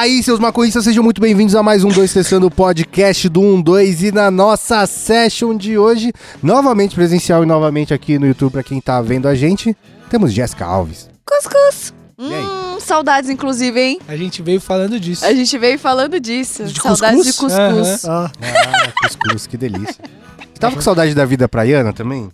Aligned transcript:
aí, 0.00 0.22
seus 0.22 0.40
maconhistas, 0.40 0.84
sejam 0.84 1.04
muito 1.04 1.20
bem-vindos 1.20 1.54
a 1.54 1.62
mais 1.62 1.84
um 1.84 1.88
2 1.88 2.10
Testando 2.10 2.46
o 2.46 2.50
podcast 2.50 3.28
do 3.28 3.42
1, 3.42 3.60
2 3.60 4.02
e 4.04 4.12
na 4.12 4.30
nossa 4.30 4.86
session 4.86 5.54
de 5.54 5.76
hoje, 5.76 6.10
novamente 6.42 6.94
presencial 6.94 7.42
e 7.42 7.46
novamente 7.46 7.92
aqui 7.92 8.18
no 8.18 8.26
YouTube 8.26 8.52
pra 8.52 8.62
quem 8.62 8.80
tá 8.80 9.02
vendo 9.02 9.28
a 9.28 9.34
gente, 9.34 9.76
temos 10.08 10.32
Jéssica 10.32 10.64
Alves. 10.64 11.06
Cuscuz. 11.26 11.92
E 12.18 12.32
aí? 12.32 12.42
Hum, 12.42 12.80
saudades, 12.80 13.28
inclusive, 13.28 13.78
hein? 13.78 14.00
A 14.08 14.16
gente 14.16 14.40
veio 14.40 14.58
falando 14.58 14.98
disso. 14.98 15.22
A 15.22 15.34
gente 15.34 15.58
veio 15.58 15.78
falando 15.78 16.18
disso. 16.18 16.64
De 16.64 16.80
saudades 16.80 17.22
de 17.22 17.32
cuscuz? 17.34 17.52
cuscuz. 17.52 18.04
Aham. 18.06 18.30
Ah, 18.40 18.92
cuscuz, 19.02 19.46
que 19.46 19.58
delícia. 19.58 20.02
Você 20.38 20.58
tava 20.58 20.76
com 20.76 20.80
saudade 20.80 21.14
da 21.14 21.26
vida 21.26 21.46
praiana 21.46 21.92
também? 21.92 22.30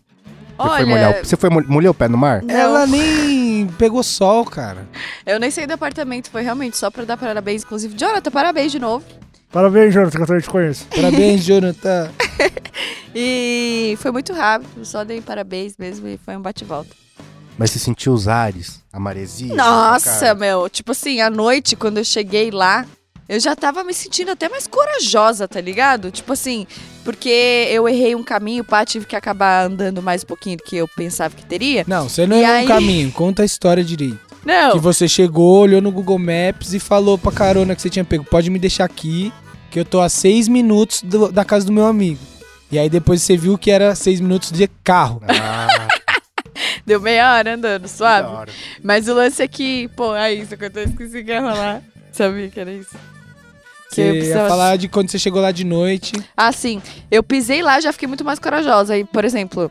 Você 0.56 0.69
foi, 0.69 0.84
molhar 0.87 1.10
Olha, 1.10 1.20
o... 1.20 1.24
Você 1.27 1.37
foi 1.37 1.51
mol- 1.51 1.64
molhar 1.69 1.91
o 1.91 1.95
pé 1.95 2.09
no 2.09 2.16
mar? 2.16 2.42
não, 2.42 2.55
Ela 2.55 2.87
nem 2.87 3.45
pegou 3.65 4.02
sol, 4.02 4.45
cara. 4.45 4.88
eu 5.24 5.38
nem 5.38 5.51
saí 5.51 5.66
do 5.66 5.74
apartamento, 5.74 6.30
foi 6.30 6.42
realmente 6.42 6.77
só 6.77 6.91
pra 6.91 7.05
dar 7.05 7.16
parabéns. 7.16 7.62
Inclusive, 7.62 7.96
Jonathan, 7.96 8.30
parabéns 8.30 8.73
de 8.73 8.80
novo. 8.80 9.05
Parabéns, 9.52 9.95
Jonathan, 9.95 10.16
que 10.16 10.23
eu 10.23 10.27
também 10.27 10.42
te 10.42 10.51
conheço. 10.51 10.87
Parabéns, 10.95 11.45
Jonathan. 11.45 12.10
E 13.19 13.96
foi 13.98 14.10
muito 14.10 14.34
rápido, 14.34 14.84
só 14.84 15.02
dei 15.02 15.23
parabéns 15.23 15.74
mesmo 15.79 16.06
e 16.06 16.19
foi 16.19 16.37
um 16.37 16.42
bate-volta. 16.42 16.95
Mas 17.56 17.70
você 17.70 17.79
sentiu 17.79 18.12
os 18.12 18.29
ares, 18.29 18.82
a 18.92 19.01
maresia? 19.01 19.55
Nossa, 19.55 20.20
cara? 20.20 20.34
meu, 20.34 20.68
tipo 20.68 20.93
assim, 20.93 21.23
à 21.23 21.30
noite, 21.30 21.74
quando 21.77 21.96
eu 21.96 22.04
cheguei 22.04 22.51
lá, 22.51 22.84
eu 23.29 23.41
já 23.41 23.57
tava 23.57 23.83
me 23.85 23.93
sentindo 23.93 24.30
até 24.30 24.48
mais 24.48 24.66
corajosa, 24.66 25.48
tá 25.48 25.61
ligado? 25.61 26.11
Tipo 26.11 26.33
assim, 26.33 26.66
porque 27.05 27.66
eu 27.71 27.89
errei 27.89 28.15
um 28.15 28.23
caminho, 28.23 28.62
pá, 28.65 28.85
tive 28.85 29.07
que 29.07 29.16
acabar 29.16 29.65
andando 29.66 30.02
mais 30.02 30.23
um 30.23 30.27
pouquinho 30.27 30.57
do 30.59 30.62
que 30.62 30.77
eu 30.77 30.87
pensava 30.89 31.35
que 31.35 31.45
teria. 31.45 31.85
Não, 31.87 32.09
você 32.09 32.27
não 32.27 32.37
E 32.37 32.43
é 32.43 32.47
aí? 32.47 32.65
um 32.65 32.69
caminho. 32.69 33.11
Conta 33.12 33.43
a 33.43 33.45
história 33.47 33.83
direito. 33.85 34.19
Não, 34.45 34.73
Que 34.73 34.79
você 34.79 35.09
chegou, 35.09 35.63
olhou 35.63 35.80
no 35.80 35.91
Google 35.91 36.18
Maps 36.21 36.73
e 36.73 36.79
falou 36.79 37.18
pra 37.18 37.33
carona 37.33 37.74
que 37.74 37.83
você 37.83 37.91
tinha 37.91 38.05
pego. 38.05 38.24
Pode 38.24 38.49
me 38.49 38.60
deixar 38.60 38.85
aqui, 38.85 39.33
que 39.73 39.80
eu 39.80 39.85
tô 39.85 40.01
a 40.01 40.09
seis 40.09 40.46
minutos 40.46 41.02
do- 41.02 41.33
da 41.33 41.45
casa 41.45 41.66
do 41.66 41.73
meu 41.73 41.85
amigo. 41.87 42.21
E 42.71 42.79
aí 42.79 42.88
depois 42.88 43.23
você 43.23 43.37
viu 43.37 43.59
que 43.59 43.73
era 43.73 43.93
seis 43.96 44.21
minutos 44.21 44.52
de 44.52 44.68
carro. 44.85 45.21
Ah, 45.27 45.88
deu 46.87 47.01
meia 47.01 47.33
hora 47.35 47.55
andando, 47.55 47.88
suave. 47.88 48.29
hora. 48.29 48.52
Mas 48.85 49.09
o 49.09 49.15
lance 49.15 49.43
é 49.43 49.49
que, 49.49 49.88
pô, 49.96 50.15
é 50.15 50.33
isso 50.33 50.57
que 50.57 50.65
eu 50.65 50.71
tô 50.71 50.79
esqueci 50.80 51.24
que 51.24 51.30
ia 51.33 51.40
rolar. 51.40 51.83
Sabia 52.13 52.49
que 52.49 52.61
era 52.61 52.73
isso? 52.73 52.96
Você 53.97 54.07
ia 54.07 54.13
precisava- 54.15 54.49
falar 54.49 54.77
de 54.77 54.89
quando 54.89 55.11
você 55.11 55.19
chegou 55.19 55.41
lá 55.43 55.51
de 55.51 55.65
noite. 55.65 56.13
Ah, 56.37 56.52
sim. 56.52 56.80
Eu 57.11 57.23
pisei 57.23 57.63
lá 57.63 57.80
já 57.80 57.93
fiquei 57.93 58.07
muito 58.09 58.25
mais 58.25 58.39
corajosa. 58.39 58.97
E, 58.97 59.05
por 59.05 59.25
exemplo, 59.25 59.71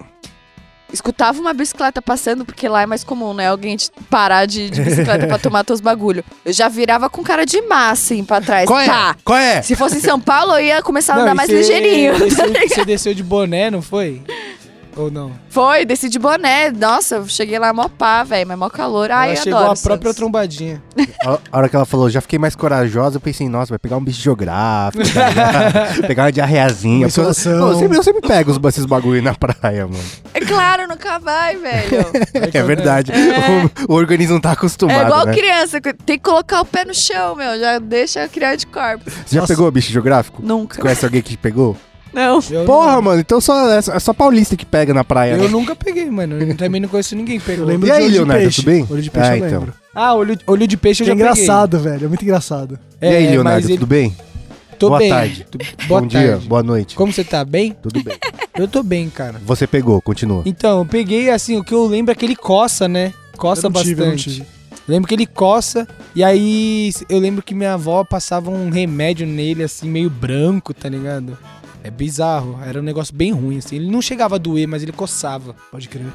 escutava 0.92 1.40
uma 1.40 1.54
bicicleta 1.54 2.02
passando, 2.02 2.46
porque 2.46 2.68
lá 2.68 2.82
é 2.84 2.86
mais 2.86 3.04
comum, 3.04 3.34
né? 3.34 3.48
Alguém 3.50 3.76
parar 4.10 4.46
de, 4.46 4.70
de 4.70 4.82
bicicleta 4.82 5.28
pra 5.28 5.38
tomar 5.38 5.64
teus 5.64 5.82
bagulho. 5.82 6.24
Eu 6.46 6.54
já 6.54 6.70
virava 6.70 7.10
com 7.10 7.24
cara 7.24 7.46
de 7.46 7.62
má, 7.64 7.90
assim, 7.90 8.24
pra 8.24 8.40
trás. 8.42 8.66
Qual 8.68 8.80
é? 8.80 8.86
Tá. 8.86 9.16
Qual 9.24 9.38
é? 9.38 9.62
Se 9.62 9.76
fosse 9.76 9.98
em 9.98 10.02
São 10.02 10.20
Paulo, 10.20 10.54
eu 10.54 10.62
ia 10.66 10.82
começar 10.82 11.14
a 11.14 11.16
Não, 11.18 11.24
andar 11.24 11.36
mais 11.36 11.50
você 11.50 11.58
ligeirinho. 11.58 12.14
Desceu, 12.20 12.68
você 12.70 12.86
desceu 12.86 13.14
de 13.14 13.24
boné, 13.24 13.70
não 13.70 13.82
foi? 13.82 14.22
Ou 14.96 15.12
não? 15.12 15.32
Foi, 15.50 15.86
desci 15.86 16.10
de 16.10 16.18
boné. 16.18 16.72
Nossa, 16.72 17.16
eu 17.16 17.28
cheguei 17.28 17.60
lá 17.60 17.74
mó 17.74 17.88
pá, 17.90 18.24
velho, 18.24 18.48
mas 18.48 18.58
mó 18.58 18.70
calor. 18.70 19.12
Ai, 19.12 19.30
ela 19.30 19.38
eu 19.40 19.44
chegou 19.44 19.60
adoro 19.60 19.80
a 19.80 19.82
própria 19.84 20.14
trombadinha. 20.14 20.82
A 21.26 21.40
a 21.52 21.58
hora 21.58 21.70
que 21.70 21.76
ela 21.76 21.86
falou, 21.86 22.10
já 22.10 22.22
fiquei 22.22 22.40
mais 22.40 22.56
corajosa, 22.56 23.18
eu 23.18 23.22
pensei, 23.22 23.48
nossa, 23.50 23.70
vai 23.70 23.80
pegar 23.80 23.98
um 23.98 24.04
bicho 24.04 24.22
geográfico, 24.22 25.04
tá 25.14 25.30
ligado? 25.30 26.02
pegar 26.08 26.24
uma 26.24 26.32
diarreazinha. 26.32 27.08
Pô. 27.10 27.22
Eu 27.22 27.34
sempre, 27.34 27.98
eu 27.98 28.04
sempre 28.04 28.22
pego 28.28 28.52
os, 28.52 28.60
esses 28.70 28.86
bagulho 28.86 29.22
na 29.22 29.34
praia, 29.34 29.88
mano. 29.88 30.04
É 30.34 30.40
claro, 30.42 30.88
nunca 30.88 31.20
vai, 31.20 31.56
velho. 31.58 32.06
É 32.54 32.64
verdade. 32.64 33.12
O, 33.88 33.94
o 33.94 33.96
organismo 33.96 34.36
não 34.36 34.42
tá 34.42 34.52
acostumado, 34.52 35.02
É 35.02 35.06
igual 35.06 35.26
né? 35.26 35.34
criança, 35.34 35.82
tem 35.82 36.18
que 36.18 36.20
colocar 36.20 36.62
o 36.62 36.66
pé 36.66 36.86
no 36.86 36.94
chão, 36.94 37.36
meu. 37.36 37.60
Já 37.60 37.80
deixa 37.80 38.28
criar 38.28 38.56
de 38.56 38.66
corpo. 38.68 39.10
Você 39.10 39.36
já 39.36 39.42
Nossa. 39.42 39.54
pegou 39.54 39.70
bicho 39.72 39.92
geográfico? 39.92 40.42
Nunca. 40.46 40.76
Você 40.76 40.82
conhece 40.82 41.06
alguém 41.06 41.22
que 41.22 41.36
pegou? 41.36 41.76
Não. 42.16 42.40
Eu 42.50 42.66
Porra, 42.66 43.02
mano, 43.02 43.20
então 43.20 43.42
só, 43.42 43.70
é 43.72 43.82
só 44.00 44.14
paulista 44.14 44.56
que 44.56 44.66
pega 44.66 44.94
na 44.94 45.04
praia. 45.04 45.34
Eu 45.34 45.44
né? 45.44 45.48
nunca 45.50 45.76
peguei, 45.76 46.10
mano. 46.10 46.38
Eu 46.42 46.56
também 46.56 46.80
não 46.82 46.88
conheço 46.90 47.16
ninguém 47.16 47.38
que 47.40 47.46
pegou. 47.46 47.64
Eu 47.66 47.68
lembro 47.68 47.88
E 47.88 47.92
aí, 47.92 48.08
Leonardo, 48.08 48.40
de 48.42 48.46
peixe. 48.46 48.62
tudo 48.62 48.66
bem? 48.72 48.88
Olho 48.90 49.02
de 49.02 49.12
peixe 49.12 49.30
Ah, 49.30 49.38
eu 49.38 49.46
então. 49.48 49.60
lembro. 49.60 49.74
Ah, 49.94 50.14
olho, 50.16 50.38
olho 50.48 50.68
de 50.68 50.78
peixe 50.78 51.04
eu 51.04 51.06
Que 51.06 51.12
é 51.12 51.16
já 51.16 51.18
peguei. 51.30 51.44
engraçado, 51.44 51.80
velho. 51.80 52.06
É 52.06 52.08
muito 52.08 52.24
engraçado. 52.24 52.80
E 53.02 53.06
aí, 53.06 53.28
É, 53.28 53.32
Leonardo, 53.32 53.68
ele- 53.68 53.74
tudo 53.76 53.86
bem? 53.88 54.16
Tô 54.80 54.88
Boa 54.90 55.00
bem. 55.00 55.10
tarde. 55.10 55.48
Tu- 55.50 55.58
Boa 55.88 56.02
Bom 56.02 56.08
tarde. 56.08 56.28
dia, 56.28 56.38
boa 56.50 56.64
noite. 56.64 56.96
Como 56.96 57.12
você 57.12 57.24
tá 57.24 57.46
bem? 57.46 57.74
Tudo 57.82 58.04
bem. 58.04 58.18
Eu 58.58 58.68
tô 58.68 58.82
bem, 58.84 59.10
cara. 59.10 59.36
Você 59.46 59.66
pegou, 59.68 60.02
continua. 60.02 60.42
Então, 60.46 60.80
eu 60.80 60.86
peguei 60.86 61.30
assim, 61.30 61.58
o 61.58 61.64
que 61.64 61.74
eu 61.74 61.86
lembro 61.86 62.12
é 62.12 62.16
que 62.16 62.26
ele 62.26 62.36
coça, 62.36 62.88
né? 62.88 63.14
Coça 63.38 63.68
Eu 63.68 63.70
não 63.72 63.82
tive, 63.82 64.02
eu 64.02 64.06
não 64.06 64.14
bastante. 64.14 64.36
tive. 64.36 64.48
Lembro 64.88 65.08
que 65.08 65.16
ele 65.16 65.26
coça, 65.26 65.88
e 66.16 66.24
aí 66.24 66.92
eu 67.10 67.18
lembro 67.20 67.42
que 67.42 67.56
minha 67.56 67.74
avó 67.74 68.04
passava 68.04 68.52
um 68.52 68.70
remédio 68.70 69.26
nele, 69.26 69.64
assim, 69.64 69.90
meio 69.90 70.10
branco, 70.10 70.74
tá 70.74 70.88
ligado? 70.88 71.38
É 71.86 71.92
bizarro, 71.92 72.60
era 72.66 72.80
um 72.80 72.84
negócio 72.84 73.14
bem 73.16 73.32
ruim, 73.32 73.60
assim. 73.60 73.76
Ele 73.76 73.92
não 73.92 74.02
chegava 74.02 74.36
a 74.36 74.38
doer, 74.40 74.68
mas 74.68 74.82
ele 74.82 74.92
coçava. 74.92 75.56
Pode 75.72 75.88
crer. 75.88 76.08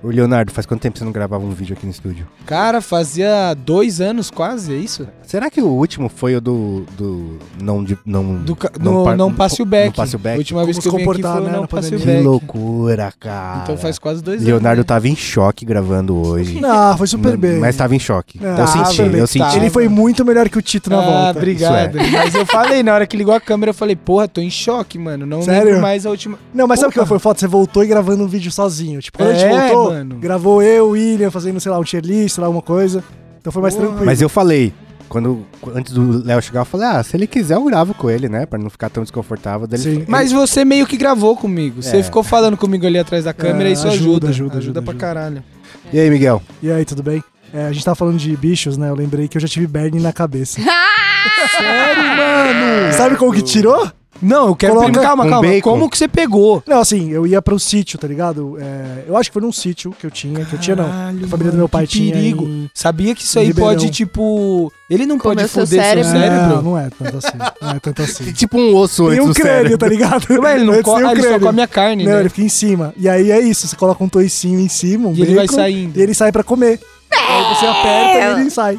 Ô, 0.00 0.06
Leonardo, 0.06 0.52
faz 0.52 0.64
quanto 0.64 0.80
tempo 0.80 0.96
você 0.96 1.04
não 1.04 1.10
gravava 1.10 1.44
um 1.44 1.50
vídeo 1.50 1.74
aqui 1.76 1.84
no 1.84 1.90
estúdio? 1.90 2.24
Cara, 2.46 2.80
fazia 2.80 3.52
dois 3.54 4.00
anos 4.00 4.30
quase, 4.30 4.72
é 4.72 4.76
isso? 4.76 5.08
Será 5.26 5.50
que 5.50 5.60
o 5.60 5.66
último 5.66 6.08
foi 6.08 6.36
o 6.36 6.40
do. 6.40 6.84
do 6.96 7.36
não, 7.60 7.82
de, 7.82 7.98
não, 8.06 8.36
Do, 8.36 8.54
ca- 8.54 8.70
no, 8.80 9.02
par- 9.04 9.16
não 9.16 9.32
passe 9.34 9.60
o 9.60 9.64
back. 9.66 9.86
Não 9.88 9.92
passe 9.92 10.14
o 10.14 10.18
A 10.18 10.22
back. 10.22 10.38
última 10.38 10.64
vez 10.64 10.76
Como 10.78 10.82
que 10.82 10.88
eu 10.88 10.92
se 10.92 10.96
vim 10.98 11.10
aqui 11.10 11.22
foi 11.22 11.40
né, 11.42 11.52
não 11.52 11.60
na 11.62 11.66
passe 11.66 11.88
o 11.88 11.90
pandemia. 11.90 12.06
Que 12.06 12.12
back. 12.12 12.24
loucura, 12.24 13.12
cara. 13.18 13.62
Então 13.64 13.76
faz 13.76 13.98
quase 13.98 14.22
dois 14.22 14.40
Leonardo 14.40 14.66
anos. 14.68 14.78
né? 14.78 14.84
tava 14.84 15.08
em 15.08 15.16
choque 15.16 15.64
gravando 15.64 16.16
hoje. 16.16 16.60
Não, 16.60 16.96
foi 16.96 17.08
super 17.08 17.32
Não, 17.32 17.38
bem. 17.38 17.58
Mas 17.58 17.74
tava 17.76 17.96
em 17.96 17.98
choque. 17.98 18.38
Não, 18.40 18.56
eu 18.56 18.66
senti, 18.68 19.02
eu 19.02 19.26
senti. 19.26 19.56
Ele 19.56 19.68
foi 19.68 19.88
muito 19.88 20.24
melhor 20.24 20.48
que 20.48 20.58
o 20.58 20.62
Tito 20.62 20.88
na 20.90 20.98
ah, 21.00 21.04
volta. 21.04 21.38
obrigado. 21.40 21.98
é. 21.98 22.10
Mas 22.10 22.32
eu 22.34 22.46
falei, 22.46 22.84
na 22.84 22.94
hora 22.94 23.04
que 23.06 23.16
ligou 23.16 23.34
a 23.34 23.40
câmera, 23.40 23.70
eu 23.70 23.74
falei, 23.74 23.96
porra, 23.96 24.28
tô 24.28 24.40
em 24.40 24.48
choque, 24.50 24.96
mano. 24.96 25.26
Não 25.26 25.42
Sério? 25.42 25.64
lembro 25.66 25.82
mais 25.82 26.06
a 26.06 26.10
última. 26.10 26.38
Não, 26.54 26.68
mas 26.68 26.78
sabe 26.78 26.90
o 26.96 27.00
que 27.00 27.04
foi 27.04 27.18
foda? 27.18 27.36
Você 27.40 27.48
voltou 27.48 27.82
e 27.82 27.88
gravando 27.88 28.22
um 28.22 28.28
vídeo 28.28 28.52
sozinho. 28.52 29.00
Tipo, 29.00 29.18
quando 29.18 29.30
a 29.30 29.32
É, 29.32 29.38
gente 29.38 29.50
voltou, 29.72 29.90
mano. 29.92 30.14
gravou 30.20 30.62
eu, 30.62 30.86
o 30.86 30.90
William, 30.90 31.32
fazendo, 31.32 31.58
sei 31.58 31.72
lá, 31.72 31.80
um 31.80 31.84
tier 31.84 32.04
list, 32.04 32.36
sei 32.36 32.42
lá, 32.42 32.46
alguma 32.46 32.62
coisa. 32.62 33.02
Então 33.40 33.52
foi 33.52 33.60
mais 33.62 33.74
Porra. 33.74 33.86
tranquilo. 33.86 34.06
Mas 34.06 34.20
eu 34.22 34.28
falei, 34.28 34.72
quando 35.08 35.46
antes 35.74 35.92
do 35.92 36.24
Léo 36.24 36.40
chegar, 36.42 36.60
eu 36.60 36.64
falei, 36.64 36.86
ah, 36.88 37.02
se 37.02 37.16
ele 37.16 37.26
quiser, 37.26 37.54
eu 37.54 37.64
gravo 37.64 37.94
com 37.94 38.10
ele, 38.10 38.28
né? 38.28 38.46
Pra 38.46 38.58
não 38.58 38.68
ficar 38.70 38.90
tão 38.90 39.02
desconfortável. 39.02 39.66
Daí 39.66 39.80
ele 39.86 40.04
Mas 40.08 40.32
você 40.32 40.64
meio 40.64 40.86
que 40.86 40.96
gravou 40.96 41.36
comigo. 41.36 41.82
Você 41.82 41.98
É. 41.98 42.02
ficou 42.02 42.22
falando 42.22 42.56
comigo 42.56 42.86
ali 42.86 42.98
atrás 42.98 43.24
da 43.24 43.32
câmera 43.32 43.68
É, 43.68 43.70
e 43.70 43.72
isso 43.74 43.86
ajuda, 43.86 44.28
ajuda. 44.28 44.28
ajuda, 44.28 44.58
ajuda, 44.58 44.82
pra 44.82 44.90
ajuda. 44.92 45.06
caralho. 45.06 45.44
E 45.92 45.98
aí, 46.00 46.10
Miguel? 46.10 46.42
E 46.62 46.70
aí, 46.70 46.84
tudo 46.84 47.02
bem? 47.02 47.22
É, 47.54 47.66
a 47.66 47.72
gente 47.72 47.84
tava 47.84 47.94
falando 47.94 48.18
de 48.18 48.36
bichos, 48.36 48.76
né? 48.76 48.88
Eu 48.90 48.94
lembrei 48.94 49.28
que 49.28 49.36
eu 49.36 49.40
já 49.40 49.46
tive 49.48 49.66
Bernie 49.66 50.00
na 50.02 50.12
cabeça. 50.12 50.60
Sério, 51.56 52.02
mano? 52.16 52.92
Sabe 52.92 53.16
como 53.16 53.32
que 53.32 53.42
tirou? 53.42 53.90
Não, 54.22 54.48
eu 54.48 54.56
quero 54.56 54.72
Coloca 54.74 54.90
primeiro. 54.92 55.08
Calma, 55.08 55.28
calma. 55.28 55.48
bacon. 55.48 55.70
Como 55.70 55.90
que 55.90 55.98
você 55.98 56.08
pegou? 56.08 56.62
Não, 56.66 56.80
assim, 56.80 57.10
eu 57.10 57.26
ia 57.26 57.40
pro 57.42 57.58
sítio, 57.58 57.98
tá 57.98 58.06
ligado? 58.08 58.56
É, 58.60 59.04
eu 59.06 59.16
acho 59.16 59.30
que 59.30 59.34
foi 59.34 59.42
num 59.42 59.52
sítio 59.52 59.92
que 59.98 60.06
eu 60.06 60.10
tinha, 60.10 60.44
que 60.44 60.54
eu 60.54 60.58
tinha 60.58 60.76
não. 60.76 60.88
Caralho, 60.88 61.24
A 61.24 61.28
família 61.28 61.52
do 61.52 61.58
meu 61.58 61.68
pai 61.68 61.86
que 61.86 61.92
tinha. 61.98 62.14
perigo. 62.14 62.44
em- 62.44 62.70
Sabia 62.74 63.14
que 63.14 63.22
isso 63.22 63.38
aí 63.38 63.46
Ribeirão. 63.48 63.70
pode, 63.74 63.90
tipo. 63.90 64.72
Ele 64.88 65.04
não 65.04 65.18
Comer 65.18 65.36
pode 65.36 65.48
foder 65.48 65.66
seu 65.68 65.82
cérebro. 65.82 66.10
cérebro? 66.10 66.48
Não, 66.56 66.62
não 66.62 66.78
é 66.78 66.88
tanto 66.90 67.16
assim. 67.18 67.38
Não 67.60 67.70
é 67.70 67.78
tanto 67.80 68.02
assim. 68.02 68.32
Tipo 68.32 68.56
um 68.58 68.74
osso 68.76 69.08
antes 69.08 69.24
um 69.24 69.28
do 69.28 69.34
crânio, 69.34 69.52
cérebro. 69.54 69.78
tá 69.78 69.88
ligado? 69.88 70.26
Mas 70.40 70.54
ele, 70.56 70.64
não 70.64 70.72
Antes 70.74 70.84
co- 70.84 70.94
tem 70.96 71.04
um 71.04 71.08
ah, 71.08 71.12
ele 71.12 71.22
só 71.22 71.38
come 71.40 71.62
a 71.62 71.66
carne, 71.66 72.04
Não, 72.04 72.12
né? 72.12 72.20
ele 72.20 72.28
fica 72.28 72.42
em 72.42 72.48
cima. 72.48 72.94
E 72.96 73.08
aí 73.08 73.30
é 73.32 73.40
isso, 73.40 73.66
você 73.66 73.74
coloca 73.74 74.02
um 74.04 74.08
toicinho 74.08 74.60
em 74.60 74.68
cima, 74.68 75.08
um 75.08 75.12
E 75.14 75.22
ele 75.22 75.34
vai 75.34 75.46
bacon, 75.46 75.56
saindo. 75.56 75.98
E 75.98 76.02
ele 76.02 76.14
sai 76.14 76.30
pra 76.30 76.44
comer. 76.44 76.78
Aí 77.10 77.54
você 77.54 77.66
aperta 77.66 78.38
e 78.38 78.40
ele 78.42 78.50
sai. 78.50 78.78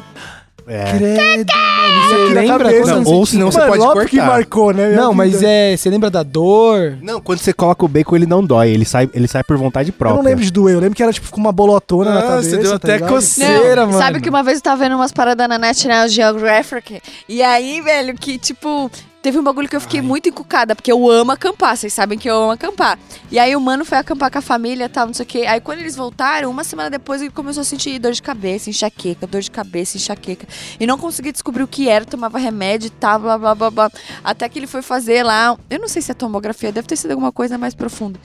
É. 0.68 0.84
Credo, 0.98 1.52
mano. 1.54 2.08
Você 2.08 2.14
Aqui 2.14 2.34
na 2.34 2.40
lembra 2.40 2.58
cabeça. 2.64 2.94
Não, 2.94 3.04
você 3.04 3.14
ou 3.14 3.26
senão 3.26 3.50
você 3.50 3.60
pode 3.60 3.82
cortar. 3.84 4.08
que 4.08 4.16
marcou, 4.16 4.72
né? 4.72 4.88
minha 4.88 5.00
Não, 5.00 5.14
mas 5.14 5.42
é. 5.42 5.76
Você 5.76 5.88
lembra 5.90 6.10
da 6.10 6.22
dor? 6.22 6.98
Não, 7.00 7.20
quando 7.20 7.38
você 7.38 7.52
coloca 7.52 7.84
o 7.84 7.88
bacon, 7.88 8.16
ele 8.16 8.26
não 8.26 8.44
dói. 8.44 8.68
Ele 8.70 8.84
sai, 8.84 9.08
ele 9.14 9.26
sai 9.26 9.42
por 9.44 9.56
vontade 9.56 9.88
Eu 9.90 9.94
própria. 9.94 10.22
não 10.22 10.28
lembro 10.28 10.44
de 10.44 10.50
doer, 10.50 10.74
eu 10.74 10.80
lembro 10.80 10.94
que 10.94 11.02
era 11.02 11.12
tipo 11.12 11.30
com 11.30 11.40
uma 11.40 11.52
bolotona 11.52 12.10
na 12.10 12.20
Nossa, 12.20 12.28
cabeça. 12.28 12.56
deu 12.58 12.70
tá 12.70 12.76
até 12.76 12.94
ligado? 12.94 13.08
coceira. 13.10 13.76
Não, 13.82 13.86
mano. 13.92 13.98
Sabe 13.98 14.20
que 14.20 14.28
uma 14.28 14.42
vez 14.42 14.58
eu 14.58 14.62
tava 14.62 14.84
vendo 14.84 14.94
umas 14.96 15.12
paradas 15.12 15.48
na 15.48 15.58
National 15.58 16.06
Geographic 16.08 17.00
e 17.28 17.42
aí, 17.42 17.80
velho, 17.80 18.14
que 18.14 18.38
tipo. 18.38 18.90
Teve 19.20 19.36
um 19.36 19.42
bagulho 19.42 19.68
que 19.68 19.74
eu 19.74 19.80
fiquei 19.80 20.00
muito 20.00 20.28
encucada, 20.28 20.76
porque 20.76 20.92
eu 20.92 21.10
amo 21.10 21.32
acampar, 21.32 21.76
vocês 21.76 21.92
sabem 21.92 22.16
que 22.16 22.30
eu 22.30 22.36
amo 22.36 22.52
acampar. 22.52 22.96
E 23.32 23.38
aí 23.38 23.56
o 23.56 23.60
mano 23.60 23.84
foi 23.84 23.98
acampar 23.98 24.30
com 24.30 24.38
a 24.38 24.42
família 24.42 24.84
e 24.84 24.88
tal, 24.88 25.06
não 25.06 25.14
sei 25.14 25.24
o 25.24 25.26
quê. 25.26 25.38
Aí 25.40 25.60
quando 25.60 25.80
eles 25.80 25.96
voltaram, 25.96 26.48
uma 26.48 26.62
semana 26.62 26.88
depois 26.88 27.20
ele 27.20 27.30
começou 27.30 27.62
a 27.62 27.64
sentir 27.64 27.98
dor 27.98 28.12
de 28.12 28.22
cabeça, 28.22 28.70
enxaqueca, 28.70 29.26
dor 29.26 29.40
de 29.40 29.50
cabeça, 29.50 29.96
enxaqueca. 29.96 30.46
E 30.78 30.86
não 30.86 30.96
conseguia 30.96 31.32
descobrir 31.32 31.64
o 31.64 31.68
que 31.68 31.88
era, 31.88 32.04
tomava 32.04 32.38
remédio 32.38 32.86
e 32.86 32.90
tal, 32.90 33.18
blá 33.18 33.36
blá 33.36 33.54
blá 33.56 33.70
blá. 33.70 33.90
Até 34.22 34.48
que 34.48 34.56
ele 34.58 34.68
foi 34.68 34.82
fazer 34.82 35.24
lá. 35.24 35.56
Eu 35.68 35.80
não 35.80 35.88
sei 35.88 36.00
se 36.00 36.12
é 36.12 36.14
tomografia, 36.14 36.70
deve 36.70 36.86
ter 36.86 36.96
sido 36.96 37.10
alguma 37.10 37.32
coisa 37.32 37.58
mais 37.58 37.74
profunda. 37.74 38.20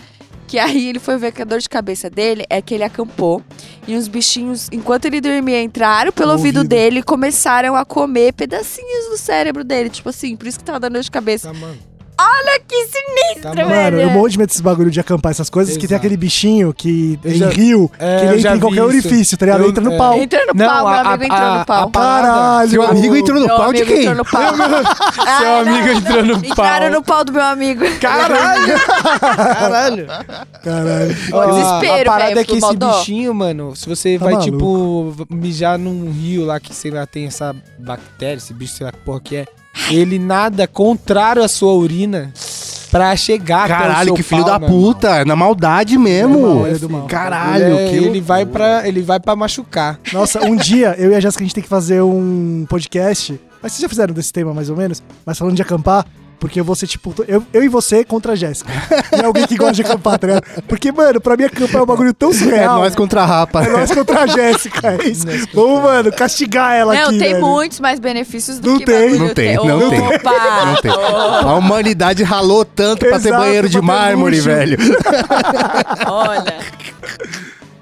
Que 0.47 0.59
aí 0.59 0.89
ele 0.89 0.99
foi 0.99 1.17
ver 1.17 1.31
que 1.31 1.41
a 1.41 1.45
dor 1.45 1.59
de 1.59 1.69
cabeça 1.69 2.09
dele 2.09 2.45
é 2.49 2.61
que 2.61 2.73
ele 2.73 2.83
acampou 2.83 3.41
e 3.87 3.95
uns 3.95 4.07
bichinhos, 4.07 4.69
enquanto 4.71 5.05
ele 5.05 5.19
dormia, 5.19 5.61
entraram 5.61 6.11
pelo 6.11 6.31
ouvido, 6.31 6.57
ouvido. 6.57 6.69
dele 6.69 6.99
e 6.99 7.03
começaram 7.03 7.75
a 7.75 7.83
comer 7.85 8.33
pedacinhos 8.33 9.09
do 9.09 9.17
cérebro 9.17 9.63
dele. 9.63 9.89
Tipo 9.89 10.09
assim, 10.09 10.35
por 10.35 10.47
isso 10.47 10.59
que 10.59 10.65
tava 10.65 10.79
dando 10.79 10.93
dor 10.93 11.03
de 11.03 11.11
cabeça. 11.11 11.51
Tá, 11.51 11.53
mano. 11.53 11.77
Olha 12.23 12.59
que 12.67 12.75
sinistro, 12.87 13.41
Tá, 13.43 13.51
velho. 13.51 13.69
Mano, 13.69 14.01
eu 14.01 14.09
morro 14.09 14.29
de 14.29 14.37
medo 14.37 14.47
desses 14.47 14.61
bagulho 14.61 14.89
de 14.89 14.99
acampar 14.99 15.31
essas 15.31 15.49
coisas, 15.49 15.73
que 15.75 15.81
tem 15.87 15.95
Exato. 15.95 15.99
aquele 16.05 16.15
bichinho 16.17 16.73
que 16.73 17.19
em 17.25 17.33
já- 17.35 17.49
rio, 17.49 17.91
É, 17.99 18.19
que 18.19 18.25
ele 18.25 18.37
entra 18.39 18.55
em 18.55 18.59
qualquer 18.59 18.77
isso. 18.77 18.85
orifício, 19.07 19.37
tá 19.37 19.45
ligado? 19.45 19.63
Eu- 19.63 19.69
entra 19.69 19.83
no 19.83 19.93
é. 19.93 19.97
pau. 19.97 20.13
Entra 20.21 20.39
no 20.45 20.53
Não, 20.55 20.65
pau, 20.67 20.87
a- 20.87 20.91
meu 21.03 21.11
amigo 21.11 21.33
a- 21.33 21.35
entrou 21.37 21.49
a- 21.51 21.59
no 21.59 21.65
pau. 21.65 21.89
Caralho! 21.91 22.69
Seu 22.69 22.83
amigo 22.83 23.15
entrou 23.15 23.39
no 23.39 23.47
Meu 23.47 23.57
pau 23.57 23.73
de 23.73 23.85
quem? 23.85 23.99
entrou 23.99 24.15
no 24.15 24.25
pau. 24.25 24.53
Seu 25.39 25.55
amigo 25.57 25.87
entrou 25.89 26.23
no 26.25 26.33
Entraram 26.45 26.85
pau. 26.85 26.91
no 26.91 27.03
pau 27.03 27.23
do 27.25 27.33
meu 27.33 27.43
amigo. 27.43 27.83
Caralho! 27.99 28.73
Caralho! 29.27 30.07
Caralho. 30.63 31.07
Desespero, 31.07 32.09
a 32.09 32.13
parada 32.13 32.29
velho, 32.29 32.39
é 32.39 32.43
que 32.43 32.55
esse 32.57 32.75
bichinho, 32.77 33.33
mano, 33.33 33.75
se 33.75 33.87
você 33.87 34.17
Tá 34.17 34.25
vai, 34.25 34.33
maluco. 34.35 34.51
tipo, 34.51 35.27
mijar 35.35 35.77
num 35.77 36.11
rio 36.11 36.45
lá 36.45 36.59
que, 36.59 36.73
sei 36.73 36.91
lá, 36.91 37.05
tem 37.05 37.25
essa 37.25 37.55
bactéria, 37.79 38.37
esse 38.37 38.53
bicho, 38.53 38.73
sei 38.75 38.85
lá 38.85 38.91
que 38.91 38.99
porra 38.99 39.19
que 39.19 39.35
é, 39.37 39.45
ele 39.91 40.19
nada 40.19 40.67
contrário 40.67 41.43
à 41.43 41.47
sua 41.47 41.73
urina 41.73 42.31
pra 42.91 43.15
chegar 43.15 43.63
até 43.65 43.73
o 43.73 43.77
Caralho, 43.77 44.05
seu 44.07 44.15
que 44.15 44.23
filho 44.23 44.43
pau, 44.45 44.59
da 44.59 44.67
puta. 44.67 45.25
Na 45.25 45.35
maldade 45.35 45.97
mesmo. 45.97 46.37
É 46.37 46.41
mal, 46.53 46.67
é 46.67 46.73
do 46.75 46.89
mal. 46.89 47.07
Caralho, 47.07 47.63
Ele, 47.65 47.75
é- 47.77 47.89
que 47.89 47.95
ele 47.95 48.21
vai 48.21 48.45
pra, 48.45 48.87
ele 48.87 49.01
vai 49.01 49.19
pra 49.19 49.35
machucar. 49.35 49.99
Nossa, 50.11 50.45
um 50.45 50.55
dia 50.55 50.95
eu 50.99 51.11
e 51.11 51.15
a 51.15 51.19
Jéssica 51.19 51.43
a 51.43 51.45
gente 51.45 51.55
tem 51.55 51.63
que 51.63 51.69
fazer 51.69 52.01
um 52.03 52.65
podcast. 52.69 53.39
Mas 53.61 53.71
vocês 53.71 53.81
já 53.81 53.89
fizeram 53.89 54.13
desse 54.13 54.31
tema 54.31 54.53
mais 54.53 54.69
ou 54.69 54.75
menos? 54.77 55.01
Mas 55.25 55.37
falando 55.39 55.55
de 55.55 55.61
acampar, 55.61 56.05
porque 56.43 56.59
eu 56.59 56.65
vou 56.65 56.75
ser 56.75 56.87
tipo. 56.87 57.15
Eu, 57.25 57.41
eu 57.53 57.63
e 57.63 57.69
você 57.69 58.03
contra 58.03 58.33
a 58.33 58.35
Jéssica. 58.35 58.69
E 59.15 59.21
é 59.21 59.23
alguém 59.23 59.47
que 59.47 59.55
gosta 59.55 59.75
de 59.75 59.81
acampar, 59.81 60.19
tá 60.19 60.27
ligado? 60.27 60.43
Porque, 60.67 60.91
mano, 60.91 61.21
pra 61.21 61.37
mim 61.37 61.45
acampar 61.45 61.79
é 61.79 61.83
um 61.83 61.85
bagulho 61.85 62.13
tão 62.13 62.31
É 62.31 62.33
surreal. 62.33 62.79
nós 62.81 62.93
contra 62.93 63.21
a 63.21 63.25
rapa. 63.25 63.63
É 63.63 63.69
nós 63.69 63.89
contra 63.89 64.23
a 64.23 64.27
Jéssica, 64.27 64.97
é 65.01 65.07
isso. 65.07 65.25
Vamos, 65.53 65.81
mano, 65.83 66.11
castigar 66.11 66.75
ela 66.75 66.93
Não, 66.95 67.03
aqui. 67.03 67.17
tem 67.17 67.31
velho. 67.35 67.45
muitos 67.45 67.79
mais 67.79 67.97
benefícios 67.97 68.59
do 68.59 68.71
Não 68.71 68.77
que 68.79 68.83
tem. 68.85 69.17
Não 69.17 69.29
tem, 69.33 69.55
não 69.55 69.89
tem. 69.89 70.01
Opa! 70.01 70.65
Não 70.65 70.75
tem. 70.81 70.91
A 70.91 71.55
humanidade 71.55 72.23
ralou 72.23 72.65
tanto 72.65 73.05
pra 73.05 73.17
ter 73.21 73.29
Exato, 73.29 73.41
banheiro 73.41 73.69
de 73.69 73.81
mármore, 73.81 74.35
luxo. 74.35 74.49
velho. 74.49 74.77
Olha. 76.07 76.57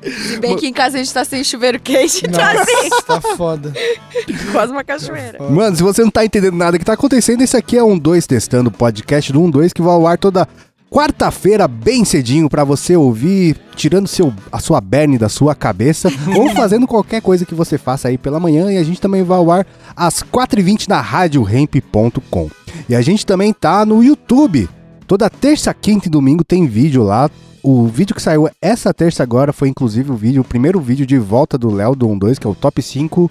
Se 0.02 0.38
bem 0.38 0.56
que 0.56 0.68
em 0.68 0.74
casa 0.74 0.98
a 0.98 1.04
gente 1.04 1.14
tá 1.14 1.24
sem 1.24 1.44
chuveiro 1.44 1.80
quente, 1.80 2.28
tá 2.28 2.52
assim, 2.52 2.90
Nossa, 2.90 3.02
tá 3.04 3.22
foda. 3.22 3.74
quase 4.52 4.72
uma 4.72 4.84
cachoeira. 4.84 5.38
Mano, 5.50 5.76
se 5.76 5.84
você 5.84 6.04
não 6.04 6.10
tá 6.10 6.26
entendendo 6.26 6.56
nada 6.56 6.80
que 6.80 6.86
tá 6.86 6.94
acontecendo, 6.94 7.42
esse 7.42 7.56
aqui 7.56 7.78
é 7.78 7.84
um 7.84 7.98
2 7.98 8.26
testando 8.26 8.70
o 8.70 8.74
podcast 8.74 9.32
do 9.32 9.42
1 9.42 9.50
2 9.52 9.74
que 9.74 9.82
vai 9.82 9.94
ao 9.94 10.08
ar 10.08 10.18
toda 10.18 10.48
quarta-feira 10.92 11.70
bem 11.70 12.04
cedinho 12.04 12.50
pra 12.50 12.66
você 12.66 12.98
ouvir, 12.98 13.56
tirando 13.78 14.08
seu, 14.08 14.34
a 14.52 14.60
sua 14.60 14.82
berne 14.82 15.18
da 15.18 15.30
sua 15.30 15.56
cabeça 15.56 16.10
ou 16.36 16.50
fazendo 16.50 16.86
qualquer 16.86 17.22
coisa 17.22 17.46
que 17.46 17.56
você 17.56 17.78
faça 17.78 18.10
aí 18.10 18.18
pela 18.18 18.42
manhã 18.42 18.70
e 18.70 18.78
a 18.78 18.84
gente 18.84 19.00
também 19.00 19.24
vai 19.24 19.38
ao 19.38 19.50
ar 19.50 19.66
às 19.96 20.22
4h20 20.22 20.90
na 20.90 21.00
radioremp.com. 21.00 22.50
E 22.90 22.96
a 22.96 23.02
gente 23.02 23.26
também 23.26 23.54
tá 23.54 23.86
no 23.86 24.04
YouTube. 24.04 24.68
Toda 25.08 25.30
terça, 25.30 25.74
quinta 25.74 26.08
e 26.08 26.12
domingo 26.12 26.44
tem 26.44 26.68
vídeo 26.68 27.04
lá. 27.04 27.30
O 27.64 27.86
vídeo 27.88 28.16
que 28.16 28.22
saiu 28.22 28.50
essa 28.62 28.94
terça 28.94 29.22
agora 29.24 29.54
foi 29.54 29.70
inclusive 29.70 30.12
o 30.12 30.16
vídeo, 30.16 30.42
o 30.42 30.46
primeiro 30.46 30.80
vídeo 30.80 31.06
de 31.06 31.18
volta 31.18 31.58
do 31.58 31.70
Léo 31.70 31.96
do 31.96 32.14
12, 32.16 32.40
que 32.40 32.48
é 32.48 32.50
o 32.50 32.56
top 32.56 32.82
5 32.82 33.30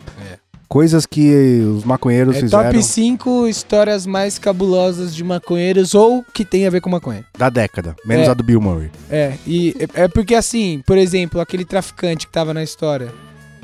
coisas 0.69 1.05
que 1.05 1.61
os 1.77 1.82
maconheiros 1.82 2.37
É 2.37 2.41
fizeram 2.41 2.62
top 2.71 2.81
5 2.82 3.49
histórias 3.49 4.06
mais 4.06 4.38
cabulosas 4.38 5.12
de 5.12 5.25
maconheiros 5.25 5.94
ou 5.97 6.25
que 6.32 6.44
tem 6.44 6.65
a 6.65 6.71
ver 6.71 6.81
com 6.81 6.88
maconha. 6.88 7.25
da 7.37 7.50
década, 7.50 7.97
menos 8.06 8.29
É. 8.29 8.31
a 8.31 8.35
do 8.35 8.44
Bill 8.44 8.61
Murray. 8.61 8.88
É, 9.11 9.35
e 9.44 9.75
é 9.97 10.05
é 10.05 10.09
porque 10.09 10.35
assim, 10.37 10.81
por 10.87 10.97
exemplo, 10.97 11.41
aquele 11.41 11.65
traficante 11.65 12.25
que 12.27 12.32
tava 12.32 12.55
na 12.55 12.62
história, 12.62 13.12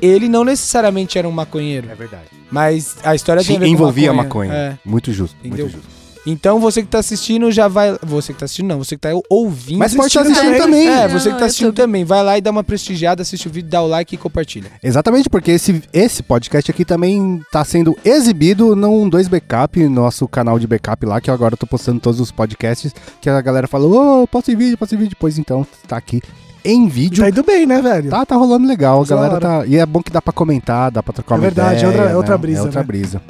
ele 0.01 0.27
não 0.27 0.43
necessariamente 0.43 1.17
era 1.17 1.27
um 1.27 1.31
maconheiro, 1.31 1.87
verdade. 1.95 2.25
mas 2.51 2.97
a 3.03 3.15
história 3.15 3.41
tem 3.41 3.55
a 3.55 3.59
ver 3.59 3.65
com 3.67 3.71
envolvia 3.71 4.11
maconha. 4.13 4.53
É. 4.53 4.77
Muito 4.83 5.13
justo, 5.13 5.37
Entendeu? 5.43 5.65
muito 5.67 5.77
justo. 5.77 5.96
Então 6.29 6.59
você 6.59 6.81
que 6.81 6.89
tá 6.89 6.99
assistindo 6.99 7.49
já 7.51 7.69
vai. 7.69 7.97
Você 8.03 8.33
que 8.33 8.39
tá 8.39 8.45
assistindo, 8.45 8.67
não, 8.67 8.83
você 8.83 8.95
que 8.95 9.01
tá 9.01 9.09
ouvindo. 9.29 9.79
Mas 9.79 9.95
pode 9.95 10.07
estar 10.07 10.21
assistindo 10.21 10.47
assistindo 10.47 10.61
também. 10.61 10.87
É, 10.87 11.07
Não, 11.07 11.19
você 11.19 11.31
que 11.31 11.39
tá 11.39 11.45
assistindo 11.45 11.73
também. 11.73 12.03
Vai 12.03 12.21
lá 12.21 12.37
e 12.37 12.41
dá 12.41 12.51
uma 12.51 12.65
prestigiada, 12.65 13.21
assiste 13.21 13.47
o 13.47 13.51
vídeo, 13.51 13.69
dá 13.69 13.81
o 13.81 13.87
like 13.87 14.13
e 14.13 14.17
compartilha. 14.17 14.69
Exatamente, 14.83 15.29
porque 15.29 15.51
esse, 15.51 15.81
esse 15.93 16.21
podcast 16.21 16.69
aqui 16.69 16.83
também 16.83 17.41
tá 17.49 17.63
sendo 17.63 17.97
exibido 18.03 18.75
num 18.75 19.07
2 19.07 19.29
Backup, 19.29 19.87
nosso 19.87 20.27
canal 20.27 20.59
de 20.59 20.67
backup 20.67 21.05
lá, 21.05 21.21
que 21.21 21.29
eu 21.29 21.33
agora 21.33 21.55
tô 21.55 21.65
postando 21.65 22.01
todos 22.01 22.19
os 22.19 22.29
podcasts, 22.29 22.93
que 23.21 23.29
a 23.29 23.39
galera 23.39 23.67
falou, 23.67 24.23
ô, 24.23 24.27
posta 24.27 24.51
em 24.51 24.55
vídeo, 24.55 24.77
posta 24.77 24.95
em 24.95 24.97
vídeo. 24.97 25.15
Pois 25.17 25.37
então, 25.37 25.65
tá 25.87 25.95
aqui 25.95 26.21
em 26.71 26.87
vídeo. 26.87 27.23
Tá 27.23 27.29
indo 27.29 27.43
bem, 27.43 27.65
né, 27.65 27.81
velho? 27.81 28.09
Tá, 28.09 28.25
tá 28.25 28.35
rolando 28.35 28.67
legal, 28.67 29.01
a 29.01 29.05
galera 29.05 29.39
tá... 29.39 29.65
E 29.65 29.77
é 29.77 29.85
bom 29.85 30.01
que 30.01 30.11
dá 30.11 30.21
pra 30.21 30.33
comentar, 30.33 30.91
dá 30.91 31.01
pra 31.01 31.13
trocar 31.13 31.35
É 31.35 31.37
uma 31.37 31.41
verdade, 31.41 31.75
é 31.85 31.87
ideia, 31.87 31.87
outra- 31.89 32.11
é 32.11 32.15
outra 32.17 32.33
né? 32.35 32.41
brisa, 32.41 32.59
É 32.59 32.63
outra 32.63 32.79
né? 32.81 32.85
brisa. 32.85 33.21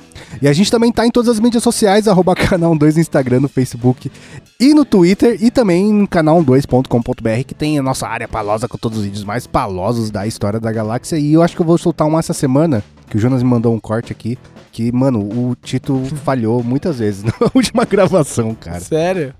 E 0.42 0.48
a 0.48 0.54
gente 0.54 0.69
também 0.69 0.92
tá 0.92 1.06
em 1.06 1.12
todas 1.12 1.30
as 1.30 1.39
mídias 1.39 1.63
sociais, 1.63 2.07
arroba 2.10 2.36
canal 2.36 2.75
2 2.78 2.95
no 2.95 3.01
Instagram, 3.01 3.39
no 3.42 3.48
Facebook 3.50 4.12
e 4.60 4.74
no 4.74 4.84
Twitter, 4.86 5.38
e 5.42 5.50
também 5.51 5.92
no 5.94 6.07
canal12.com.br, 6.07 7.44
que 7.45 7.54
tem 7.54 7.78
a 7.80 7.84
nossa 7.84 8.07
área 8.07 8.28
palosa 8.28 8.68
com 8.68 8.78
todos 8.78 8.98
os 9.00 9.04
vídeos 9.06 9.24
mais 9.24 9.48
palosos 9.48 10.10
da 10.12 10.25
história 10.28 10.60
da 10.60 10.72
galáxia. 10.72 11.18
E 11.18 11.34
eu 11.34 11.42
acho 11.42 11.56
que 11.56 11.62
eu 11.62 11.66
vou 11.66 11.78
soltar 11.78 12.07
um 12.07 12.18
essa 12.19 12.34
semana, 12.34 12.84
que 13.10 13.18
o 13.18 13.19
Jonas 13.19 13.42
me 13.44 13.50
mandou 13.50 13.74
um 13.74 13.80
corte 13.80 14.12
aqui, 14.12 14.38
que, 14.72 14.92
mano, 14.92 15.19
o 15.19 15.56
Tito 15.62 16.01
falhou 16.24 16.63
muitas 16.63 17.00
vezes 17.00 17.24
na 17.25 17.34
última 17.56 17.86
gravação, 17.86 18.54
cara. 18.54 18.80
Sério? 18.80 19.34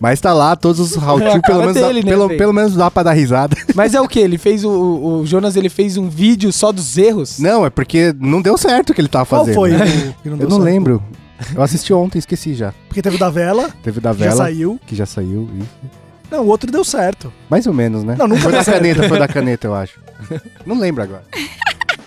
Mas 0.00 0.20
tá 0.20 0.32
lá, 0.32 0.54
todos 0.56 0.80
os 0.80 0.96
how 0.96 1.18
É 1.20 1.40
pelo, 1.40 1.60
menos, 1.60 1.74
dele, 1.74 2.00
dá, 2.02 2.06
né, 2.06 2.12
pelo, 2.12 2.28
pelo 2.30 2.52
menos 2.52 2.74
dá 2.74 2.90
pra 2.90 3.02
dar 3.04 3.12
risada. 3.12 3.56
Mas 3.74 3.94
é 3.94 4.00
o 4.00 4.08
que? 4.08 4.18
Ele 4.20 4.36
fez 4.38 4.64
o, 4.64 4.70
o- 4.70 5.20
o 5.20 5.26
Jonas, 5.26 5.56
ele 5.56 5.68
fez 5.68 5.96
um 5.96 6.08
vídeo 6.08 6.52
só 6.52 6.72
dos 6.72 6.98
erros? 6.98 7.38
Não, 7.38 7.64
é 7.64 7.70
porque 7.70 8.14
não 8.18 8.42
deu 8.42 8.58
certo 8.58 8.90
o 8.90 8.94
que 8.94 9.00
ele 9.00 9.08
tava 9.08 9.24
Qual 9.26 9.40
fazendo. 9.44 9.54
foi? 9.54 9.70
né? 9.70 9.84
o 10.18 10.22
que 10.22 10.28
Eu 10.28 10.36
deu 10.36 10.48
não 10.48 10.56
certo? 10.56 10.62
lembro. 10.64 11.02
Eu 11.54 11.62
assisti 11.62 11.92
ontem, 11.92 12.18
esqueci 12.18 12.54
já. 12.54 12.72
Porque 12.88 13.02
teve 13.02 13.16
o 13.16 13.18
da 13.18 13.30
vela, 13.30 13.68
Teve 13.82 14.00
da 14.00 14.12
que 14.12 14.18
já 14.20 14.24
vela, 14.30 14.36
saiu. 14.44 14.80
que 14.86 14.94
já 14.96 15.06
saiu. 15.06 15.48
isso. 15.58 15.68
Não, 16.30 16.42
o 16.44 16.46
outro 16.48 16.70
deu 16.70 16.84
certo. 16.84 17.32
Mais 17.50 17.66
ou 17.66 17.74
menos, 17.74 18.02
né? 18.02 18.16
Não, 18.18 18.26
nunca 18.26 18.40
foi 18.42 18.52
da 18.52 18.64
certo. 18.64 18.76
caneta, 18.78 19.08
foi 19.08 19.18
da 19.18 19.28
caneta, 19.28 19.66
eu 19.66 19.74
acho. 19.74 20.00
Não 20.66 20.78
lembro 20.78 21.02
agora. 21.02 21.22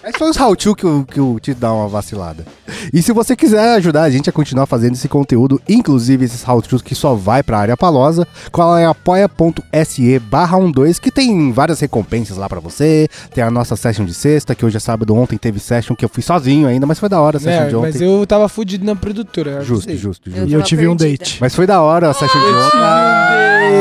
Mas 0.07 0.15
foi 0.18 0.30
os 0.30 0.39
how 0.39 0.56
to 0.56 0.74
que 0.74 0.86
o, 0.88 1.04
que 1.04 1.19
o 1.19 1.38
Tito 1.38 1.59
dá 1.59 1.74
uma 1.74 1.89
vacilada. 1.89 2.45
E 2.94 3.01
se 3.01 3.12
você 3.12 3.36
quiser 3.36 3.75
ajudar 3.75 4.04
a 4.04 4.09
gente 4.09 4.30
a 4.30 4.31
continuar 4.33 4.65
fazendo 4.65 4.94
esse 4.94 5.09
conteúdo, 5.09 5.62
inclusive 5.68 6.24
esses 6.24 6.48
how 6.48 6.62
to 6.62 6.80
que 6.81 6.95
só 6.95 7.13
vai 7.13 7.44
pra 7.44 7.59
área 7.59 7.75
palosa, 7.75 8.25
qual 8.50 8.77
é 8.77 8.86
apoia.se 8.86 10.18
barra 10.19 10.57
12, 10.59 11.01
que 11.01 11.12
tem 11.12 11.51
várias 11.51 11.81
recompensas 11.81 12.38
lá 12.38 12.48
pra 12.48 12.62
você. 12.62 13.09
Tem 13.33 13.44
a 13.44 13.51
nossa 13.51 13.75
session 13.75 14.06
de 14.06 14.13
sexta, 14.13 14.56
que 14.56 14.65
hoje 14.65 14.77
é 14.77 14.80
sábado, 14.80 15.13
ontem 15.13 15.38
teve 15.38 15.59
session 15.59 15.94
que 15.94 16.06
eu 16.06 16.09
fui 16.09 16.24
sozinho 16.24 16.69
ainda, 16.69 16.86
mas 16.88 17.00
foi 17.00 17.09
da 17.09 17.19
hora 17.19 17.36
a 17.36 17.39
session 17.42 17.63
É, 17.63 17.68
de 17.68 17.75
ontem. 17.75 17.92
mas 17.92 18.01
eu 18.01 18.25
tava 18.25 18.48
fudido 18.48 18.86
na 18.86 18.95
produtora. 18.95 19.51
eu 19.51 19.62
Justo, 19.65 19.89
avisei. 19.89 19.98
justo, 19.98 20.30
Eu 20.30 20.36
justo. 20.36 20.50
E 20.50 20.54
eu 20.54 20.59
tava 20.59 20.69
tive 20.69 20.88
um 20.88 20.95
perdida. 20.95 21.18
date. 21.25 21.38
Mas 21.42 21.54
foi 21.54 21.68
da 21.68 21.81
hora 21.81 22.09
a 22.09 22.13
session 22.13 22.39
de 22.39 22.45
ontem. 22.45 22.80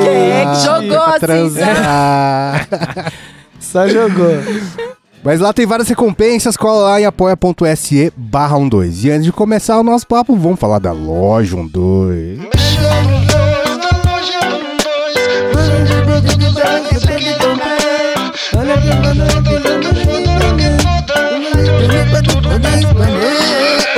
Quem 0.02 0.30
é 0.32 0.44
que 0.46 0.60
jogou 0.64 1.02
assim, 1.04 1.18
transar. 1.20 2.66
Só 3.60 3.86
jogou. 3.88 4.26
Mas 5.26 5.40
lá 5.40 5.52
tem 5.52 5.66
várias 5.66 5.88
recompensas, 5.88 6.56
cola 6.56 6.84
lá 6.84 7.00
em 7.00 7.04
apoia.se 7.04 8.12
barra 8.16 8.56
12. 8.60 9.08
E 9.08 9.10
antes 9.10 9.24
de 9.24 9.32
começar 9.32 9.76
o 9.76 9.82
nosso 9.82 10.06
papo, 10.06 10.36
vamos 10.36 10.60
falar 10.60 10.78
da 10.78 10.92
loja 10.92 11.56
12. 11.56 12.38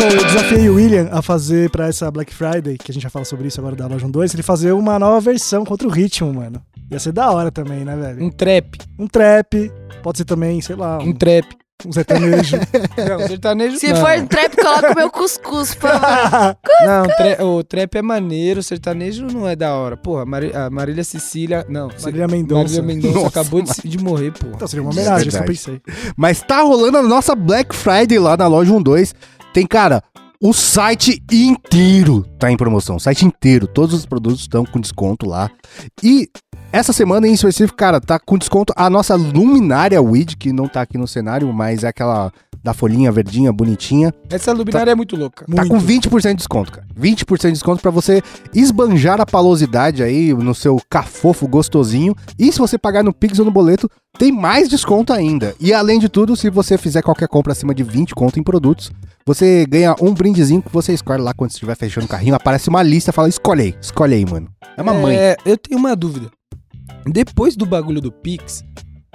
Ô, 0.00 0.10
Eu 0.10 0.24
desafiei 0.24 0.70
o 0.70 0.76
William 0.76 1.10
a 1.12 1.20
fazer 1.20 1.68
pra 1.68 1.88
essa 1.88 2.10
Black 2.10 2.34
Friday, 2.34 2.78
que 2.78 2.90
a 2.90 2.94
gente 2.94 3.02
já 3.02 3.10
fala 3.10 3.26
sobre 3.26 3.48
isso 3.48 3.60
agora 3.60 3.76
da 3.76 3.86
Loja 3.86 4.08
2, 4.08 4.32
ele 4.32 4.42
fazer 4.42 4.72
uma 4.72 4.98
nova 4.98 5.20
versão 5.20 5.62
contra 5.62 5.86
o 5.86 5.90
ritmo, 5.90 6.32
mano. 6.32 6.62
Ia 6.90 6.98
ser 6.98 7.12
da 7.12 7.30
hora 7.30 7.50
também, 7.50 7.84
né, 7.84 7.94
velho? 7.94 8.24
Um 8.24 8.30
trap. 8.30 8.78
Um 8.98 9.06
trap, 9.06 9.70
pode 10.02 10.18
ser 10.18 10.24
também, 10.24 10.60
sei 10.60 10.76
lá, 10.76 10.98
Um 10.98 11.08
um, 11.08 11.12
trap. 11.12 11.46
um 11.86 11.92
sertanejo. 11.92 12.56
Não, 12.96 13.26
sertanejo 13.28 13.78
Se 13.78 13.92
não. 13.92 13.96
for 14.00 14.26
trap, 14.28 14.56
coloca 14.56 14.92
o 14.92 14.94
meu 14.96 15.10
cuscuz, 15.10 15.74
por 15.74 15.88
favor. 15.90 16.56
Não, 16.84 17.02
tra- 17.06 17.44
o 17.44 17.62
trap 17.64 17.94
é 17.96 18.02
maneiro, 18.02 18.62
sertanejo 18.62 19.26
não 19.26 19.48
é 19.48 19.54
da 19.56 19.74
hora. 19.74 19.96
Porra, 19.96 20.24
Mari- 20.24 20.54
a 20.54 20.68
Marília 20.70 21.04
Cecília. 21.04 21.64
Não, 21.68 21.88
Marília 22.02 22.26
Mendonça. 22.28 22.80
Marília 22.80 22.82
Mendonça 22.82 23.14
Nossa, 23.24 23.28
acabou 23.40 23.62
de, 23.62 23.72
de 23.88 23.98
morrer, 23.98 24.32
porra. 24.32 24.52
Então 24.56 24.68
seria 24.68 24.82
uma 24.82 24.90
homenagem, 24.92 25.28
isso 25.28 25.36
que 25.36 25.42
eu 25.42 25.46
pensei. 25.46 25.80
Mas 26.16 26.40
tá 26.42 26.62
rolando 26.62 26.98
a 26.98 27.02
nossa 27.02 27.34
Black 27.34 27.74
Friday 27.74 28.18
lá 28.18 28.36
na 28.36 28.46
loja 28.46 28.72
12. 28.80 29.12
Tem, 29.52 29.66
cara, 29.66 30.02
o 30.40 30.52
site 30.52 31.20
inteiro 31.32 32.24
tá 32.38 32.50
em 32.50 32.56
promoção. 32.56 32.96
O 32.96 33.00
site 33.00 33.24
inteiro. 33.24 33.66
Todos 33.66 33.94
os 33.94 34.06
produtos 34.06 34.40
estão 34.40 34.64
com 34.64 34.80
desconto 34.80 35.26
lá. 35.26 35.50
E 36.02 36.28
essa 36.72 36.92
semana 36.92 37.26
em 37.26 37.32
específico, 37.32 37.76
cara, 37.76 38.00
tá 38.00 38.18
com 38.18 38.36
desconto 38.36 38.72
a 38.76 38.90
nossa 38.90 39.14
luminária 39.14 40.00
Weed, 40.02 40.36
que 40.36 40.52
não 40.52 40.68
tá 40.68 40.82
aqui 40.82 40.98
no 40.98 41.08
cenário, 41.08 41.52
mas 41.52 41.82
é 41.82 41.88
aquela 41.88 42.32
da 42.62 42.74
folhinha 42.74 43.10
verdinha, 43.10 43.52
bonitinha. 43.52 44.12
Essa 44.28 44.52
luminária 44.52 44.90
é 44.90 44.94
muito 44.94 45.16
louca. 45.16 45.46
Tá 45.46 45.64
Muito. 45.64 45.68
com 45.68 45.80
20% 45.80 46.30
de 46.30 46.34
desconto, 46.34 46.72
cara. 46.72 46.86
20% 46.98 47.46
de 47.46 47.52
desconto 47.52 47.80
pra 47.80 47.90
você 47.90 48.22
esbanjar 48.54 49.20
a 49.20 49.26
palosidade 49.26 50.02
aí 50.02 50.34
no 50.34 50.54
seu 50.54 50.80
cafofo 50.90 51.46
gostosinho. 51.48 52.14
E 52.38 52.52
se 52.52 52.58
você 52.58 52.76
pagar 52.76 53.02
no 53.02 53.14
Pix 53.14 53.38
ou 53.38 53.44
no 53.44 53.50
boleto, 53.50 53.88
tem 54.18 54.32
mais 54.32 54.68
desconto 54.68 55.12
ainda. 55.12 55.54
E 55.60 55.72
além 55.72 55.98
de 55.98 56.08
tudo, 56.08 56.36
se 56.36 56.50
você 56.50 56.76
fizer 56.76 57.02
qualquer 57.02 57.28
compra 57.28 57.52
acima 57.52 57.74
de 57.74 57.82
20 57.82 58.14
conto 58.14 58.38
em 58.38 58.42
produtos, 58.42 58.90
você 59.24 59.64
ganha 59.66 59.94
um 60.00 60.12
brindezinho 60.12 60.62
que 60.62 60.72
você 60.72 60.92
escolhe 60.92 61.22
lá 61.22 61.32
quando 61.32 61.50
estiver 61.50 61.76
fechando 61.76 62.06
o 62.06 62.08
carrinho. 62.08 62.34
Aparece 62.34 62.68
uma 62.68 62.82
lista, 62.82 63.12
fala, 63.12 63.28
escolhe 63.28 63.62
aí, 63.62 63.74
escolhe 63.80 64.14
aí, 64.14 64.26
mano. 64.26 64.48
É 64.76 64.82
uma 64.82 64.94
mãe. 64.94 65.16
É, 65.16 65.36
eu 65.46 65.56
tenho 65.56 65.78
uma 65.78 65.94
dúvida. 65.94 66.30
Depois 67.10 67.56
do 67.56 67.66
bagulho 67.66 68.00
do 68.00 68.10
Pix, 68.12 68.62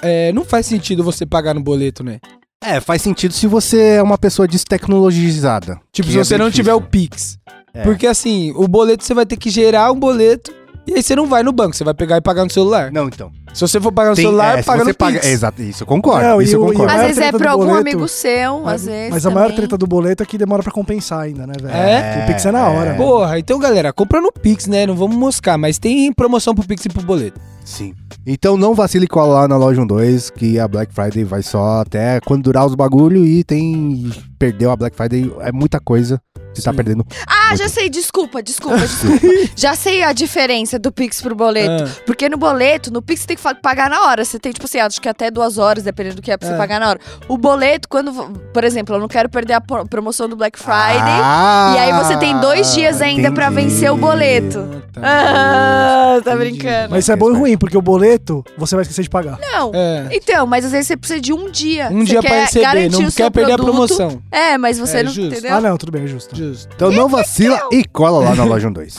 é, 0.02 0.32
não 0.34 0.44
faz 0.44 0.66
sentido 0.66 1.04
você 1.04 1.26
pagar 1.26 1.54
no 1.54 1.62
boleto, 1.62 2.04
né? 2.04 2.20
É, 2.64 2.80
faz 2.80 3.02
sentido 3.02 3.34
se 3.34 3.46
você 3.46 3.96
é 3.98 4.04
uma 4.04 4.18
pessoa 4.18 4.48
destecnologizada. 4.48 5.80
Tipo, 5.92 6.10
se 6.10 6.20
é 6.20 6.24
você 6.24 6.38
não 6.38 6.50
tiver 6.52 6.74
o. 6.74 6.82
Pix. 6.82 7.38
É. 7.74 7.82
Porque 7.84 8.08
assim, 8.08 8.52
o 8.56 8.68
boleto 8.68 9.04
você 9.04 9.14
vai 9.14 9.26
ter 9.26 9.36
que 9.36 9.50
gerar 9.50 9.92
um 9.92 10.00
boleto 10.00 10.54
e 10.88 10.94
aí 10.94 11.02
você 11.02 11.16
não 11.16 11.26
vai 11.26 11.42
no 11.44 11.52
banco, 11.52 11.76
você 11.76 11.84
vai 11.84 11.94
pegar 11.94 12.18
e 12.18 12.22
pagar 12.22 12.44
no 12.44 12.52
celular. 12.52 12.92
Não, 12.92 13.08
então. 13.08 13.32
Se 13.54 13.62
você 13.62 13.80
for 13.82 13.92
pagar 13.92 14.12
no 14.12 14.16
Tem- 14.16 14.26
celular, 14.26 14.60
é, 14.60 14.64
paga 14.64 14.84
você 14.84 14.90
no 14.92 14.96
paga, 14.96 15.20
Pix. 15.20 15.28
é, 15.28 15.32
exato, 15.32 15.62
isso 15.62 15.84
eu 15.84 15.88
concordo. 15.88 16.28
Não, 16.28 16.42
isso 16.42 16.56
eu 16.56 16.60
concordo. 16.66 16.92
Às 16.94 17.02
vezes 17.02 17.18
é 17.18 17.32
pra 17.32 17.52
algum 17.52 17.66
boleto- 17.66 17.82
amigo 17.82 18.08
seu, 18.08 18.62
Mas, 18.62 18.74
às 18.82 18.86
vezes. 18.88 19.10
mas 19.12 19.26
a 19.26 19.32
maior 19.32 19.52
treta 19.54 19.78
do 19.78 19.88
boleto 19.88 20.24
é 20.24 20.26
que 20.26 20.38
demora 20.38 20.62
pra 20.62 20.72
compensar 20.72 21.22
ainda, 21.22 21.48
né, 21.48 21.54
velho? 21.60 21.74
É? 21.76 22.24
O 22.24 22.28
Pix 22.28 22.46
é 22.46 22.52
na 22.52 22.68
hora. 22.68 22.90
É. 22.92 22.94
Porra, 22.96 23.40
então 23.40 23.58
galera, 23.60 23.92
compra 23.92 24.22
no 24.22 24.32
Pix, 24.32 24.68
né? 24.68 24.86
Não 24.86 24.96
vamos 24.96 25.16
moscar, 25.18 25.58
mas 25.58 25.80
tem 25.80 26.12
promoção 26.14 26.54
pro 26.54 26.66
Pix 26.68 26.86
e 26.86 26.90
pro 26.90 27.02
boleto. 27.04 27.40
Sim. 27.64 27.94
Então 28.26 28.56
não 28.58 28.74
vacile 28.74 29.06
e 29.06 29.08
cola 29.08 29.42
lá 29.42 29.48
na 29.48 29.58
loja 29.58 29.86
12, 29.86 30.32
que 30.34 30.60
a 30.60 30.68
Black 30.68 30.94
Friday 30.94 31.24
vai 31.24 31.42
só 31.44 31.82
até 31.82 32.20
quando 32.22 32.44
durar 32.44 32.66
os 32.66 32.76
bagulho 32.76 33.26
e 33.26 33.44
tem. 33.44 34.12
Perdeu 34.40 34.72
a 34.72 34.76
Black 34.76 34.96
Friday, 34.96 35.32
é 35.40 35.52
muita 35.52 35.80
coisa. 35.80 36.20
Você 36.54 36.62
tá 36.62 36.70
Sim. 36.72 36.76
perdendo. 36.78 37.06
Ah, 37.28 37.56
já 37.56 37.68
sei, 37.68 37.90
desculpa, 37.90 38.44
desculpa, 38.44 38.78
desculpa. 38.78 39.26
já 39.56 39.74
sei 39.76 40.04
a 40.04 40.14
diferença 40.14 40.78
do 40.78 40.92
Pix 40.92 41.20
pro 41.20 41.34
boleto. 41.34 41.86
Ah. 41.86 42.02
Porque 42.06 42.30
no 42.30 42.38
boleto, 42.38 42.94
no 42.94 43.02
Pix 43.02 43.22
você 43.22 43.28
tem 43.28 43.38
que 43.38 43.44
pagar 43.62 43.90
na 43.90 44.02
hora. 44.06 44.24
Você 44.24 44.38
tem, 44.38 44.52
tipo 44.52 44.66
assim, 44.66 44.78
acho 44.80 45.02
que 45.02 45.10
até 45.10 45.32
duas 45.32 45.58
horas, 45.58 45.84
dependendo 45.84 46.18
do 46.18 46.22
que 46.22 46.30
é 46.32 46.38
pra 46.38 46.48
você 46.48 46.54
É. 46.54 46.58
pagar 46.58 46.80
na 46.80 46.90
hora. 46.90 47.00
O 47.28 47.38
boleto, 47.40 47.88
quando. 47.90 48.12
Por 48.54 48.64
exemplo, 48.64 48.94
eu 48.96 49.00
não 49.00 49.08
quero 49.08 49.30
perder 49.30 49.54
a 49.54 49.62
pro- 49.62 49.88
promoção 49.88 50.30
do 50.30 50.36
Black 50.36 50.60
Friday. 50.60 50.76
Ah, 51.24 51.74
e 51.76 51.80
aí 51.80 51.94
você 52.04 52.18
tem 52.18 52.38
dois 52.40 52.72
dias 52.74 53.02
ainda 53.02 53.32
pra 53.32 53.48
entendi. 53.52 53.70
vencer 53.70 53.92
o 53.92 53.98
boleto. 53.98 54.60
tá. 54.94 55.02
Ah, 55.04 56.22
tá 56.24 56.36
Entendi. 56.36 56.52
brincando. 56.52 56.90
Mas 56.92 57.04
isso 57.06 57.12
é 57.12 57.16
bom 57.16 57.32
e 57.32 57.36
ruim, 57.36 57.53
porque 57.58 57.78
o 57.78 57.82
boleto 57.82 58.44
você 58.58 58.76
vai 58.76 58.84
esquecer 58.84 59.04
de 59.04 59.10
pagar. 59.10 59.38
Não. 59.40 59.72
É. 59.74 60.10
Então, 60.12 60.46
mas 60.48 60.66
às 60.66 60.72
vezes 60.72 60.88
você 60.88 60.98
precisa 60.98 61.20
de 61.22 61.34
um 61.34 61.50
dia. 61.50 61.90
Um 61.92 62.00
Você 62.00 62.06
dia 62.06 62.22
pra 62.22 62.42
receber, 62.42 62.66
garantir 62.66 63.02
não 63.02 63.08
o 63.08 63.12
quer 63.12 63.32
perder 63.32 63.52
a 63.54 63.56
produto. 63.58 63.74
promoção. 63.96 64.22
É, 64.32 64.58
mas 64.58 64.78
você 64.80 64.98
É 64.98 65.04
não. 65.04 65.12
justo. 65.12 65.32
Entendeu? 65.34 65.54
Ah, 65.56 65.62
não, 65.62 65.78
tudo 65.78 65.92
bem, 65.92 66.04
é 66.04 66.08
justo. 66.08 66.36
Justo. 66.36 66.70
Então 66.76 66.92
não 66.92 67.08
vacila 67.08 67.60
e 67.72 67.84
cola 67.86 68.20
lá 68.24 68.36
na 68.36 68.44
loja 68.44 68.70
2. 68.70 68.96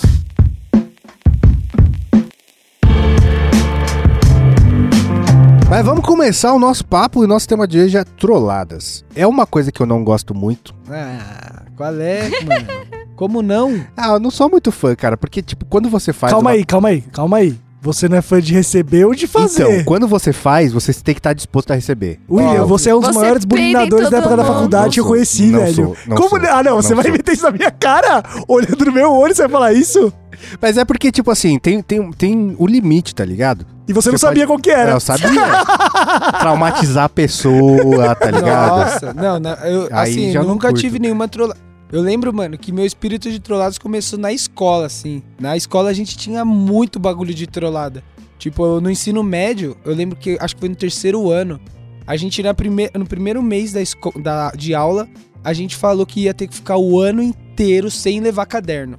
Mas 5.68 5.84
vamos 5.84 6.04
começar 6.06 6.52
o 6.52 6.58
nosso 6.58 6.84
papo 6.84 7.22
e 7.22 7.24
o 7.24 7.28
nosso 7.28 7.48
tema 7.48 7.66
de 7.66 7.80
hoje 7.80 7.96
é 7.96 8.04
trolladas. 8.04 9.04
É 9.14 9.26
uma 9.26 9.46
coisa 9.46 9.72
que 9.72 9.80
eu 9.80 9.86
não 9.86 10.04
gosto 10.04 10.34
muito. 10.34 10.74
Ah, 10.88 11.62
qual 11.76 11.94
é, 12.00 12.28
mano? 12.44 13.04
Como 13.16 13.42
não? 13.42 13.84
Ah, 13.96 14.08
eu 14.10 14.20
não 14.20 14.30
sou 14.30 14.48
muito 14.48 14.70
fã, 14.70 14.94
cara, 14.94 15.16
porque, 15.16 15.40
tipo, 15.42 15.64
quando 15.64 15.88
você 15.88 16.12
faz. 16.12 16.32
calma 16.32 16.50
uma- 16.50 16.56
aí, 16.56 16.64
calma 16.64 16.88
aí, 16.88 17.00
calma 17.00 17.36
aí. 17.38 17.56
Você 17.84 18.08
não 18.08 18.16
é 18.16 18.22
fã 18.22 18.40
de 18.40 18.52
receber 18.54 19.04
ou 19.04 19.14
de 19.14 19.26
fazer. 19.26 19.62
Então, 19.70 19.84
quando 19.84 20.08
você 20.08 20.32
faz, 20.32 20.72
você 20.72 20.92
tem 20.94 21.14
que 21.14 21.18
estar 21.20 21.34
disposto 21.34 21.70
a 21.70 21.74
receber. 21.74 22.18
William, 22.30 22.64
você 22.64 22.88
é 22.90 22.94
um 22.94 23.00
dos 23.00 23.14
maiores 23.14 23.44
bulinadores 23.44 24.08
da 24.10 24.18
época 24.18 24.36
da 24.38 24.44
faculdade 24.44 24.84
Não 24.86 24.90
que 24.92 25.00
eu 25.00 25.04
conheci, 25.04 25.46
não 25.46 25.60
velho. 25.60 25.74
sou, 25.74 25.96
não 26.06 26.16
Como? 26.16 26.28
sou, 26.30 26.38
ah, 26.50 26.62
não, 26.62 26.76
você 26.76 26.94
não 26.94 27.02
vai 27.02 27.12
meter 27.12 27.32
isso 27.32 27.42
na 27.44 27.50
minha 27.50 27.70
cara? 27.70 28.22
Olhando 28.48 28.86
no 28.86 28.92
meu 28.92 29.12
olho, 29.12 29.34
você 29.34 29.42
vai 29.42 29.50
falar 29.50 29.72
isso? 29.74 30.12
Mas 30.60 30.76
é 30.78 30.84
porque, 30.84 31.12
tipo 31.12 31.30
assim, 31.30 31.58
tem, 31.58 31.80
tem, 31.82 32.10
tem 32.12 32.56
o 32.58 32.66
limite, 32.66 33.14
tá 33.14 33.24
ligado? 33.24 33.66
E 33.86 33.92
você, 33.92 34.10
não 34.10 34.16
Você 34.18 34.26
sabia 34.26 34.46
pode- 34.46 34.46
qual 34.46 34.58
que 34.62 34.70
era. 34.70 34.92
É, 34.92 34.94
eu 34.94 35.00
sabia. 35.00 35.28
Traumatizar 36.40 37.04
a 37.04 37.08
pessoa, 37.08 38.14
tá 38.14 38.30
ligado? 38.30 38.68
Nossa, 38.78 39.14
não, 39.14 39.38
não 39.38 39.50
eu, 39.64 39.88
Aí 39.92 40.10
assim, 40.10 40.32
já 40.32 40.40
eu 40.40 40.44
não 40.44 40.54
nunca 40.54 40.68
curto. 40.68 40.80
tive 40.80 40.98
nenhuma 40.98 41.28
trollada. 41.28 41.58
Eu 41.94 42.02
lembro, 42.02 42.34
mano, 42.34 42.58
que 42.58 42.72
meu 42.72 42.84
espírito 42.84 43.30
de 43.30 43.38
trolladas 43.38 43.78
começou 43.78 44.18
na 44.18 44.32
escola, 44.32 44.86
assim. 44.86 45.22
Na 45.38 45.56
escola 45.56 45.90
a 45.90 45.92
gente 45.92 46.18
tinha 46.18 46.44
muito 46.44 46.98
bagulho 46.98 47.32
de 47.32 47.46
trollada. 47.46 48.02
Tipo, 48.36 48.80
no 48.80 48.90
ensino 48.90 49.22
médio, 49.22 49.76
eu 49.84 49.94
lembro 49.94 50.18
que, 50.18 50.36
acho 50.40 50.56
que 50.56 50.60
foi 50.60 50.68
no 50.68 50.74
terceiro 50.74 51.30
ano, 51.30 51.60
a 52.04 52.16
gente, 52.16 52.42
na 52.42 52.52
prime 52.52 52.90
no 52.98 53.06
primeiro 53.06 53.40
mês 53.40 53.72
da 53.72 53.80
da, 54.20 54.50
de 54.50 54.74
aula, 54.74 55.08
a 55.44 55.52
gente 55.52 55.76
falou 55.76 56.04
que 56.04 56.22
ia 56.22 56.34
ter 56.34 56.48
que 56.48 56.56
ficar 56.56 56.78
o 56.78 56.98
ano 56.98 57.22
inteiro 57.22 57.88
sem 57.92 58.18
levar 58.18 58.46
caderno. 58.46 58.96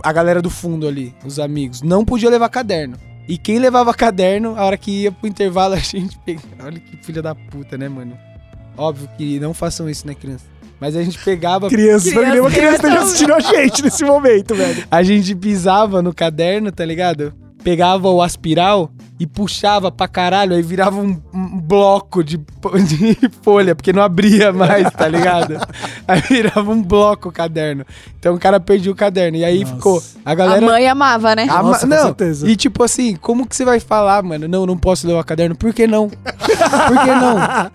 A 0.00 0.12
galera 0.12 0.40
do 0.40 0.48
fundo 0.48 0.86
ali, 0.86 1.12
os 1.24 1.40
amigos, 1.40 1.82
não 1.82 2.04
podia 2.04 2.30
levar 2.30 2.50
caderno. 2.50 2.96
E 3.26 3.36
quem 3.36 3.58
levava 3.58 3.92
caderno, 3.92 4.54
a 4.56 4.64
hora 4.64 4.78
que 4.78 5.02
ia 5.02 5.10
pro 5.10 5.26
intervalo, 5.26 5.74
a 5.74 5.78
gente 5.78 6.16
pegava. 6.20 6.66
Olha 6.66 6.78
que 6.78 7.04
filha 7.04 7.20
da 7.20 7.34
puta, 7.34 7.76
né, 7.76 7.88
mano? 7.88 8.16
Óbvio 8.76 9.08
que 9.16 9.40
não 9.40 9.54
façam 9.54 9.88
isso, 9.88 10.06
né, 10.06 10.14
criança? 10.14 10.44
Mas 10.80 10.94
a 10.94 11.02
gente 11.02 11.18
pegava. 11.18 11.68
Crianças, 11.68 12.06
espero 12.08 12.26
que 12.26 12.30
nenhuma 12.32 12.50
criança 12.50 12.78
Criança, 12.78 13.06
esteja 13.06 13.32
assistindo 13.32 13.34
a 13.34 13.40
gente 13.40 13.82
nesse 13.82 14.04
momento, 14.04 14.54
velho. 14.54 14.84
A 14.90 15.02
gente 15.02 15.34
pisava 15.34 16.02
no 16.02 16.14
caderno, 16.14 16.70
tá 16.70 16.84
ligado? 16.84 17.32
Pegava 17.64 18.08
o 18.10 18.20
aspiral 18.22 18.90
e 19.18 19.26
puxava 19.26 19.90
pra 19.90 20.06
caralho, 20.06 20.54
aí 20.54 20.62
virava 20.62 21.00
um, 21.00 21.20
um 21.34 21.58
bloco 21.58 22.22
de, 22.22 22.36
de 22.36 23.30
folha, 23.42 23.74
porque 23.74 23.92
não 23.92 24.02
abria 24.02 24.52
mais, 24.52 24.88
tá 24.90 25.08
ligado? 25.08 25.56
Aí 26.06 26.20
virava 26.20 26.70
um 26.70 26.80
bloco 26.80 27.30
o 27.30 27.32
caderno. 27.32 27.84
Então 28.20 28.34
o 28.34 28.38
cara 28.38 28.60
perdia 28.60 28.92
o 28.92 28.94
caderno. 28.94 29.38
E 29.38 29.44
aí 29.44 29.60
Nossa. 29.60 29.74
ficou. 29.74 30.02
A 30.24 30.30
A 30.30 30.34
galera. 30.34 30.64
mãe 30.66 30.86
amava, 30.86 31.34
né? 31.34 31.46
Ah, 31.50 31.62
Nossa, 31.62 31.86
não, 31.86 32.04
certeza. 32.04 32.48
e 32.48 32.54
tipo 32.54 32.84
assim, 32.84 33.16
como 33.16 33.44
que 33.46 33.56
você 33.56 33.64
vai 33.64 33.80
falar, 33.80 34.22
mano? 34.22 34.46
Não, 34.46 34.64
não 34.66 34.76
posso 34.76 35.04
levar 35.08 35.24
caderno. 35.24 35.56
Por 35.56 35.74
que 35.74 35.86
não? 35.88 36.08
Por 36.14 37.00
que 37.02 37.10
não? 37.10 37.70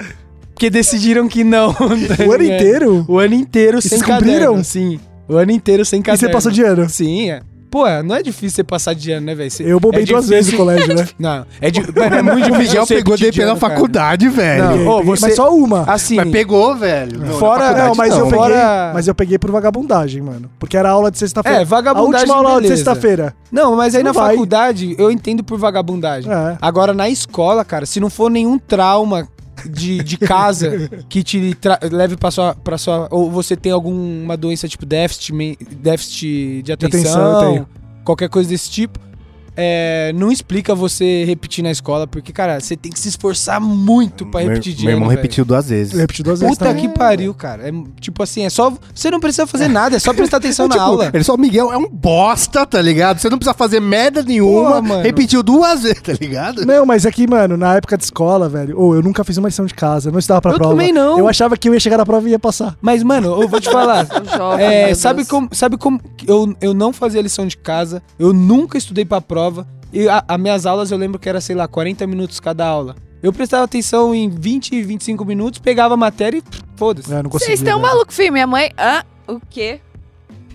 Porque 0.61 0.69
decidiram 0.69 1.27
que 1.27 1.43
não. 1.43 1.73
tá 1.73 1.83
O 2.27 2.31
ano 2.33 2.43
inteiro? 2.43 3.03
O 3.07 3.17
ano 3.17 3.33
inteiro 3.33 3.81
sem 3.81 3.89
vocês 3.89 4.01
caderno. 4.03 4.27
cumpriram? 4.27 4.63
Sim. 4.63 4.99
O 5.27 5.35
ano 5.35 5.51
inteiro 5.51 5.83
sem 5.83 5.99
E 6.01 6.03
caderno. 6.03 6.27
você 6.27 6.31
passou 6.31 6.51
de 6.51 6.61
ano? 6.61 6.87
Sim, 6.87 7.31
é. 7.31 7.41
Pô, 7.71 7.85
não 8.03 8.15
é 8.15 8.21
difícil 8.21 8.51
você 8.57 8.63
passar 8.63 8.93
de 8.93 9.11
ano, 9.11 9.25
né, 9.25 9.33
velho? 9.33 9.49
Eu 9.61 9.79
bobei 9.79 10.03
é 10.03 10.05
duas 10.05 10.25
difícil- 10.25 10.35
vezes 10.37 10.51
no 10.51 10.57
colégio, 10.59 10.93
né? 10.93 11.07
Não, 11.17 11.45
é, 11.59 11.71
de... 11.71 11.79
Mano, 11.81 12.15
é 12.15 12.21
muito 12.21 12.35
O 12.35 12.51
difícil. 12.51 12.59
Miguel 12.67 12.85
você 12.85 12.95
pegou 12.95 13.15
de 13.17 13.23
DP 13.23 13.39
na 13.39 13.45
cara. 13.45 13.59
faculdade, 13.59 14.29
velho. 14.29 14.63
Não, 14.63 14.71
peguei, 14.97 15.03
você- 15.05 15.25
Mas 15.25 15.35
só 15.35 15.55
uma. 15.55 15.81
Assim, 15.91 16.15
Mas 16.17 16.29
pegou, 16.29 16.75
velho. 16.75 17.17
Não, 17.19 17.39
Fora- 17.39 17.71
Não, 17.87 17.95
mas 17.95 18.11
eu 18.11 18.19
não. 18.19 18.25
peguei. 18.25 18.39
Fora- 18.39 18.91
Mas 18.93 19.07
eu 19.07 19.15
peguei 19.15 19.39
por 19.39 19.49
vagabundagem, 19.49 20.21
mano. 20.21 20.47
Porque 20.59 20.77
era 20.77 20.91
aula 20.91 21.09
de 21.09 21.17
sexta-feira. 21.17 21.61
É, 21.61 21.65
vagabundagem, 21.65 22.29
A 22.29 22.35
última 22.35 22.49
aula 22.49 22.61
de 22.61 22.67
beleza. 22.67 22.75
sexta-feira. 22.83 23.33
Não, 23.51 23.75
mas 23.75 23.95
aí 23.95 24.03
Não 24.03 24.13
na 24.13 24.19
vai. 24.19 24.31
faculdade 24.31 24.93
eu 24.99 25.09
entendo 25.09 25.43
por 25.43 25.57
vagabundagem. 25.57 26.31
É. 26.31 26.57
Agora, 26.61 26.93
na 26.93 27.09
escola, 27.09 27.65
cara, 27.65 27.87
se 27.87 27.99
não 27.99 28.09
for 28.11 28.29
nenhum 28.29 28.59
trauma 28.59 29.27
de, 29.69 30.03
de 30.03 30.17
casa 30.17 30.89
que 31.09 31.23
te 31.23 31.57
leve 31.91 32.17
pra 32.17 32.31
sua, 32.31 32.55
pra 32.55 32.77
sua. 32.77 33.07
Ou 33.11 33.29
você 33.29 33.55
tem 33.55 33.71
alguma 33.71 34.35
doença 34.37 34.67
tipo 34.67 34.85
déficit, 34.85 35.57
déficit 35.71 36.63
de 36.63 36.71
atenção, 36.71 36.99
atenção, 36.99 37.43
eu 37.43 37.49
tenho. 37.51 37.67
qualquer 38.03 38.29
coisa 38.29 38.49
desse 38.49 38.69
tipo. 38.69 38.99
É, 39.55 40.11
não 40.15 40.31
explica 40.31 40.73
você 40.73 41.23
repetir 41.25 41.63
na 41.63 41.71
escola, 41.71 42.07
porque, 42.07 42.31
cara, 42.31 42.59
você 42.59 42.75
tem 42.75 42.91
que 42.91 42.99
se 42.99 43.09
esforçar 43.09 43.59
muito 43.59 44.25
pra 44.25 44.41
repetir 44.41 44.73
de 44.73 44.85
Meu 44.85 44.93
irmão 44.95 45.09
velho. 45.09 45.19
repetiu 45.21 45.43
duas 45.45 45.69
vezes. 45.69 45.93
Eu 45.93 45.99
repeti 45.99 46.23
duas 46.23 46.39
vezes 46.39 46.55
Puta 46.57 46.69
também. 46.69 46.89
que 46.89 46.97
pariu, 46.97 47.33
cara. 47.33 47.67
É, 47.67 47.71
tipo 47.99 48.21
assim, 48.23 48.43
é 48.45 48.49
só. 48.49 48.73
Você 48.93 49.09
não 49.11 49.19
precisa 49.19 49.45
fazer 49.47 49.67
nada, 49.67 49.95
é 49.95 49.99
só 49.99 50.13
prestar 50.13 50.37
atenção 50.37 50.67
na 50.69 50.75
Tipo, 50.75 50.85
aula. 50.85 51.11
Ele 51.13 51.23
só, 51.23 51.35
Miguel 51.37 51.71
é 51.71 51.77
um 51.77 51.87
bosta, 51.89 52.65
tá 52.65 52.81
ligado? 52.81 53.19
Você 53.19 53.29
não 53.29 53.37
precisa 53.37 53.53
fazer 53.53 53.79
merda 53.79 54.21
nenhuma. 54.23 54.81
Mano. 54.81 55.01
repetiu 55.03 55.43
duas 55.43 55.81
vezes, 55.83 56.01
tá 56.01 56.13
ligado? 56.19 56.65
Não, 56.65 56.85
mas 56.85 57.05
aqui, 57.05 57.27
mano, 57.27 57.57
na 57.57 57.75
época 57.75 57.97
de 57.97 58.03
escola, 58.03 58.47
velho, 58.49 58.77
ou 58.79 58.95
eu 58.95 59.01
nunca 59.01 59.23
fiz 59.23 59.37
uma 59.37 59.47
lição 59.49 59.65
de 59.65 59.73
casa, 59.73 60.09
eu 60.09 60.11
não 60.11 60.19
estudava 60.19 60.41
pra 60.41 60.51
Eu 60.51 60.57
prova. 60.57 60.73
também 60.73 60.91
não. 60.93 61.17
Eu 61.19 61.27
achava 61.27 61.57
que 61.57 61.67
eu 61.69 61.73
ia 61.73 61.79
chegar 61.79 61.97
na 61.97 62.05
prova 62.05 62.27
e 62.27 62.31
ia 62.31 62.39
passar. 62.39 62.75
Mas, 62.81 63.03
mano, 63.03 63.41
eu 63.41 63.47
vou 63.47 63.59
te 63.59 63.69
falar. 63.71 64.07
Jovem, 64.35 64.65
É, 64.65 64.93
sabe 64.95 65.25
como, 65.25 65.49
sabe 65.51 65.77
como 65.77 65.99
eu, 66.27 66.55
eu 66.61 66.73
não 66.73 66.91
fazia 66.93 67.21
lição 67.21 67.45
de 67.45 67.57
casa, 67.57 68.01
eu 68.19 68.31
nunca 68.33 68.77
estudei 68.77 69.03
pra 69.05 69.19
prova, 69.19 69.40
e 69.93 70.07
a- 70.07 70.23
as 70.27 70.39
minhas 70.39 70.65
aulas 70.65 70.91
eu 70.91 70.97
lembro 70.97 71.19
que 71.19 71.27
era, 71.29 71.41
sei 71.41 71.55
lá, 71.55 71.67
40 71.67 72.05
minutos 72.07 72.39
cada 72.39 72.65
aula. 72.65 72.95
Eu 73.21 73.31
prestava 73.31 73.63
atenção 73.65 74.15
em 74.15 74.29
20, 74.29 74.81
25 74.81 75.23
minutos, 75.25 75.59
pegava 75.59 75.93
a 75.93 75.97
matéria 75.97 76.39
e 76.39 76.43
foda-se. 76.75 77.13
É, 77.13 77.17
eu 77.19 77.23
não 77.23 77.29
conseguia. 77.29 77.47
Vocês 77.55 77.59
estão 77.61 77.79
velho. 77.79 77.91
malucos, 77.93 78.15
filho. 78.15 78.33
Minha 78.33 78.47
mãe. 78.47 78.71
Hã? 78.79 79.03
O 79.27 79.39
quê? 79.49 79.79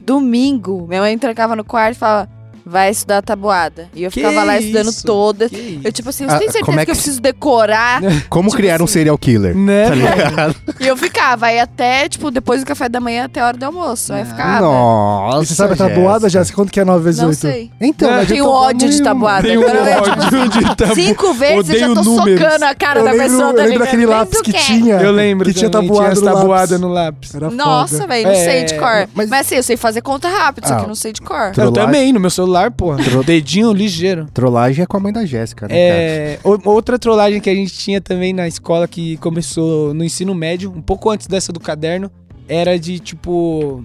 Domingo. 0.01 0.87
Minha 0.89 1.01
mãe 1.01 1.15
me 1.15 1.21
trancava 1.21 1.55
no 1.57 1.65
quarto 1.65 1.97
e 1.97 1.99
falava: 1.99 2.29
vai 2.69 2.91
estudar 2.91 3.23
tabuada. 3.23 3.89
E 3.95 4.03
eu 4.03 4.11
Que 4.11 4.21
ficava 4.21 4.43
lá 4.43 4.59
estudando 4.59 4.89
isso? 4.91 5.07
todas. 5.07 5.51
Que? 5.51 5.81
Eu, 5.85 5.93
tipo 5.93 6.09
assim, 6.09 6.25
Ah, 6.25 6.31
você 6.31 6.39
tem 6.39 6.47
certeza 6.49 6.65
como 6.65 6.81
é 6.81 6.85
que, 6.85 6.91
eu 6.91 6.95
que 6.95 7.01
se- 7.01 7.05
preciso 7.05 7.23
decorar? 7.23 8.01
Como 8.29 8.49
Tipo 8.49 8.57
criar 8.61 8.81
um 8.81 8.85
assim. 8.85 8.95
serial 8.95 9.17
killer? 9.17 9.57
Né? 9.57 9.89
Tá 9.89 9.95
ligado? 9.95 10.57
e 10.81 10.87
eu 10.87 10.97
ficava, 10.97 11.47
aí 11.47 11.61
até, 11.61 12.09
tipo, 12.09 12.31
depois 12.31 12.61
do 12.61 12.67
café 12.67 12.89
da 12.89 12.99
manhã 13.01 13.27
até 13.27 13.41
a 13.41 13.47
hora 13.47 13.57
do 13.57 13.65
almoço. 13.65 14.13
Aí 14.13 14.23
eu 14.23 14.27
ficava. 14.27 14.61
Nossa. 14.61 15.43
E 15.43 15.47
você 15.47 15.55
sabe 15.55 15.75
a 15.75 15.77
tabuada, 15.77 16.29
Jéssica? 16.29 16.57
Quanto 16.57 16.73
que 16.73 16.81
é 16.81 16.85
9 16.85 17.05
vezes 17.05 17.21
Não 17.21 17.29
8? 17.29 17.39
sei. 17.39 17.71
Então, 17.81 18.11
É, 18.13 18.25
Tenho 18.27 18.41
eu 18.41 18.45
tô 18.47 18.53
ódio 18.53 18.89
de 18.91 19.03
tabuada. 19.03 19.47
Um 19.49 19.53
eu, 19.53 19.63
tipo, 19.65 20.11
ódio 20.11 20.49
de 20.49 20.75
tabu. 20.77 20.95
Cinco 20.95 21.33
vezes 21.35 21.71
eu 21.71 21.79
já 21.79 21.87
tô 21.95 22.03
números. 22.03 22.41
socando 22.43 22.65
a 22.65 22.75
cara 22.75 23.01
eu 23.01 23.05
da 23.05 23.11
lembro, 23.13 23.27
pessoa, 23.29 23.43
eu 23.43 23.47
tá 23.49 23.53
lembro 23.63 23.71
ligado? 23.73 23.85
daquele 23.85 24.07
lápis 24.07 24.41
que 24.43 24.53
quê? 24.53 24.59
tinha. 24.59 24.95
Eu 24.97 25.13
lembro 25.13 25.49
que 25.49 25.55
tinha 25.55 25.71
tabuada 25.71 26.79
no 26.79 26.89
lápis. 26.89 27.33
Nossa, 27.55 28.07
velho, 28.07 28.25
não 28.27 28.33
É, 28.33 28.45
sei 28.45 28.65
de 28.65 28.75
cor. 28.79 29.09
mas- 29.15 29.31
assim, 29.33 29.55
eu 29.57 29.63
sei 29.63 29.77
fazer 29.77 30.01
conta 30.01 30.29
rápido, 30.29 30.67
só 30.67 30.75
Ah. 30.75 30.77
que 30.79 30.83
eu 30.85 30.89
não 30.89 30.95
sei 30.95 31.13
de 31.13 31.21
cor. 31.21 31.53
Eu 31.57 31.71
também, 31.71 32.13
no 32.13 32.19
meu 32.21 32.31
celular, 32.31 32.56
porra. 32.71 32.99
Dedinho 33.25 33.73
ligeiro. 33.73 34.27
Trollagem 34.33 34.83
é 34.83 34.87
com 34.87 34.97
a 34.97 35.01
mãe 35.01 35.13
da 35.13 35.25
Jéssica, 35.25 35.69
né? 35.69 35.75
É, 35.77 36.39
o- 36.45 36.59
outra 36.71 36.99
trollagem 36.99 37.41
que 37.41 37.51
a 37.51 37.55
gente 37.55 37.73
tinha 37.73 38.01
também 38.01 38.33
na 38.33 38.49
escola 38.49 38.89
que 38.89 39.17
começou 39.19 39.93
no 39.95 40.03
ensino 40.05 40.35
médio, 40.35 40.73
um 40.75 40.83
pouco 40.83 41.11
antes 41.11 41.27
dessa 41.27 41.53
do 41.53 41.61
caderno, 41.61 42.11
era 42.49 42.79
de 42.79 42.99
tipo, 42.99 43.85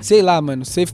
sei 0.00 0.22
lá, 0.22 0.40
mano, 0.40 0.64
você 0.64 0.86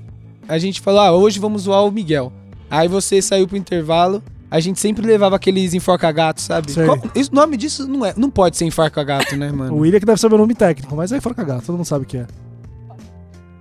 a 0.49 0.59
gente 0.59 0.81
falou: 0.81 1.01
"Ah, 1.01 1.13
hoje 1.13 1.39
vamos 1.39 1.63
zoar 1.63 1.85
o 1.85 1.91
Miguel". 1.93 2.33
Aí 2.71 2.89
você 2.89 3.21
saiu 3.21 3.47
pro 3.49 3.57
intervalo, 3.57 4.23
a 4.51 4.61
gente 4.61 4.79
sempre 4.81 5.05
levava 5.07 5.37
aqueles 5.37 5.75
enforca-gato, 5.75 6.41
sabe? 6.41 6.73
Qual- 6.73 6.99
isso- 7.15 7.31
o 7.33 7.35
nome 7.35 7.57
disso 7.57 7.87
não 7.89 8.07
é, 8.07 8.15
não 8.17 8.31
pode 8.31 8.57
ser 8.57 8.65
enforca-gato, 8.65 9.37
né, 9.37 9.51
O 9.53 9.57
mano? 9.57 9.77
William 9.77 9.99
que 10.01 10.07
deve 10.07 10.21
saber 10.21 10.37
o 10.37 10.39
nome 10.39 10.55
técnico, 10.55 10.95
mas 10.95 11.13
aí 11.13 11.21
fora 11.21 11.35
cagar, 11.35 11.61
todo 11.63 11.77
mundo 11.77 11.85
sabe 11.87 12.05
o 12.05 12.07
que 12.07 12.17
é. 12.19 12.27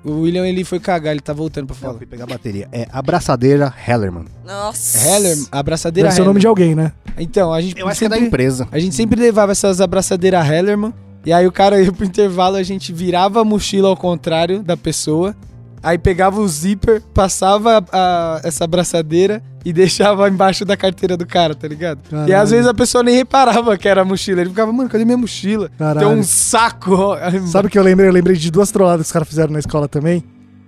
O 0.03 0.21
William 0.21 0.47
ele 0.47 0.63
foi 0.63 0.79
cagar, 0.79 1.11
ele 1.11 1.19
tá 1.19 1.33
voltando 1.33 1.67
pra 1.67 1.75
Não, 1.75 1.81
falar. 1.81 1.97
fui 1.97 2.05
pegar 2.05 2.23
a 2.23 2.27
bateria. 2.27 2.67
É 2.71 2.87
Abraçadeira 2.91 3.73
Hellerman. 3.87 4.25
Nossa. 4.45 4.97
Heller, 5.07 5.37
abraçadeira 5.51 6.07
Deve 6.09 6.15
ser 6.15 6.21
o 6.21 6.25
nome 6.25 6.39
de 6.39 6.47
alguém, 6.47 6.73
né? 6.73 6.91
Então, 7.17 7.51
a 7.53 7.59
gente 7.61 7.77
Eu 7.79 7.87
acho 7.87 7.99
que 7.99 8.05
é 8.05 8.09
da 8.09 8.15
sempre- 8.15 8.27
empresa. 8.27 8.67
A 8.71 8.79
gente 8.79 8.95
sempre 8.95 9.19
levava 9.19 9.51
essas 9.51 9.81
abraçadeiras 9.81 10.47
Hellerman. 10.49 10.93
E 11.25 11.33
aí 11.33 11.45
o 11.45 11.51
cara 11.51 11.81
ia 11.81 11.91
pro 11.91 12.05
intervalo, 12.05 12.55
a 12.55 12.63
gente 12.63 12.93
virava 12.93 13.41
a 13.41 13.43
mochila 13.45 13.89
ao 13.89 13.97
contrário 13.97 14.63
da 14.63 14.77
pessoa. 14.77 15.35
Aí 15.83 15.97
pegava 15.97 16.39
o 16.39 16.47
zíper, 16.47 17.01
passava 17.13 17.77
a- 17.79 17.83
a- 17.91 18.41
essa 18.43 18.63
abraçadeira 18.63 19.43
e 19.63 19.73
deixava 19.73 20.27
embaixo 20.29 20.63
da 20.63 20.77
carteira 20.77 21.17
do 21.17 21.25
cara, 21.25 21.53
tá 21.53 21.67
ligado? 21.67 21.99
E 22.07 22.09
Caralho. 22.09 22.37
às 22.39 22.51
vezes 22.51 22.67
a 22.67 22.73
pessoa 22.73 23.03
nem 23.03 23.15
reparava 23.15 23.77
que 23.77 23.87
era 23.87 24.01
a 24.01 24.05
mochila. 24.05 24.41
Ele 24.41 24.49
ficava, 24.49 24.71
mano, 24.71 24.89
cadê 24.89 25.05
minha 25.05 25.17
mochila? 25.17 25.69
Caralho. 25.77 26.07
Tem 26.07 26.17
um 26.17 26.23
saco. 26.23 27.15
Sabe 27.47 27.67
o 27.67 27.71
que 27.71 27.77
eu 27.77 27.83
lembrei? 27.83 28.09
Eu 28.09 28.13
lembrei 28.13 28.35
de 28.35 28.49
duas 28.51 28.71
trolladas 28.71 29.01
que 29.01 29.07
os 29.07 29.11
caras 29.11 29.27
fizeram 29.27 29.51
na 29.51 29.59
escola 29.59 29.87
também. 29.87 30.23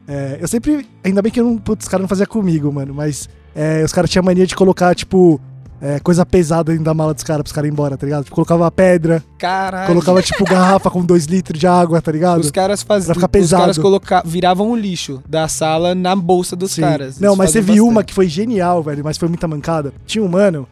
É, 0.07 0.37
eu 0.41 0.47
sempre. 0.47 0.87
Ainda 1.03 1.21
bem 1.21 1.31
que 1.31 1.39
eu 1.39 1.45
não, 1.45 1.57
putz, 1.57 1.85
os 1.85 1.89
caras 1.89 2.01
não 2.03 2.09
faziam 2.09 2.27
comigo, 2.27 2.71
mano. 2.71 2.93
Mas 2.93 3.29
é, 3.55 3.83
os 3.83 3.93
caras 3.93 4.09
tinham 4.09 4.23
mania 4.23 4.45
de 4.45 4.55
colocar, 4.55 4.93
tipo, 4.95 5.39
é, 5.81 5.99
coisa 5.99 6.23
pesada 6.25 6.71
dentro 6.71 6.85
da 6.85 6.93
mala 6.93 7.13
dos 7.13 7.23
caras 7.23 7.41
pros 7.41 7.51
caras 7.51 7.67
ir 7.67 7.71
embora, 7.73 7.97
tá 7.97 8.05
ligado? 8.05 8.23
Tipo, 8.23 8.35
colocava 8.35 8.69
pedra, 8.71 9.23
Caralho. 9.39 9.87
colocava, 9.87 10.21
tipo, 10.21 10.43
garrafa 10.45 10.91
com 10.91 11.03
dois 11.03 11.25
litros 11.25 11.59
de 11.59 11.65
água, 11.65 11.99
tá 12.01 12.11
ligado? 12.11 12.39
Os 12.41 12.51
caras 12.51 12.83
faziam. 12.83 13.07
Pra 13.07 13.15
ficar 13.15 13.27
Os 13.27 13.31
pesado. 13.31 13.61
caras 13.63 13.77
coloca... 13.79 14.21
viravam 14.25 14.69
o 14.69 14.75
lixo 14.75 15.21
da 15.27 15.47
sala 15.47 15.95
na 15.95 16.15
bolsa 16.15 16.55
dos 16.55 16.73
Sim. 16.73 16.81
caras. 16.81 17.19
Não, 17.19 17.35
mas 17.35 17.51
faziam 17.51 17.65
teve 17.65 17.81
uma 17.81 18.03
que 18.03 18.13
foi 18.13 18.27
genial, 18.27 18.83
velho, 18.83 19.03
mas 19.03 19.17
foi 19.17 19.27
muita 19.27 19.47
mancada. 19.47 19.91
Tinha 20.05 20.23
um 20.23 20.27
mano. 20.27 20.67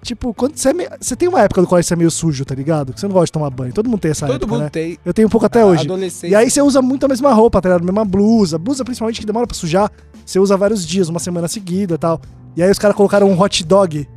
Tipo, 0.00 0.32
quando 0.32 0.56
você, 0.56 0.68
é 0.68 0.72
meio- 0.72 0.90
você 1.00 1.16
tem 1.16 1.28
uma 1.28 1.40
época 1.42 1.60
do 1.60 1.66
que 1.66 1.74
você 1.74 1.92
é 1.92 1.96
meio 1.96 2.10
sujo, 2.10 2.44
tá 2.44 2.54
ligado? 2.54 2.92
Que 2.94 3.00
você 3.00 3.06
não 3.06 3.12
gosta 3.12 3.26
de 3.26 3.32
tomar 3.32 3.50
banho. 3.50 3.72
Todo 3.72 3.90
mundo 3.90 3.98
tem 4.00 4.12
essa 4.12 4.26
Todo 4.26 4.36
época, 4.36 4.52
mundo 4.52 4.62
né? 4.62 4.70
tem. 4.70 4.96
Eu 5.04 5.12
tenho 5.12 5.26
um 5.26 5.30
pouco 5.30 5.44
até 5.44 5.60
A 5.60 5.66
hoje. 5.66 5.86
E 6.22 6.34
aí 6.36 6.48
você 6.48 6.62
usa 6.62 6.80
muito 6.80 7.04
a 7.04 7.08
mesma 7.08 7.32
roupa, 7.32 7.60
tá 7.60 7.68
ligado? 7.68 7.84
Mesma 7.84 8.04
blusa. 8.04 8.56
Blusa, 8.58 8.84
principalmente, 8.84 9.20
que 9.20 9.26
demora 9.26 9.46
pra 9.46 9.56
sujar. 9.56 9.90
Você 10.24 10.38
usa 10.38 10.56
vários 10.56 10.86
dias, 10.86 11.08
uma 11.08 11.18
semana 11.18 11.48
seguida 11.48 11.96
e 11.96 11.98
tal. 11.98 12.20
E 12.56 12.62
aí 12.62 12.70
os 12.70 12.78
caras 12.78 12.96
colocaram 12.96 13.28
um 13.28 13.38
hot 13.38 13.64
dog. 13.64 14.08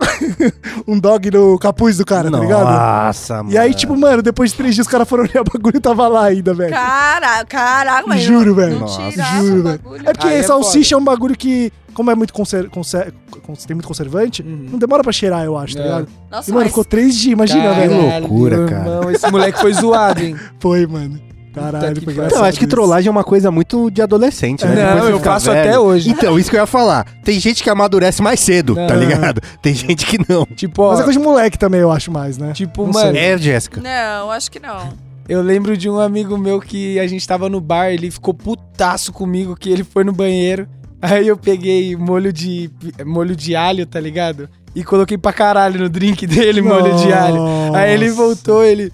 um 0.86 0.98
dog 0.98 1.30
no 1.30 1.58
capuz 1.58 1.96
do 1.96 2.04
cara, 2.04 2.30
tá 2.30 2.38
ligado? 2.38 2.64
Nossa, 2.64 3.36
mano. 3.42 3.50
E 3.52 3.58
aí, 3.58 3.74
tipo, 3.74 3.96
mano, 3.96 4.22
depois 4.22 4.50
de 4.52 4.56
três 4.56 4.74
dias 4.74 4.86
os 4.86 4.90
caras 4.90 5.08
foram 5.08 5.24
olhar 5.24 5.40
o 5.40 5.44
bagulho 5.44 5.76
e 5.76 5.80
tava 5.80 6.06
lá 6.08 6.24
ainda, 6.26 6.54
velho. 6.54 6.70
Caraca, 6.72 7.44
caraca, 7.46 8.04
mas 8.06 8.22
Juro, 8.22 8.54
velho. 8.54 8.78
Nossa, 8.80 9.10
juro, 9.10 9.62
velho. 9.64 9.80
É 10.04 10.12
porque 10.12 10.26
Aí 10.28 10.36
é 10.36 10.42
salsicha 10.42 10.94
é 10.94 10.98
um 10.98 11.04
bagulho 11.04 11.36
que, 11.36 11.72
como 11.94 12.10
é 12.10 12.14
muito 12.14 12.32
conser, 12.32 12.68
conser, 12.70 13.12
cons- 13.42 13.64
tem 13.64 13.74
muito 13.74 13.86
conservante, 13.88 14.42
Uhum. 14.42 14.68
não 14.72 14.78
demora 14.78 15.02
pra 15.02 15.12
cheirar, 15.12 15.44
eu 15.44 15.56
acho, 15.58 15.74
tá 15.74 15.80
É. 15.80 15.84
ligado? 15.84 16.08
Nossa, 16.30 16.50
E, 16.50 16.52
mano, 16.52 16.64
mas 16.64 16.70
ficou 16.72 16.84
três 16.84 17.16
dias, 17.16 17.32
imagina, 17.32 17.72
velho. 17.74 18.20
loucura, 18.20 18.66
cara. 18.68 18.80
irmão, 18.88 19.10
esse 19.10 19.30
moleque 19.30 19.60
foi 19.60 19.72
zoado, 19.72 20.22
hein? 20.22 20.36
Foi, 20.60 20.86
mano. 20.86 21.20
Caralho, 21.54 22.02
foi 22.02 22.12
engraçado. 22.12 22.32
Então, 22.36 22.44
acho 22.44 22.58
que 22.58 22.64
isso. 22.64 22.70
trollagem 22.70 23.08
é 23.08 23.10
uma 23.10 23.24
coisa 23.24 23.50
muito 23.50 23.90
de 23.90 24.00
adolescente, 24.02 24.64
né? 24.64 24.74
Não, 24.84 24.94
Depois 24.94 25.10
eu 25.10 25.20
faço 25.20 25.50
velho. 25.50 25.60
até 25.68 25.78
hoje. 25.78 26.10
Então, 26.10 26.38
isso 26.38 26.50
que 26.50 26.56
eu 26.56 26.60
ia 26.60 26.66
falar. 26.66 27.04
Tem 27.24 27.38
gente 27.40 27.62
que 27.62 27.70
amadurece 27.70 28.22
mais 28.22 28.40
cedo, 28.40 28.74
tá 28.74 28.94
Não. 28.94 29.00
ligado? 29.00 29.40
Tem 29.62 29.74
gente 29.74 30.06
que 30.06 30.18
não. 30.28 30.44
Tipo, 30.44 30.82
ó, 30.82 30.90
Mas 30.90 31.00
é 31.00 31.04
coisa 31.04 31.18
de 31.18 31.24
moleque 31.24 31.58
também, 31.58 31.80
eu 31.80 31.90
acho 31.90 32.10
mais, 32.12 32.38
né? 32.38 32.52
tipo, 32.52 32.84
Não 32.84 32.92
mano, 32.92 33.12
sei. 33.12 33.20
É, 33.20 33.38
Jéssica. 33.38 33.80
Não, 33.80 34.30
acho 34.30 34.50
que 34.50 34.60
não. 34.60 34.88
eu 35.28 35.42
lembro 35.42 35.76
de 35.76 35.88
um 35.90 35.98
amigo 35.98 36.36
meu 36.38 36.60
que 36.60 36.98
a 36.98 37.06
gente 37.06 37.26
tava 37.26 37.48
no 37.48 37.60
bar, 37.60 37.90
ele 37.90 38.10
ficou 38.10 38.32
putaço 38.34 39.12
comigo 39.12 39.56
que 39.56 39.70
ele 39.70 39.84
foi 39.84 40.04
no 40.04 40.12
banheiro. 40.12 40.68
Aí 41.00 41.28
eu 41.28 41.36
peguei 41.36 41.94
molho 41.96 42.32
de 42.32 42.70
molho 43.06 43.36
de 43.36 43.54
alho, 43.54 43.86
tá 43.86 44.00
ligado? 44.00 44.48
E 44.74 44.82
coloquei 44.82 45.16
pra 45.16 45.32
caralho 45.32 45.80
no 45.80 45.88
drink 45.88 46.26
dele, 46.26 46.60
molho 46.60 46.94
de 46.96 47.12
alho. 47.12 47.40
Aí 47.74 47.92
ele 47.94 48.08
Nossa. 48.08 48.16
voltou, 48.22 48.64
ele 48.64 48.92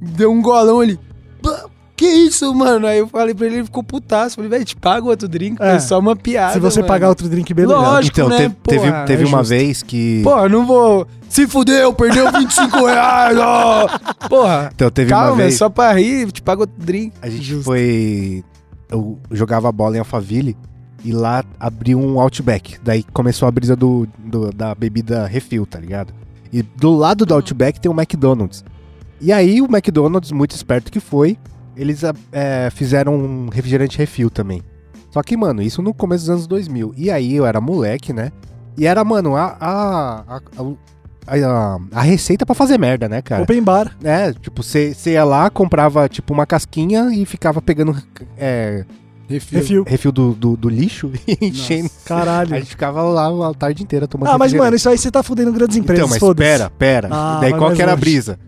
deu 0.00 0.30
um 0.30 0.40
golão, 0.42 0.82
ele. 0.82 0.98
"Pá, 1.98 2.04
Que 2.04 2.06
isso, 2.06 2.54
mano? 2.54 2.86
Aí 2.86 2.98
eu 2.98 3.08
falei 3.08 3.34
pra 3.34 3.46
ele, 3.46 3.56
ele 3.56 3.64
ficou 3.64 3.82
putaço. 3.82 4.36
Falei, 4.36 4.48
velho, 4.50 4.64
te 4.64 4.76
paga 4.76 5.04
outro 5.06 5.26
drink, 5.28 5.60
É. 5.60 5.70
foi 5.72 5.80
só 5.80 5.98
uma 5.98 6.14
piada. 6.14 6.52
Se 6.54 6.60
você 6.60 6.78
mano. 6.80 6.88
pagar 6.88 7.08
outro 7.08 7.28
drink, 7.28 7.52
beleza. 7.52 7.76
Lógico. 7.78 8.20
Então, 8.20 8.28
né? 8.28 8.48
te- 8.48 8.56
teve, 8.68 8.86
Porra, 8.90 9.04
teve 9.04 9.22
é 9.24 9.26
uma 9.26 9.38
justo. 9.38 9.50
vez 9.50 9.82
que. 9.82 10.20
Porra, 10.22 10.48
não 10.48 10.64
vou. 10.66 11.06
Se 11.28 11.46
fudeu, 11.46 11.92
perdeu 11.92 12.30
25 12.32 12.86
reais, 12.86 13.36
ó. 13.38 13.86
Porra. 14.28 14.70
Então, 14.74 14.90
teve 14.90 15.10
Calma, 15.10 15.32
uma 15.32 15.42
é 15.42 15.44
vez. 15.46 15.56
só 15.58 15.68
pra 15.68 15.92
rir, 15.92 16.30
te 16.32 16.40
pago 16.40 16.62
outro 16.62 16.76
drink. 16.78 17.12
A 17.20 17.28
gente 17.28 17.42
Justo. 17.42 17.64
foi. 17.64 18.42
Eu 18.90 19.18
jogava 19.30 19.70
bola 19.70 19.96
em 19.96 19.98
Alphaville 19.98 20.56
e 21.04 21.12
lá 21.12 21.44
abriu 21.60 21.98
um 21.98 22.18
Outback. 22.20 22.76
Daí 22.82 23.02
começou 23.12 23.46
a 23.46 23.50
brisa 23.50 23.76
do, 23.76 24.08
do- 24.18 24.50
da 24.50 24.74
bebida 24.74 25.26
refil, 25.26 25.66
tá 25.66 25.78
ligado? 25.78 26.14
E 26.52 26.62
do 26.62 26.94
lado 26.94 27.26
do 27.26 27.34
Outback 27.34 27.78
tem 27.78 27.90
o 27.90 27.94
McDonald's. 27.94 28.64
E 29.20 29.30
aí 29.32 29.60
o 29.60 29.66
McDonald's, 29.66 30.32
muito 30.32 30.52
esperto 30.52 30.90
que 30.90 31.00
foi, 31.00 31.36
eles 31.78 32.04
ah, 32.04 32.12
é, 32.32 32.68
fizeram 32.70 33.14
um 33.14 33.48
refrigerante 33.48 33.96
refil 33.96 34.28
também. 34.30 34.62
Só 35.10 35.22
que, 35.22 35.36
mano, 35.36 35.62
isso 35.62 35.80
no 35.80 35.94
começo 35.94 36.24
dos 36.24 36.30
anos 36.30 36.46
2000. 36.46 36.92
E 36.96 37.10
aí 37.10 37.34
eu 37.34 37.46
era 37.46 37.60
moleque, 37.60 38.12
né? 38.12 38.30
E 38.76 38.86
era, 38.86 39.02
mano, 39.04 39.34
a, 39.36 39.56
a, 39.58 40.24
a, 40.36 40.40
a, 41.26 41.36
a- 41.36 41.78
a 41.92 42.00
receita 42.02 42.44
pra 42.44 42.54
fazer 42.54 42.78
merda, 42.78 43.08
né, 43.08 43.22
cara? 43.22 43.42
Open 43.42 43.62
bar. 43.62 43.96
É, 44.04 44.32
tipo, 44.32 44.62
você 44.62 44.94
ia 45.06 45.24
lá, 45.24 45.48
comprava, 45.50 46.08
tipo, 46.08 46.32
uma 46.34 46.46
casquinha 46.46 47.10
e 47.12 47.24
ficava 47.24 47.60
pegando 47.62 47.96
é, 48.36 48.84
Refil. 49.28 49.84
refil 49.86 50.10
do, 50.10 50.32
do, 50.32 50.56
do 50.56 50.68
lixo 50.70 51.10
e 51.28 51.46
enchendo. 51.48 51.90
Caralho. 52.04 52.54
A 52.54 52.58
gente 52.58 52.70
ficava 52.70 53.02
lá 53.02 53.50
a 53.50 53.54
tarde 53.54 53.82
inteira 53.82 54.06
tomando 54.08 54.30
Ah, 54.30 54.38
mas, 54.38 54.52
mano, 54.54 54.74
isso 54.74 54.88
aí 54.88 54.96
você 54.96 55.10
tá 55.10 55.22
fudendo 55.22 55.52
grandes 55.52 55.76
empresas, 55.76 56.16
Então, 56.16 56.28
mas 56.28 56.36
pera, 56.36 56.70
pera. 56.70 57.08
Ah, 57.10 57.38
Daí 57.40 57.52
qual 57.52 57.72
que 57.72 57.82
era 57.82 57.92
a 57.92 57.94
longe. 57.94 58.00
brisa? 58.00 58.38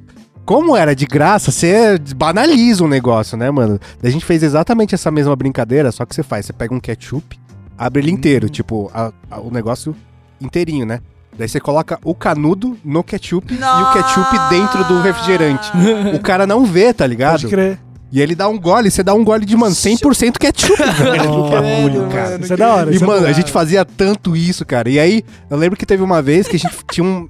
Como 0.50 0.76
era 0.76 0.96
de 0.96 1.06
graça, 1.06 1.52
você 1.52 1.96
banaliza 2.16 2.82
o 2.84 2.88
negócio, 2.88 3.36
né, 3.36 3.48
mano? 3.52 3.78
Daí 4.02 4.10
a 4.10 4.12
gente 4.12 4.24
fez 4.24 4.42
exatamente 4.42 4.96
essa 4.96 5.08
mesma 5.08 5.36
brincadeira, 5.36 5.92
só 5.92 6.04
que 6.04 6.12
você 6.12 6.24
faz, 6.24 6.46
você 6.46 6.52
pega 6.52 6.74
um 6.74 6.80
ketchup, 6.80 7.38
abre 7.78 8.02
ele 8.02 8.10
inteiro, 8.10 8.46
Hum. 8.46 8.50
tipo, 8.50 8.90
a- 8.92 9.12
a- 9.30 9.40
o 9.40 9.48
negócio 9.48 9.94
inteirinho, 10.40 10.84
né? 10.84 10.98
Daí 11.38 11.48
você 11.48 11.60
coloca 11.60 12.00
o 12.04 12.16
canudo 12.16 12.76
no 12.84 13.04
ketchup 13.04 13.54
e 13.54 13.56
o 13.56 13.92
ketchup 13.92 14.38
dentro 14.50 14.82
do 14.88 15.00
refrigerante. 15.00 15.70
O 16.16 16.18
cara 16.18 16.44
não 16.48 16.66
vê, 16.66 16.92
tá 16.92 17.06
ligado? 17.06 17.42
Pode 17.42 17.46
crer. 17.48 17.78
E 18.10 18.20
ele 18.20 18.34
dá 18.34 18.48
um 18.48 18.58
gole, 18.58 18.90
você 18.90 19.04
dá 19.04 19.14
um 19.14 19.22
gole 19.24 19.46
de, 19.46 19.56
mano, 19.56 19.72
100% 19.76 20.36
ketchup, 20.36 20.74
velho, 20.98 21.24
Nossa, 21.26 21.60
bagulho, 21.62 22.08
cara. 22.08 22.40
Isso 22.42 22.52
é 22.52 22.56
da 22.56 22.74
hora. 22.74 22.92
E, 22.92 22.96
é 22.96 23.06
mano, 23.06 23.24
a 23.24 23.32
gente 23.32 23.52
fazia 23.52 23.84
tanto 23.84 24.34
isso, 24.36 24.66
cara. 24.66 24.90
E 24.90 24.98
aí, 24.98 25.22
eu 25.48 25.56
lembro 25.56 25.78
que 25.78 25.86
teve 25.86 26.02
uma 26.02 26.20
vez 26.20 26.48
que 26.48 26.56
a 26.56 26.58
gente 26.58 26.74
tinha 26.90 27.04
um. 27.06 27.28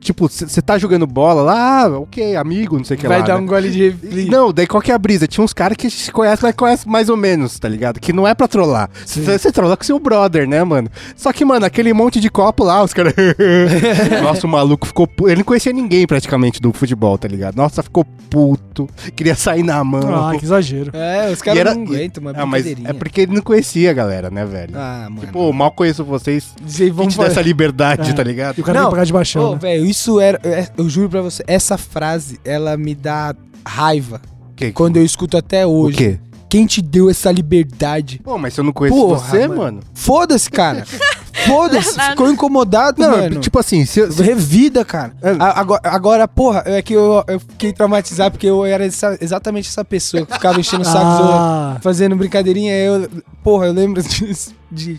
Tipo, 0.00 0.28
você 0.28 0.62
tá 0.62 0.78
jogando 0.78 1.06
bola 1.06 1.42
lá, 1.42 1.82
ah, 1.84 1.98
ok, 1.98 2.36
amigo, 2.36 2.76
não 2.78 2.84
sei 2.84 2.96
o 2.96 3.00
que 3.00 3.08
Vai 3.08 3.18
lá. 3.20 3.26
dar 3.26 3.34
né? 3.34 3.40
um 3.40 3.46
gole 3.46 3.68
de 3.70 3.90
refri. 3.90 4.26
Não, 4.30 4.52
daí 4.52 4.66
qual 4.66 4.80
que 4.80 4.92
é 4.92 4.94
a 4.94 4.98
brisa? 4.98 5.26
Tinha 5.26 5.44
uns 5.44 5.52
caras 5.52 5.76
que 5.76 5.88
a 5.88 5.90
gente 5.90 6.12
conhece, 6.12 6.42
mas 6.42 6.54
conhece 6.54 6.88
mais 6.88 7.08
ou 7.08 7.16
menos, 7.16 7.58
tá 7.58 7.68
ligado? 7.68 7.98
Que 7.98 8.12
não 8.12 8.26
é 8.26 8.32
pra 8.34 8.46
trollar. 8.46 8.88
Você 9.04 9.50
trolla 9.50 9.76
com 9.76 9.82
seu 9.84 9.98
brother, 9.98 10.48
né, 10.48 10.62
mano? 10.62 10.88
Só 11.16 11.32
que, 11.32 11.44
mano, 11.44 11.66
aquele 11.66 11.92
monte 11.92 12.20
de 12.20 12.30
copo 12.30 12.62
lá, 12.64 12.82
os 12.82 12.92
caras. 12.94 13.12
Nossa, 14.22 14.46
o 14.46 14.50
maluco 14.50 14.86
ficou. 14.86 15.06
pu- 15.06 15.26
Ele 15.28 15.36
não 15.38 15.44
conhecia 15.44 15.72
ninguém 15.72 16.06
praticamente 16.06 16.60
do 16.60 16.72
futebol, 16.72 17.18
tá 17.18 17.26
ligado? 17.28 17.56
Nossa, 17.56 17.82
ficou 17.82 18.04
puto. 18.30 18.88
Queria 19.16 19.34
sair 19.34 19.62
na 19.62 19.82
mão. 19.82 20.28
Ah, 20.28 20.36
que 20.38 20.44
exagero. 20.44 20.90
É, 20.94 21.30
os 21.32 21.40
E 21.40 21.42
caras 21.42 21.60
era- 21.60 21.74
não 21.74 21.82
aguentam 21.82 22.20
uma 22.22 22.32
ah, 22.36 22.46
mas 22.46 22.66
é 22.66 22.92
porque 22.92 23.22
ele 23.22 23.34
não 23.34 23.42
conhecia 23.42 23.90
a 23.90 23.94
galera, 23.94 24.30
né, 24.30 24.44
velho? 24.44 24.74
Ah, 24.76 25.08
mano. 25.10 25.28
Pô, 25.32 25.52
mal 25.52 25.70
conheço 25.72 26.04
vocês. 26.04 26.54
Vocês 26.64 26.90
Vamos 26.94 27.14
vão 27.16 27.26
dessa 27.26 27.42
liberdade, 27.42 28.10
É. 28.10 28.12
tá 28.12 28.22
ligado? 28.22 28.58
E 28.58 28.60
o 28.60 28.64
cara 28.64 28.82
Não. 28.82 28.90
pagar 28.90 29.04
de 29.04 29.12
baixão, 29.12 29.50
Ô, 29.50 29.52
né? 29.54 29.58
velho, 29.60 29.87
isso 29.88 30.20
era. 30.20 30.38
é- 30.44 30.68
Eu 30.76 30.88
juro 30.88 31.08
pra 31.08 31.22
você, 31.22 31.42
essa 31.46 31.76
frase, 31.78 32.38
ela 32.44 32.76
me 32.76 32.94
dá 32.94 33.34
raiva. 33.66 34.20
Que- 34.56 34.72
Quando 34.72 34.96
eu 34.96 35.04
escuto 35.04 35.36
até 35.36 35.66
O 35.66 35.70
hoje. 35.70 35.96
quê? 35.96 36.18
Quem 36.48 36.64
te 36.66 36.80
deu 36.80 37.10
essa 37.10 37.30
liberdade? 37.30 38.20
Pô, 38.24 38.38
mas 38.38 38.54
se 38.54 38.60
eu 38.60 38.64
não 38.64 38.72
conheço 38.72 38.96
Porra, 38.98 39.18
você, 39.18 39.46
mano. 39.46 39.60
mano. 39.60 39.80
Foda-se, 39.92 40.50
cara. 40.50 40.82
Foda-se. 41.46 42.00
Ficou 42.00 42.30
incomodado, 42.30 43.00
Não, 43.00 43.10
mano. 43.10 43.38
tipo 43.40 43.58
assim, 43.58 43.84
se, 43.84 44.10
se- 44.10 44.22
Revida, 44.22 44.84
cara. 44.84 45.12
É. 45.22 45.30
A- 45.38 45.60
Agora, 45.60 45.80
agora, 45.84 46.28
porra, 46.28 46.62
é 46.66 46.80
que 46.82 46.94
eu, 46.94 47.22
eu 47.28 47.38
fiquei 47.38 47.72
traumatizado 47.72 48.32
porque 48.32 48.46
eu 48.46 48.64
era 48.64 48.84
essa- 48.86 49.16
exatamente 49.20 49.68
essa 49.68 49.84
pessoa 49.84 50.24
que 50.26 50.32
ficava 50.32 50.58
enchendo 50.58 50.82
o 50.82 50.86
saco, 50.86 51.04
Ah, 51.04 51.76
fazendo 51.82 52.16
brincadeirinha. 52.16 52.72
Eu, 52.72 53.08
porra, 53.42 53.66
eu 53.66 53.72
lembro 53.72 54.00
disso, 54.02 54.52
de. 54.72 54.98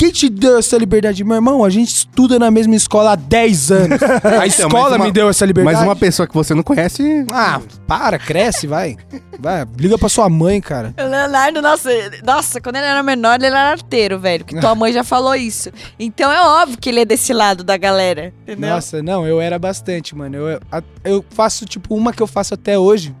Quem 0.00 0.10
te 0.10 0.30
deu 0.30 0.56
essa 0.56 0.78
liberdade? 0.78 1.22
Meu 1.22 1.34
irmão, 1.34 1.62
a 1.62 1.68
gente 1.68 1.88
estuda 1.94 2.38
na 2.38 2.50
mesma 2.50 2.74
escola 2.74 3.12
há 3.12 3.16
10 3.16 3.70
anos. 3.70 3.98
A 4.24 4.46
Então, 4.46 4.66
escola 4.66 4.96
uma- 4.96 5.04
me 5.04 5.12
deu 5.12 5.28
essa 5.28 5.44
liberdade. 5.44 5.76
mas 5.76 5.84
uma 5.86 5.94
pessoa 5.94 6.26
que 6.26 6.32
você 6.32 6.54
não 6.54 6.62
conhece. 6.62 7.26
Ah, 7.30 7.60
para, 7.86 8.18
cresce, 8.18 8.66
vai. 8.66 8.96
Vai, 9.38 9.66
liga 9.78 9.98
pra 9.98 10.08
sua 10.08 10.26
mãe, 10.30 10.58
cara. 10.58 10.94
O 10.98 11.02
Leonardo, 11.02 11.60
nossa, 11.60 11.90
nossa, 12.24 12.62
quando 12.62 12.76
ele 12.76 12.86
era 12.86 13.02
menor, 13.02 13.34
ele 13.34 13.48
era 13.48 13.72
arteiro, 13.72 14.18
velho. 14.18 14.42
Que 14.42 14.58
tua 14.58 14.72
mãe 14.74 14.90
já 14.90 15.04
falou 15.04 15.34
isso. 15.34 15.70
Então 15.98 16.32
é 16.32 16.40
óbvio 16.62 16.78
que 16.78 16.88
ele 16.88 17.00
é 17.00 17.04
desse 17.04 17.34
lado 17.34 17.62
da 17.62 17.76
galera. 17.76 18.32
Entendeu? 18.44 18.70
Nossa, 18.70 19.02
não, 19.02 19.26
eu 19.26 19.38
era 19.38 19.58
bastante, 19.58 20.16
mano. 20.16 20.34
Eu, 20.34 20.60
eu 21.04 21.22
faço, 21.28 21.66
tipo, 21.66 21.94
uma 21.94 22.10
que 22.10 22.22
eu 22.22 22.26
faço 22.26 22.54
até 22.54 22.78
hoje. 22.78 23.14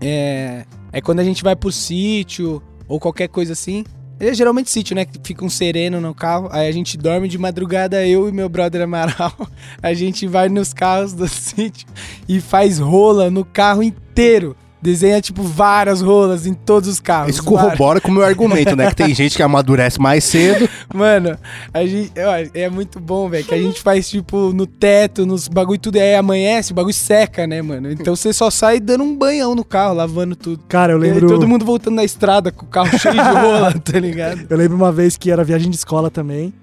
É, 0.00 0.64
é 0.92 1.00
quando 1.00 1.20
a 1.20 1.24
gente 1.24 1.44
vai 1.44 1.54
pro 1.54 1.70
sítio 1.70 2.60
ou 2.88 2.98
qualquer 2.98 3.28
coisa 3.28 3.52
assim. 3.52 3.84
É 4.18 4.32
geralmente 4.32 4.70
sítio, 4.70 4.96
né? 4.96 5.04
Que 5.04 5.18
fica 5.22 5.44
um 5.44 5.50
sereno 5.50 6.00
no 6.00 6.14
carro. 6.14 6.48
Aí 6.50 6.66
a 6.66 6.72
gente 6.72 6.96
dorme 6.96 7.28
de 7.28 7.36
madrugada, 7.36 8.06
eu 8.06 8.28
e 8.28 8.32
meu 8.32 8.48
brother 8.48 8.82
Amaral. 8.82 9.34
A 9.82 9.92
gente 9.92 10.26
vai 10.26 10.48
nos 10.48 10.72
carros 10.72 11.12
do 11.12 11.28
sítio 11.28 11.86
e 12.26 12.40
faz 12.40 12.78
rola 12.78 13.30
no 13.30 13.44
carro 13.44 13.82
inteiro. 13.82 14.56
Desenha, 14.86 15.20
tipo, 15.20 15.42
várias 15.42 16.00
rolas 16.00 16.46
em 16.46 16.54
todos 16.54 16.88
os 16.88 17.00
carros. 17.00 17.30
Isso 17.30 17.42
corrobora 17.42 18.00
com 18.00 18.08
o 18.10 18.14
meu 18.14 18.22
argumento, 18.22 18.76
né? 18.76 18.88
Que 18.88 18.94
tem 18.94 19.12
gente 19.14 19.36
que 19.36 19.42
amadurece 19.42 20.00
mais 20.00 20.22
cedo. 20.22 20.68
Mano, 20.94 21.36
a 21.74 21.84
gente, 21.84 22.12
ó, 22.20 22.48
é 22.54 22.68
muito 22.70 23.00
bom, 23.00 23.28
velho, 23.28 23.44
que 23.44 23.52
a 23.52 23.58
gente 23.60 23.80
faz, 23.82 24.08
tipo, 24.08 24.52
no 24.52 24.64
teto, 24.64 25.26
nos 25.26 25.48
bagulho 25.48 25.80
tudo, 25.80 25.96
aí 25.96 26.14
amanhece, 26.14 26.70
o 26.70 26.74
bagulho 26.76 26.94
seca, 26.94 27.48
né, 27.48 27.60
mano? 27.60 27.90
Então 27.90 28.14
você 28.14 28.32
só 28.32 28.48
sai 28.48 28.78
dando 28.78 29.02
um 29.02 29.16
banhão 29.16 29.56
no 29.56 29.64
carro, 29.64 29.94
lavando 29.94 30.36
tudo. 30.36 30.62
cara, 30.68 30.92
eu 30.92 31.02
E 31.02 31.06
aí 31.08 31.12
lembro. 31.14 31.28
todo 31.30 31.48
mundo 31.48 31.64
voltando 31.64 31.96
na 31.96 32.04
estrada 32.04 32.52
com 32.52 32.64
o 32.64 32.68
carro 32.68 32.96
cheio 32.96 33.14
de 33.14 33.20
rola, 33.20 33.72
tá 33.82 33.98
ligado? 33.98 34.46
Eu 34.48 34.56
lembro 34.56 34.76
uma 34.76 34.92
vez 34.92 35.16
que 35.16 35.32
era 35.32 35.42
viagem 35.42 35.68
de 35.68 35.76
escola 35.76 36.10
também. 36.12 36.54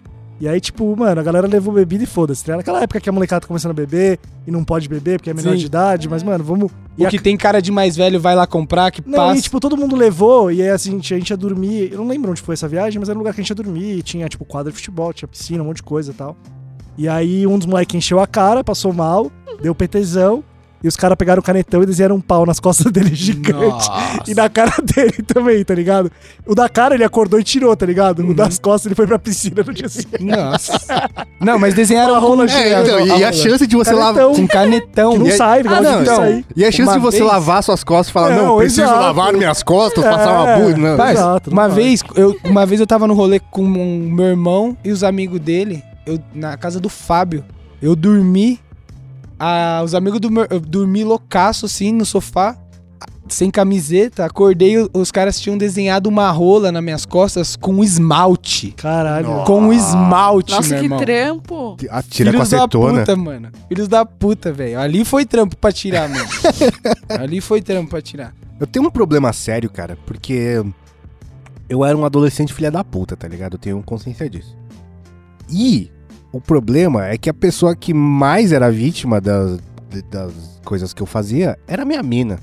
E 0.44 0.48
aí, 0.50 0.60
tipo, 0.60 0.94
mano, 0.98 1.22
a 1.22 1.24
galera 1.24 1.48
levou 1.48 1.74
bebida 1.74 2.04
e 2.04 2.06
foda-se. 2.06 2.44
tá? 2.44 2.58
Naquela 2.58 2.82
época 2.84 3.00
que 3.00 3.08
a 3.08 3.14
molecada 3.14 3.40
tá 3.40 3.48
começando 3.48 3.72
a 3.72 3.74
beber 3.74 4.20
e 4.46 4.52
não 4.52 4.62
pode 4.62 4.90
beber 4.90 5.18
porque 5.18 5.30
é 5.30 5.34
menor 5.34 5.54
Sim. 5.54 5.58
de 5.60 5.66
idade, 5.68 6.10
mas, 6.10 6.22
mano, 6.22 6.44
vamos. 6.44 6.70
E 6.98 7.04
O 7.04 7.08
a- 7.08 7.10
que 7.10 7.18
tem 7.18 7.38
cara 7.38 7.62
de 7.62 7.72
mais 7.72 7.96
velho 7.96 8.20
vai 8.20 8.36
lá 8.36 8.46
comprar, 8.46 8.92
que 8.92 9.02
Não, 9.06 9.20
passa. 9.20 9.40
e 9.40 9.42
tipo, 9.42 9.58
todo 9.62 9.78
mundo 9.78 9.96
levou, 9.96 10.52
e 10.52 10.62
aí 10.62 10.70
assim, 10.70 10.90
a 10.90 10.94
gente, 11.00 11.14
a 11.14 11.18
ia 11.18 11.38
dormir. 11.38 11.94
Eu 11.94 12.00
não 12.00 12.08
lembro 12.10 12.30
onde 12.30 12.42
foi 12.42 12.56
essa 12.56 12.68
viagem, 12.68 13.00
mas 13.00 13.08
era 13.08 13.18
um 13.18 13.22
lugar 13.22 13.34
que 13.34 13.40
a 13.40 13.42
gente 13.42 13.52
ia 13.52 13.56
dormir. 13.56 14.00
E 14.00 14.04
tinha, 14.04 14.28
tipo, 14.28 14.44
quadra 14.44 14.70
de 14.70 14.76
futebol, 14.78 15.14
tinha 15.14 15.30
piscina, 15.30 15.64
um 15.64 15.68
monte 15.68 15.78
de 15.78 15.84
coisa 15.84 16.12
e 16.12 16.14
tal. 16.14 16.36
E 16.98 17.08
aí 17.08 17.48
um 17.48 17.58
dos 17.58 17.66
moleques 17.66 17.96
encheu 17.96 18.20
a 18.20 18.28
cara, 18.28 18.66
passou 18.66 18.92
mal, 18.92 19.32
deu 19.62 19.74
PTzão. 19.74 20.44
E 20.84 20.88
os 20.88 20.98
caras 20.98 21.16
pegaram 21.18 21.40
o 21.40 21.44
canetão 21.44 21.82
e 21.82 21.86
desenharam 21.86 22.16
um 22.18 22.22
pau 22.22 22.46
nas 22.46 22.60
costas 22.60 22.92
dele 22.92 23.12
gigante. 23.16 23.88
Nossa. 23.88 23.92
E 24.28 24.34
na 24.36 24.50
cara 24.50 24.74
dele 24.84 25.24
também, 25.26 25.64
tá 25.64 25.74
ligado? 25.74 26.12
O 26.46 26.54
da 26.54 26.68
cara 26.68 26.94
ele 26.96 27.06
acordou 27.06 27.40
e 27.40 27.44
tirou, 27.44 27.74
tá 27.76 27.86
ligado? 27.86 28.20
O 28.28 28.34
das 28.34 28.60
costas 28.60 28.88
ele 28.88 28.96
foi 28.96 29.08
pra 29.08 29.18
piscina 29.18 29.64
no 29.66 29.74
dia 29.74 29.88
seguinte. 29.88 30.24
Nossa. 30.26 30.74
Não, 31.40 31.58
mas 31.58 31.74
desenharam 31.74 32.14
Uma 32.14 32.20
rola 32.20 32.46
É, 32.52 32.82
então, 32.82 33.00
e 33.18 33.24
a 33.24 33.32
chance 33.32 33.66
de 33.66 33.76
você 33.76 33.94
lavar. 33.94 34.26
Com 34.28 34.48
canetão. 34.48 35.14
Que 35.14 35.20
não 35.20 35.28
E 35.28 35.32
sai, 35.32 35.62
Ah, 35.66 35.82
não, 35.82 36.02
então. 36.02 36.44
E 36.56 36.64
a 36.66 36.72
chance 36.72 36.84
Uma 36.90 36.94
de 36.94 37.00
você 37.00 37.18
vez- 37.20 37.30
lavar 37.32 37.64
suas 37.64 37.84
costas 37.84 38.10
e 38.10 38.12
falar, 38.14 38.30
não, 38.36 38.46
Não, 38.48 38.58
preciso 38.58 38.82
exato. 38.84 39.00
lavar 39.00 39.34
minhas 39.34 39.64
costas, 39.64 40.04
passar 40.04 40.32
uma 40.34 40.50
É. 40.50 40.60
bunda. 40.62 40.78
Não. 40.78 40.98
Paz, 40.98 41.12
Exato, 41.20 41.50
não 41.50 41.54
uma 41.58 41.64
faz. 41.64 41.74
vez, 41.76 42.04
eu, 42.16 42.36
uma 42.44 42.66
vez 42.66 42.80
eu 42.82 42.88
tava 42.88 43.08
no 43.08 43.14
rolê 43.14 43.40
com 43.40 43.64
um, 43.64 44.10
meu 44.12 44.26
irmão 44.28 44.78
e 44.84 44.92
os 44.92 45.04
amigos 45.04 45.40
dele, 45.40 45.84
eu, 46.06 46.20
na 46.34 46.56
casa 46.58 46.80
do 46.80 46.90
Fábio. 46.90 47.44
Eu 47.82 47.96
dormi, 47.98 48.60
ah, 49.46 49.82
os 49.84 49.94
amigos 49.94 50.20
do 50.20 50.32
meu, 50.32 50.48
eu 50.50 50.60
dormi 50.60 51.04
loucaço 51.04 51.66
assim 51.66 51.92
no 51.92 52.06
sofá, 52.06 52.58
sem 53.28 53.50
camiseta, 53.50 54.26
acordei, 54.26 54.76
os 54.94 55.12
caras 55.12 55.40
tinham 55.40 55.58
desenhado 55.58 56.08
uma 56.10 56.30
rola 56.32 56.72
nas 56.72 56.84
minhas 56.84 57.06
costas 57.06 57.56
com 57.56 57.84
esmalte. 57.84 58.72
Caralho. 58.72 59.28
Nossa. 59.28 59.46
Com 59.46 59.74
esmalte, 59.74 60.52
Nossa, 60.52 60.70
meu 60.70 60.80
que 60.80 60.86
irmão. 60.86 61.00
trampo. 61.00 61.78
Atira 61.90 62.32
com 62.32 62.38
Filhos 62.38 62.50
da 62.50 62.58
acetona. 62.58 63.00
puta, 63.00 63.16
mano. 63.16 63.50
Filhos 63.68 63.88
da 63.88 64.06
puta, 64.06 64.52
velho. 64.52 64.80
Ali 64.80 65.04
foi 65.04 65.26
trampo 65.26 65.58
pra 65.58 65.72
tirar, 65.72 66.08
mano. 66.10 66.26
Ali 67.20 67.42
foi 67.42 67.62
trampo 67.62 67.90
pra 67.90 68.02
tirar. 68.02 68.34
Eu 68.60 68.68
tenho 68.68 68.86
um 68.86 68.92
problema 68.92 69.34
sério, 69.34 69.70
cara, 69.70 69.98
porque 70.06 70.64
eu 71.68 71.84
era 71.84 71.98
um 71.98 72.06
adolescente 72.06 72.54
filha 72.54 72.70
da 72.70 72.84
puta, 72.84 73.16
tá 73.18 73.28
ligado? 73.28 73.54
Eu 73.56 73.60
tenho 73.60 73.82
consciência 73.84 74.30
disso. 74.30 74.56
E 75.50 75.92
o 76.34 76.42
problema 76.42 77.06
é 77.06 77.18
que 77.18 77.30
a 77.30 77.34
pessoa 77.34 77.76
que 77.76 77.94
mais 77.94 78.52
era 78.52 78.70
vítima 78.72 79.22
das, 79.22 79.60
das 80.10 80.34
coisas 80.66 80.92
que 80.94 81.02
eu 81.02 81.06
fazia 81.06 81.58
era 81.68 81.86
minha 81.86 82.02
mina. 82.04 82.40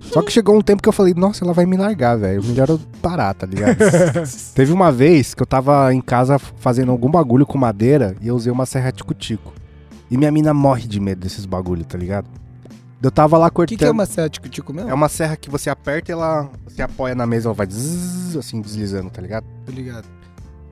Só 0.00 0.22
que 0.22 0.30
chegou 0.32 0.56
um 0.56 0.62
tempo 0.62 0.82
que 0.82 0.88
eu 0.88 0.92
falei, 0.92 1.12
nossa, 1.14 1.44
ela 1.44 1.52
vai 1.52 1.66
me 1.66 1.76
largar, 1.76 2.16
velho. 2.16 2.42
Melhor 2.44 2.68
eu 2.68 2.80
parar, 3.02 3.34
tá 3.34 3.46
ligado? 3.46 3.76
Teve 4.54 4.72
uma 4.72 4.92
vez 4.92 5.34
que 5.34 5.42
eu 5.42 5.46
tava 5.46 5.92
em 5.92 6.00
casa 6.00 6.38
fazendo 6.38 6.90
algum 6.92 7.10
bagulho 7.10 7.46
com 7.46 7.58
madeira 7.58 8.14
e 8.20 8.28
eu 8.28 8.34
usei 8.36 8.52
uma 8.52 8.66
serra 8.66 8.92
tico-tico. 8.92 9.52
E 10.10 10.16
minha 10.16 10.30
mina 10.30 10.52
morre 10.54 10.86
de 10.86 10.98
medo 11.00 11.20
desses 11.20 11.44
bagulho, 11.46 11.84
tá 11.84 11.96
ligado? 11.98 12.26
Eu 13.02 13.10
tava 13.10 13.38
lá 13.38 13.46
O 13.46 13.50
cortando. 13.50 13.68
que, 13.68 13.76
que 13.78 13.84
é 13.84 13.90
uma 13.90 14.04
serra 14.06 14.28
tico-tico 14.28 14.72
mesmo? 14.72 14.90
É 14.90 14.94
uma 14.94 15.08
serra 15.08 15.36
que 15.36 15.48
você 15.48 15.70
aperta 15.70 16.10
e 16.10 16.12
ela 16.12 16.50
você 16.66 16.82
apoia 16.82 17.14
na 17.14 17.26
mesa, 17.26 17.48
ela 17.48 17.54
vai 17.54 17.66
zzz, 17.66 18.36
assim 18.36 18.60
deslizando, 18.60 19.08
tá 19.10 19.22
ligado? 19.22 19.44
Tô 19.64 19.72
ligado. 19.72 20.06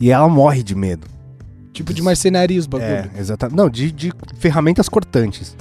E 0.01 0.11
ela 0.11 0.29
morre 0.29 0.63
de 0.63 0.75
medo. 0.75 1.07
Tipo 1.79 1.95
de 1.95 2.03
marcenaria 2.03 2.59
os 2.59 2.67
bagulho. 2.67 2.91
É, 2.91 3.11
exatamente. 3.17 3.57
Não, 3.57 3.71
de, 3.71 3.93
de 3.93 4.13
ferramentas 4.39 4.89
cortantes. 4.89 5.57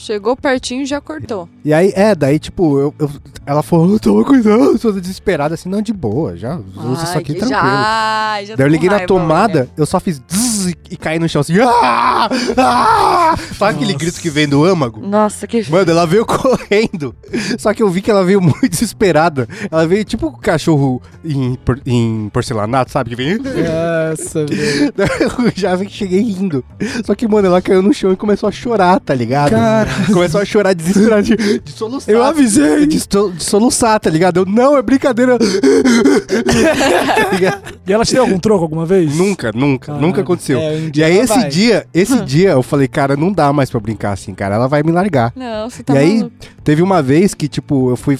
Chegou 0.00 0.34
pertinho 0.34 0.82
e 0.82 0.86
já 0.86 0.98
cortou. 1.00 1.46
E 1.62 1.74
aí, 1.74 1.92
é, 1.94 2.14
daí, 2.14 2.38
tipo, 2.38 2.78
eu, 2.78 2.94
eu- 2.98 3.10
ela 3.44 3.62
falou, 3.62 3.98
toma 3.98 4.24
cuidado, 4.24 4.78
toda 4.78 4.98
desesperada, 5.00 5.54
assim, 5.54 5.68
não, 5.68 5.82
de 5.82 5.92
boa, 5.92 6.36
já 6.36 6.58
usa 6.74 7.04
isso 7.04 7.18
aqui 7.18 7.34
que 7.34 7.40
tranquilo. 7.40 7.60
Já, 7.62 8.38
já 8.44 8.56
Daí 8.56 8.66
eu 8.66 8.70
liguei 8.70 8.88
na 8.88 9.00
tomada, 9.00 9.60
olha. 9.60 9.68
eu 9.76 9.84
só 9.84 10.00
fiz 10.00 10.22
zzz, 10.32 10.66
e, 10.70 10.76
e 10.92 10.96
caí 10.96 11.18
no 11.18 11.28
chão 11.28 11.40
assim. 11.40 11.54
Ah! 11.60 12.28
Ah! 12.56 13.34
Sabe 13.58 13.74
aquele 13.76 13.92
grito 13.94 14.20
que 14.20 14.30
vem 14.30 14.48
do 14.48 14.64
âmago? 14.64 15.00
Nossa, 15.06 15.46
que 15.46 15.68
Mano, 15.70 15.90
ela 15.90 16.06
veio 16.06 16.24
correndo. 16.26 17.14
Só 17.58 17.74
que 17.74 17.82
eu 17.82 17.90
vi 17.90 18.00
que 18.00 18.10
ela 18.10 18.24
veio 18.24 18.40
muito 18.40 18.68
desesperada. 18.68 19.46
Ela 19.70 19.86
veio 19.86 20.04
tipo 20.04 20.28
um 20.28 20.32
cachorro 20.32 21.02
em, 21.24 21.54
por- 21.56 21.80
em 21.84 22.30
porcelanato, 22.32 22.90
sabe? 22.90 23.10
Que 23.10 23.16
vem. 23.16 23.38
Nossa, 23.38 24.46
velho. 24.48 24.92
Eu 25.46 25.52
já 25.54 25.74
vi 25.76 25.86
que 25.86 25.92
cheguei 25.92 26.20
rindo. 26.22 26.64
Só 27.04 27.14
que, 27.14 27.26
mano, 27.28 27.48
ela 27.48 27.60
caiu 27.60 27.82
no 27.82 27.92
chão 27.92 28.12
e 28.12 28.16
começou 28.16 28.48
a 28.48 28.52
chorar, 28.52 28.98
tá 29.00 29.14
ligado? 29.14 29.50
Cara. 29.50 29.89
Começou 30.12 30.40
a 30.40 30.44
chorar 30.44 30.74
desesperada 30.74 31.22
de, 31.22 31.36
de 31.60 31.72
soluçar. 31.72 32.14
Eu 32.14 32.22
avisei. 32.22 32.86
De, 32.86 32.98
de 32.98 33.44
soluçar, 33.44 33.98
tá 34.00 34.10
ligado? 34.10 34.38
Eu, 34.40 34.46
não, 34.46 34.76
é 34.76 34.82
brincadeira. 34.82 35.38
Tá? 35.38 35.44
E 37.86 37.92
ela 37.92 38.04
te 38.04 38.12
deu 38.12 38.22
algum 38.22 38.38
troco 38.38 38.62
alguma 38.62 38.86
vez? 38.86 39.16
nunca, 39.16 39.50
nunca, 39.52 39.86
Caralho. 39.86 40.06
nunca 40.06 40.20
aconteceu. 40.20 40.60
É, 40.60 40.76
um 40.76 40.90
e 40.94 41.02
aí, 41.02 41.18
esse 41.18 41.34
vai. 41.34 41.48
dia, 41.48 41.86
esse 41.92 42.20
dia, 42.24 42.50
eu 42.50 42.62
falei, 42.62 42.86
cara, 42.86 43.16
não 43.16 43.32
dá 43.32 43.52
mais 43.52 43.70
pra 43.70 43.80
brincar 43.80 44.12
assim, 44.12 44.34
cara. 44.34 44.54
Ela 44.54 44.68
vai 44.68 44.82
me 44.82 44.92
largar. 44.92 45.32
Não, 45.34 45.68
você 45.68 45.82
tá 45.82 45.94
E 45.94 45.98
aí, 45.98 46.16
maluco. 46.18 46.36
Teve 46.62 46.82
uma 46.82 47.02
vez 47.02 47.34
que, 47.34 47.48
tipo, 47.48 47.90
eu 47.90 47.96
fui. 47.96 48.18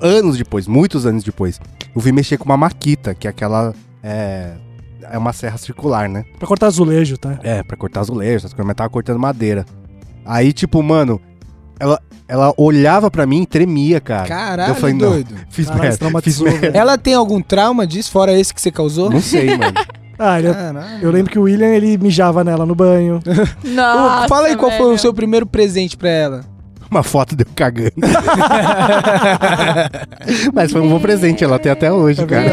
Anos 0.00 0.36
depois, 0.36 0.66
muitos 0.66 1.06
anos 1.06 1.24
depois, 1.24 1.58
eu 1.94 2.00
fui 2.00 2.12
mexer 2.12 2.36
com 2.36 2.44
uma 2.44 2.56
maquita, 2.56 3.14
que 3.14 3.26
é 3.26 3.30
aquela. 3.30 3.74
É, 4.02 4.52
é 5.10 5.18
uma 5.18 5.32
serra 5.32 5.56
circular, 5.56 6.08
né? 6.08 6.24
Pra 6.38 6.46
cortar 6.46 6.66
azulejo, 6.66 7.16
tá? 7.16 7.38
É, 7.42 7.62
pra 7.62 7.76
cortar 7.76 8.00
azulejo, 8.00 8.36
essas 8.36 8.52
coisas, 8.52 8.66
mas 8.66 8.76
tava 8.76 8.90
cortando 8.90 9.18
madeira. 9.18 9.64
Aí, 10.28 10.52
tipo, 10.52 10.82
mano, 10.82 11.18
ela, 11.80 11.98
ela 12.28 12.52
olhava 12.58 13.10
pra 13.10 13.24
mim 13.26 13.42
e 13.42 13.46
tremia, 13.46 13.98
cara. 13.98 14.28
Caralho, 14.28 14.72
eu 14.72 14.74
falei, 14.74 14.94
não, 14.94 15.08
doido. 15.10 15.34
fiz 15.48 15.64
Caralho, 15.66 15.80
merda. 15.80 15.92
Fiz 15.92 15.98
traumatizou, 15.98 16.46
merda. 16.50 16.78
Ela 16.78 16.98
tem 16.98 17.14
algum 17.14 17.40
trauma 17.40 17.86
disso, 17.86 18.10
fora 18.10 18.38
esse 18.38 18.52
que 18.52 18.60
você 18.60 18.70
causou? 18.70 19.08
Não 19.10 19.22
sei, 19.22 19.56
mano. 19.56 19.72
Ah, 20.20 20.36
ele- 20.40 20.48
eu 21.00 21.12
lembro 21.12 21.30
que 21.30 21.38
o 21.38 21.42
William, 21.42 21.68
ele 21.68 21.96
mijava 21.96 22.42
nela 22.42 22.66
no 22.66 22.74
banho. 22.74 23.20
Nossa, 23.62 24.24
Ô, 24.24 24.28
Fala 24.28 24.48
aí 24.48 24.56
qual 24.56 24.68
foi 24.72 24.80
velho. 24.86 24.94
o 24.94 24.98
seu 24.98 25.14
primeiro 25.14 25.46
presente 25.46 25.96
pra 25.96 26.08
ela. 26.08 26.44
Uma 26.90 27.04
foto 27.04 27.36
deu 27.36 27.46
cagando. 27.54 27.92
mas 30.52 30.72
foi 30.72 30.80
um 30.80 30.88
bom 30.88 30.98
presente, 30.98 31.44
ela 31.44 31.56
tem 31.56 31.70
até 31.70 31.92
hoje, 31.92 32.26
cara. 32.26 32.48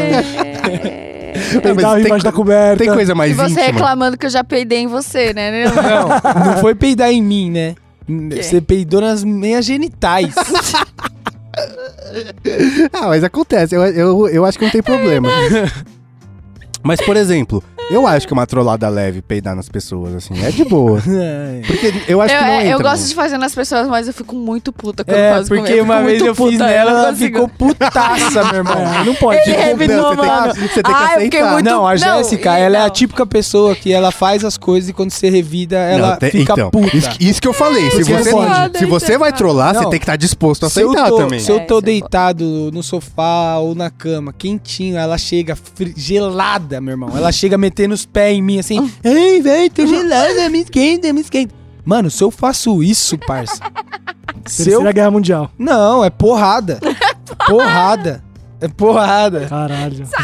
É. 1.51 1.53
Não, 1.53 1.61
mas 1.75 1.75
Peidava 1.75 2.01
tem 2.01 2.17
da 2.19 2.31
coberta. 2.31 2.83
Tem 2.83 2.93
coisa 2.93 3.15
mais 3.15 3.31
E 3.31 3.33
você 3.33 3.51
íntima. 3.51 3.65
reclamando 3.65 4.17
que 4.17 4.25
eu 4.25 4.29
já 4.29 4.43
peidei 4.43 4.79
em 4.79 4.87
você, 4.87 5.33
né? 5.33 5.65
Não, 5.65 6.45
não 6.45 6.57
foi 6.57 6.75
peidar 6.75 7.11
em 7.11 7.21
mim, 7.21 7.49
né? 7.51 7.75
Você 8.35 8.61
peidou 8.61 9.01
nas 9.01 9.23
meias 9.23 9.65
genitais. 9.65 10.33
Ah, 12.93 13.07
mas 13.07 13.23
acontece. 13.23 13.75
Eu, 13.75 13.83
eu, 13.85 14.27
eu 14.27 14.45
acho 14.45 14.59
que 14.59 14.65
não 14.65 14.71
tem 14.71 14.83
problema. 14.83 15.29
Mas, 16.83 17.01
por 17.01 17.17
exemplo, 17.17 17.63
Eu 17.91 18.07
acho 18.07 18.25
que 18.27 18.33
é 18.33 18.35
uma 18.35 18.47
trollada 18.47 18.89
leve 18.89 19.21
peidar 19.21 19.55
nas 19.55 19.69
pessoas, 19.69 20.15
assim. 20.15 20.33
É 20.43 20.49
de 20.51 20.65
boa. 20.65 20.99
Porque 21.67 21.93
eu 22.07 22.19
acho 22.21 22.33
Eu, 22.33 22.39
que 22.39 22.45
não 22.45 22.51
é, 22.53 22.57
entra. 22.61 22.71
eu 22.71 22.79
gosto 22.81 23.01
no- 23.03 23.07
de 23.09 23.15
fazer 23.15 23.37
nas 23.37 23.53
pessoas, 23.53 23.87
mas 23.87 24.07
eu 24.07 24.13
fico 24.13 24.35
muito 24.35 24.73
puta 24.73 25.03
quando 25.03 25.15
É, 25.17 25.33
faço 25.35 25.47
porque 25.49 25.79
uma 25.81 26.01
vez 26.01 26.19
muito 26.21 26.25
eu 26.25 26.35
fiz 26.35 26.45
puta, 26.53 26.65
nela, 26.65 26.89
eu 26.91 26.93
não 26.95 27.01
ela 27.03 27.11
consigo. 27.11 27.33
ficou 27.49 27.49
putaça, 27.49 28.43
meu 28.45 28.55
irmão. 28.55 28.73
É, 28.77 29.03
não 29.05 29.15
pode. 29.15 29.39
Ele 29.49 29.55
revidou, 29.57 30.15
Não, 30.15 30.15
você 30.15 30.15
tem 30.15 30.25
que- 30.25 30.25
mano. 30.39 30.53
você 30.55 30.83
tem 30.83 30.83
que 30.83 30.91
Ai, 30.93 31.19
fiquei 31.21 31.39
aceitar. 31.39 31.51
muito... 31.53 31.65
Não, 31.65 31.87
a 31.87 31.95
Jéssica, 31.95 32.57
ela 32.57 32.77
é 32.77 32.81
a 32.81 32.83
não. 32.85 32.89
típica 32.89 33.25
pessoa 33.25 33.75
que 33.75 33.93
ela 33.93 34.11
faz 34.11 34.43
as 34.43 34.57
coisas 34.57 34.89
e 34.89 34.93
quando 34.93 35.11
você 35.11 35.29
revida, 35.29 35.77
ela 35.77 36.11
Não, 36.11 36.17
tem- 36.17 36.31
fica 36.31 36.53
então, 36.53 36.71
puta. 36.71 36.95
Isso, 36.97 37.09
isso 37.19 37.41
que 37.41 37.47
eu 37.47 37.53
falei. 37.53 37.91
Se 37.91 38.03
você, 38.03 38.31
não 38.31 38.45
pode. 38.45 38.77
se 38.79 38.85
você 38.85 39.17
vai 39.17 39.31
trollar, 39.31 39.75
você 39.75 39.83
Não. 39.83 39.89
tem 39.91 39.99
que 39.99 40.03
estar 40.05 40.15
disposto 40.15 40.63
a 40.63 40.67
aceitar 40.67 41.09
tô, 41.09 41.17
também. 41.17 41.39
se 41.39 41.51
eu 41.51 41.57
É, 41.57 41.59
tô 41.59 41.77
é 41.77 41.81
deitado 41.81 42.71
no 42.73 42.81
sofá 42.81 43.57
ou 43.57 43.75
na 43.75 43.89
cama, 43.91 44.33
quentinho, 44.33 44.97
ela 44.97 45.17
chega 45.17 45.55
gelada, 45.95 46.81
meu 46.81 46.91
irmão. 46.93 47.09
Ela 47.15 47.31
chega 47.31 47.57
metendo 47.57 47.74
os 47.93 48.05
pés 48.05 48.37
em 48.37 48.41
mim 48.41 48.59
assim. 48.59 48.91
Ei, 49.03 49.41
velho, 49.41 49.69
tô 49.71 49.85
gelada, 49.85 50.49
me 50.49 50.61
esquenta, 50.61 51.11
me 51.13 51.21
esquenta. 51.21 51.53
Mano, 51.83 52.09
se 52.09 52.23
eu 52.23 52.31
faço 52.31 52.81
isso, 52.81 53.17
parça. 53.17 53.55
se 54.47 54.63
eu... 54.63 54.65
Terceira 54.79 54.91
Guerra 54.91 55.11
Mundial. 55.11 55.51
Não, 55.57 56.03
é 56.03 56.09
porrada. 56.09 56.79
porrada. 57.47 58.23
É 58.61 58.67
porrada. 58.67 59.47
Caralho. 59.47 60.05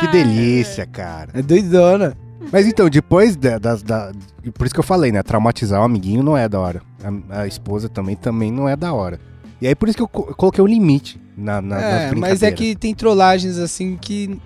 Que 0.00 0.08
delícia, 0.08 0.84
cara. 0.86 1.30
É 1.34 1.42
doidona. 1.42 2.16
Mas 2.52 2.66
então, 2.66 2.88
depois 2.90 3.36
da, 3.36 3.58
das- 3.58 3.82
da- 3.82 4.12
Por 4.54 4.64
isso 4.66 4.74
que 4.74 4.80
eu 4.80 4.84
falei, 4.84 5.12
né? 5.12 5.22
Traumatizar 5.22 5.80
o 5.80 5.84
amiguinho 5.84 6.22
não 6.24 6.36
é 6.36 6.48
da 6.48 6.58
hora. 6.58 6.82
A, 7.30 7.42
a 7.42 7.46
esposa 7.46 7.88
também, 7.88 8.16
também 8.16 8.50
não 8.50 8.68
é 8.68 8.74
da 8.76 8.92
hora. 8.92 9.20
E 9.60 9.66
aí 9.68 9.74
por 9.74 9.88
isso 9.88 9.96
que 9.96 10.02
eu, 10.02 10.08
co- 10.08 10.26
eu 10.30 10.34
coloquei 10.34 10.62
um 10.62 10.66
limite 10.66 11.20
na, 11.36 11.60
na, 11.60 11.76
nas 11.76 11.82
É, 11.84 12.08
brincadeiras. 12.10 12.20
mas 12.20 12.42
é 12.42 12.50
que 12.50 12.74
tem 12.74 12.94
trollagens 12.94 13.58
assim 13.58 13.96
que 13.96 14.40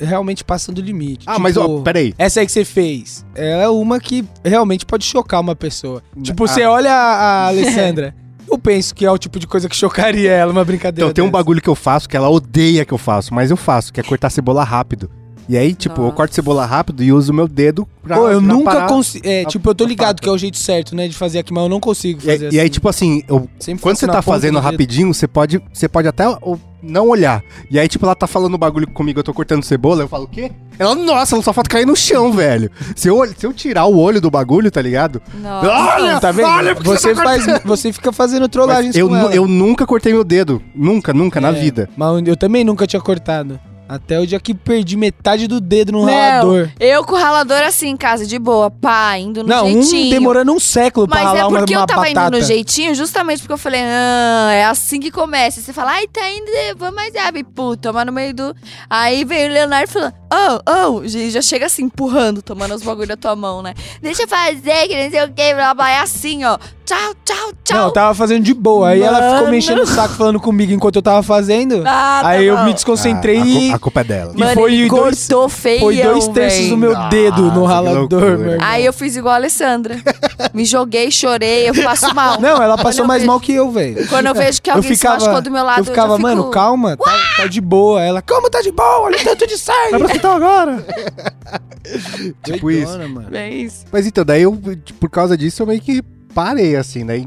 realmente 0.00 0.44
passam 0.44 0.74
do 0.74 0.80
limite. 0.80 1.24
Ah, 1.26 1.38
mas 1.38 1.56
ó, 1.56 1.62
Tipo, 1.62 1.82
peraí. 1.82 2.14
Essa 2.18 2.40
aí 2.40 2.46
que 2.46 2.52
você 2.52 2.64
fez 2.64 3.24
é 3.34 3.68
uma 3.68 3.98
que 4.00 4.24
realmente 4.44 4.84
pode 4.86 5.04
chocar 5.04 5.40
uma 5.40 5.54
pessoa. 5.56 6.02
Tipo, 6.22 6.44
Ah. 6.44 6.48
você 6.48 6.64
olha 6.64 6.92
a, 6.92 7.44
a 7.44 7.46
Alessandra. 7.48 8.14
Eu 8.50 8.58
penso 8.58 8.94
que 8.94 9.04
é 9.04 9.10
o 9.10 9.18
tipo 9.18 9.38
de 9.38 9.46
coisa 9.46 9.68
que 9.68 9.76
chocaria 9.76 10.30
ela, 10.32 10.50
uma 10.50 10.64
brincadeira. 10.64 11.10
Então, 11.10 11.12
tem 11.14 11.22
um 11.22 11.30
bagulho 11.30 11.60
que 11.60 11.68
eu 11.68 11.74
faço 11.74 12.08
que 12.08 12.16
ela 12.16 12.30
odeia 12.30 12.82
que 12.84 12.92
eu 12.94 12.98
faço, 12.98 13.34
mas 13.34 13.50
eu 13.50 13.56
faço, 13.58 13.92
que 13.92 14.00
é 14.00 14.02
cortar 14.02 14.30
cebola 14.30 14.64
rápido. 14.64 15.10
E 15.46 15.56
aí, 15.56 15.74
tipo, 15.74 16.00
eu 16.00 16.04
Nossa. 16.04 16.16
corto 16.16 16.34
cebola 16.34 16.64
rápido 16.66 17.02
e 17.02 17.10
uso 17.10 17.32
o 17.32 17.34
meu 17.34 17.48
dedo 17.48 17.86
pra. 18.02 18.16
Pô, 18.16 18.28
eu 18.30 18.38
pra 18.42 18.48
nunca 18.54 18.86
consigo. 18.86 19.26
É, 19.26 19.42
a- 19.42 19.44
tipo, 19.46 19.68
eu 19.68 19.74
tô 19.74 19.84
ligado 19.86 20.20
que 20.20 20.28
é 20.28 20.32
o 20.32 20.36
jeito 20.36 20.58
certo, 20.58 20.94
né, 20.94 21.08
de 21.08 21.14
fazer 21.14 21.38
aqui, 21.38 21.52
mas 21.54 21.62
eu 21.62 21.68
não 21.70 21.80
consigo 21.80 22.20
E, 22.20 22.22
fazer 22.22 22.32
aí- 22.32 22.46
assim. 22.48 22.56
e 22.56 22.60
aí, 22.60 22.68
tipo 22.68 22.86
assim, 22.88 23.22
eu, 23.28 23.48
quando 23.80 23.96
você 23.96 24.06
tá 24.06 24.20
fazendo 24.22 24.58
rapidinho, 24.58 25.12
você 25.12 25.26
pode, 25.26 25.58
você 25.72 25.88
pode 25.88 26.06
até 26.08 26.28
o- 26.28 26.58
não 26.82 27.08
olhar. 27.08 27.42
E 27.70 27.78
aí, 27.78 27.88
tipo, 27.88 28.04
ela 28.06 28.14
tá 28.14 28.26
falando 28.26 28.54
o 28.54 28.58
bagulho 28.58 28.86
comigo, 28.88 29.18
eu 29.20 29.24
tô 29.24 29.34
cortando 29.34 29.62
cebola, 29.64 30.02
eu 30.02 30.08
falo, 30.08 30.24
o 30.24 30.28
quê? 30.28 30.50
Ela, 30.78 30.94
nossa, 30.94 31.34
ela 31.34 31.42
só 31.42 31.52
falta 31.52 31.68
cair 31.70 31.84
no 31.86 31.96
chão, 31.96 32.32
velho. 32.32 32.70
Se 32.94 33.08
eu, 33.08 33.26
se 33.36 33.44
eu 33.46 33.52
tirar 33.52 33.86
o 33.86 33.98
olho 33.98 34.20
do 34.20 34.30
bagulho, 34.30 34.70
tá 34.70 34.80
ligado? 34.80 35.20
Nossa. 35.42 35.68
Olha, 35.68 36.20
Tá 36.20 36.30
vendo? 36.30 36.46
olha 36.48 36.74
porque 36.74 36.88
você, 36.88 37.14
tá 37.14 37.22
faz, 37.24 37.44
você 37.64 37.92
fica 37.92 38.12
fazendo 38.12 38.42
Mas 38.42 38.50
trollagens 38.50 38.94
eu, 38.96 39.08
com 39.08 39.14
nu- 39.14 39.20
ela. 39.20 39.34
eu 39.34 39.46
nunca 39.48 39.84
cortei 39.86 40.12
meu 40.12 40.22
dedo. 40.22 40.62
Nunca, 40.74 41.12
nunca, 41.12 41.40
na 41.40 41.48
É, 41.48 41.52
vida. 41.52 41.88
Mas 41.96 42.22
eu 42.26 42.36
também 42.36 42.62
nunca 42.62 42.86
tinha 42.86 43.00
cortado. 43.02 43.58
Até 43.88 44.20
o 44.20 44.26
dia 44.26 44.38
que 44.38 44.52
perdi 44.54 44.96
metade 44.96 45.46
do 45.48 45.60
dedo 45.60 45.92
no 45.92 46.04
Não, 46.04 46.12
ralador. 46.12 46.70
eu 46.78 47.04
com 47.04 47.14
o 47.14 47.18
ralador 47.18 47.62
assim 47.62 47.88
em 47.88 47.96
casa, 47.96 48.26
de 48.26 48.38
boa, 48.38 48.70
pá, 48.70 49.16
indo 49.18 49.42
no 49.42 49.48
Não, 49.48 49.64
jeitinho. 49.66 50.06
um 50.06 50.10
demorando 50.10 50.52
um 50.52 50.60
século 50.60 51.08
pra 51.08 51.16
Mas 51.16 51.26
ralar 51.26 51.40
é 51.40 51.44
uma, 51.46 51.58
porque 51.60 51.74
uma 51.74 51.82
eu 51.82 51.86
tava 51.86 52.02
batata. 52.02 52.20
indo 52.28 52.38
no 52.38 52.44
jeitinho, 52.44 52.94
justamente 52.94 53.40
porque 53.40 53.52
eu 53.54 53.58
falei, 53.58 53.80
ah, 53.82 54.50
é 54.52 54.64
assim 54.66 55.00
que 55.00 55.10
começa. 55.10 55.60
Você 55.60 55.72
fala, 55.72 55.92
ai, 55.92 56.06
tá 56.06 56.20
indo, 56.30 56.50
vamos 56.76 56.94
mais 56.94 57.12
sabe, 57.12 57.42
puta, 57.42 57.92
mas 57.92 58.04
no 58.06 58.12
meio 58.12 58.34
do. 58.34 58.54
Aí 58.90 59.24
veio 59.24 59.48
o 59.50 59.52
Leonardo 59.54 59.90
falando, 59.90 60.14
oh, 60.32 60.98
oh, 60.98 61.04
e 61.04 61.30
já 61.30 61.40
chega 61.40 61.66
assim, 61.66 61.84
empurrando, 61.84 62.42
tomando 62.42 62.74
os 62.74 62.82
bagulho 62.82 63.08
da 63.08 63.16
tua 63.16 63.34
mão, 63.34 63.62
né? 63.62 63.72
Deixa 64.02 64.24
eu 64.24 64.28
fazer, 64.28 64.86
que 64.86 65.02
não 65.04 65.10
sei 65.10 65.24
o 65.24 65.32
que, 65.32 65.54
blá, 65.54 65.72
blá, 65.74 65.90
é 65.90 66.00
assim, 66.00 66.44
ó. 66.44 66.58
Tchau, 66.84 67.14
tchau, 67.22 67.52
tchau. 67.64 67.76
Não, 67.76 67.84
eu 67.88 67.92
tava 67.92 68.14
fazendo 68.14 68.42
de 68.42 68.54
boa. 68.54 68.88
Aí 68.88 69.02
ela 69.02 69.18
ficou 69.18 69.32
Mano. 69.40 69.50
me 69.50 69.58
enchendo 69.58 69.82
o 69.82 69.86
saco 69.86 70.14
falando 70.14 70.40
comigo 70.40 70.72
enquanto 70.72 70.96
eu 70.96 71.02
tava 71.02 71.22
fazendo. 71.22 71.82
Ah, 71.86 72.20
tá 72.22 72.28
aí 72.28 72.46
eu 72.46 72.64
me 72.64 72.72
desconcentrei 72.72 73.36
Ah, 73.38 73.42
a, 73.42 73.46
e, 73.46 73.77
a 73.78 73.80
culpa 73.80 74.00
é 74.00 74.04
dela. 74.04 74.32
e 74.34 74.38
Mano, 74.38 74.54
foi 74.54 74.74
ele 74.74 74.88
dois, 74.88 75.26
cortou 75.28 75.48
feio, 75.48 75.80
foi 75.80 76.02
dois 76.02 76.28
terços 76.28 76.68
do 76.68 76.76
meu 76.76 76.94
dedo 77.08 77.42
no 77.52 77.64
ralador, 77.64 78.22
irmão. 78.22 78.58
Aí 78.60 78.84
eu 78.84 78.92
fiz 78.92 79.16
igual 79.16 79.32
a 79.34 79.36
Alessandra. 79.36 79.96
Me 80.52 80.64
joguei, 80.64 81.10
chorei, 81.10 81.68
eu 81.68 81.74
passo 81.82 82.14
mal. 82.14 82.40
Não, 82.40 82.62
ela 82.62 82.76
passou 82.76 83.04
eu 83.04 83.08
mais 83.08 83.22
vejo- 83.22 83.30
mal 83.32 83.40
que 83.40 83.52
eu, 83.52 83.70
velho. 83.70 84.06
Quando 84.08 84.26
eu 84.26 84.34
vejo 84.34 84.60
que 84.60 84.70
Eu 84.70 84.74
alguém 84.74 84.90
se 84.90 84.96
ficava, 84.96 85.16
machucou 85.16 85.40
do 85.40 85.50
meu 85.50 85.64
lado, 85.64 85.80
eu 85.80 85.84
ficava, 85.84 86.08
já 86.10 86.16
fico... 86.16 86.28
mano, 86.28 86.50
calma, 86.50 86.96
tá, 86.96 87.18
tá 87.36 87.46
de 87.46 87.60
boa. 87.60 88.02
Ela, 88.02 88.20
calma, 88.20 88.50
tá 88.50 88.60
de 88.60 88.70
boa, 88.72 89.00
olha 89.00 89.16
o 89.16 89.24
tanto 89.24 89.46
de 89.46 89.56
sangue. 89.56 89.90
Vai 89.92 89.98
pro 90.00 90.06
hospital 90.06 90.32
agora. 90.36 90.84
Tipo 92.44 92.70
isso. 92.70 92.92
Doidona, 92.98 93.08
mano. 93.08 93.36
É 93.36 93.50
isso. 93.50 93.84
Mas 93.90 94.06
então, 94.06 94.24
daí 94.24 94.42
eu, 94.42 94.58
por 95.00 95.08
causa 95.10 95.36
disso, 95.36 95.62
eu 95.62 95.66
meio 95.66 95.80
que 95.80 96.02
parei, 96.34 96.76
assim, 96.76 97.04
né? 97.04 97.24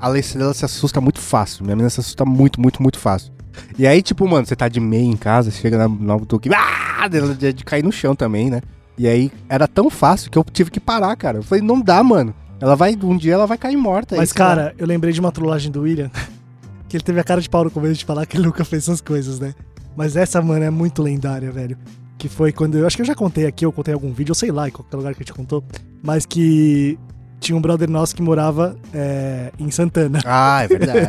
A 0.00 0.06
Alessandra 0.06 0.46
ela 0.46 0.54
se 0.54 0.64
assusta 0.64 1.00
muito 1.00 1.20
fácil. 1.20 1.64
Minha 1.64 1.76
menina 1.76 1.90
se 1.90 2.00
assusta 2.00 2.24
muito, 2.24 2.60
muito, 2.60 2.82
muito 2.82 2.98
fácil. 2.98 3.32
E 3.78 3.86
aí, 3.86 4.02
tipo, 4.02 4.26
mano, 4.28 4.46
você 4.46 4.56
tá 4.56 4.68
de 4.68 4.80
meia 4.80 5.04
em 5.04 5.16
casa, 5.16 5.50
chega 5.50 5.78
na 5.78 5.88
nova 5.88 6.24
toque, 6.26 6.48
ah, 6.54 7.08
de, 7.08 7.34
de, 7.34 7.52
de 7.52 7.64
cair 7.64 7.82
no 7.82 7.92
chão 7.92 8.14
também, 8.14 8.50
né? 8.50 8.60
E 8.96 9.08
aí 9.08 9.32
era 9.48 9.66
tão 9.66 9.90
fácil 9.90 10.30
que 10.30 10.38
eu 10.38 10.44
tive 10.44 10.70
que 10.70 10.80
parar, 10.80 11.14
cara. 11.16 11.38
Eu 11.38 11.42
falei, 11.42 11.62
não 11.62 11.80
dá, 11.80 12.02
mano. 12.02 12.34
Ela 12.60 12.76
vai, 12.76 12.96
um 13.02 13.16
dia 13.16 13.34
ela 13.34 13.46
vai 13.46 13.58
cair 13.58 13.76
morta. 13.76 14.16
Mas, 14.16 14.30
aí, 14.30 14.40
lá. 14.40 14.46
cara, 14.46 14.74
eu 14.78 14.86
lembrei 14.86 15.12
de 15.12 15.20
uma 15.20 15.32
trollagem 15.32 15.70
do 15.70 15.82
William. 15.82 16.10
Que 16.86 16.98
ele 16.98 17.04
teve 17.04 17.18
a 17.18 17.24
cara 17.24 17.40
de 17.40 17.50
pau 17.50 17.64
no 17.64 17.72
começo 17.72 17.94
de 17.94 18.04
falar 18.04 18.24
que 18.24 18.36
ele 18.36 18.44
nunca 18.44 18.64
fez 18.64 18.84
essas 18.84 19.00
coisas, 19.00 19.40
né? 19.40 19.52
Mas 19.96 20.14
essa, 20.14 20.40
mano, 20.40 20.64
é 20.64 20.70
muito 20.70 21.02
lendária, 21.02 21.50
velho. 21.50 21.76
Que 22.16 22.28
foi 22.28 22.52
quando. 22.52 22.78
Eu 22.78 22.86
acho 22.86 22.94
que 22.94 23.02
eu 23.02 23.06
já 23.06 23.16
contei 23.16 23.46
aqui, 23.46 23.66
eu 23.66 23.72
contei 23.72 23.92
em 23.92 23.96
algum 23.96 24.12
vídeo, 24.12 24.30
eu 24.30 24.34
sei 24.36 24.52
lá, 24.52 24.68
em 24.68 24.70
qualquer 24.70 24.96
lugar 24.96 25.12
que 25.12 25.20
a 25.20 25.24
gente 25.24 25.34
contou. 25.34 25.64
Mas 26.00 26.24
que 26.24 26.96
tinha 27.44 27.56
um 27.56 27.60
brother 27.60 27.88
nosso 27.88 28.14
que 28.16 28.22
morava 28.22 28.76
é, 28.92 29.52
em 29.58 29.70
Santana. 29.70 30.20
Ah, 30.24 30.62
é 30.64 30.68
verdade. 30.68 31.00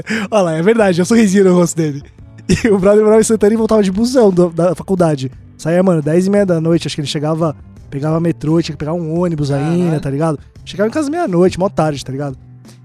Olha 0.30 0.42
lá, 0.42 0.52
é 0.56 0.62
verdade, 0.62 1.00
é 1.00 1.02
um 1.02 1.06
sorrisinho 1.06 1.44
no 1.44 1.54
rosto 1.54 1.76
dele. 1.76 2.02
E 2.48 2.68
o 2.68 2.78
brother 2.78 3.02
morava 3.02 3.20
em 3.20 3.24
Santana 3.24 3.52
e 3.54 3.56
voltava 3.56 3.82
de 3.82 3.90
busão 3.92 4.30
do- 4.30 4.50
da 4.50 4.74
faculdade. 4.74 5.30
Saía, 5.58 5.82
mano, 5.82 6.00
10 6.00 6.26
e 6.26 6.30
meia 6.30 6.46
da 6.46 6.60
noite, 6.60 6.86
acho 6.86 6.96
que 6.96 7.00
ele 7.02 7.08
chegava, 7.08 7.54
pegava 7.90 8.18
metrô, 8.20 8.60
tinha 8.62 8.74
que 8.74 8.78
pegar 8.78 8.94
um 8.94 9.20
ônibus 9.20 9.50
ainda, 9.50 10.00
tá 10.00 10.08
ligado? 10.10 10.38
Chegava 10.64 10.88
em 10.88 10.92
casa 10.92 11.10
meia-noite, 11.10 11.58
mó 11.58 11.68
tarde, 11.68 12.04
tá 12.04 12.10
ligado? 12.12 12.36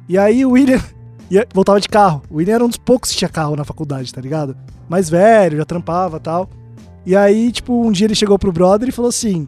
E 0.09 0.17
aí 0.17 0.45
o 0.45 0.51
William 0.51 0.79
ia- 1.31 1.47
voltava 1.53 1.79
de 1.79 1.87
carro. 1.87 2.21
O 2.29 2.37
William 2.37 2.55
era 2.55 2.65
um 2.65 2.67
dos 2.67 2.77
poucos 2.77 3.11
que 3.11 3.17
tinha 3.17 3.29
carro 3.29 3.55
na 3.55 3.63
faculdade, 3.63 4.13
tá 4.13 4.19
ligado? 4.21 4.55
Mais 4.89 5.09
velho, 5.09 5.57
já 5.57 5.65
trampava 5.65 6.17
e 6.17 6.19
tal. 6.19 6.49
E 7.05 7.15
aí, 7.15 7.51
tipo, 7.51 7.85
um 7.85 7.91
dia 7.91 8.05
ele 8.07 8.15
chegou 8.15 8.37
pro 8.37 8.51
brother 8.51 8.89
e 8.89 8.91
falou 8.91 9.09
assim: 9.09 9.47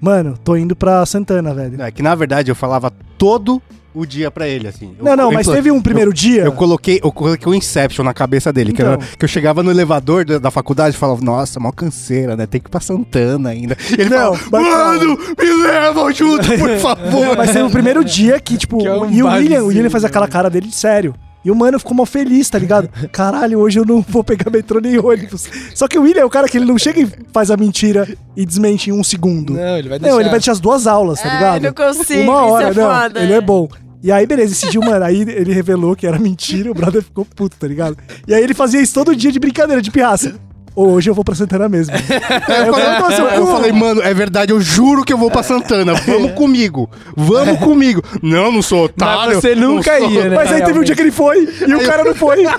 Mano, 0.00 0.38
tô 0.42 0.56
indo 0.56 0.74
pra 0.74 1.04
Santana, 1.04 1.52
velho. 1.54 1.76
Não, 1.78 1.84
é 1.84 1.90
que 1.90 2.02
na 2.02 2.14
verdade 2.14 2.50
eu 2.50 2.54
falava 2.54 2.90
todo 3.18 3.60
o 3.92 4.06
dia 4.06 4.30
pra 4.30 4.46
ele, 4.46 4.68
assim. 4.68 4.94
Eu- 4.98 5.04
Não, 5.04 5.16
não, 5.16 5.24
eu- 5.24 5.32
mas 5.32 5.46
eu- 5.48 5.52
teve 5.52 5.70
um 5.70 5.82
primeiro 5.82 6.12
dia. 6.14 6.44
Eu 6.44 6.52
coloquei, 6.52 7.00
eu 7.02 7.10
coloquei 7.10 7.50
o 7.52 7.54
Inception 7.54 8.04
na 8.04 8.14
cabeça 8.14 8.52
dele, 8.52 8.72
que, 8.72 8.80
Então. 8.80 8.92
era- 8.94 9.02
que 9.18 9.24
eu 9.24 9.28
chegava 9.28 9.62
no 9.64 9.70
elevador 9.70 10.24
da, 10.24 10.38
da 10.38 10.50
faculdade 10.50 10.94
e 10.94 10.98
falava, 10.98 11.20
nossa, 11.22 11.58
mó 11.58 11.72
canseira, 11.72 12.36
né? 12.36 12.46
Tem 12.46 12.60
que 12.60 12.68
ir 12.68 12.70
pra 12.70 12.80
Santana 12.80 13.48
ainda. 13.50 13.76
E 13.90 14.00
ele 14.00 14.08
Não, 14.10 14.34
falava, 14.36 14.96
mano, 14.96 15.18
me 15.36 15.62
leva 15.64 16.12
junto, 16.12 16.46
por 16.56 16.70
favor. 16.78 17.36
Mas 17.36 17.50
teve 17.50 17.64
o 17.64 17.70
primeiro 17.70 18.04
dia 18.04 18.38
que, 18.40 18.56
tipo, 18.56 18.78
Que 18.78 18.86
é 18.86 18.94
um 18.94 19.10
e 19.10 19.22
o 19.22 19.26
William, 19.26 19.62
o 19.64 19.66
William 19.66 19.90
faz 19.90 20.04
aquela 20.04 20.28
cara 20.28 20.48
dele 20.48 20.68
de 20.68 20.74
sério. 20.76 21.12
E 21.44 21.50
o 21.50 21.54
mano 21.54 21.78
ficou 21.78 21.94
mó 21.94 22.04
feliz, 22.04 22.50
tá 22.50 22.58
ligado? 22.58 22.88
Caralho, 23.10 23.58
hoje 23.60 23.78
eu 23.78 23.84
não 23.84 24.04
vou 24.06 24.22
pegar 24.22 24.50
metrô 24.50 24.78
nem 24.80 24.98
ônibus. 24.98 25.48
Só 25.74 25.88
que 25.88 25.98
o 25.98 26.02
William 26.02 26.22
é 26.22 26.24
o 26.24 26.30
cara 26.30 26.48
que 26.48 26.58
ele 26.58 26.66
não 26.66 26.76
chega 26.78 27.00
e 27.00 27.08
faz 27.32 27.50
a 27.50 27.56
mentira 27.56 28.06
e 28.36 28.44
desmente 28.44 28.90
em 28.90 28.92
um 28.92 29.02
segundo. 29.02 29.54
Não, 29.54 29.78
ele 29.78 29.88
vai 29.88 29.98
deixar. 29.98 30.12
Não, 30.12 30.20
ele 30.20 30.28
vai 30.28 30.38
deixar 30.38 30.52
as 30.52 30.60
duas 30.60 30.86
aulas, 30.86 31.20
tá 31.20 31.28
Ai, 31.28 31.36
ligado? 31.36 31.62
não 31.62 31.72
consigo, 31.72 32.22
Uma 32.22 32.44
hora, 32.46 32.70
isso 32.70 32.80
é 32.80 32.82
não. 32.82 32.94
foda, 32.94 33.20
ele 33.22 33.32
é. 33.32 33.36
é 33.36 33.40
bom. 33.40 33.68
E 34.02 34.10
aí, 34.10 34.26
beleza, 34.26 34.52
esse 34.52 34.70
dia, 34.70 34.80
mano, 34.80 35.04
aí 35.04 35.20
ele 35.20 35.52
revelou 35.52 35.94
que 35.94 36.06
era 36.06 36.18
mentira, 36.18 36.70
o 36.70 36.74
brother 36.74 37.02
ficou 37.02 37.24
puto, 37.24 37.56
tá 37.58 37.66
ligado? 37.66 37.98
E 38.26 38.32
aí 38.34 38.42
ele 38.42 38.54
fazia 38.54 38.80
isso 38.80 38.94
todo 38.94 39.14
dia 39.14 39.30
de 39.30 39.38
brincadeira, 39.38 39.82
de 39.82 39.90
pirraça. 39.90 40.36
Hoje 40.74 41.10
eu 41.10 41.14
vou 41.14 41.24
pra 41.24 41.34
Santana 41.34 41.68
mesmo. 41.68 41.94
Aí 41.94 42.00
eu, 42.66 42.72
falei, 42.74 43.36
eu 43.38 43.46
falei, 43.46 43.72
mano, 43.72 44.00
é 44.02 44.14
verdade, 44.14 44.52
eu 44.52 44.60
juro 44.60 45.04
que 45.04 45.12
eu 45.12 45.18
vou 45.18 45.30
pra 45.30 45.42
Santana. 45.42 45.94
Vamos 45.94 46.32
comigo. 46.32 46.88
Vamos 47.16 47.58
comigo. 47.60 48.02
Não, 48.22 48.50
não 48.52 48.62
sou 48.62 48.84
otário. 48.84 49.34
Mas 49.34 49.36
você 49.42 49.54
nunca 49.54 49.98
sou- 49.98 50.10
ia, 50.10 50.28
né? 50.28 50.36
Mas 50.36 50.52
aí 50.52 50.62
teve 50.62 50.78
um 50.78 50.82
dia 50.84 50.94
que 50.94 51.02
ele 51.02 51.10
foi 51.10 51.48
e 51.66 51.74
o 51.74 51.84
cara 51.84 52.04
não 52.04 52.14
foi. 52.14 52.44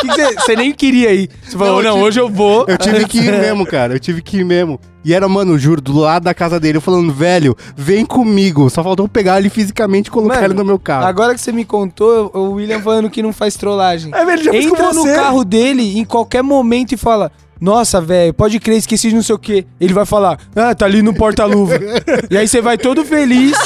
Que 0.00 0.08
que 0.08 0.14
você, 0.14 0.34
você 0.34 0.56
nem 0.56 0.72
queria 0.72 1.12
ir. 1.14 1.30
Você 1.42 1.56
falou, 1.56 1.74
Não, 1.74 1.78
eu 1.78 1.82
não, 1.84 1.92
tive- 1.94 2.04
hoje 2.06 2.20
eu 2.20 2.28
vou. 2.28 2.64
Eu 2.68 2.76
tive 2.78 3.06
que 3.06 3.18
ir 3.18 3.32
mesmo, 3.32 3.64
cara. 3.66 3.94
Eu 3.94 4.00
tive 4.00 4.20
que 4.22 4.38
ir 4.38 4.44
mesmo. 4.44 4.78
E 5.06 5.14
era, 5.14 5.28
mano, 5.28 5.56
juro, 5.56 5.80
do 5.80 5.96
lado 5.96 6.24
da 6.24 6.34
casa 6.34 6.58
dele, 6.58 6.78
eu 6.78 6.82
falando, 6.82 7.12
velho, 7.12 7.56
vem 7.76 8.04
comigo. 8.04 8.68
Só 8.68 8.82
faltou 8.82 9.06
pegar 9.06 9.38
ele 9.38 9.48
fisicamente 9.48 10.08
e 10.08 10.10
colocar 10.10 10.34
Mano, 10.34 10.46
ele 10.48 10.54
no 10.54 10.64
meu 10.64 10.80
carro. 10.80 11.06
Agora 11.06 11.32
que 11.32 11.40
você 11.40 11.52
me 11.52 11.64
contou, 11.64 12.28
o 12.34 12.54
William 12.54 12.80
falando 12.80 13.08
que 13.08 13.22
não 13.22 13.32
faz 13.32 13.54
trollagem. 13.54 14.12
É, 14.12 14.24
velho, 14.24 14.42
já 14.42 14.52
Entra 14.52 14.92
no 14.92 15.04
carro 15.04 15.44
dele 15.44 15.96
em 15.96 16.04
qualquer 16.04 16.42
momento 16.42 16.90
e 16.90 16.96
fala: 16.96 17.30
Nossa, 17.60 18.00
velho, 18.00 18.34
pode 18.34 18.58
crer, 18.58 18.78
esqueci 18.78 19.10
de 19.10 19.14
não 19.14 19.22
sei 19.22 19.36
o 19.36 19.38
quê. 19.38 19.64
Ele 19.80 19.94
vai 19.94 20.04
falar: 20.04 20.40
Ah, 20.56 20.74
tá 20.74 20.86
ali 20.86 21.00
no 21.02 21.14
porta-luva. 21.14 21.78
e 22.28 22.36
aí 22.36 22.48
você 22.48 22.60
vai 22.60 22.76
todo 22.76 23.04
feliz. 23.04 23.56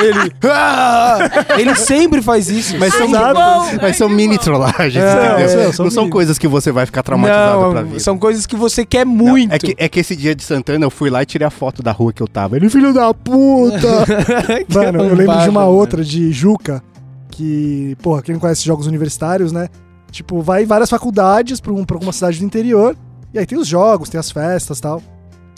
Ele. 0.00 0.32
"Ah!" 0.44 1.18
Ele 1.58 1.74
sempre 1.74 2.22
faz 2.22 2.48
isso. 2.48 2.78
Mas 2.78 2.94
são, 2.94 3.08
Exato. 3.08 3.40
mas 3.80 3.96
são 3.96 4.08
mini 4.08 4.38
trollagens, 4.38 4.96
É, 5.02 5.32
entendeu? 5.32 5.48
são- 5.48 5.72
são 5.72 5.84
não 5.84 5.90
são 5.90 6.10
coisas 6.10 6.38
que 6.38 6.48
você 6.48 6.70
vai 6.72 6.86
ficar 6.86 7.02
traumatizado 7.02 7.70
pra 7.72 7.80
não, 7.82 7.88
vida. 7.88 8.00
são 8.00 8.18
coisas 8.18 8.46
que 8.46 8.56
você 8.56 8.84
quer 8.86 9.04
Não, 9.06 9.12
muito. 9.12 9.52
É 9.54 9.58
que, 9.58 9.74
é 9.78 9.88
que 9.88 10.00
esse 10.00 10.14
dia 10.16 10.34
de 10.34 10.42
Santana 10.42 10.84
eu 10.84 10.90
fui 10.90 11.10
lá 11.10 11.22
e 11.22 11.26
tirei 11.26 11.46
a 11.46 11.50
foto 11.50 11.82
da 11.82 11.92
rua 11.92 12.12
que 12.12 12.22
eu 12.22 12.28
tava. 12.28 12.56
Ele, 12.56 12.68
filho 12.70 12.92
da 12.92 13.12
puta! 13.12 13.88
Mano, 14.72 15.02
eu 15.04 15.14
lembro 15.14 15.38
de 15.40 15.48
uma 15.48 15.64
outra 15.66 16.04
de 16.04 16.32
Juca, 16.32 16.82
que, 17.30 17.96
porra, 18.02 18.22
quem 18.22 18.34
não 18.34 18.40
conhece 18.40 18.64
jogos 18.64 18.86
universitários, 18.86 19.52
né? 19.52 19.68
Tipo, 20.10 20.42
vai 20.42 20.62
em 20.62 20.66
várias 20.66 20.90
faculdades 20.90 21.60
pra, 21.60 21.72
um, 21.72 21.84
pra 21.84 21.96
alguma 21.96 22.12
cidade 22.12 22.38
do 22.38 22.44
interior, 22.44 22.94
e 23.32 23.38
aí 23.38 23.46
tem 23.46 23.56
os 23.58 23.66
jogos, 23.66 24.08
tem 24.10 24.18
as 24.20 24.30
festas 24.30 24.78
e 24.78 24.82
tal. 24.82 25.02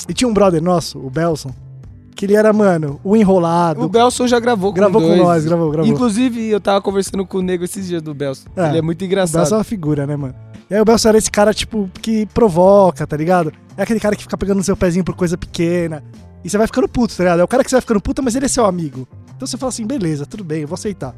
E 0.09 0.12
tinha 0.14 0.29
um 0.29 0.35
brother 0.35 0.62
nosso, 0.62 0.99
o 0.99 1.11
Belson, 1.11 1.51
que 2.14 2.27
ele 2.27 2.35
era, 2.35 2.53
mano, 2.53 3.00
o 3.03 3.16
enrolado. 3.16 3.83
O 3.83 3.88
Belson 3.88 4.27
já 4.27 4.38
gravou 4.38 4.70
com 4.70 4.77
gravou 4.77 5.00
com 5.00 5.09
dois. 5.09 5.20
nós, 5.20 5.44
gravou, 5.44 5.70
gravou. 5.70 5.90
Inclusive, 5.90 6.48
eu 6.48 6.61
tava 6.61 6.81
conversando 6.81 7.27
com 7.27 7.38
o 7.38 7.42
nego 7.42 7.64
esses 7.64 7.87
dias 7.88 8.00
do 8.00 8.14
Belson. 8.14 8.48
É, 8.57 8.68
Ele 8.68 8.79
é 8.79 8.83
muito 8.83 9.03
O 9.03 9.05
engraçado. 9.05 9.40
Belson 9.40 9.55
é 9.57 9.59
uma 9.59 9.64
figura, 9.64 10.07
né, 10.07 10.16
mano? 10.16 10.35
E 10.70 10.74
aí 10.74 10.81
o 10.81 10.85
Belson 10.85 11.09
era 11.09 11.18
esse 11.18 11.31
cara, 11.31 11.53
tipo, 11.53 11.90
que 12.00 12.27
provoca, 12.27 13.07
tá 13.07 13.16
ligado? 13.16 13.53
É 13.77 13.83
aquele 13.83 14.00
cara 14.00 14.14
que 14.16 14.22
fica 14.22 14.37
pegando 14.38 14.59
no 14.59 14.64
seu 14.64 14.77
pezinho 14.77 15.05
por 15.05 15.14
coisa 15.14 15.37
pequena. 15.37 16.03
E 16.44 16.48
você 16.50 16.57
vai 16.57 16.66
ficando 16.66 16.88
puto, 16.88 17.16
tá 17.16 17.22
ligado? 17.24 17.40
É 17.40 17.44
o 17.44 17.48
cara 17.48 17.64
que 17.64 17.70
você 17.70 17.77
vai 17.77 17.81
ficando 17.81 18.00
puto, 18.00 18.22
mas 18.22 18.35
ele 18.37 18.46
é 18.46 18.48
seu 18.48 18.64
amigo. 18.64 19.07
Então 19.37 19.46
você 19.46 19.57
fala 19.57 19.70
assim, 19.70 19.87
beleza, 19.87 20.24
tudo 20.24 20.44
bem, 20.44 20.62
eu 20.62 20.68
vou 20.68 20.74
aceitar. 20.74 21.14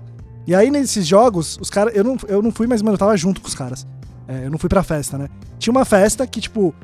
E 0.46 0.54
aí 0.54 0.70
nesses 0.70 1.06
jogos, 1.06 1.58
os 1.60 1.68
caras. 1.68 1.94
Eu 1.94 2.04
não, 2.04 2.16
eu 2.28 2.40
não 2.40 2.50
fui, 2.52 2.66
mas, 2.66 2.80
mano, 2.80 2.94
eu 2.94 2.98
tava 2.98 3.16
junto 3.16 3.40
com 3.40 3.48
os 3.48 3.54
caras. 3.54 3.86
É, 4.28 4.46
eu 4.46 4.50
não 4.50 4.58
fui 4.58 4.68
pra 4.68 4.82
festa, 4.82 5.18
né? 5.18 5.28
Tinha 5.58 5.72
uma 5.72 5.84
festa 5.84 6.26
que, 6.26 6.40
tipo, 6.40 6.74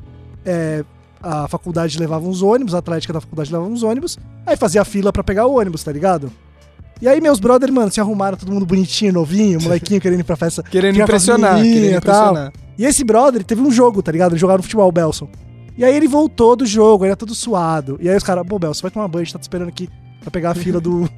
é, 0.45 0.83
a 1.23 1.47
faculdade 1.47 1.97
levava 1.97 2.27
uns 2.27 2.41
ônibus, 2.41 2.75
a 2.75 2.79
atlética 2.79 3.13
da 3.13 3.21
faculdade 3.21 3.51
levava 3.51 3.69
uns 3.71 3.81
ônibus, 3.81 4.19
aí 4.45 4.57
fazia 4.57 4.83
fila 4.83 5.11
pra 5.13 5.23
pegar 5.23 5.45
o 5.47 5.57
ônibus, 5.57 5.81
tá 5.83 5.91
ligado? 5.91 6.31
E 7.01 7.07
aí 7.07 7.19
meus 7.19 7.39
brothers, 7.39 7.73
mano, 7.73 7.91
se 7.91 7.99
arrumaram, 7.99 8.37
todo 8.37 8.51
mundo 8.51 8.65
bonitinho, 8.65 9.13
novinho, 9.13 9.61
molequinho 9.61 9.99
querendo 9.99 10.19
ir 10.19 10.23
pra 10.23 10.35
festa. 10.35 10.61
Querendo 10.69 10.99
impressionar, 11.01 11.55
querendo 11.61 11.97
e 11.97 12.01
tal. 12.01 12.29
impressionar. 12.31 12.53
E 12.77 12.85
esse 12.85 13.03
brother 13.03 13.43
teve 13.43 13.61
um 13.61 13.71
jogo, 13.71 14.01
tá 14.01 14.11
ligado? 14.11 14.33
Ele 14.33 14.39
jogava 14.39 14.57
no 14.57 14.63
futebol, 14.63 14.87
o 14.87 14.91
Belson. 14.91 15.27
E 15.77 15.83
aí 15.83 15.95
ele 15.95 16.07
voltou 16.07 16.55
do 16.55 16.65
jogo, 16.65 17.03
ele 17.03 17.09
era 17.09 17.17
todo 17.17 17.33
suado. 17.33 17.97
E 17.99 18.09
aí 18.09 18.15
os 18.15 18.23
caras, 18.23 18.45
pô, 18.47 18.59
Belson, 18.59 18.81
vai 18.83 18.91
tomar 18.91 19.07
banho, 19.07 19.21
a 19.21 19.25
gente 19.25 19.33
tá 19.33 19.39
te 19.39 19.43
esperando 19.43 19.69
aqui 19.69 19.89
pra 20.21 20.31
pegar 20.31 20.51
a 20.51 20.55
fila 20.55 20.79
do, 20.81 21.09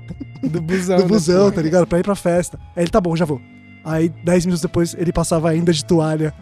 Do 0.43 0.61
busão. 0.61 0.97
do 0.97 1.03
né, 1.03 1.07
busão, 1.07 1.51
tá 1.51 1.61
ligado? 1.61 1.85
Pra 1.87 1.99
ir 1.99 2.03
pra 2.03 2.15
festa. 2.15 2.57
Aí 2.75 2.83
ele, 2.83 2.89
tá 2.89 2.99
bom, 3.01 3.15
já 3.15 3.25
vou. 3.25 3.39
Aí, 3.83 4.09
10 4.23 4.45
minutos 4.47 4.61
depois, 4.61 4.95
ele 4.97 5.13
passava 5.13 5.49
ainda 5.49 5.71
de 5.71 5.85
toalha, 5.85 6.33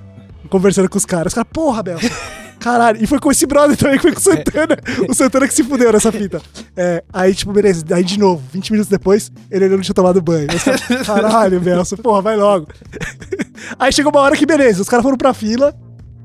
conversando 0.49 0.89
com 0.89 0.97
os 0.97 1.05
caras. 1.05 1.31
Os 1.31 1.33
caras, 1.35 1.49
porra, 1.51 1.83
Belson. 1.83 2.07
Caralho. 2.63 3.03
E 3.03 3.05
foi 3.05 3.19
com 3.19 3.29
esse 3.31 3.45
brother 3.45 3.75
também, 3.75 3.97
que 3.97 4.01
foi 4.03 4.11
com 4.13 4.19
o 4.19 4.21
Santana. 4.21 4.77
O 5.09 5.13
Santana 5.13 5.47
que 5.47 5.53
se 5.53 5.63
fudeu 5.63 5.91
nessa 5.91 6.11
fita. 6.11 6.41
É, 6.77 7.03
aí, 7.11 7.35
tipo, 7.35 7.51
beleza. 7.51 7.83
Aí, 7.93 8.03
de 8.03 8.17
novo, 8.17 8.41
20 8.53 8.71
minutos 8.71 8.89
depois, 8.89 9.31
ele 9.51 9.65
ainda 9.65 9.75
não 9.75 9.83
tinha 9.83 9.93
tomado 9.93 10.21
banho. 10.21 10.47
Caras, 10.47 10.81
Caralho, 11.05 11.59
Belson, 11.59 11.97
porra, 11.97 12.21
vai 12.21 12.37
logo. 12.37 12.67
Aí 13.77 13.91
chegou 13.91 14.11
uma 14.11 14.21
hora 14.21 14.35
que, 14.35 14.45
beleza, 14.45 14.81
os 14.81 14.89
caras 14.89 15.03
foram 15.03 15.17
pra 15.17 15.33
fila. 15.33 15.75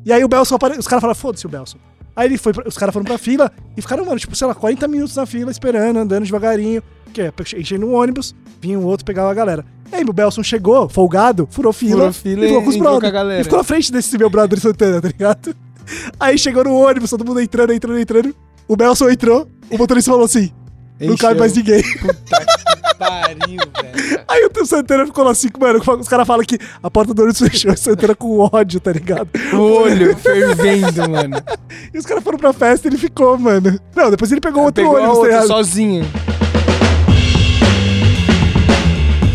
E 0.04 0.12
aí 0.12 0.22
o 0.24 0.28
Belson 0.28 0.54
apareceu. 0.54 0.80
Os 0.80 0.86
caras 0.88 1.00
falaram, 1.00 1.18
foda-se 1.18 1.44
o 1.46 1.48
Belson. 1.48 1.78
Aí 2.14 2.26
ele 2.28 2.38
foi, 2.38 2.52
pra- 2.52 2.64
os 2.66 2.76
caras 2.76 2.92
foram 2.92 3.04
pra 3.04 3.16
fila 3.18 3.50
e 3.76 3.82
ficaram, 3.82 4.04
mano, 4.04 4.18
tipo, 4.18 4.34
sei 4.34 4.46
lá, 4.46 4.54
40 4.54 4.88
minutos 4.88 5.14
na 5.16 5.24
fila, 5.26 5.50
esperando, 5.50 5.98
andando 5.98 6.24
devagarinho. 6.24 6.82
Que 7.12 7.22
é, 7.22 7.32
enchendo 7.56 7.86
um 7.86 7.94
ônibus, 7.94 8.34
vinha 8.60 8.78
um 8.78 8.84
outro, 8.84 9.04
pegava 9.04 9.30
a 9.30 9.34
galera. 9.34 9.64
E 9.90 9.94
aí 9.96 10.04
o 10.06 10.12
Belson 10.12 10.42
chegou, 10.42 10.88
folgado, 10.88 11.48
furou 11.50 11.72
fila, 11.72 11.92
Furou 12.00 12.12
fila 12.12 12.44
e 12.44 12.48
ficou 12.48 12.62
com 12.62 12.68
os 12.68 12.76
entrou 12.76 12.90
brothers. 12.92 13.12
com 13.12 13.16
a 13.16 13.22
galera. 13.22 13.40
E 13.40 13.44
ficou 13.44 13.58
na 13.58 13.64
frente 13.64 13.90
desse 13.90 14.18
meu 14.18 14.28
brother 14.28 14.60
Santana, 14.60 15.00
tá 15.00 15.08
ligado? 15.08 15.56
Aí 16.18 16.38
chegou 16.38 16.64
no 16.64 16.74
ônibus, 16.74 17.10
todo 17.10 17.24
mundo 17.24 17.40
entrando, 17.40 17.72
entrando, 17.72 17.98
entrando. 17.98 18.34
O 18.66 18.76
Belson 18.76 19.08
entrou, 19.10 19.48
o 19.70 19.78
motorista 19.78 20.10
falou 20.10 20.26
assim: 20.26 20.52
não 21.00 21.14
Encheu. 21.14 21.28
cabe 21.28 21.40
mais 21.40 21.54
ninguém. 21.56 21.82
Puta 21.82 22.14
que 22.14 22.94
pariu, 22.98 23.60
velho. 23.82 24.24
Aí 24.28 24.46
o 24.54 24.66
Santana 24.66 25.06
ficou 25.06 25.24
lá 25.24 25.30
assim, 25.30 25.48
mano, 25.58 25.78
os 26.00 26.08
caras 26.08 26.26
falam 26.26 26.44
que 26.44 26.58
a 26.82 26.90
porta 26.90 27.14
do 27.14 27.22
ônibus 27.22 27.38
fechou, 27.40 27.72
o 27.72 27.76
Santana 27.76 28.14
com 28.14 28.38
ódio, 28.52 28.80
tá 28.80 28.92
ligado? 28.92 29.28
O 29.54 29.56
olho 29.82 30.16
fervendo, 30.16 31.08
mano. 31.08 31.36
E 31.94 31.98
os 31.98 32.04
caras 32.04 32.22
foram 32.24 32.36
pra 32.38 32.52
festa 32.52 32.86
e 32.86 32.90
ele 32.90 32.98
ficou, 32.98 33.38
mano. 33.38 33.78
Não, 33.96 34.10
depois 34.10 34.30
ele 34.32 34.40
pegou 34.40 34.64
outro 34.64 34.82
Pegou 34.82 34.96
ônibus, 34.96 35.14
tá 35.14 35.18
outra 35.20 35.32
ligado? 35.32 35.46
sozinho. 35.46 36.04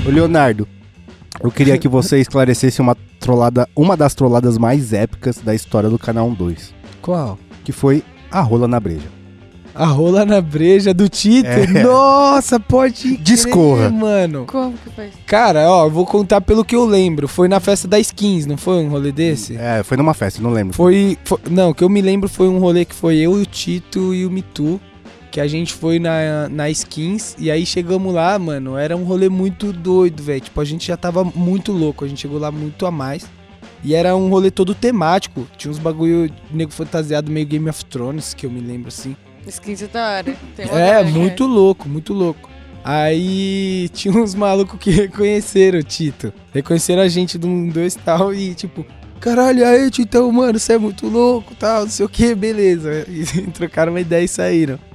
Ô, 0.06 0.10
Leonardo, 0.12 0.68
eu 1.44 1.52
queria 1.52 1.78
que 1.78 1.88
você 1.88 2.18
esclarecesse 2.22 2.82
uma 2.82 2.96
trollada, 3.20 3.68
uma 3.76 3.96
das 3.98 4.16
trolladas 4.16 4.58
mais 4.58 4.94
épicas 4.94 5.38
da 5.38 5.54
história 5.54 5.90
do 5.90 6.00
Canal 6.00 6.32
2, 6.32 6.74
Qual? 7.02 7.38
que 7.64 7.72
foi 7.72 8.04
a 8.32 8.42
rola 8.42 8.68
na 8.68 8.80
breja. 8.80 9.08
A 9.76 9.88
rola 9.88 10.24
na 10.24 10.40
breja 10.40 10.94
do 10.94 11.10
Tito. 11.10 11.48
É. 11.48 11.66
Nossa, 11.84 12.60
pode 12.60 13.02
crer, 13.16 13.18
Discorra. 13.22 13.90
mano. 13.90 14.46
Como 14.46 14.74
que 14.78 14.88
foi? 14.92 15.10
Cara, 15.26 15.68
ó, 15.68 15.86
eu 15.88 15.90
vou 15.90 16.06
contar 16.06 16.42
pelo 16.42 16.64
que 16.64 16.76
eu 16.76 16.86
lembro. 16.86 17.28
Foi 17.28 17.48
na 17.48 17.60
festa 17.60 17.88
da 17.88 18.00
Skins, 18.00 18.46
não 18.46 18.56
foi 18.56 18.76
um 18.86 18.90
rolê 18.90 19.12
desse? 19.12 19.58
É, 19.58 19.82
foi 19.84 19.98
numa 19.98 20.14
festa, 20.14 20.40
não 20.44 20.52
lembro. 20.52 20.76
Foi, 20.76 21.18
foi- 21.26 21.40
Não, 21.50 21.72
o 21.72 21.74
que 21.74 21.84
eu 21.84 21.90
me 21.90 22.02
lembro 22.04 22.30
foi 22.30 22.48
um 22.48 22.60
rolê 22.60 22.86
que 22.86 22.94
foi 22.94 23.18
eu 23.18 23.40
e 23.40 23.42
o 23.42 23.46
Tito 23.48 24.14
e 24.14 24.28
o 24.28 24.30
Mitu. 24.30 24.80
Que 25.34 25.42
a 25.42 25.48
gente 25.48 25.74
foi 25.74 25.98
na, 25.98 26.48
na 26.48 26.70
Skins. 26.70 27.36
E 27.40 27.50
aí 27.50 27.66
chegamos 27.66 28.14
lá, 28.14 28.38
mano. 28.38 28.78
Era 28.78 28.96
um 28.96 29.04
rolê 29.04 29.30
muito 29.30 29.74
doido, 29.74 30.22
velho. 30.22 30.40
Tipo, 30.40 30.62
a 30.62 30.64
gente 30.64 30.86
já 30.86 30.96
tava 30.96 31.24
muito 31.24 31.72
louco. 31.72 32.06
A 32.06 32.08
gente 32.08 32.22
chegou 32.22 32.38
lá 32.38 32.52
muito 32.52 32.86
a 32.86 32.92
mais. 32.92 33.26
E 33.84 33.96
era 33.96 34.16
um 34.16 34.30
rolê 34.30 34.52
todo 34.52 34.76
temático. 34.76 35.48
Tinha 35.58 35.72
uns 35.72 35.80
bagulho 35.80 36.32
nego 36.52 36.72
fantasiado 36.72 37.32
meio 37.32 37.48
Game 37.48 37.68
of 37.68 37.84
Thrones, 37.86 38.36
que 38.36 38.46
eu 38.46 38.52
me 38.52 38.62
lembro 38.62 38.90
assim. 38.90 39.16
Skin 39.48 39.74
da 39.92 40.18
hora. 40.18 40.38
É, 40.60 41.04
que 41.04 41.10
muito 41.10 41.48
louco, 41.48 41.90
muito 41.90 42.14
louco. 42.14 42.48
Aí 42.84 43.90
tinha 43.92 44.14
uns 44.14 44.36
malucos 44.36 44.80
que 44.80 44.92
reconheceram 44.92 45.80
o 45.80 45.84
Tito. 45.84 46.32
Reconheceram 46.54 47.02
a 47.02 47.08
gente 47.08 47.40
do 47.40 47.48
1, 47.48 47.70
2 47.70 47.96
e 47.96 47.98
tal. 47.98 48.36
E 48.36 48.54
tipo, 48.54 48.86
caralho, 49.20 49.68
aí, 49.68 49.90
Titão, 49.90 50.32
mano, 50.32 50.60
você 50.60 50.74
é 50.74 50.78
muito 50.78 51.08
louco 51.08 51.56
tal, 51.56 51.86
não 51.86 51.90
sei 51.90 52.06
o 52.06 52.10
que, 52.10 52.36
beleza. 52.36 53.04
E 53.10 53.26
trocaram 53.50 53.92
uma 53.94 54.00
ideia 54.00 54.24
e 54.24 54.28
saíram. 54.28 54.93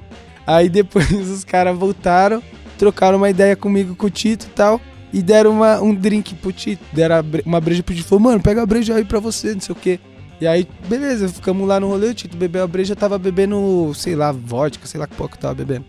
Aí 0.51 0.67
depois 0.67 1.11
os 1.11 1.43
caras 1.43 1.77
voltaram, 1.77 2.41
trocaram 2.77 3.17
uma 3.17 3.29
ideia 3.29 3.55
comigo 3.55 3.95
com 3.95 4.07
o 4.07 4.09
Tito 4.09 4.47
e 4.47 4.49
tal. 4.49 4.81
E 5.13 5.21
deram 5.21 5.51
uma, 5.51 5.79
um 5.81 5.93
drink 5.93 6.33
pro 6.35 6.51
Tito. 6.51 6.83
Deram 6.91 7.23
uma 7.45 7.61
breja 7.61 7.83
pro 7.83 7.93
Tito. 7.93 8.07
Falou, 8.07 8.23
mano, 8.23 8.39
pega 8.41 8.63
a 8.63 8.65
breja 8.65 8.95
aí 8.95 9.05
pra 9.05 9.19
você, 9.19 9.53
não 9.53 9.61
sei 9.61 9.73
o 9.73 9.75
que. 9.75 9.99
E 10.41 10.47
aí, 10.47 10.67
beleza, 10.87 11.27
ficamos 11.29 11.67
lá 11.67 11.79
no 11.79 11.87
rolê, 11.87 12.07
o 12.07 12.13
Tito 12.13 12.35
bebeu 12.37 12.63
a 12.63 12.67
breja, 12.67 12.95
tava 12.95 13.17
bebendo, 13.19 13.91
sei 13.93 14.15
lá, 14.15 14.31
vodka, 14.31 14.87
sei 14.87 14.99
lá 14.99 15.05
que 15.05 15.15
pouco 15.15 15.37
tava 15.37 15.53
bebendo. 15.53 15.85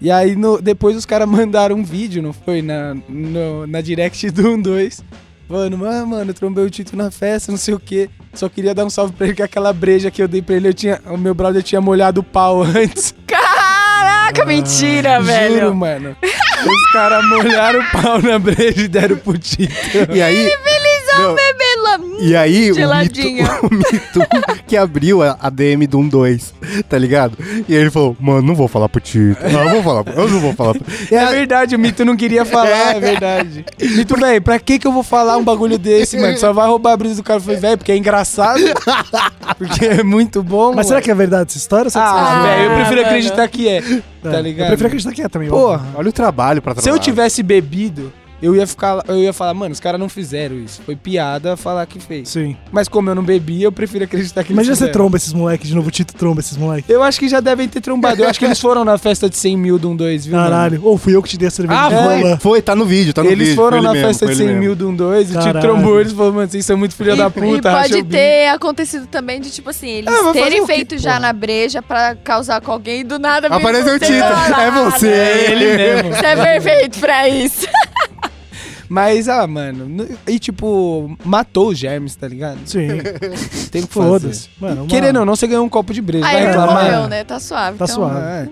E 0.00 0.10
aí, 0.10 0.36
no- 0.36 0.60
depois 0.60 0.96
os 0.96 1.06
caras 1.06 1.26
mandaram 1.30 1.76
um 1.76 1.82
vídeo, 1.84 2.22
não 2.22 2.32
foi? 2.32 2.60
Na, 2.62 2.94
no- 3.08 3.66
na 3.66 3.80
direct 3.80 4.30
do 4.30 4.50
1, 4.50 4.60
2. 4.62 5.02
Falando, 5.48 5.86
ah, 5.86 6.04
mano, 6.04 6.30
eu 6.30 6.34
trombei 6.34 6.64
o 6.64 6.70
Tito 6.70 6.96
na 6.96 7.10
festa, 7.10 7.50
não 7.52 7.56
sei 7.58 7.72
o 7.72 7.78
quê. 7.80 8.10
Só 8.34 8.48
queria 8.48 8.74
dar 8.74 8.84
um 8.84 8.90
salve 8.90 9.12
pra 9.14 9.26
ele, 9.28 9.36
que 9.36 9.42
aquela 9.42 9.72
breja 9.72 10.10
que 10.10 10.20
eu 10.20 10.26
dei 10.28 10.42
pra 10.42 10.56
ele, 10.56 10.68
eu 10.68 10.74
tinha, 10.74 11.00
o 11.06 11.16
meu 11.16 11.34
brother 11.34 11.62
tinha 11.62 11.80
molhado 11.80 12.20
o 12.20 12.24
pau 12.24 12.62
antes. 12.66 13.14
Caraca, 14.26 14.44
mentira, 14.44 15.20
velho. 15.20 15.60
Juro, 15.60 15.74
mano. 15.74 16.16
Os 16.20 16.92
caras 16.92 17.24
molharam 17.26 17.78
o 17.80 17.92
pau 17.92 18.20
na 18.20 18.38
breja 18.40 18.82
e 18.82 18.88
deram 18.88 19.16
pro 19.16 19.38
Tito. 19.38 19.72
E 20.12 20.20
aí. 20.20 20.52
Não, 21.18 21.34
E 22.20 22.34
aí, 22.36 22.64
o 22.66 22.74
Mito, 22.74 22.74
Geladinha. 22.76 23.46
o 23.62 23.74
Mito 23.74 24.20
que 24.66 24.76
abriu 24.76 25.22
a, 25.22 25.36
a 25.40 25.50
DM 25.50 25.86
do 25.86 25.98
1-2, 25.98 26.52
tá 26.88 26.98
ligado? 26.98 27.36
E 27.68 27.74
aí 27.74 27.80
ele 27.82 27.90
falou, 27.90 28.16
mano, 28.20 28.42
não 28.42 28.54
vou 28.54 28.68
falar 28.68 28.88
pro 28.88 29.00
Tito. 29.00 29.36
Não, 29.50 29.62
eu 29.64 29.70
vou 29.70 29.82
falar, 29.82 30.04
pro- 30.04 30.14
eu 30.14 30.28
não 30.28 30.40
vou 30.40 30.52
falar. 30.54 30.74
pro-" 30.74 30.84
É 31.10 31.18
aí- 31.18 31.34
verdade, 31.34 31.74
o 31.76 31.78
Mito 31.78 32.04
não 32.04 32.16
queria 32.16 32.44
falar, 32.44 32.96
é 32.96 33.00
verdade. 33.00 33.64
Mito, 33.80 34.16
velho, 34.16 34.40
pra 34.42 34.58
que 34.58 34.78
que 34.78 34.86
eu 34.86 34.92
vou 34.92 35.02
falar 35.02 35.36
um 35.36 35.44
bagulho 35.44 35.78
desse, 35.78 36.18
mano? 36.18 36.36
Só 36.38 36.52
vai 36.52 36.66
roubar 36.68 36.92
a 36.92 36.96
brisa 36.96 37.16
do 37.16 37.22
cara. 37.22 37.38
Eu 37.38 37.42
falei, 37.44 37.60
velho, 37.60 37.78
porque 37.78 37.92
é 37.92 37.96
engraçado. 37.96 38.60
Porque 39.58 39.84
é 39.86 40.02
muito 40.02 40.42
bom, 40.42 40.74
Mas 40.74 40.86
será 40.88 41.00
que 41.00 41.10
é 41.10 41.14
verdade 41.14 41.50
essa 41.50 41.58
história? 41.58 41.90
Ah, 41.94 42.40
você- 42.42 42.48
velho, 42.48 42.62
eu 42.70 42.74
prefiro 42.76 42.96
mano. 42.96 43.06
acreditar 43.08 43.48
que 43.48 43.68
é, 43.68 43.76
É, 43.78 44.02
tá 44.30 44.40
ligado? 44.40 44.66
Eu 44.66 44.76
prefiro 44.78 44.86
acreditar 44.88 45.12
que 45.12 45.22
é 45.22 45.28
também. 45.28 45.48
Porra, 45.48 45.84
Olha 45.94 46.08
o 46.08 46.12
trabalho 46.12 46.60
pra 46.62 46.72
se 46.74 46.80
eu 46.80 46.82
trabalhar. 46.84 47.02
tivesse 47.02 47.42
bebido, 47.42 48.12
eu 48.42 48.54
ia 48.54 48.66
ficar, 48.66 49.02
eu 49.08 49.16
ia 49.18 49.32
falar, 49.32 49.54
mano, 49.54 49.72
os 49.72 49.80
caras 49.80 49.98
não 50.00 50.08
fizeram 50.08 50.56
isso. 50.56 50.82
Foi 50.84 50.94
piada 50.96 51.56
falar 51.56 51.86
que 51.86 51.98
fez. 51.98 52.28
Sim. 52.28 52.56
Mas 52.70 52.88
como 52.88 53.08
eu 53.10 53.14
não 53.14 53.22
bebi, 53.22 53.62
eu 53.62 53.72
prefiro 53.72 54.04
acreditar 54.04 54.42
que 54.44 54.52
eles 54.52 54.56
Imagina 54.66 54.76
você 54.76 54.88
tromba 54.88 55.16
esses 55.16 55.32
moleques 55.32 55.68
de 55.68 55.74
novo, 55.74 55.88
o 55.88 55.90
Tito 55.90 56.14
tromba 56.14 56.40
esses 56.40 56.56
moleques. 56.56 56.88
Eu 56.90 57.02
acho 57.02 57.18
que 57.18 57.28
já 57.28 57.40
devem 57.40 57.68
ter 57.68 57.80
trombado. 57.80 58.22
Eu 58.22 58.28
acho 58.28 58.38
que 58.38 58.44
eles 58.44 58.60
foram 58.60 58.84
na 58.84 58.98
festa 58.98 59.28
de 59.28 59.36
100 59.36 59.56
mil 59.56 59.78
do 59.78 59.90
1, 59.90 59.96
2, 59.96 60.26
viu? 60.26 60.36
Caralho. 60.36 60.80
Ou 60.84 60.98
fui 60.98 61.14
eu 61.14 61.22
que 61.22 61.28
te 61.28 61.38
dei 61.38 61.48
a 61.48 61.50
cerveja 61.50 61.80
Ah, 61.80 61.88
de 61.88 61.94
foi, 61.94 62.22
rola. 62.22 62.38
foi, 62.40 62.62
tá 62.62 62.74
no 62.76 62.84
vídeo, 62.84 63.12
tá 63.12 63.22
no 63.22 63.30
Eles 63.30 63.48
vídeo. 63.48 63.56
foram 63.56 63.70
foi 63.70 63.78
ele 63.78 63.86
na 63.86 63.92
mesmo, 63.94 64.08
festa 64.08 64.26
de 64.26 64.32
ele 64.32 64.38
100 64.38 64.46
mesmo. 64.46 64.60
mil 64.60 64.76
do 64.76 64.88
1, 64.90 64.94
2, 64.96 65.36
o 65.36 65.38
Tito 65.40 65.60
trombou 65.60 66.00
eles 66.00 66.12
e 66.12 66.14
falou, 66.14 66.32
mano, 66.32 66.50
vocês 66.50 66.64
são 66.66 66.76
muito 66.76 66.94
filha 66.94 67.12
E, 67.12 67.16
da 67.16 67.30
puta, 67.30 67.68
e 67.70 67.72
pode 67.72 68.04
ter 68.04 68.48
acontecido 68.48 69.06
também 69.06 69.40
de, 69.40 69.50
tipo 69.50 69.70
assim, 69.70 69.88
eles 69.88 70.12
Ah, 70.12 70.32
terem 70.32 70.64
feito 70.66 70.98
já 70.98 71.10
porra? 71.12 71.20
na 71.20 71.32
breja 71.32 71.80
pra 71.82 72.14
causar 72.16 72.60
com 72.60 72.72
alguém 72.72 73.00
e 73.00 73.04
do 73.04 73.18
nada 73.18 73.46
Apareceu 73.48 73.94
o 73.96 73.98
Tito, 73.98 74.12
é 74.12 74.70
você. 74.70 75.08
É 75.08 75.50
ele 75.52 75.76
mesmo. 75.76 76.14
Você 76.14 76.26
é 76.26 76.36
perfeito 76.36 76.98
pra 76.98 77.28
isso. 77.28 77.66
Mas, 78.88 79.28
ah, 79.28 79.46
mano, 79.46 80.06
e 80.26 80.38
tipo, 80.38 81.16
matou 81.24 81.68
os 81.68 81.78
germes, 81.78 82.14
tá 82.16 82.28
ligado? 82.28 82.58
Sim. 82.66 82.88
Tem 83.70 83.82
que 83.86 83.92
fazer. 83.92 84.08
Foda-se. 84.08 84.48
Mano, 84.60 84.82
uma- 84.82 84.86
Querendo 84.88 85.18
ou 85.20 85.24
não, 85.26 85.34
você 85.36 85.46
ganhou 85.46 85.64
um 85.64 85.68
copo 85.68 85.92
de 85.92 86.00
breja, 86.00 86.24
Aí 86.26 86.32
vai 86.32 86.42
ele 86.42 86.50
reclamar. 86.50 86.84
morreu, 86.84 87.08
né? 87.08 87.24
Tá 87.24 87.38
suave. 87.40 87.78
Tá 87.78 87.84
então- 87.84 87.94
suave. 87.96 88.20
É. 88.26 88.48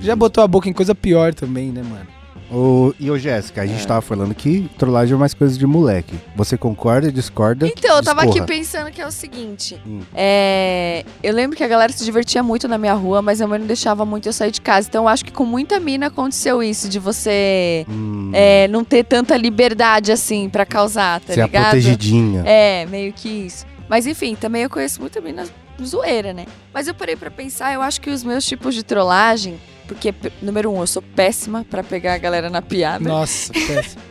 Já 0.00 0.14
botou 0.16 0.42
a 0.44 0.48
boca 0.48 0.68
em 0.68 0.72
coisa 0.72 0.94
pior 0.94 1.32
também, 1.34 1.70
né, 1.70 1.82
mano? 1.82 2.06
O, 2.50 2.94
e 3.00 3.10
ô, 3.10 3.18
Jéssica, 3.18 3.62
a 3.62 3.66
gente 3.66 3.86
tava 3.86 4.00
falando 4.00 4.34
que 4.34 4.68
trollagem 4.78 5.14
é 5.14 5.18
mais 5.18 5.34
coisa 5.34 5.58
de 5.58 5.66
moleque. 5.66 6.14
Você 6.36 6.56
concorda, 6.56 7.10
discorda? 7.10 7.66
Então, 7.66 7.96
eu 7.96 8.02
tava 8.02 8.22
aqui 8.22 8.40
pensando 8.42 8.90
que 8.90 9.00
é 9.00 9.06
o 9.06 9.10
seguinte. 9.10 9.80
Hum. 9.86 10.00
É, 10.14 11.04
eu 11.22 11.32
lembro 11.34 11.56
que 11.56 11.64
a 11.64 11.68
galera 11.68 11.92
se 11.92 12.04
divertia 12.04 12.42
muito 12.42 12.68
na 12.68 12.78
minha 12.78 12.94
rua, 12.94 13.22
mas 13.22 13.40
a 13.40 13.46
mãe 13.46 13.58
não 13.58 13.66
deixava 13.66 14.04
muito 14.04 14.28
eu 14.28 14.32
sair 14.32 14.50
de 14.50 14.60
casa. 14.60 14.88
Então 14.88 15.04
eu 15.04 15.08
acho 15.08 15.24
que 15.24 15.32
com 15.32 15.44
muita 15.44 15.80
mina 15.80 16.06
aconteceu 16.06 16.62
isso, 16.62 16.88
de 16.88 16.98
você 16.98 17.86
Hum, 17.88 18.30
é, 18.32 18.68
não 18.68 18.84
ter 18.84 19.04
tanta 19.04 19.36
liberdade 19.36 20.12
assim 20.12 20.48
pra 20.48 20.64
causar, 20.66 21.20
tá 21.20 21.32
é 21.34 21.40
a 21.40 21.44
ligado? 21.46 21.62
protegidinha. 21.70 22.42
É, 22.46 22.86
meio 22.86 23.12
que 23.12 23.28
isso. 23.28 23.64
Mas 23.88 24.06
enfim, 24.06 24.34
também 24.34 24.62
eu 24.62 24.70
conheço 24.70 25.00
muita 25.00 25.20
mina 25.20 25.44
zoeira, 25.82 26.32
né? 26.32 26.46
Mas 26.72 26.86
eu 26.86 26.94
parei 26.94 27.16
pra 27.16 27.30
pensar, 27.30 27.72
eu 27.74 27.82
acho 27.82 28.00
que 28.00 28.10
os 28.10 28.22
meus 28.22 28.44
tipos 28.46 28.74
de 28.74 28.82
trollagem. 28.82 29.58
Porque, 29.86 30.14
número 30.40 30.72
um, 30.72 30.80
eu 30.80 30.86
sou 30.86 31.02
péssima 31.02 31.64
pra 31.68 31.82
pegar 31.82 32.14
a 32.14 32.18
galera 32.18 32.48
na 32.48 32.62
piada. 32.62 33.06
Nossa, 33.06 33.52
péssimo. 33.52 34.02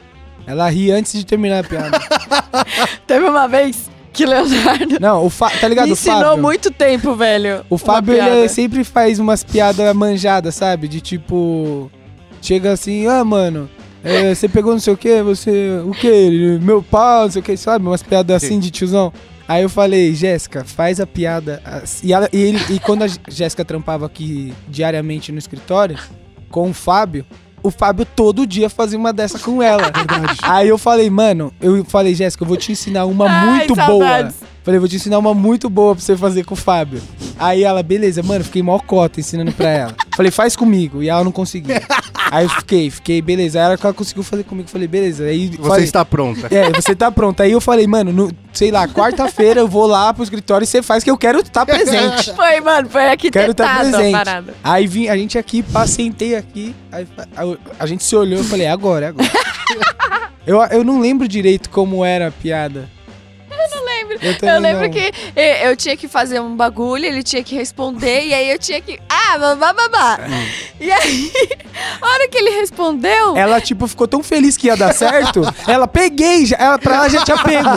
Ela 0.45 0.69
ri 0.69 0.91
antes 0.91 1.13
de 1.13 1.25
terminar 1.25 1.63
a 1.63 1.67
piada. 1.67 1.99
Teve 3.07 3.25
uma 3.25 3.47
vez 3.47 3.89
que 4.11 4.25
Leonardo 4.25 4.99
Não, 4.99 5.25
o 5.25 5.29
Fa... 5.29 5.49
tá 5.49 5.67
ligado? 5.67 5.85
me 5.85 5.91
O 5.91 5.93
ensinou 5.93 6.21
Fábio. 6.21 6.41
muito 6.41 6.69
tempo, 6.69 7.15
velho. 7.15 7.65
O 7.69 7.77
Fábio, 7.77 8.13
ele 8.13 8.47
sempre 8.49 8.83
faz 8.83 9.19
umas 9.19 9.43
piadas 9.43 9.93
manjadas, 9.95 10.55
sabe? 10.55 10.87
De 10.87 11.01
tipo. 11.01 11.89
Chega 12.41 12.73
assim, 12.73 13.07
ah, 13.07 13.23
mano, 13.23 13.69
é, 14.03 14.35
você 14.35 14.49
pegou 14.49 14.73
não 14.73 14.79
sei 14.79 14.93
o 14.93 14.97
que, 14.97 15.23
você. 15.23 15.81
O 15.85 15.91
que? 15.91 16.59
Meu 16.61 16.83
pau, 16.83 17.23
não 17.23 17.31
sei 17.31 17.41
o 17.41 17.43
que, 17.43 17.55
sabe? 17.55 17.87
Umas 17.87 18.03
piadas 18.03 18.43
assim 18.43 18.59
de 18.59 18.69
tiozão. 18.69 19.13
Aí 19.47 19.61
eu 19.63 19.69
falei, 19.69 20.13
Jéssica, 20.13 20.63
faz 20.63 20.99
a 20.99 21.07
piada. 21.07 21.61
E, 22.01 22.13
ela- 22.13 22.29
e 22.31 22.37
ele, 22.41 22.59
e 22.69 22.79
quando 22.79 23.03
a 23.03 23.07
Jéssica 23.29 23.65
trampava 23.65 24.05
aqui 24.05 24.53
diariamente 24.67 25.31
no 25.31 25.37
escritório, 25.37 25.97
com 26.49 26.69
o 26.69 26.73
Fábio, 26.73 27.25
o 27.61 27.69
Fábio 27.71 28.05
todo 28.05 28.45
dia 28.47 28.69
fazia 28.69 28.97
uma 28.97 29.11
dessa 29.13 29.37
com 29.39 29.61
ela. 29.61 29.83
Verdade. 29.91 30.37
Aí 30.43 30.67
eu 30.69 30.77
falei, 30.77 31.09
mano, 31.09 31.53
eu 31.61 31.83
falei, 31.85 32.13
Jéssica, 32.15 32.43
eu 32.43 32.47
vou 32.47 32.57
te 32.57 32.71
ensinar 32.71 33.05
uma 33.05 33.29
Ai, 33.29 33.45
muito 33.57 33.75
boa. 33.75 34.33
Falei, 34.63 34.79
vou 34.79 34.87
te 34.87 34.95
ensinar 34.95 35.17
uma 35.19 35.33
muito 35.33 35.69
boa 35.69 35.93
pra 35.93 36.01
você 36.03 36.15
fazer 36.15 36.45
com 36.45 36.53
o 36.53 36.57
Fábio. 36.57 37.01
Aí 37.37 37.63
ela, 37.63 37.83
beleza, 37.83 38.23
mano, 38.23 38.45
fiquei 38.45 38.63
mó 38.63 38.79
cota 38.79 39.19
ensinando 39.19 39.51
pra 39.51 39.69
ela. 39.69 39.95
Falei, 40.15 40.31
faz 40.31 40.55
comigo. 40.55 41.03
E 41.03 41.09
ela 41.09 41.21
não 41.23 41.33
conseguia. 41.33 41.81
Aí 42.31 42.45
eu 42.45 42.49
fiquei, 42.49 42.89
fiquei, 42.89 43.21
beleza. 43.21 43.59
Aí 43.59 43.65
ela 43.65 43.77
ela 43.83 43.93
conseguiu 43.93 44.23
fazer 44.23 44.43
comigo. 44.45 44.69
Falei, 44.69 44.87
beleza. 44.87 45.25
Aí 45.25 45.49
Você 45.49 45.57
falei, 45.67 45.83
está 45.83 46.05
pronta. 46.05 46.47
É, 46.49 46.71
você 46.71 46.95
tá 46.95 47.11
pronto. 47.11 47.43
Aí 47.43 47.51
eu 47.51 47.59
falei, 47.59 47.85
mano, 47.87 48.13
no- 48.13 48.31
sei 48.53 48.71
lá, 48.71 48.87
quarta-feira 48.87 49.59
eu 49.59 49.67
vou 49.67 49.85
lá 49.85 50.13
pro 50.13 50.23
escritório 50.23 50.63
e 50.63 50.67
você 50.67 50.81
faz 50.81 51.03
que 51.03 51.11
eu 51.11 51.17
quero 51.17 51.39
estar 51.39 51.65
presente. 51.65 52.31
Foi, 52.35 52.61
mano, 52.61 52.89
foi 52.89 53.09
aqui 53.09 53.29
Quero 53.29 53.51
estar 53.51 53.69
a 53.69 53.79
presente. 53.79 54.11
parada. 54.13 54.53
Aí 54.63 54.87
vim, 54.87 55.07
a 55.09 55.17
gente 55.17 55.37
aqui, 55.37 55.61
pá, 55.61 55.85
sentei 55.85 56.35
aqui, 56.35 56.73
aí, 56.91 57.05
a, 57.35 57.83
a 57.83 57.85
gente 57.85 58.03
se 58.03 58.15
olhou 58.15 58.39
e 58.39 58.43
falei, 58.43 58.65
é 58.65 58.71
agora, 58.71 59.07
é 59.07 59.09
agora. 59.09 59.29
eu, 60.47 60.61
eu 60.63 60.83
não 60.83 60.99
lembro 61.01 61.27
direito 61.27 61.69
como 61.69 62.03
era 62.05 62.27
a 62.27 62.31
piada. 62.31 62.89
Lembro. 64.21 64.45
Eu, 64.47 64.49
Eu 64.53 64.59
lembro 64.61 64.81
não. 64.83 64.89
que 64.89 65.11
eh, 65.35 65.67
eu 65.69 65.75
tinha 65.75 65.95
que 65.97 66.07
fazer 66.07 66.39
um 66.39 66.55
bagulho, 66.55 67.05
ele 67.05 67.23
tinha 67.23 67.43
que 67.43 67.55
responder, 67.55 68.25
e 68.27 68.33
aí 68.33 68.49
eu 68.51 68.59
tinha 68.59 68.79
que. 68.81 68.99
Ah, 69.09 69.37
babá, 69.37 69.73
babá. 69.73 70.19
E 70.79 70.91
aí, 70.91 71.31
a 72.01 72.07
hora 72.07 72.27
que 72.27 72.37
ele 72.37 72.51
respondeu. 72.59 73.35
Ela, 73.37 73.59
tipo, 73.61 73.87
ficou 73.87 74.07
tão 74.07 74.21
feliz 74.23 74.57
que 74.57 74.67
ia 74.67 74.75
dar 74.77 74.93
certo. 74.93 75.41
ela 75.67 75.87
peguei, 75.87 76.45
já, 76.45 76.55
ela, 76.57 76.79
pra 76.79 76.95
ela 76.95 77.09
já 77.09 77.23
tinha 77.23 77.37
pego. 77.37 77.69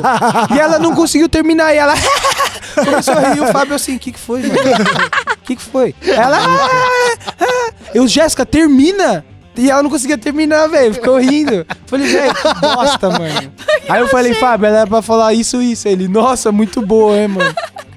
E 0.55 0.59
ela 0.59 0.79
não 0.79 0.95
conseguiu 0.95 1.29
terminar. 1.29 1.75
E 1.75 1.79
ela 1.79 1.95
começou 2.75 3.15
a 3.15 3.33
rir. 3.33 3.41
O 3.41 3.47
Fábio 3.53 3.75
assim: 3.75 3.97
o 3.97 3.99
que, 3.99 4.13
que 4.13 4.19
foi? 4.19 4.43
O 4.43 5.39
que, 5.45 5.57
que 5.57 5.63
foi? 5.63 5.95
Ela. 6.07 6.39
"Ah, 6.39 7.35
ah." 7.41 7.73
Eu, 7.95 8.07
Jéssica, 8.09 8.45
termina! 8.45 9.25
E 9.57 9.71
ela 9.71 9.83
não 9.83 9.91
conseguia 9.91 10.19
terminar, 10.19 10.67
velho. 10.69 10.95
Ficou 10.95 11.19
rindo. 11.19 11.67
Falei, 11.87 12.07
velho, 12.07 12.35
que 12.35 12.61
bosta, 12.61 13.11
mano. 13.11 13.53
Aí 13.89 14.01
eu 14.01 14.09
falei, 14.09 14.35
Fábio, 14.35 14.67
ela 14.67 14.79
era 14.81 14.87
pra 14.87 15.03
falar 15.03 15.33
isso, 15.35 15.61
isso. 15.63 15.89
Ele, 15.89 16.09
nossa, 16.09 16.51
muito 16.53 16.83
boa, 16.83 17.17
hein, 17.17 17.29
mano. 17.29 17.55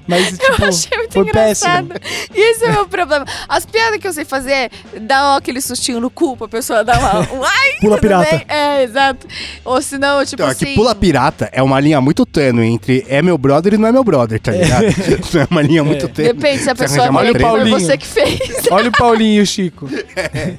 Mas, 0.08 0.26
tipo, 0.36 0.62
Eu 0.62 0.68
achei 0.68 0.98
muito 0.98 1.12
foi 1.12 1.22
engraçado. 1.22 1.86
péssimo. 1.88 2.28
Esse 2.34 2.64
é 2.64 2.68
o 2.68 2.72
meu 2.72 2.88
problema. 2.88 3.24
As 3.48 3.64
piadas 3.64 4.00
que 4.00 4.08
eu 4.08 4.12
sei 4.12 4.24
fazer 4.24 4.50
é 4.52 4.70
dar 5.02 5.36
aquele 5.36 5.60
sustinho 5.60 6.00
no 6.00 6.10
cu 6.10 6.36
pra 6.36 6.48
pessoa 6.48 6.82
dar 6.82 6.98
uma. 6.98 7.20
um 7.32 7.42
Ai, 7.46 7.76
Pula 7.80 7.96
pirata. 7.96 8.28
bem? 8.28 8.44
É, 8.48 8.82
exato. 8.82 9.28
Ou 9.64 9.80
senão, 9.80 10.24
tipo 10.24 10.34
Então, 10.42 10.48
é 10.48 10.50
assim. 10.50 10.64
que 10.66 10.74
pula 10.74 10.96
pirata 10.96 11.48
é 11.52 11.62
uma 11.62 11.78
linha 11.78 12.00
muito 12.00 12.26
tênue 12.26 12.66
entre 12.66 13.06
é 13.08 13.22
meu 13.22 13.38
brother 13.38 13.74
e 13.74 13.78
não 13.78 13.86
é 13.86 13.92
meu 13.92 14.02
brother, 14.02 14.40
tá 14.40 14.50
ligado? 14.50 14.86
É 15.38 15.46
uma 15.48 15.62
linha 15.62 15.84
muito 15.84 16.08
tênue. 16.08 16.32
Depende 16.32 16.64
se 16.64 16.70
a 16.70 16.74
pessoa 16.74 17.06
treta. 17.06 17.30
foi 17.30 17.40
Paulinho. 17.40 17.78
você 17.78 17.96
que 17.96 18.06
fez. 18.06 18.40
Olha 18.70 18.88
o 18.88 18.92
Paulinho 18.92 19.38
e 19.38 19.42
o 19.42 19.46
Chico. 19.46 19.88
É 20.16 20.54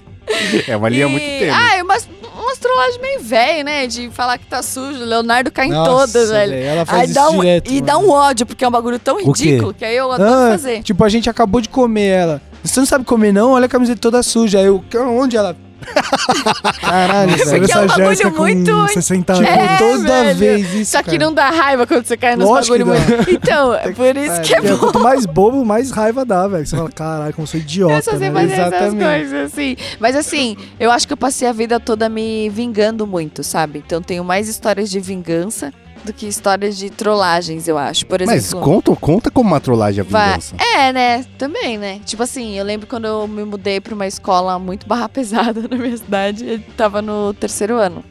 uma 0.77 0.89
linha 0.89 1.05
E- 1.05 1.09
muito 1.09 1.23
tênue. 1.25 1.49
Ah, 1.49 1.77
é 1.77 1.83
umas, 1.83 2.07
umas 2.41 2.57
trollagens 2.57 3.01
meio 3.01 3.19
velho, 3.21 3.63
né? 3.65 3.87
De 3.87 4.09
falar 4.11 4.37
que 4.37 4.45
tá 4.45 4.61
sujo. 4.61 5.03
Leonardo 5.03 5.51
cai 5.51 5.67
em 5.67 5.71
Nossa, 5.71 5.89
todas, 6.13 6.29
velho. 6.29 6.53
ela 6.53 6.85
faz 6.85 6.99
Aí 6.99 7.05
isso 7.05 7.13
dá 7.15 7.29
um, 7.29 7.39
direto, 7.39 7.67
e 7.69 7.73
mano. 7.75 7.85
dá 7.85 7.97
um 7.97 8.09
ódio, 8.09 8.45
porque 8.45 8.63
é 8.63 8.67
um 8.67 8.71
bagulho 8.71 8.99
tão 8.99 9.17
ridículo 9.17 9.73
que 9.73 9.85
aí 9.85 9.95
eu 9.95 10.11
adoro 10.11 10.29
Ah, 10.31 10.51
fazer. 10.51 10.83
Tipo, 10.83 11.03
a 11.03 11.09
gente 11.09 11.29
acabou 11.29 11.61
de 11.61 11.69
comer 11.69 12.07
ela. 12.07 12.41
Você 12.63 12.79
não 12.79 12.87
sabe 12.87 13.03
comer, 13.05 13.31
não? 13.33 13.51
Olha 13.51 13.65
a 13.65 13.69
camiseta 13.69 13.99
toda 13.99 14.21
suja. 14.23 14.59
Aí 14.59 14.65
eu, 14.65 14.83
onde 15.17 15.35
ela? 15.35 15.55
Caralho, 16.81 17.35
Isso 17.35 17.45
velho. 17.45 17.63
aqui 17.63 17.71
é 17.73 17.77
um 17.77 17.79
essa 17.83 17.87
bagulho 17.87 18.07
Jéssica 18.09 18.31
com 18.31 18.37
muito- 18.37 18.87
60 18.93 19.33
Tipo, 19.33 19.47
anos. 19.49 19.61
É, 19.61 19.77
toda 19.77 20.23
velho. 20.23 20.35
vez 20.39 20.73
isso. 20.73 20.91
Só 20.91 20.99
que 21.03 21.11
cara. 21.11 21.17
não 21.25 21.33
dá 21.33 21.49
raiva 21.49 21.87
quando 21.87 22.05
você 22.05 22.17
cai 22.17 22.35
nos 22.35 22.47
Lógico 22.47 22.77
bagulho 22.77 22.97
muito. 22.99 23.29
Então, 23.31 23.73
é 23.75 23.91
por 23.91 24.15
isso 24.17 24.41
que 24.41 24.53
é 24.55 24.57
é, 24.57 24.61
bom. 24.61 24.77
quanto 24.77 24.99
mais 24.99 25.25
bobo, 25.25 25.65
mais 25.65 25.91
raiva 25.91 26.23
dá, 26.25 26.47
velho. 26.47 26.65
Você 26.65 26.75
fala, 26.75 26.91
caralho, 26.91 27.33
como 27.33 27.43
eu 27.43 27.47
sou 27.47 27.59
Eu 27.59 27.63
idiota, 27.63 28.01
só 28.01 28.17
sei 28.17 28.29
né? 28.29 28.41
fazer 28.41 28.53
essas 28.53 28.67
Exatamente. 28.73 29.03
coisas, 29.05 29.53
assim. 29.53 29.75
Mas 29.99 30.15
assim, 30.15 30.57
eu 30.79 30.91
acho 30.91 31.07
que 31.07 31.13
eu 31.13 31.17
passei 31.17 31.47
a 31.47 31.51
vida 31.53 31.79
toda 31.79 32.07
me 32.09 32.49
vingando 32.49 33.05
muito, 33.07 33.43
sabe? 33.43 33.83
Então 33.85 34.01
tenho 34.01 34.23
mais 34.23 34.47
histórias 34.47 34.89
de 34.89 34.99
vingança 34.99 35.73
do 36.03 36.11
que 36.13 36.27
histórias 36.27 36.77
de 36.77 36.89
trollagens, 36.89 37.67
eu 37.67 37.77
acho. 37.77 38.05
Por 38.05 38.21
exemplo. 38.21 38.41
Mas 38.41 38.53
conta, 38.53 38.95
conta 38.95 39.31
como 39.31 39.49
uma 39.49 39.59
trollagem 39.59 40.01
a 40.01 40.03
Vai- 40.03 40.29
vingança. 40.29 40.55
É, 40.57 40.91
né? 40.93 41.25
Também, 41.37 41.77
né? 41.77 41.99
Tipo 42.05 42.23
assim, 42.23 42.57
eu 42.57 42.63
lembro 42.65 42.87
quando 42.87 43.05
eu 43.05 43.27
me 43.27 43.43
mudei 43.43 43.79
pra 43.79 43.93
uma 43.93 44.07
escola 44.07 44.57
muito 44.59 44.87
barra 44.87 45.07
pesada 45.09 45.67
na 45.67 45.77
minha 45.77 45.95
cidade, 45.97 46.45
eu 46.47 46.59
tava 46.75 47.01
no 47.01 47.33
terceiro 47.33 47.77
ano. 47.77 48.03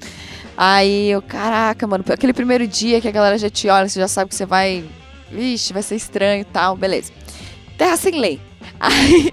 Aí 0.56 1.10
eu, 1.10 1.22
caraca, 1.22 1.86
mano, 1.86 2.04
aquele 2.08 2.32
primeiro 2.34 2.66
dia 2.66 3.00
que 3.00 3.08
a 3.08 3.10
galera 3.10 3.38
já 3.38 3.48
te 3.48 3.68
olha, 3.68 3.88
você 3.88 3.98
já 3.98 4.08
sabe 4.08 4.28
que 4.30 4.34
você 4.36 4.44
vai. 4.46 4.84
Vixe, 5.30 5.72
vai 5.72 5.82
ser 5.82 5.94
estranho 5.96 6.42
e 6.42 6.44
tal, 6.44 6.76
beleza. 6.76 7.12
Terra 7.78 7.96
sem 7.96 8.18
lei. 8.20 8.40
Aí, 8.80 9.32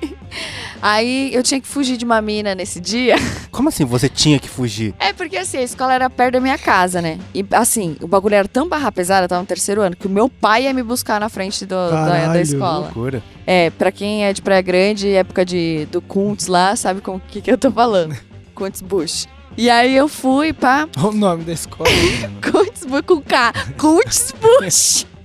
aí 0.82 1.34
eu 1.34 1.41
tinha 1.41 1.60
que 1.62 1.68
fugir 1.68 1.95
de 1.98 2.04
uma 2.06 2.22
mina 2.22 2.54
nesse 2.54 2.80
dia. 2.80 3.16
Como 3.52 3.70
assim 3.70 3.86
você 3.86 4.10
tinha 4.10 4.38
que 4.39 4.50
fugir? 4.50 4.93
É 5.00 5.14
porque 5.14 5.38
assim, 5.38 5.58
a 5.58 5.64
escola 5.64 5.93
era 5.93 6.10
perto 6.10 6.34
da 6.34 6.39
minha 6.39 6.58
casa, 6.58 7.02
né? 7.02 7.18
E 7.34 7.45
assim, 7.52 7.95
o 8.02 8.08
bagulho 8.08 8.36
era 8.36 8.48
tão 8.48 8.68
barra 8.68 8.91
pesada, 8.91 9.24
eu 9.26 9.30
tava 9.30 9.41
no 9.41 9.48
terceiro 9.48 9.82
ano, 9.82 9.95
que 9.95 10.06
o 10.06 10.10
meu 10.10 10.28
pai 10.30 10.64
ia 10.64 10.74
me 10.74 10.84
buscar 10.84 11.20
na 11.20 11.30
frente 11.30 11.66
do- 11.66 11.76
da, 11.76 12.06
da 12.06 12.12
Caralho, 12.12 12.41
escola. 12.41 12.80
Loucura. 12.80 13.24
É, 13.45 13.70
pra 13.70 13.91
quem 13.91 14.26
é 14.26 14.34
de 14.34 14.41
Praia 14.41 14.62
Grande, 14.62 15.10
época 15.14 15.45
de, 15.45 15.88
do 15.91 16.02
Kuntz 16.02 16.48
lá, 16.48 16.76
sabe 16.76 17.00
com 17.02 17.16
o 17.16 17.20
que, 17.20 17.41
que 17.41 17.52
eu 17.52 17.58
tô 17.58 17.72
falando. 17.72 18.16
Kuntz 18.54 18.82
Bush. 18.82 19.28
E 19.58 19.70
aí 19.72 19.95
eu 19.95 20.08
fui 20.08 20.54
pra 20.54 20.88
Olha 20.98 21.08
o 21.08 21.12
nome 21.14 21.43
da 21.43 21.54
escola. 21.54 21.89
mano. 22.22 22.38
Kuntz 22.52 22.86
Bush 22.86 23.02
com 23.08 23.22
K. 23.22 23.54
Kuntz 23.78 24.34
Bush. 24.39 25.06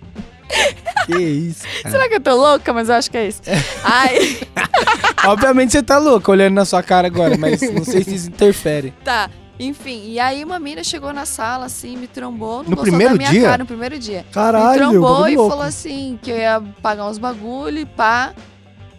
que 1.07 1.19
isso, 1.19 1.65
cara. 1.83 1.91
Será 1.91 2.09
que 2.09 2.15
eu 2.17 2.21
tô 2.21 2.35
louca? 2.37 2.73
Mas 2.73 2.89
eu 2.89 2.95
acho 2.95 3.11
que 3.11 3.17
é 3.19 3.29
isso. 3.29 3.43
Aí, 3.85 4.41
Obviamente 5.27 5.73
você 5.73 5.83
tá 5.83 5.99
louco 5.99 6.31
olhando 6.33 6.55
na 6.55 6.65
sua 6.65 6.83
cara 6.83 7.07
agora, 7.07 7.37
mas 7.39 7.61
não 7.73 7.85
sei 7.85 8.03
se 8.05 8.15
isso 8.15 8.29
interfere. 8.29 8.93
tá. 9.05 9.31
Enfim, 9.61 10.07
e 10.11 10.19
aí 10.19 10.43
uma 10.43 10.59
mina 10.59 10.83
chegou 10.83 11.13
na 11.13 11.25
sala, 11.25 11.67
assim, 11.67 11.97
me 11.97 12.09
trombou. 12.09 12.65
Não 12.65 12.71
No 12.71 12.77
gostou 12.77 12.85
primeiro 12.85 13.13
da 13.13 13.19
minha 13.19 13.31
dia? 13.31 13.43
cara, 13.43 13.59
no 13.59 13.67
primeiro 13.67 13.97
dia. 13.99 14.27
Caralho, 14.33 14.87
me 14.87 14.91
trombou 14.93 15.29
e 15.29 15.37
louco. 15.37 15.51
falou 15.51 15.65
assim, 15.65 16.19
que 16.21 16.31
eu 16.33 16.37
ia 16.37 16.61
pagar 16.83 17.07
uns 17.07 17.19
bagulho 17.19 17.79
e 17.79 17.85
pá. 17.87 18.33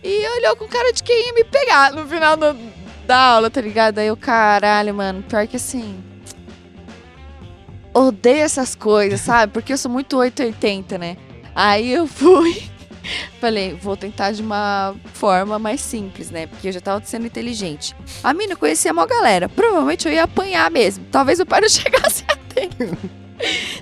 E 0.02 0.26
olhou 0.38 0.56
com 0.56 0.66
cara 0.68 0.94
de 0.94 1.04
quem 1.04 1.28
ia 1.28 1.34
me 1.34 1.44
pegar 1.44 1.92
no 1.92 2.06
final 2.06 2.38
do- 2.38 2.56
da 3.06 3.18
aula, 3.18 3.50
tá 3.50 3.60
ligado? 3.60 3.98
Aí 4.00 4.08
eu, 4.08 4.16
caralho, 4.16 4.94
mano, 4.94 5.22
pior 5.24 5.46
que 5.48 5.58
assim. 5.58 6.02
Odeio 7.94 8.44
essas 8.44 8.74
coisas, 8.74 9.22
sabe? 9.22 9.52
Porque 9.52 9.74
eu 9.74 9.78
sou 9.78 9.92
muito 9.92 10.18
880, 10.18 10.98
né? 10.98 11.18
Aí 11.56 11.92
eu 11.92 12.08
fui. 12.08 12.64
Falei, 13.40 13.74
vou 13.74 13.98
tentar 13.98 14.32
de 14.32 14.42
uma 14.42 14.96
forma 15.14 15.60
mais 15.60 15.82
simples, 15.82 16.32
né? 16.32 16.48
Porque 16.48 16.70
eu 16.70 16.72
já 16.72 16.80
tava 16.80 17.04
sendo 17.06 17.26
inteligente. 17.26 17.96
A 18.24 18.34
mina 18.34 18.56
conhecia 18.56 18.92
a 18.92 18.94
maior 18.94 19.08
galera. 19.08 19.50
Provavelmente 19.50 20.08
eu 20.08 20.14
ia 20.14 20.24
apanhar 20.24 20.70
mesmo. 20.72 21.06
Talvez 21.12 21.40
o 21.40 21.46
pai 21.46 21.62
não 21.62 21.70
chegasse 21.70 22.24
a 22.28 22.36
tempo. 22.36 22.98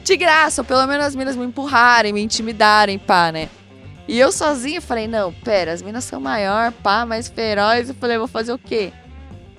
De 0.03 0.17
graça, 0.17 0.61
ou 0.61 0.65
pelo 0.65 0.87
menos 0.87 1.05
as 1.05 1.15
minas 1.15 1.35
me 1.35 1.45
empurrarem, 1.45 2.11
me 2.11 2.21
intimidarem, 2.21 2.97
pá, 2.97 3.31
né? 3.31 3.49
E 4.07 4.19
eu 4.19 4.31
sozinha 4.31 4.81
falei, 4.81 5.07
não, 5.07 5.31
pera, 5.31 5.71
as 5.71 5.81
minas 5.81 6.03
são 6.03 6.19
maior, 6.19 6.71
pá, 6.71 7.05
mais 7.05 7.27
feroz. 7.27 7.89
Eu 7.89 7.95
falei, 7.95 8.17
vou 8.17 8.27
fazer 8.27 8.51
o 8.51 8.57
quê? 8.57 8.91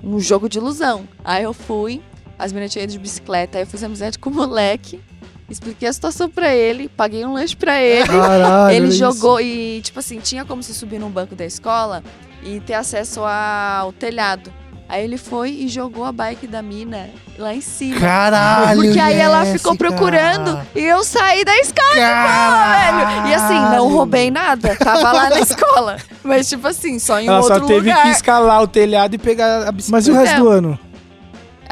Um 0.02 0.18
jogo 0.18 0.48
de 0.48 0.58
ilusão. 0.58 1.08
Aí 1.24 1.44
eu 1.44 1.52
fui, 1.52 2.02
as 2.38 2.52
minas 2.52 2.72
tinham 2.72 2.84
ido 2.84 2.92
de 2.92 2.98
bicicleta, 2.98 3.58
aí 3.58 3.62
eu 3.62 3.66
fiz 3.66 3.82
amizade 3.84 4.18
com 4.18 4.30
o 4.30 4.34
moleque, 4.34 5.00
expliquei 5.48 5.88
a 5.88 5.92
situação 5.92 6.28
pra 6.28 6.54
ele, 6.54 6.88
paguei 6.88 7.24
um 7.24 7.34
lanche 7.34 7.56
pra 7.56 7.80
ele. 7.80 8.06
Caralho, 8.06 8.74
Ele 8.74 8.86
olha 8.86 8.94
jogou 8.94 9.40
e, 9.40 9.80
tipo 9.82 9.98
assim, 9.98 10.18
tinha 10.18 10.44
como 10.44 10.62
se 10.62 10.72
subir 10.74 10.98
num 10.98 11.10
banco 11.10 11.34
da 11.34 11.44
escola 11.44 12.02
e 12.42 12.60
ter 12.60 12.74
acesso 12.74 13.20
ao 13.24 13.92
telhado. 13.92 14.52
Aí 14.88 15.04
ele 15.04 15.16
foi 15.16 15.50
e 15.50 15.68
jogou 15.68 16.04
a 16.04 16.12
bike 16.12 16.46
da 16.46 16.60
mina 16.60 17.08
lá 17.38 17.54
em 17.54 17.62
cima. 17.62 17.98
Caralho, 17.98 18.82
Porque 18.82 18.98
aí 19.00 19.18
ela 19.18 19.42
ficou 19.46 19.74
procurando 19.74 20.60
e 20.74 20.80
eu 20.84 21.02
saí 21.02 21.42
da 21.46 21.56
escola, 21.56 21.94
velho. 21.94 23.28
E 23.28 23.34
assim, 23.34 23.54
não 23.74 23.88
roubei 23.90 24.30
nada. 24.30 24.76
Tava 24.76 25.12
lá 25.12 25.30
na 25.30 25.40
escola. 25.40 25.96
Mas, 26.22 26.46
tipo 26.46 26.66
assim, 26.68 26.98
só 26.98 27.18
em 27.18 27.26
Ela 27.26 27.38
outro 27.38 27.60
só 27.60 27.66
teve 27.66 27.88
lugar. 27.88 28.02
que 28.02 28.08
escalar 28.10 28.60
o 28.62 28.66
telhado 28.66 29.14
e 29.14 29.18
pegar 29.18 29.66
a 29.66 29.72
bicicleta. 29.72 29.90
Mas 29.92 30.08
e 30.08 30.10
o 30.10 30.14
resto 30.14 30.40
do 30.40 30.48
ano? 30.50 30.78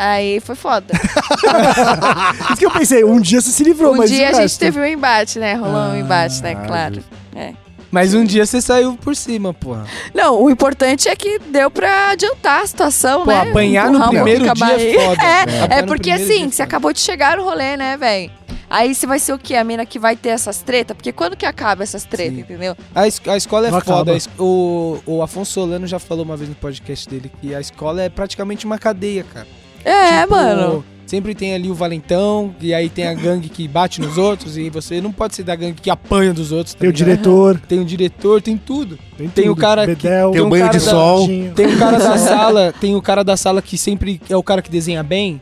Aí 0.03 0.41
foi 0.41 0.55
foda. 0.55 0.95
Isso 2.51 2.57
que 2.57 2.65
eu 2.67 2.71
pensei, 2.71 3.05
um 3.05 3.21
dia 3.21 3.41
você 3.41 3.51
se 3.51 3.63
livrou, 3.63 3.93
um 3.93 3.99
mas 3.99 4.11
e 4.11 4.15
dia 4.15 4.29
a 4.29 4.33
gente 4.33 4.41
resto? 4.43 4.59
teve 4.59 4.81
um 4.81 4.85
embate, 4.87 5.39
né? 5.39 5.55
Rolou 5.55 5.91
um 5.91 5.97
embate, 5.97 6.43
né? 6.43 6.57
Ah, 6.59 6.67
Claro. 6.67 7.05
É. 7.37 7.53
Mas 7.91 8.15
um 8.15 8.25
dia 8.25 8.47
você 8.47 8.61
saiu 8.63 8.97
por 8.97 9.15
cima, 9.17 9.53
porra. 9.53 9.85
Não, 10.15 10.41
o 10.43 10.49
importante 10.49 11.09
é 11.09 11.15
que 11.17 11.39
deu 11.41 11.71
pra 11.71 12.11
adiantar 12.13 12.63
a 12.63 12.67
situação, 12.67 13.25
Pô, 13.25 13.31
né? 13.31 13.41
apanhar 13.51 13.91
no 13.91 13.99
um 14.03 14.09
primeiro 14.09 14.45
pouquinho 14.47 14.67
a 14.73 14.77
dia 14.79 14.91
é 14.91 14.95
foda. 14.95 15.23
É, 15.75 15.79
é 15.79 15.83
no 15.83 15.89
porque 15.89 16.11
primeiro 16.11 16.33
assim, 16.33 16.47
é 16.47 16.51
você 16.51 16.63
acabou 16.63 16.93
de 16.93 17.01
chegar 17.01 17.37
no 17.37 17.43
rolê, 17.45 17.77
né, 17.77 17.97
velho? 17.97 18.31
Aí 18.71 18.95
você 18.95 19.05
vai 19.05 19.19
ser 19.19 19.33
o 19.33 19.39
quê? 19.39 19.57
A 19.57 19.65
mina 19.65 19.85
que 19.85 19.99
vai 19.99 20.15
ter 20.17 20.29
essas 20.29 20.59
tretas? 20.63 20.97
Porque 20.97 21.11
quando 21.13 21.37
que 21.37 21.45
acaba 21.45 21.83
essas 21.83 22.05
tretas, 22.05 22.35
Sim. 22.37 22.41
entendeu? 22.41 22.77
A, 22.95 23.09
es- 23.09 23.21
a 23.27 23.37
escola 23.37 23.67
é 23.67 23.71
Não 23.73 23.81
foda. 23.81 24.17
o, 24.39 24.99
o 25.05 25.23
Afonso 25.23 25.53
Solano 25.53 25.89
já 25.89 25.99
falou 25.99 26.25
uma 26.25 26.37
vez 26.37 26.49
no 26.49 26.55
podcast 26.55 27.09
dele 27.09 27.31
que 27.41 27.53
a 27.53 27.61
escola 27.61 28.01
é 28.03 28.09
praticamente 28.09 28.65
uma 28.65 28.79
cadeia, 28.79 29.25
cara. 29.35 29.49
É, 29.85 30.21
Tipo, 30.23 30.33
mano. 30.35 30.85
Sempre 31.07 31.35
tem 31.35 31.53
ali 31.55 31.69
o 31.69 31.75
valentão, 31.75 32.55
e 32.61 32.73
aí 32.73 32.89
tem 32.89 33.09
a 33.09 33.13
gangue 33.15 33.49
que 33.49 33.67
bate 33.67 34.01
nos 34.01 34.17
outros, 34.17 34.57
e 34.57 34.71
você 34.71 35.01
não 35.01 35.11
pode 35.11 35.35
ser 35.35 35.43
da 35.43 35.57
gangue 35.57 35.81
que 35.83 35.91
apanha 35.91 36.33
dos 36.33 36.53
outros. 36.53 36.73
tá 36.73 36.79
Tem 36.81 36.89
o 36.89 36.93
ligado? 36.93 37.05
diretor, 37.09 37.61
Tem 37.67 37.81
o 37.81 37.85
diretor, 37.85 38.41
tem 38.41 38.57
tudo. 38.57 38.97
tem, 39.19 39.29
Tem 39.29 39.45
o 39.47 39.55
tudo. 39.55 39.61
cara 39.61 39.85
que- 39.89 39.95
Bedel, 39.97 40.31
Tem 40.31 40.41
o 40.41 40.47
um 40.47 40.51
banho 40.51 40.67
cara 40.67 40.79
de 40.79 40.85
da- 40.85 40.91
sol. 40.93 41.27
Tem 41.27 41.67
o 41.67 41.79
cara 41.79 41.99
da 41.99 42.15
sala, 42.19 42.73
tem 42.81 42.95
o 42.95 43.03
cara 43.03 43.25
da 43.25 43.37
sala 43.37 43.61
que 43.61 43.77
sempre 43.77 44.21
é 44.31 44.37
o 44.37 44.43
cara 44.45 44.63
que 44.63 44.71
desenha 44.71 45.03
bem, 45.03 45.41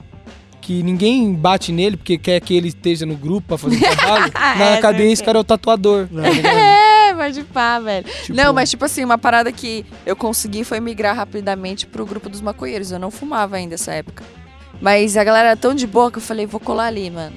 que 0.63 0.83
ninguém 0.83 1.35
bate 1.35 1.71
nele 1.71 1.99
porque 1.99 2.17
quer 2.17 2.41
que 2.41 2.55
ele 2.55 2.69
esteja 2.69 3.05
no 3.05 3.15
grupo 3.17 3.49
pra 3.49 3.59
fazer 3.59 3.79
trabalho. 3.95 4.33
Na 4.35 4.65
É, 4.71 4.77
cadeia 4.81 5.13
esse 5.13 5.23
cara 5.23 5.37
é 5.37 5.41
o 5.41 5.45
tatuador. 5.45 6.09
É, 6.15 6.31
vai 7.19 7.31
de 7.33 7.43
pá, 7.45 7.79
velho. 7.79 8.07
Tipo, 8.23 8.35
Não, 8.35 8.53
mas 8.55 8.71
tipo 8.71 8.85
assim, 8.87 9.05
uma 9.05 9.19
parada 9.19 9.53
que 9.53 9.85
eu 10.07 10.17
consegui 10.17 10.65
foi 10.65 10.81
migrar 10.81 11.15
rapidamente 11.15 11.87
pro 11.87 12.07
grupo 12.07 12.31
dos 12.31 12.41
maconheiros. 12.41 12.91
Eu 12.91 12.99
não 12.99 13.11
fumava 13.11 13.57
ainda 13.57 13.73
nessa 13.73 13.93
época. 13.93 14.25
Mas 14.81 15.17
a 15.17 15.25
galera 15.25 15.49
era 15.49 15.57
tão 15.57 15.75
de 15.75 15.87
boa 15.87 16.11
que 16.11 16.19
eu 16.19 16.23
falei, 16.23 16.47
vou 16.47 16.61
colar 16.61 16.87
ali, 16.87 17.11
mano. 17.11 17.37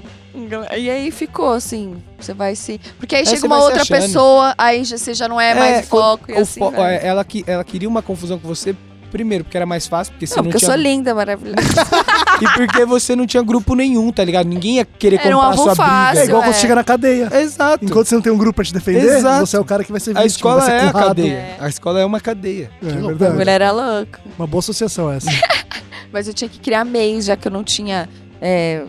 E 0.78 0.90
aí 0.90 1.12
ficou 1.12 1.52
assim, 1.52 2.02
você 2.18 2.34
vai 2.34 2.56
se. 2.56 2.80
Porque 2.98 3.16
aí 3.16 3.22
Aí 3.22 3.26
chega 3.28 3.46
uma 3.46 3.62
outra 3.62 3.86
pessoa, 3.86 4.56
aí 4.58 4.86
você 4.86 5.14
já 5.14 5.28
não 5.28 5.42
é, 5.42 5.54
mais 5.54 5.86
o 5.86 5.90
foco 5.90 6.32
e 6.32 6.36
o 6.36 6.40
assim. 6.40 6.60
fo- 6.62 6.72
velho. 6.72 6.84
é, 6.84 7.06
ela, 7.06 7.26
ela 7.48 7.64
queria 7.66 7.90
uma 7.90 8.02
confusão 8.02 8.40
com 8.40 8.48
você, 8.48 8.74
primeiro, 9.12 9.44
porque 9.44 9.58
era 9.58 9.66
mais 9.66 9.86
fácil, 9.86 10.14
porque 10.14 10.26
você 10.26 10.36
Não, 10.36 10.44
não, 10.44 10.52
porque 10.52 10.58
eu 10.66 10.68
tinha. 10.70 10.72
sou 10.72 10.82
linda, 10.82 11.14
maravilhosa. 11.14 11.58
E 12.42 12.46
porque 12.56 12.84
você 12.86 13.16
não 13.16 13.28
tinha 13.28 13.44
grupo 13.44 13.76
nenhum, 13.76 14.12
tá 14.12 14.24
ligado? 14.24 14.48
Ninguém 14.48 14.78
ia 14.78 14.86
querer 14.86 15.20
Era 15.24 15.38
um 15.38 15.40
comprar 15.42 15.48
alvo 15.52 15.64
sua 15.64 15.76
fácil, 15.76 16.08
É 16.08 16.22
briga. 16.24 16.28
igual 16.38 16.44
é. 16.44 16.52
você 16.54 16.60
chega 16.60 16.74
na 16.74 16.84
cadeia. 16.84 17.30
Exato. 17.40 17.86
Enquanto 17.86 18.08
você 18.08 18.16
não 18.16 18.22
tem 18.24 18.34
um 18.34 18.38
grupo 18.38 18.56
pra 18.56 18.66
te 18.66 18.74
defender, 18.74 19.18
Exato. 19.18 19.46
você 19.46 19.58
é 19.58 19.60
o 19.60 19.64
cara 19.66 19.84
que 19.84 19.92
vai 19.92 20.02
ser 20.02 20.10
A 20.12 20.14
vítima, 20.14 20.26
escola 20.26 20.62
vai 20.62 20.66
ser 20.66 20.72
é 20.72 20.88
a 20.88 20.92
currado. 20.92 21.08
cadeia. 21.10 21.34
É. 21.34 21.58
A 21.60 21.70
escola 21.70 22.00
é 22.00 22.06
uma 22.06 22.20
cadeia. 22.20 22.72
É, 22.84 22.88
A 22.88 22.96
verdade. 22.96 23.36
mulher 23.36 23.62
era 23.62 23.72
louca. 23.72 24.20
Uma 24.40 24.48
boa 24.48 24.58
associação 24.60 25.12
essa. 25.12 25.30
Mas 26.12 26.28
eu 26.28 26.34
tinha 26.34 26.50
que 26.50 26.60
criar 26.60 26.84
meios, 26.84 27.26
já 27.26 27.36
que 27.38 27.48
eu 27.48 27.52
não 27.52 27.64
tinha 27.64 28.10
é, 28.42 28.86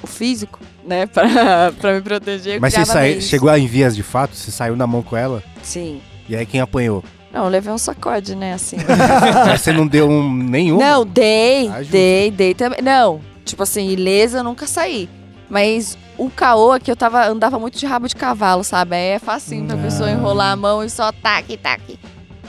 o 0.00 0.06
físico, 0.06 0.60
né, 0.86 1.06
pra, 1.12 1.72
pra 1.80 1.94
me 1.94 2.00
proteger. 2.00 2.54
Eu 2.56 2.60
Mas 2.60 2.72
você 2.74 2.80
criava 2.82 2.92
sai- 2.92 3.08
meios. 3.08 3.24
chegou 3.24 3.56
em 3.56 3.66
vias 3.66 3.96
de 3.96 4.04
fato? 4.04 4.36
Você 4.36 4.52
saiu 4.52 4.76
na 4.76 4.86
mão 4.86 5.02
com 5.02 5.16
ela? 5.16 5.42
Sim. 5.64 6.00
E 6.28 6.36
aí 6.36 6.46
quem 6.46 6.60
apanhou? 6.60 7.02
Não, 7.32 7.44
eu 7.44 7.48
levei 7.50 7.72
um 7.72 7.78
sacode, 7.78 8.34
né, 8.34 8.54
assim. 8.54 8.76
Mas 9.46 9.60
você 9.60 9.72
não 9.72 9.86
deu 9.86 10.08
um, 10.08 10.32
nenhum? 10.32 10.78
Não, 10.78 11.04
dei, 11.06 11.68
Ah, 11.68 11.82
dei, 11.88 12.30
dei 12.30 12.54
também. 12.54 12.80
Não, 12.82 13.20
tipo 13.44 13.62
assim, 13.62 13.88
ilesa 13.88 14.38
eu 14.38 14.44
nunca 14.44 14.66
saí. 14.66 15.08
Mas 15.48 15.96
o 16.18 16.28
caô 16.30 16.74
é 16.74 16.80
que 16.80 16.90
eu 16.90 16.96
tava, 16.96 17.24
andava 17.26 17.58
muito 17.58 17.78
de 17.78 17.86
rabo 17.86 18.08
de 18.08 18.16
cavalo, 18.16 18.62
sabe? 18.64 18.96
Aí 18.96 19.06
é 19.10 19.18
facinho 19.18 19.66
pra 19.66 19.76
Ah. 19.76 19.82
pessoa 19.82 20.10
enrolar 20.10 20.52
a 20.52 20.56
mão 20.56 20.82
e 20.84 20.90
só 20.90 21.12
taque, 21.12 21.56
taque. 21.56 21.98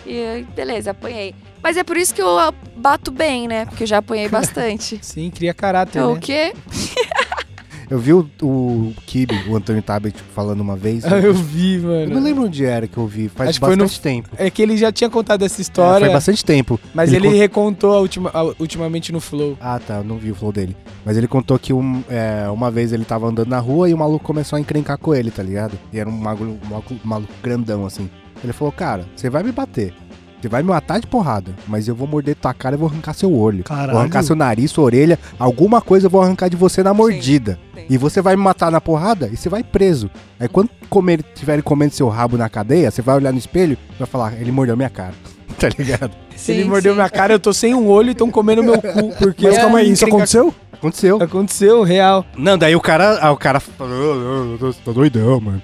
E 0.06 0.46
beleza, 0.56 0.92
apanhei. 0.92 1.34
Mas 1.64 1.78
é 1.78 1.84
por 1.84 1.96
isso 1.96 2.14
que 2.14 2.22
eu 2.22 2.40
ah, 2.40 2.52
bato 2.76 3.12
bem, 3.12 3.48
né? 3.48 3.66
Porque 3.66 3.84
eu 3.84 3.88
já 3.88 4.00
apanhei 4.00 4.28
bastante. 4.30 4.98
Sim, 5.02 5.30
cria 5.30 5.54
caráter, 5.54 6.00
Então, 6.00 6.12
o 6.12 6.16
né? 6.16 6.20
quê? 6.22 6.54
Eu 7.92 8.00
vi 8.00 8.14
o, 8.14 8.26
o 8.42 8.94
Kibe, 9.06 9.36
o 9.50 9.56
Antônio 9.58 9.82
Tabet, 9.84 10.16
falando 10.34 10.62
uma 10.62 10.78
vez. 10.78 11.04
Ah, 11.12 11.20
eu 11.20 11.34
vi, 11.34 11.76
Eu 11.76 11.82
mano. 11.84 12.16
não 12.16 12.24
lembro 12.24 12.46
onde 12.46 12.64
era 12.64 12.88
que 12.88 12.98
eu 12.98 13.06
vi, 13.06 13.28
faz 13.28 13.50
Acho 13.50 13.60
foi 13.60 13.76
no- 13.76 13.84
bastante 13.84 14.00
tempo. 14.02 14.30
É 14.38 14.50
que 14.50 14.62
ele 14.62 14.78
já 14.78 14.92
tinha 14.94 15.10
contado 15.10 15.44
essa 15.44 15.60
É, 15.60 15.62
história, 15.62 16.06
foi 16.08 16.14
bastante 16.14 16.46
tempo. 16.46 16.80
mas 16.94 17.12
ele 17.12 17.28
ele, 17.28 17.36
con- 17.36 17.40
recontou 17.40 17.94
a 17.94 18.00
última, 18.00 18.30
a- 18.34 18.54
ultimamente 18.58 19.12
no 19.12 19.20
Flow. 19.20 19.58
Ah, 19.60 19.78
tá, 19.78 19.98
eu 19.98 20.04
não 20.06 20.18
vi 20.18 20.32
o 20.32 20.36
flow 20.36 20.54
dele. 20.54 20.76
Mas 21.06 21.18
ele 21.18 21.28
contou 21.28 21.60
que 21.60 21.74
um- 21.74 22.02
é, 22.10 22.50
uma 22.50 22.72
vez 22.72 22.94
ele 22.94 23.04
tava 23.04 23.28
andando 23.28 23.50
na 23.50 23.60
rua 23.60 23.90
e 23.90 23.94
o 23.94 23.98
maluco 23.98 24.24
começou 24.24 24.56
a 24.56 24.60
encrencar 24.62 24.98
com 24.98 25.14
ele, 25.14 25.30
tá 25.30 25.44
ligado? 25.44 25.78
E 25.92 26.00
era 26.00 26.10
um 26.10 26.14
maluco, 26.18 26.58
um 26.66 26.98
maluco 27.08 27.34
grandão, 27.44 27.86
assim. 27.86 28.10
Ele 28.42 28.54
falou, 28.54 28.72
cara, 28.72 29.06
você 29.16 29.30
vai 29.30 29.44
me 29.44 29.52
bater. 29.52 29.94
Você 30.42 30.48
vai 30.50 30.64
me 30.64 30.70
matar 30.70 31.00
de 31.00 31.06
porrada, 31.08 31.54
mas 31.68 31.88
eu 31.88 31.94
vou 31.96 32.08
morder 32.08 32.36
tua 32.36 32.54
cara 32.54 32.76
e 32.76 32.80
vou 32.80 32.90
arrancar 32.90 33.14
seu 33.14 33.32
olho. 33.34 33.64
Caralho. 33.64 33.92
Vou 33.92 34.00
arrancar 34.00 34.24
seu 34.24 34.36
nariz, 34.36 34.72
sua 34.72 34.86
orelha, 34.86 35.20
alguma 35.38 35.80
coisa 35.82 36.08
eu 36.08 36.10
vou 36.10 36.22
arrancar 36.22 36.50
de 36.50 36.56
você 36.56 36.82
na 36.82 36.94
mordida. 36.94 37.60
sim. 37.76 37.82
E 37.90 37.98
você 37.98 38.22
vai 38.22 38.36
me 38.36 38.42
matar 38.42 38.72
na 38.72 38.80
porrada 38.82 39.30
e 39.32 39.38
você 39.38 39.50
vai 39.50 39.64
preso. 39.64 40.10
Aí 40.40 40.48
quando 40.48 40.70
comer, 40.90 41.22
tiverem 41.36 41.62
comendo 41.62 41.94
seu 41.94 42.08
rabo 42.10 42.38
na 42.38 42.50
cadeia, 42.50 42.90
você 42.90 43.02
vai 43.02 43.16
olhar 43.16 43.32
no 43.32 43.38
espelho 43.40 43.78
e 43.96 43.98
vai 44.00 44.08
falar, 44.08 44.34
ele 44.40 44.52
mordeu 44.52 44.76
minha 44.78 44.90
cara. 44.90 45.14
tá 45.60 45.70
ligado? 45.78 46.12
Se 46.36 46.54
ele 46.54 46.64
Sim, 46.64 46.70
mordeu 46.70 46.94
sim. 46.94 46.98
minha 46.98 47.10
cara, 47.10 47.34
eu 47.34 47.40
tô 47.40 47.54
sem 47.54 47.76
um 47.76 47.88
olho 47.88 48.10
e 48.10 48.12
estão 48.14 48.32
comendo 48.32 48.64
meu 48.64 48.82
cu. 48.82 49.12
Porque 49.20 49.46
Mas 49.46 49.56
eu 49.56 49.62
calma 49.62 49.80
aí, 49.80 49.92
isso 49.92 50.06
aconteceu? 50.06 50.54
Aconteceu. 50.74 51.22
Aconteceu, 51.22 51.84
real. 51.84 52.26
Não, 52.36 52.58
daí 52.58 52.76
o 52.76 52.82
cara, 52.82 53.20
ah, 53.22 53.32
o 53.32 53.38
cara 53.38 53.60
falou, 53.60 53.94
"Eu- 53.96 54.52
eu 54.54 54.58
tô, 54.58 54.74
tô 54.86 54.94
doidão, 54.94 55.40
mano. 55.40 55.62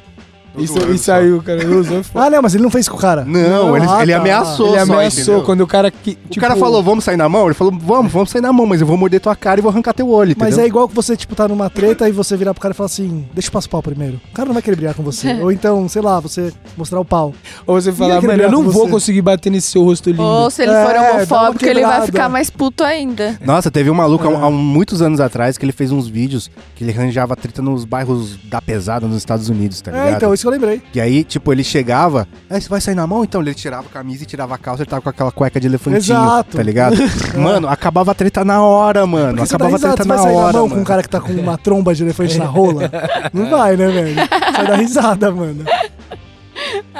Tô 0.58 0.64
Isso, 0.64 0.74
zoando 0.74 0.94
isso 0.94 1.04
só." 1.06 1.14
aí, 1.14 1.32
o 1.32 1.42
cara 1.42 1.68
usou. 1.68 2.02
Ah, 2.16 2.30
não, 2.30 2.42
mas 2.42 2.56
ele 2.56 2.64
não 2.64 2.70
fez 2.72 2.90
com 2.90 2.98
o 2.98 3.00
cara. 3.00 3.24
Não, 3.24 3.76
ele, 3.78 3.86
Ah, 3.88 4.02
ele 4.04 4.12
tá. 4.12 4.20
ameaçou 4.20 4.68
Ele 4.76 4.86
só, 4.86 4.94
ameaçou 4.94 5.22
entendeu? 5.24 5.44
quando 5.44 5.62
o 5.62 5.68
cara 5.68 5.92
que. 5.92 6.18
O 6.36 6.40
cara 6.40 6.56
falou, 6.56 6.82
vamos 6.84 7.04
sair 7.04 7.18
na 7.18 7.30
mão? 7.30 7.46
Ele 7.46 7.54
falou, 7.54 7.74
vamos, 7.80 8.12
vamos 8.12 8.30
sair 8.30 8.42
na 8.42 8.52
mão, 8.52 8.66
mas 8.66 8.82
eu 8.82 8.88
vou 8.88 8.98
morder 8.98 9.20
tua 9.22 9.36
cara 9.36 9.60
e 9.60 9.64
vou 9.64 9.72
arrancar 9.72 9.94
teu 9.94 10.10
olho, 10.10 10.36
Mas 10.38 10.50
entendeu? 10.50 10.66
é 10.66 10.68
igual 10.68 10.88
que 10.90 10.96
você, 10.96 11.16
tipo, 11.16 11.36
tá 11.36 11.48
numa 11.48 11.70
treta 11.70 12.10
e 12.10 12.12
você 12.12 12.36
virar 12.36 12.54
pro 12.54 12.62
cara 12.62 12.74
e 12.74 12.76
falar 12.76 12.88
assim, 12.88 13.26
deixa 13.34 13.48
eu 13.50 13.52
passar 13.52 13.68
o 13.68 13.70
pau 13.70 13.84
primeiro. 13.84 14.20
O 14.32 14.34
cara 14.36 14.48
não 14.48 14.54
vai 14.54 14.62
querer 14.64 14.76
brigar 14.76 14.94
com 14.96 15.04
você. 15.04 15.34
Ou 15.42 15.52
então, 15.52 15.88
sei 15.88 16.02
lá, 16.02 16.20
você 16.20 16.52
mostrar 16.76 17.00
o 17.00 17.06
pau. 17.06 17.34
Ou 17.66 17.80
você 17.80 17.92
falar, 17.92 18.16
Ninguém 18.16 18.30
mano, 18.30 18.44
eu 18.44 18.52
não 18.52 18.64
com 18.64 18.72
vou 18.72 18.86
você." 18.86 18.92
conseguir 18.92 19.22
bater 19.22 19.50
nesse 19.52 19.68
seu 19.72 19.84
rosto 19.84 20.10
lindo. 20.10 20.24
Ou 20.24 20.50
se 20.50 20.64
ele 20.64 20.72
É, 20.72 20.84
for 20.86 20.94
dá 20.94 21.02
uma 21.02 21.12
homofóbico, 21.12 21.66
ele 21.66 21.74
vai 21.82 21.90
quebrada. 21.92 22.06
ficar 22.08 22.30
mais 22.30 22.50
puto 22.50 22.84
ainda. 22.84 23.38
Nossa, 23.46 23.70
teve 23.70 23.90
um 23.92 23.94
maluco 23.96 24.28
há, 24.28 24.32
É. 24.32 24.36
há 24.36 24.50
muitos 24.50 25.02
anos 25.02 25.20
atrás 25.20 25.58
que 25.58 25.64
ele 25.66 25.72
fez 25.72 25.92
uns 25.92 26.08
vídeos 26.08 26.50
que 26.76 26.84
ele 26.84 26.92
arranjava 26.92 27.36
treta 27.36 27.62
nos 27.62 27.86
bairros 27.86 28.38
da 28.50 28.62
pesada 28.62 29.08
nos 29.08 29.18
Estados 29.18 29.50
Unidos, 29.50 29.82
tá 29.82 29.92
ligado? 29.92 30.08
É, 30.08 30.12
então, 30.14 30.34
isso 30.34 30.44
que 30.44 30.47
eu 30.48 30.52
lembrei. 30.54 30.82
E 30.94 31.02
aí, 31.02 31.24
tipo, 31.24 31.52
ele 31.52 31.64
chegava, 31.64 32.28
é, 32.50 32.60
você 32.60 32.70
vai 32.70 32.82
sair 32.82 32.96
na 32.96 33.06
mão? 33.06 33.24
Então 33.24 33.42
ele 33.42 33.54
tirava 33.54 33.88
a 33.88 33.92
camisa 33.92 34.24
e 34.24 34.26
tirava 34.26 34.56
a 34.56 34.58
calça, 34.58 34.84
ele 34.84 34.90
tava 34.90 35.02
com 35.02 35.10
aquela 35.10 35.32
cueca 35.32 35.60
de 35.60 35.68
elefantinho, 35.68 36.18
Exato. 36.18 36.58
tá 36.58 36.64
ligado? 36.64 36.96
Mano, 37.38 37.68
acabava 37.68 38.12
a 38.12 38.16
treta 38.16 38.44
na 38.44 38.62
hora, 38.62 39.06
mano. 39.06 39.38
Porque 39.38 39.56
acabava 39.56 39.76
a 39.76 39.80
treta 39.80 40.04
você 40.04 40.08
vai 40.08 40.18
na 40.18 40.24
sair 40.24 40.36
hora, 40.36 40.54
na 40.54 40.60
mão 40.60 40.62
mano. 40.64 40.76
com 40.76 40.82
um 40.82 40.86
cara 40.86 41.02
que 41.04 41.10
tá 41.10 41.20
com 41.20 41.32
uma 41.34 41.58
tromba 41.58 41.94
de 41.94 42.04
elefante 42.04 42.38
na 42.38 42.46
rola? 42.46 42.90
Não 43.34 43.50
vai, 43.50 43.76
né, 43.76 43.88
velho? 43.88 44.16
Vai 44.16 44.68
dar 44.68 44.76
risada, 44.76 45.32
mano. 45.32 45.64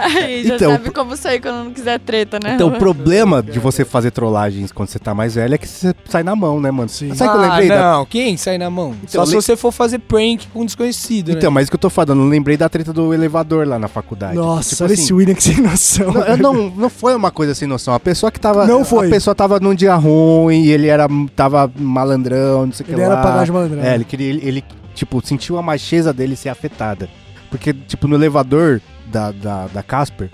Aí 0.04 0.48
já 0.48 0.56
Então, 0.56 0.72
sabe 0.72 0.92
como 0.92 1.16
sair 1.18 1.40
quando 1.42 1.66
não 1.66 1.72
quiser 1.74 2.00
treta, 2.00 2.40
né? 2.44 2.56
Então, 2.56 2.70
o 2.70 2.78
problema 2.78 3.42
de 3.42 3.60
você 3.60 3.84
fazer 3.86 4.12
trollagens 4.12 4.72
quando 4.72 4.90
você 4.90 5.00
tá 5.00 5.14
mais 5.14 5.36
velho 5.36 5.56
é 5.56 5.58
que 5.58 5.68
você 5.68 5.94
sai 6.06 6.24
na 6.24 6.36
mão, 6.36 6.60
né, 6.60 6.70
mano? 6.72 6.90
Sim. 6.90 7.14
Sabe 7.16 7.30
o 7.30 7.34
que 7.34 7.38
eu 7.40 7.44
ah, 7.44 7.50
lembrei? 7.50 7.68
da- 7.70 7.92
não, 7.94 8.06
quem 8.06 8.38
sai 8.38 8.58
na 8.58 8.70
mão? 8.70 8.96
Então, 9.04 9.22
Só 9.22 9.26
se 9.26 9.36
le- 9.36 9.42
você 9.42 9.56
for 9.56 9.72
fazer 9.72 10.00
prank 10.00 10.48
com 10.54 10.62
um 10.62 10.66
desconhecido, 10.66 11.32
Então, 11.32 11.50
né? 11.50 11.54
mas 11.56 11.64
isso 11.64 11.72
que 11.72 11.76
eu 11.76 11.80
tô 11.80 11.90
falando, 11.90 12.22
eu 12.22 12.28
lembrei 12.28 12.58
da 12.58 12.70
treta 12.70 12.92
do 12.94 13.14
elevador 13.14 13.68
lá 13.68 13.78
na 13.80 13.88
faculdade. 13.88 14.36
Nossa, 14.36 14.70
Tipo 14.72 14.84
olha 14.84 14.94
assim, 14.94 15.04
esse 15.04 15.14
William 15.14 15.36
que 15.36 15.44
sem 15.44 15.62
noção. 15.62 16.14
Não, 16.38 16.54
não, 16.54 16.70
não 16.72 16.90
foi 16.90 17.16
uma 17.16 17.32
coisa 17.32 17.54
sem 17.56 17.68
noção. 17.68 17.94
A 17.94 18.00
pessoa 18.00 18.32
que 18.32 18.40
tava. 18.40 18.66
Não 18.66 18.84
foi. 18.86 19.08
A 19.08 19.10
pessoa 19.10 19.34
tava 19.36 19.60
num 19.60 19.74
dia 19.76 19.96
ruim, 19.96 20.64
e 20.64 20.72
ele 20.72 20.88
era, 20.88 21.08
tava 21.36 21.72
malandrão, 21.78 22.66
não 22.66 22.74
sei 22.74 22.84
o 22.84 22.88
que 22.88 22.94
Ele 22.94 23.02
lá. 23.02 23.14
era 23.14 23.22
pagar 23.22 23.46
de 23.46 23.52
malandrão. 23.52 23.84
É, 23.84 23.96
ele 23.96 24.04
queria. 24.06 24.30
Ele, 24.30 24.42
ele, 24.48 24.64
tipo, 24.96 25.26
sentiu 25.26 25.58
a 25.58 25.62
macheza 25.62 26.12
dele 26.14 26.36
ser 26.36 26.50
afetada. 26.50 27.10
Porque, 27.50 27.74
tipo, 27.74 28.08
no 28.08 28.16
elevador 28.16 28.82
da, 29.12 29.32
da, 29.32 29.68
da 29.68 29.84
Casper. 29.84 30.30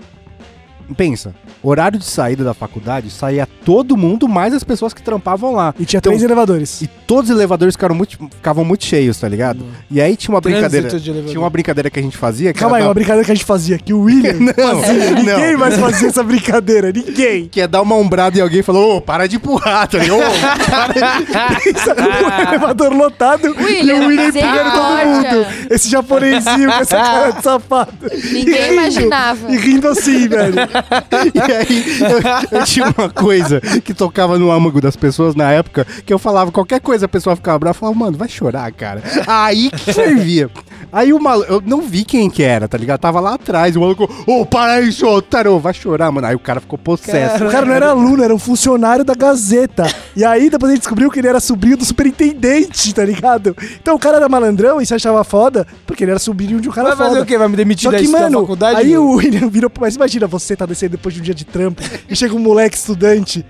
Pensa, 0.96 1.34
horário 1.62 1.98
de 1.98 2.04
saída 2.04 2.44
da 2.44 2.52
faculdade 2.52 3.10
saía 3.10 3.48
todo 3.64 3.96
mundo, 3.96 4.28
mais 4.28 4.52
as 4.52 4.62
pessoas 4.62 4.92
que 4.92 5.02
trampavam 5.02 5.52
lá. 5.52 5.74
E 5.78 5.84
tinha 5.84 5.98
Então- 5.98 6.10
três 6.12 6.22
elevadores. 6.22 6.82
E 6.82 6.86
todos 7.06 7.30
os 7.30 7.36
elevadores 7.36 7.74
ficaram 7.74 7.94
muito, 7.94 8.18
ficavam 8.18 8.64
muito 8.64 8.84
cheios, 8.84 9.18
tá 9.18 9.28
ligado? 9.28 9.64
E 9.90 10.00
aí 10.00 10.16
tinha 10.16 10.34
uma 10.34 10.40
brincadeira. 10.40 10.88
Trânsito 10.88 11.00
de 11.02 11.10
elevador. 11.10 11.30
Tinha 11.30 11.40
uma 11.40 11.50
brincadeira 11.50 11.90
que 11.90 11.98
a 11.98 12.02
gente 12.02 12.16
fazia. 12.16 12.52
Que 12.52 12.60
Calma 12.60 12.76
aí, 12.76 12.82
era 12.82 12.88
uma 12.88 12.94
dar- 12.94 12.98
brincadeira 12.98 13.24
que 13.24 13.32
a 13.32 13.34
gente 13.34 13.44
fazia, 13.46 13.78
que 13.78 13.92
o 13.94 14.00
William 14.02 14.34
Não, 14.56 14.82
fazia. 14.82 15.10
Ninguém 15.10 15.52
não. 15.52 15.58
mais 15.60 15.76
fazia 15.78 16.08
essa 16.08 16.22
brincadeira, 16.22 16.92
ninguém. 16.92 17.48
Que 17.48 17.60
é 17.62 17.66
dar 17.66 17.80
uma 17.82 17.94
ombrada 17.94 18.38
em 18.38 18.42
alguém 18.42 18.60
e 18.60 18.62
falou, 18.62 18.96
ô, 18.96 19.00
para 19.00 19.26
de 19.26 19.36
empurrar, 19.36 19.88
tá 19.88 19.98
ligado? 19.98 20.20
Ô, 20.20 20.22
o 22.44 22.48
elevador 22.48 22.92
lotado 22.92 23.46
e 23.46 23.50
William, 23.50 23.94
o 24.02 24.06
William 24.08 24.28
empurrando 24.28 24.72
todo 24.72 25.06
mundo. 25.06 25.46
Esse 25.70 25.88
japonesinho 25.88 26.70
com 26.70 26.78
essa 26.78 26.96
cara 26.96 27.30
de 27.30 27.42
safado. 27.42 27.92
Ninguém 28.32 28.54
E 28.54 28.60
rindo, 28.62 28.72
imaginava. 28.72 29.52
E 29.52 29.56
rindo 29.56 29.88
assim, 29.88 30.28
velho. 30.28 30.54
e 31.34 31.52
aí 31.52 31.84
eu, 32.00 32.58
eu 32.58 32.64
tinha 32.64 32.92
uma 32.96 33.08
coisa 33.08 33.60
que 33.60 33.94
tocava 33.94 34.38
no 34.38 34.50
âmago 34.50 34.80
das 34.80 34.96
pessoas 34.96 35.34
na 35.34 35.50
época, 35.50 35.86
que 36.04 36.12
eu 36.12 36.18
falava 36.18 36.50
qualquer 36.52 36.80
coisa, 36.80 37.06
a 37.06 37.08
pessoa 37.08 37.36
ficava 37.36 37.58
brava, 37.58 37.76
eu 37.76 37.80
falava, 37.80 37.98
mano, 37.98 38.16
vai 38.16 38.28
chorar, 38.28 38.70
cara. 38.72 39.02
Aí 39.26 39.70
que 39.70 39.92
servia. 39.92 40.50
Aí 40.94 41.12
o 41.12 41.18
maluco, 41.18 41.52
eu 41.52 41.60
não 41.66 41.80
vi 41.80 42.04
quem 42.04 42.30
que 42.30 42.40
era, 42.40 42.68
tá 42.68 42.78
ligado? 42.78 43.00
Tava 43.00 43.18
lá 43.18 43.34
atrás, 43.34 43.74
o 43.74 43.80
maluco, 43.80 44.08
ô, 44.28 44.46
para 44.46 44.74
aí, 44.74 44.92
seu 44.92 45.08
otário, 45.08 45.58
vai 45.58 45.74
chorar, 45.74 46.12
mano. 46.12 46.28
Aí 46.28 46.36
o 46.36 46.38
cara 46.38 46.60
ficou 46.60 46.78
possesso. 46.78 47.44
O 47.44 47.50
cara 47.50 47.66
não 47.66 47.74
era 47.74 47.88
aluno, 47.88 48.22
era 48.22 48.32
um 48.32 48.38
funcionário 48.38 49.04
da 49.04 49.12
Gazeta. 49.12 49.92
E 50.14 50.24
aí 50.24 50.48
depois 50.48 50.70
a 50.70 50.74
gente 50.76 50.82
descobriu 50.82 51.10
que 51.10 51.18
ele 51.18 51.26
era 51.26 51.40
sobrinho 51.40 51.76
do 51.76 51.84
superintendente, 51.84 52.94
tá 52.94 53.04
ligado? 53.04 53.56
Então 53.82 53.96
o 53.96 53.98
cara 53.98 54.18
era 54.18 54.28
malandrão 54.28 54.80
e 54.80 54.86
se 54.86 54.94
achava 54.94 55.24
foda, 55.24 55.66
porque 55.84 56.04
ele 56.04 56.12
era 56.12 56.20
sobrinho 56.20 56.60
de 56.60 56.68
um 56.68 56.72
cara 56.72 56.90
Vai 56.90 56.96
fazer 56.96 57.10
foda. 57.10 57.22
o 57.22 57.26
quê? 57.26 57.36
Vai 57.36 57.48
me 57.48 57.56
demitir 57.56 57.84
Só 57.84 57.90
da 57.90 57.98
que, 57.98 58.06
da 58.06 58.12
mano, 58.20 58.40
faculdade? 58.42 58.78
aí 58.78 58.96
o 58.96 59.14
William 59.16 59.48
virou. 59.48 59.72
Mas 59.80 59.96
imagina, 59.96 60.28
você 60.28 60.54
tá 60.54 60.64
descendo 60.64 60.92
depois 60.92 61.12
de 61.12 61.20
um 61.20 61.24
dia 61.24 61.34
de 61.34 61.44
trampo 61.44 61.82
e 62.08 62.14
chega 62.14 62.34
um 62.36 62.38
moleque 62.38 62.76
estudante 62.76 63.44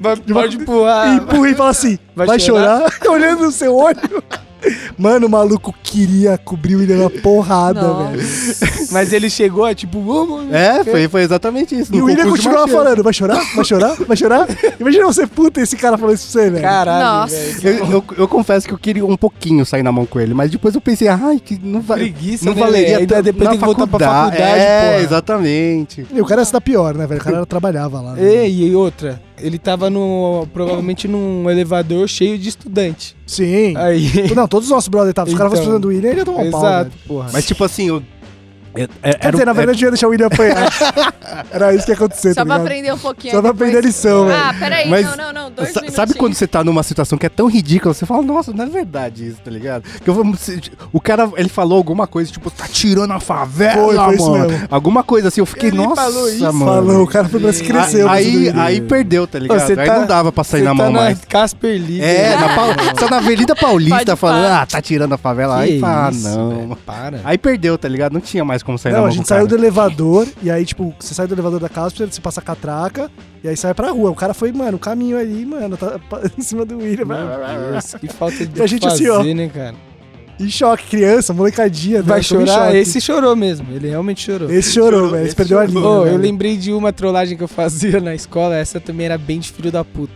Vai, 0.00 0.16
pode 0.16 0.56
empurrar. 0.56 1.12
e 1.12 1.16
empurra 1.18 1.50
e 1.50 1.54
fala 1.54 1.70
assim: 1.70 1.98
Vai 2.14 2.26
vai, 2.26 2.38
chorar? 2.40 2.90
Olhando 3.06 3.44
no 3.44 3.52
seu 3.52 3.76
olho. 3.76 4.00
Mano, 4.98 5.26
o 5.26 5.30
maluco 5.30 5.74
queria 5.82 6.38
cobrir 6.38 6.74
o 6.76 6.78
William 6.78 6.96
na 7.04 7.10
porrada, 7.10 7.82
Nossa. 7.82 8.10
velho. 8.16 8.86
Mas 8.92 9.12
ele 9.12 9.28
chegou, 9.28 9.72
tipo, 9.74 10.00
vamos. 10.00 10.52
É, 10.52 10.82
foi, 10.84 11.08
foi 11.08 11.22
exatamente 11.22 11.78
isso. 11.78 11.94
E 11.94 12.00
o 12.00 12.04
William 12.06 12.28
continuava 12.28 12.66
falando: 12.68 13.02
vai 13.02 13.12
chorar? 13.12 13.42
Vai 13.54 13.64
chorar? 13.64 13.94
Vai 14.06 14.16
chorar? 14.16 14.46
Imagina 14.80 15.04
você 15.06 15.26
puta 15.26 15.60
esse 15.60 15.76
cara 15.76 15.98
falando 15.98 16.14
isso 16.16 16.30
pra 16.32 16.42
você, 16.42 16.50
velho. 16.50 16.62
Caralho, 16.62 17.04
Nossa. 17.20 17.36
velho. 17.36 17.78
Eu, 17.78 17.90
eu, 17.92 18.04
eu 18.18 18.28
confesso 18.28 18.66
que 18.66 18.72
eu 18.74 18.78
queria 18.78 19.04
um 19.04 19.16
pouquinho 19.16 19.64
sair 19.66 19.82
na 19.82 19.92
mão 19.92 20.06
com 20.06 20.18
ele, 20.20 20.34
mas 20.34 20.50
depois 20.50 20.74
eu 20.74 20.80
pensei, 20.80 21.08
ai, 21.08 21.40
que 21.44 21.58
não, 21.62 21.80
va 21.80 21.94
Preguiça, 21.96 22.44
não 22.44 22.54
né, 22.54 22.60
valeria 22.60 23.06
tanto 23.06 23.22
depois 23.22 23.48
tem 23.50 23.58
que 23.58 23.64
voltar 23.64 23.86
pra 23.86 23.98
faculdade, 23.98 24.42
É, 24.42 24.90
porra. 24.92 25.02
exatamente. 25.04 26.06
E 26.12 26.20
o 26.20 26.24
cara 26.24 26.42
está 26.42 26.60
pior, 26.60 26.94
né, 26.94 27.06
velho? 27.06 27.20
O 27.20 27.24
cara 27.24 27.46
trabalhava 27.46 28.00
lá. 28.00 28.12
né? 28.14 28.22
É, 28.36 28.48
e 28.48 28.74
outra, 28.74 29.20
ele 29.38 29.58
tava 29.58 29.88
no. 29.90 30.46
provavelmente 30.52 31.06
num 31.08 31.48
elevador 31.50 32.08
cheio 32.08 32.38
de 32.38 32.48
estudante. 32.48 33.16
Sim. 33.26 33.74
Aí. 33.76 34.32
Não, 34.34 34.46
todos 34.48 34.66
os 34.68 34.72
nossos 34.72 34.88
brothers 34.88 35.10
estavam. 35.10 35.32
Os 35.32 35.38
caras 35.38 35.52
Então. 35.52 35.64
fossem 35.64 35.80
do 35.80 35.88
William, 35.88 36.10
ele 36.10 36.20
ia 36.20 36.24
tomar 36.24 36.42
um 36.42 36.50
pau, 36.50 36.60
Exato, 36.60 36.90
velho. 36.90 37.02
porra. 37.06 37.30
Mas 37.32 37.46
tipo 37.46 37.64
assim, 37.64 37.88
eu... 37.88 38.02
é- 38.82 38.86
Quer 38.86 39.16
era 39.20 39.30
dizer, 39.32 39.42
um- 39.42 39.46
na 39.46 39.52
verdade, 39.52 39.82
eu 39.82 39.86
ia 39.86 39.90
deixar 39.90 40.06
o 40.06 40.10
William 40.10 40.26
apanhar. 40.26 40.72
Era 41.50 41.74
isso 41.74 41.84
que 41.84 41.90
ia 41.92 41.96
acontecer, 41.96 42.28
Só 42.34 42.40
tá 42.40 42.44
pra 42.46 42.54
ligado? 42.54 42.66
aprender 42.66 42.92
um 42.94 42.98
pouquinho. 42.98 43.34
Só 43.34 43.40
pra 43.42 43.50
depois- 43.52 43.68
aprender 43.70 43.84
a 43.84 43.88
lição, 43.88 44.26
velho. 44.26 44.40
Ah, 44.42 44.54
peraí, 44.58 44.88
Mas 44.88 45.06
não, 45.06 45.16
não, 45.16 45.32
não, 45.32 45.50
dois 45.50 45.68
minutinhos. 45.70 45.94
Sabe 45.94 46.14
quando 46.14 46.34
você 46.34 46.46
tá 46.46 46.62
numa 46.62 46.82
situação 46.82 47.18
que 47.18 47.26
é 47.26 47.28
tão 47.28 47.46
ridícula, 47.48 47.92
você 47.92 48.06
fala, 48.06 48.22
nossa, 48.22 48.52
não 48.52 48.64
é 48.64 48.68
verdade 48.68 49.26
isso, 49.28 49.38
tá 49.44 49.50
ligado? 49.50 49.82
Que 50.02 50.08
eu 50.08 50.14
vou- 50.14 50.24
o 50.92 51.00
cara, 51.00 51.28
ele 51.36 51.48
falou 51.48 51.76
alguma 51.78 52.06
coisa, 52.06 52.30
tipo, 52.30 52.50
tá 52.50 52.66
tirando 52.70 53.12
a 53.12 53.20
favela, 53.20 53.74
Foi, 53.86 53.96
foi 53.96 54.14
isso 54.14 54.30
mano. 54.30 54.46
mesmo. 54.48 54.68
Alguma 54.70 55.02
coisa 55.02 55.28
assim, 55.28 55.40
eu 55.40 55.46
fiquei, 55.46 55.68
Ele 55.70 55.78
nossa, 55.78 55.96
falou 56.02 56.28
isso? 56.28 56.52
mano. 56.52 56.64
Falou, 56.64 57.02
o 57.02 57.06
cara 57.06 57.28
foi 57.28 57.40
pra 57.40 57.52
se 57.52 57.64
crescer. 57.64 58.06
aí, 58.08 58.50
aí 58.54 58.80
perdeu, 58.80 59.26
tá 59.26 59.38
ligado? 59.38 59.60
Você 59.60 59.72
aí 59.78 59.86
tá- 59.86 59.98
não 59.98 60.06
dava 60.06 60.30
pra 60.32 60.44
sair 60.44 60.62
na 60.62 60.70
tá 60.70 60.74
mão 60.74 60.90
na 60.92 61.00
mais. 61.00 61.18
Casper 61.28 61.72
Lee. 61.80 62.00
É, 62.00 62.36
na 62.36 62.46
só 62.98 63.08
na 63.10 63.16
Avenida 63.18 63.54
Paulista 63.56 64.16
falando, 64.16 64.46
ah, 64.46 64.66
tá 64.66 64.80
tirando 64.80 65.12
a 65.12 65.18
favela. 65.18 65.58
Aí 65.58 65.80
fala, 65.80 66.08
ah, 66.08 66.10
não. 66.12 66.76
Aí 67.24 67.36
perdeu, 67.38 67.76
tá 67.76 67.88
ligado? 67.88 68.12
Não 68.12 68.20
tinha 68.20 68.44
mais 68.44 68.62
como 68.66 68.76
sair 68.78 68.92
na 68.92 68.98
Não, 68.98 69.06
a 69.06 69.10
gente 69.10 69.26
saiu 69.26 69.46
cara. 69.46 69.56
do 69.56 69.62
elevador, 69.62 70.26
e 70.42 70.50
aí, 70.50 70.64
tipo, 70.66 70.94
você 70.98 71.14
sai 71.14 71.26
do 71.26 71.34
elevador 71.34 71.58
da 71.60 71.68
Casper, 71.68 72.06
você 72.12 72.20
passa 72.20 72.40
a 72.40 72.42
catraca, 72.42 73.10
e 73.42 73.48
aí 73.48 73.56
sai 73.56 73.72
pra 73.72 73.90
rua. 73.90 74.10
O 74.10 74.14
cara 74.14 74.34
foi, 74.34 74.52
mano, 74.52 74.76
o 74.76 74.80
caminho 74.80 75.16
ali, 75.18 75.46
mano, 75.46 75.76
tá 75.76 75.98
em 76.36 76.42
cima 76.42 76.66
do 76.66 76.76
William. 76.78 77.06
Meu 77.06 77.16
Deus, 77.72 77.94
que 77.94 78.08
falta 78.08 78.44
de 78.44 78.58
E 78.58 78.62
a 78.62 78.66
gente 78.66 78.82
fazer, 78.82 79.10
assim, 79.10 79.30
ó. 79.32 79.34
né, 79.34 79.48
cara? 79.48 79.74
Em 80.38 80.50
choque, 80.50 80.84
criança, 80.88 81.32
molecadinha. 81.32 82.02
Vai 82.02 82.18
né? 82.20 82.26
Todo 82.28 82.42
em 82.42 82.46
chorar? 82.46 82.66
choque. 82.66 82.76
Esse 82.76 83.00
chorou 83.00 83.34
mesmo, 83.34 83.66
ele 83.72 83.88
realmente 83.88 84.20
chorou. 84.20 84.50
Esse 84.50 84.72
chorou, 84.74 84.90
Chorou, 84.90 85.10
velho. 85.12 85.20
Esse 85.22 85.28
esse 85.28 85.36
perdeu 85.36 85.58
a 85.58 85.66
chorou. 85.66 85.82
linha. 86.04 86.12
Ô, 86.12 86.14
eu 86.14 86.18
lembrei 86.18 86.58
de 86.58 86.72
uma 86.74 86.92
trollagem 86.92 87.38
que 87.38 87.42
eu 87.44 87.48
fazia 87.48 88.00
na 88.02 88.14
escola, 88.14 88.54
essa 88.56 88.78
também 88.78 89.06
era 89.06 89.16
bem 89.16 89.38
de 89.38 89.50
filho 89.50 89.72
da 89.72 89.82
puta. 89.82 90.12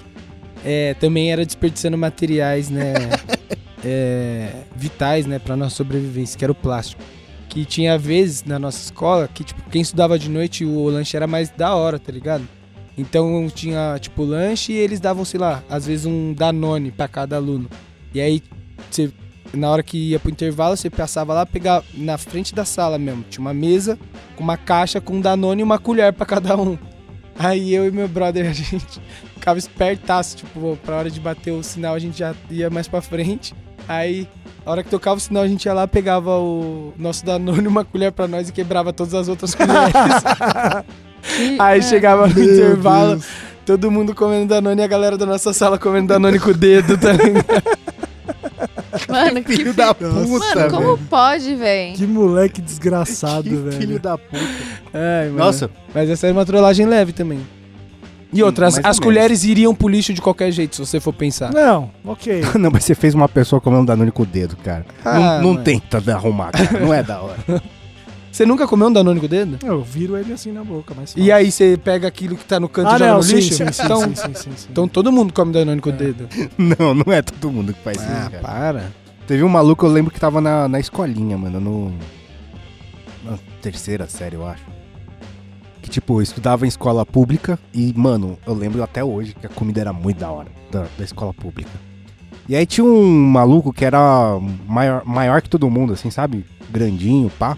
É, 0.62 0.92
também 1.00 1.32
era 1.32 1.46
desperdiçando 1.46 1.96
materiais, 1.96 2.68
né? 2.68 2.92
é, 3.82 4.50
vitais, 4.76 5.24
né, 5.24 5.38
pra 5.38 5.56
nossa 5.56 5.74
sobrevivência, 5.76 6.38
que 6.38 6.44
era 6.44 6.52
o 6.52 6.54
plástico. 6.54 7.02
Que 7.50 7.64
tinha 7.64 7.98
vezes 7.98 8.44
na 8.44 8.58
nossa 8.58 8.82
escola 8.82 9.28
que, 9.28 9.44
tipo, 9.44 9.60
quem 9.70 9.82
estudava 9.82 10.18
de 10.18 10.30
noite 10.30 10.64
o 10.64 10.88
lanche 10.88 11.16
era 11.16 11.26
mais 11.26 11.50
da 11.50 11.74
hora, 11.74 11.98
tá 11.98 12.10
ligado? 12.10 12.48
Então 12.96 13.48
tinha, 13.52 13.98
tipo, 14.00 14.22
lanche 14.22 14.72
e 14.72 14.76
eles 14.76 15.00
davam, 15.00 15.24
sei 15.24 15.40
lá, 15.40 15.62
às 15.68 15.84
vezes 15.84 16.06
um 16.06 16.32
Danone 16.32 16.92
pra 16.92 17.08
cada 17.08 17.36
aluno. 17.36 17.68
E 18.14 18.20
aí, 18.20 18.40
você, 18.88 19.12
na 19.52 19.68
hora 19.68 19.82
que 19.82 20.10
ia 20.10 20.20
pro 20.20 20.30
intervalo, 20.30 20.76
você 20.76 20.88
passava 20.88 21.34
lá, 21.34 21.44
pegava 21.44 21.84
na 21.94 22.16
frente 22.16 22.54
da 22.54 22.64
sala 22.64 22.98
mesmo. 22.98 23.24
Tinha 23.28 23.40
uma 23.40 23.52
mesa 23.52 23.98
com 24.36 24.44
uma 24.44 24.56
caixa 24.56 25.00
com 25.00 25.14
um 25.14 25.20
Danone 25.20 25.60
e 25.60 25.64
uma 25.64 25.78
colher 25.78 26.12
pra 26.12 26.24
cada 26.24 26.56
um. 26.56 26.78
Aí 27.38 27.74
eu 27.74 27.86
e 27.86 27.90
meu 27.90 28.06
brother, 28.06 28.46
a 28.50 28.52
gente 28.52 29.00
ficava 29.34 29.58
espertaço, 29.58 30.36
tipo, 30.36 30.78
pra 30.84 30.96
hora 30.96 31.10
de 31.10 31.18
bater 31.18 31.50
o 31.50 31.62
sinal 31.64 31.94
a 31.94 31.98
gente 31.98 32.18
já 32.18 32.34
ia 32.48 32.70
mais 32.70 32.86
pra 32.86 33.00
frente. 33.00 33.54
Aí, 33.88 34.28
a 34.64 34.70
hora 34.70 34.82
que 34.82 34.90
tocava 34.90 35.16
o 35.16 35.20
sinal, 35.20 35.42
a 35.42 35.48
gente 35.48 35.64
ia 35.66 35.72
lá, 35.74 35.86
pegava 35.86 36.38
o 36.38 36.92
nosso 36.98 37.24
Danone, 37.24 37.66
uma 37.66 37.84
colher 37.84 38.12
pra 38.12 38.28
nós 38.28 38.48
e 38.48 38.52
quebrava 38.52 38.92
todas 38.92 39.14
as 39.14 39.28
outras 39.28 39.54
colheres. 39.54 39.92
Aí 41.58 41.82
chegava 41.82 42.26
no 42.26 42.34
Meu 42.34 42.44
intervalo, 42.44 43.10
Deus. 43.12 43.26
todo 43.66 43.90
mundo 43.90 44.14
comendo 44.14 44.46
Danone 44.46 44.80
e 44.80 44.84
a 44.84 44.88
galera 44.88 45.16
da 45.18 45.26
nossa 45.26 45.52
sala 45.52 45.78
comendo 45.78 46.08
Danone 46.08 46.38
com 46.38 46.50
o 46.50 46.54
dedo, 46.54 46.96
tá 46.98 47.12
ligado? 47.12 47.44
Mano, 49.08 49.42
que 49.42 49.56
Filho 49.56 49.72
da 49.72 49.94
puta, 49.94 50.08
Mano, 50.54 50.70
como 50.70 50.96
velho. 50.96 51.08
pode, 51.08 51.54
velho? 51.54 51.96
Que 51.96 52.06
moleque 52.06 52.60
desgraçado, 52.60 53.44
Que 53.44 53.54
velho. 53.56 53.72
filho 53.76 53.98
da 54.00 54.18
puta. 54.18 54.38
Ai, 54.92 55.26
mano. 55.26 55.38
Nossa, 55.38 55.70
Mas 55.94 56.10
essa 56.10 56.26
é 56.26 56.32
uma 56.32 56.44
trollagem 56.44 56.86
leve 56.86 57.12
também. 57.12 57.40
E 58.32 58.42
outras, 58.42 58.76
as 58.78 58.82
menos. 58.82 58.98
colheres 59.00 59.44
iriam 59.44 59.74
pro 59.74 59.88
lixo 59.88 60.12
de 60.14 60.20
qualquer 60.22 60.52
jeito, 60.52 60.76
se 60.76 60.80
você 60.86 61.00
for 61.00 61.12
pensar. 61.12 61.52
Não, 61.52 61.90
ok. 62.04 62.42
não, 62.58 62.70
mas 62.70 62.84
você 62.84 62.94
fez 62.94 63.14
uma 63.14 63.28
pessoa 63.28 63.60
comendo 63.60 63.86
Danone 63.86 64.10
com 64.12 64.22
o 64.22 64.26
dedo, 64.26 64.56
cara. 64.56 64.86
Ah, 65.04 65.40
não 65.42 65.54
não 65.54 65.62
tenta 65.62 65.98
arrumar, 66.14 66.52
cara. 66.52 66.78
Não 66.80 66.94
é 66.94 67.02
da 67.02 67.20
hora. 67.20 67.38
Você 68.32 68.46
nunca 68.46 68.64
comeu 68.68 68.86
um 68.86 68.92
Danone 68.92 69.18
com 69.18 69.26
o 69.26 69.28
dedo? 69.28 69.58
Eu 69.66 69.82
viro 69.82 70.16
ele 70.16 70.32
assim 70.32 70.52
na 70.52 70.62
boca, 70.62 70.94
mas. 70.96 71.14
E 71.16 71.32
aí 71.32 71.50
você 71.50 71.76
pega 71.76 72.06
aquilo 72.06 72.36
que 72.36 72.44
tá 72.44 72.60
no 72.60 72.68
canto 72.68 72.86
e 72.86 72.94
Ah, 72.94 72.98
joga 72.98 73.10
não, 73.10 73.16
no 73.16 73.22
sim, 73.24 73.34
lixo? 73.34 73.54
sim, 73.54 73.72
sim, 73.72 73.82
então, 73.84 74.00
sim, 74.02 74.14
sim, 74.14 74.34
sim, 74.34 74.50
sim. 74.56 74.68
então 74.70 74.86
todo 74.86 75.10
mundo 75.10 75.32
come 75.34 75.52
Danone 75.52 75.80
com 75.80 75.90
o 75.90 75.92
dedo. 75.92 76.28
Não, 76.56 76.94
não 76.94 77.12
é 77.12 77.22
todo 77.22 77.50
mundo 77.50 77.74
que 77.74 77.80
faz 77.82 77.96
isso, 78.00 78.06
Ah, 78.08 78.30
cara. 78.30 78.40
para. 78.40 78.92
Teve 79.26 79.42
um 79.42 79.48
maluco, 79.48 79.84
eu 79.84 79.90
lembro 79.90 80.12
que 80.12 80.20
tava 80.20 80.40
na, 80.40 80.68
na 80.68 80.78
escolinha, 80.78 81.36
mano, 81.36 81.58
no. 81.58 81.92
Na 83.28 83.36
terceira 83.60 84.06
série, 84.06 84.36
eu 84.36 84.46
acho. 84.46 84.62
Que, 85.82 85.88
tipo, 85.88 86.18
eu 86.18 86.22
estudava 86.22 86.64
em 86.66 86.68
escola 86.68 87.06
pública 87.06 87.58
e, 87.72 87.92
mano, 87.96 88.38
eu 88.46 88.52
lembro 88.54 88.82
até 88.82 89.02
hoje 89.02 89.34
que 89.34 89.46
a 89.46 89.48
comida 89.48 89.80
era 89.80 89.92
muito 89.92 90.18
da 90.18 90.30
hora, 90.30 90.48
da, 90.70 90.86
da 90.98 91.04
escola 91.04 91.32
pública. 91.32 91.70
E 92.48 92.54
aí 92.56 92.66
tinha 92.66 92.84
um 92.84 93.26
maluco 93.26 93.72
que 93.72 93.84
era 93.84 94.38
maior, 94.66 95.02
maior 95.06 95.40
que 95.40 95.48
todo 95.48 95.70
mundo, 95.70 95.92
assim, 95.92 96.10
sabe? 96.10 96.44
Grandinho, 96.70 97.30
pá. 97.38 97.56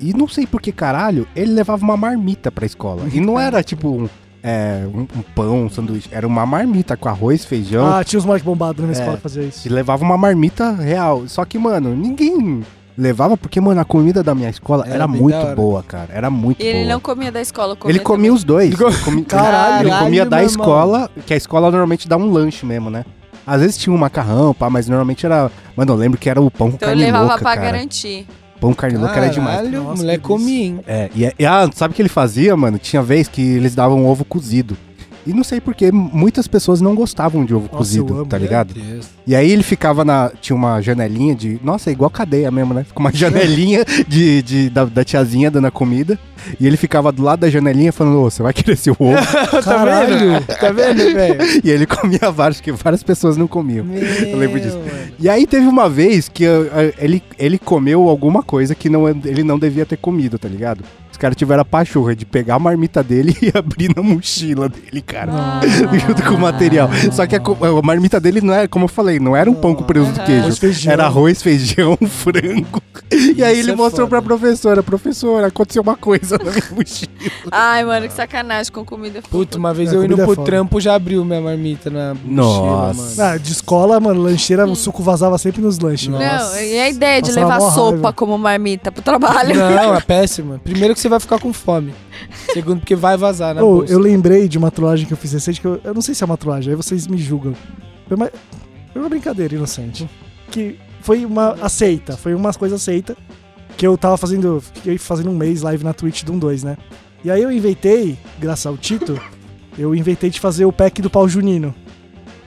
E 0.00 0.12
não 0.12 0.28
sei 0.28 0.46
por 0.46 0.60
que 0.60 0.72
caralho, 0.72 1.26
ele 1.34 1.52
levava 1.52 1.82
uma 1.84 1.96
marmita 1.96 2.50
pra 2.52 2.66
escola. 2.66 3.02
E 3.12 3.20
não 3.20 3.38
era, 3.40 3.62
tipo, 3.62 3.88
um, 3.88 4.08
é, 4.42 4.86
um, 4.92 5.00
um 5.00 5.22
pão, 5.34 5.64
um 5.64 5.70
sanduíche. 5.70 6.08
Era 6.12 6.26
uma 6.26 6.44
marmita 6.44 6.96
com 6.96 7.08
arroz, 7.08 7.44
feijão. 7.44 7.86
Ah, 7.86 8.04
tinha 8.04 8.18
uns 8.18 8.24
moleques 8.26 8.44
bombados 8.46 8.80
na 8.80 8.86
minha 8.88 8.96
É. 8.96 9.00
escola 9.00 9.16
que 9.16 9.22
fazia 9.22 9.42
isso. 9.44 9.66
E 9.66 9.70
levava 9.70 10.04
uma 10.04 10.18
marmita 10.18 10.72
real. 10.72 11.26
Só 11.26 11.44
que, 11.44 11.58
mano, 11.58 11.94
ninguém 11.96 12.62
levava 12.98 13.36
porque, 13.36 13.60
mano, 13.60 13.80
a 13.80 13.84
comida 13.84 14.22
da 14.22 14.34
minha 14.34 14.50
escola 14.50 14.84
Era 14.84 14.94
era, 14.96 15.08
muito 15.08 15.54
boa, 15.54 15.82
cara. 15.84 16.08
Era 16.12 16.28
muito 16.28 16.60
E 16.60 16.66
ele 16.66 16.80
boa. 16.80 16.92
não 16.94 17.00
comia 17.00 17.30
da 17.30 17.40
escola, 17.40 17.76
Ele 17.84 18.00
comia 18.00 18.32
os 18.32 18.42
dois. 18.42 18.74
Ele 18.78 19.16
Ele 19.16 19.22
Caralho, 19.24 19.88
ele 19.88 19.98
comia 19.98 20.26
da 20.26 20.38
meu 20.38 20.46
irmão. 20.46 20.64
escola, 20.64 21.10
que 21.24 21.32
a 21.32 21.36
escola 21.36 21.70
normalmente 21.70 22.08
dá 22.08 22.16
um 22.16 22.30
lanche 22.30 22.66
mesmo, 22.66 22.90
né? 22.90 23.04
Às 23.46 23.60
vezes 23.62 23.78
tinha 23.78 23.94
um 23.94 23.96
macarrão, 23.96 24.52
pá, 24.52 24.68
mas 24.68 24.88
normalmente 24.88 25.24
era. 25.24 25.50
Mano, 25.74 25.92
eu 25.92 25.96
lembro 25.96 26.18
que 26.18 26.28
era 26.28 26.40
o 26.40 26.50
pão 26.50 26.68
com 26.70 26.74
Então 26.76 26.90
ele 26.90 27.00
carne 27.00 27.12
levava 27.12 27.28
louca, 27.28 27.38
pra 27.42 27.54
cara. 27.54 27.66
garantir. 27.66 28.26
Pão 28.60 28.70
com 28.70 28.76
carne 28.76 28.98
louca 28.98 29.16
era 29.16 29.28
demais. 29.30 29.56
Caralho, 29.58 29.82
o 29.82 29.96
moleque 29.96 30.22
comia, 30.24 30.64
hein? 30.64 30.80
É, 30.86 31.08
e, 31.14 31.32
e 31.38 31.46
ah, 31.46 31.70
sabe 31.72 31.92
o 31.92 31.94
que 31.94 32.02
ele 32.02 32.08
fazia, 32.10 32.54
mano? 32.56 32.76
Tinha 32.78 33.00
vez 33.00 33.26
que 33.28 33.40
eles 33.40 33.74
davam 33.74 34.04
ovo 34.04 34.24
cozido. 34.24 34.76
E 35.28 35.32
não 35.34 35.44
sei 35.44 35.60
porque 35.60 35.92
muitas 35.92 36.48
pessoas 36.48 36.80
não 36.80 36.94
gostavam 36.94 37.44
de 37.44 37.54
ovo 37.54 37.64
Nossa, 37.66 37.76
cozido, 37.76 38.24
tá 38.24 38.38
meu 38.38 38.46
ligado? 38.46 38.72
Deus. 38.72 39.06
E 39.26 39.36
aí 39.36 39.50
ele 39.50 39.62
ficava 39.62 40.02
na. 40.04 40.32
Tinha 40.40 40.56
uma 40.56 40.80
janelinha 40.80 41.34
de. 41.34 41.60
Nossa, 41.62 41.90
é 41.90 41.92
igual 41.92 42.08
cadeia 42.08 42.50
mesmo, 42.50 42.72
né? 42.72 42.82
Fica 42.82 42.98
uma 42.98 43.12
janelinha 43.12 43.84
de, 44.08 44.40
de- 44.42 44.70
da, 44.70 44.86
da 44.86 45.04
tiazinha 45.04 45.50
dando 45.50 45.66
a 45.66 45.70
comida. 45.70 46.18
E 46.58 46.66
ele 46.66 46.78
ficava 46.78 47.12
do 47.12 47.22
lado 47.22 47.40
da 47.40 47.50
janelinha 47.50 47.92
falando, 47.92 48.20
ô, 48.20 48.30
você 48.30 48.42
vai 48.42 48.54
querer 48.54 48.72
esse 48.72 48.88
ovo? 48.90 49.12
tá 49.52 49.62
Caralho. 49.62 50.18
vendo? 50.18 50.46
Tá 50.46 50.72
vendo, 50.72 51.12
velho? 51.12 51.40
e 51.62 51.70
ele 51.70 51.84
comia 51.84 52.30
vários, 52.30 52.58
que 52.60 52.72
várias 52.72 53.02
pessoas 53.02 53.36
não 53.36 53.46
comiam. 53.46 53.84
Eu 54.26 54.38
lembro 54.38 54.58
disso. 54.58 54.78
E 55.18 55.28
aí 55.28 55.46
teve 55.46 55.66
uma 55.66 55.90
vez 55.90 56.28
que 56.28 56.46
uh, 56.46 56.68
ele, 56.96 57.22
ele 57.38 57.58
comeu 57.58 58.08
alguma 58.08 58.42
coisa 58.42 58.74
que 58.74 58.88
não, 58.88 59.06
ele 59.08 59.42
não 59.42 59.58
devia 59.58 59.84
ter 59.84 59.98
comido, 59.98 60.38
tá 60.38 60.48
ligado? 60.48 60.82
Caras 61.18 61.36
tiveram 61.36 61.62
a 61.62 61.64
pachorra 61.64 62.14
de 62.16 62.24
pegar 62.24 62.54
a 62.54 62.58
marmita 62.58 63.02
dele 63.02 63.36
e 63.42 63.50
abrir 63.56 63.92
na 63.94 64.02
mochila 64.02 64.68
dele, 64.68 65.02
cara. 65.02 65.32
Junto 66.06 66.22
com 66.24 66.34
o 66.34 66.38
material. 66.40 66.88
Só 67.12 67.26
que 67.26 67.36
a, 67.36 67.38
a 67.40 67.82
marmita 67.82 68.18
dele 68.20 68.40
não 68.40 68.54
era, 68.54 68.68
como 68.68 68.84
eu 68.84 68.88
falei, 68.88 69.18
não 69.18 69.36
era 69.36 69.50
um 69.50 69.54
pão 69.54 69.74
com 69.74 69.82
presunto 69.82 70.20
e 70.20 70.24
queijo. 70.24 70.90
Era 70.90 71.04
arroz, 71.06 71.42
feijão, 71.42 71.96
frango. 72.08 72.80
E 73.12 73.42
aí 73.42 73.58
ele 73.60 73.70
é 73.72 73.76
mostrou 73.76 74.06
foda. 74.06 74.20
pra 74.20 74.22
professora: 74.22 74.82
professora, 74.82 75.46
aconteceu 75.48 75.82
uma 75.82 75.96
coisa 75.96 76.36
na 76.38 76.50
minha 76.50 76.64
mochila. 76.74 77.10
Ai, 77.50 77.84
mano, 77.84 78.06
que 78.08 78.12
sacanagem 78.14 78.72
com 78.72 78.84
comida. 78.84 79.20
Puta, 79.30 79.56
uma 79.58 79.72
vez 79.72 79.92
É, 79.92 79.96
eu 79.96 80.04
indo 80.04 80.14
é 80.14 80.24
pro 80.24 80.34
foda. 80.34 80.44
trampo 80.44 80.80
já 80.80 80.94
abriu 80.94 81.24
minha 81.24 81.40
marmita 81.40 81.90
na 81.90 82.14
Nossa. 82.24 82.60
mochila, 82.60 82.94
mano. 82.94 83.32
Ah, 83.34 83.36
de 83.38 83.52
escola, 83.52 84.00
mano, 84.00 84.20
lancheira, 84.22 84.66
o 84.66 84.74
suco 84.76 85.02
vazava 85.02 85.38
sempre 85.38 85.62
nos 85.62 85.78
lanches. 85.78 86.08
Mano. 86.08 86.24
Não, 86.24 86.60
e 86.60 86.78
a 86.78 86.88
ideia 86.90 87.22
de 87.22 87.28
Passava 87.32 87.46
levar 87.54 87.60
sopa 87.72 87.90
raiva. 87.92 88.12
como 88.12 88.36
marmita 88.38 88.92
pro 88.92 89.02
trabalho? 89.02 89.54
Não, 89.54 89.94
é 89.94 90.00
péssima. 90.00 90.60
Primeiro 90.62 90.94
que 90.94 91.00
você 91.00 91.07
vai 91.08 91.20
ficar 91.20 91.38
com 91.38 91.52
fome. 91.52 91.94
Segundo 92.52 92.80
porque 92.80 92.96
vai 92.96 93.16
vazar 93.16 93.54
na 93.54 93.60
bolsa. 93.60 93.92
eu 93.92 93.98
lembrei 93.98 94.48
de 94.48 94.58
uma 94.58 94.70
trollagem 94.70 95.06
que 95.06 95.12
eu 95.12 95.16
fiz 95.16 95.32
recente, 95.32 95.60
que 95.60 95.66
eu, 95.66 95.80
eu 95.84 95.94
não 95.94 96.02
sei 96.02 96.14
se 96.14 96.22
é 96.22 96.26
uma 96.26 96.36
trollagem, 96.36 96.70
aí 96.70 96.76
vocês 96.76 97.06
me 97.06 97.18
julgam. 97.18 97.54
Foi 98.06 98.16
uma, 98.16 98.30
foi 98.92 99.02
uma 99.02 99.08
brincadeira 99.08 99.54
inocente. 99.54 100.08
Que 100.50 100.78
foi 101.02 101.24
uma 101.24 101.52
aceita, 101.60 102.16
foi 102.16 102.34
uma 102.34 102.52
coisa 102.52 102.76
aceita. 102.76 103.16
Que 103.76 103.86
eu 103.86 103.96
tava 103.96 104.16
fazendo, 104.16 104.60
fiquei 104.60 104.98
fazendo 104.98 105.30
um 105.30 105.36
mês 105.36 105.62
live 105.62 105.84
na 105.84 105.92
Twitch 105.92 106.24
do 106.24 106.32
1-2, 106.32 106.64
né? 106.64 106.76
E 107.24 107.30
aí 107.30 107.42
eu 107.42 107.50
inventei, 107.50 108.18
graças 108.38 108.66
ao 108.66 108.76
Tito, 108.76 109.20
eu 109.78 109.94
inventei 109.94 110.30
de 110.30 110.40
fazer 110.40 110.64
o 110.64 110.72
pack 110.72 111.00
do 111.00 111.10
pau 111.10 111.28
junino. 111.28 111.74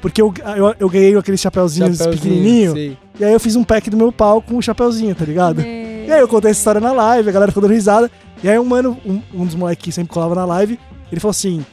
Porque 0.02 0.22
eu, 0.22 0.34
eu, 0.58 0.76
eu 0.80 0.90
ganhei 0.90 1.16
aqueles 1.16 1.40
chapeuzinhos 1.40 2.00
Chapeuzinho, 2.00 2.24
pequenininho, 2.24 2.74
sei. 2.74 2.98
e 3.20 3.24
aí 3.24 3.32
eu 3.32 3.40
fiz 3.40 3.56
um 3.56 3.64
pack 3.64 3.88
do 3.90 3.96
meu 3.96 4.12
pau 4.12 4.42
com 4.42 4.58
o 4.58 4.62
chapeuzinho, 4.62 5.14
tá 5.14 5.24
ligado? 5.24 5.62
E 5.62 6.12
aí 6.12 6.20
eu 6.20 6.28
contei 6.28 6.52
essa 6.52 6.60
história 6.60 6.82
na 6.82 6.92
live, 6.92 7.30
a 7.30 7.32
galera 7.32 7.52
ficou 7.52 7.62
dando 7.62 7.74
risada. 7.74 8.12
E 8.44 8.50
aí 8.50 8.58
um 8.58 8.66
mano, 8.66 8.98
um, 9.06 9.22
um 9.34 9.46
dos 9.46 9.56
moleques 9.56 9.84
que 9.84 9.92
sempre 9.92 10.14
colava 10.14 10.36
na 10.36 10.46
live, 10.46 10.80
ele 11.12 11.22
falou 11.22 11.32
assim: 11.32 11.64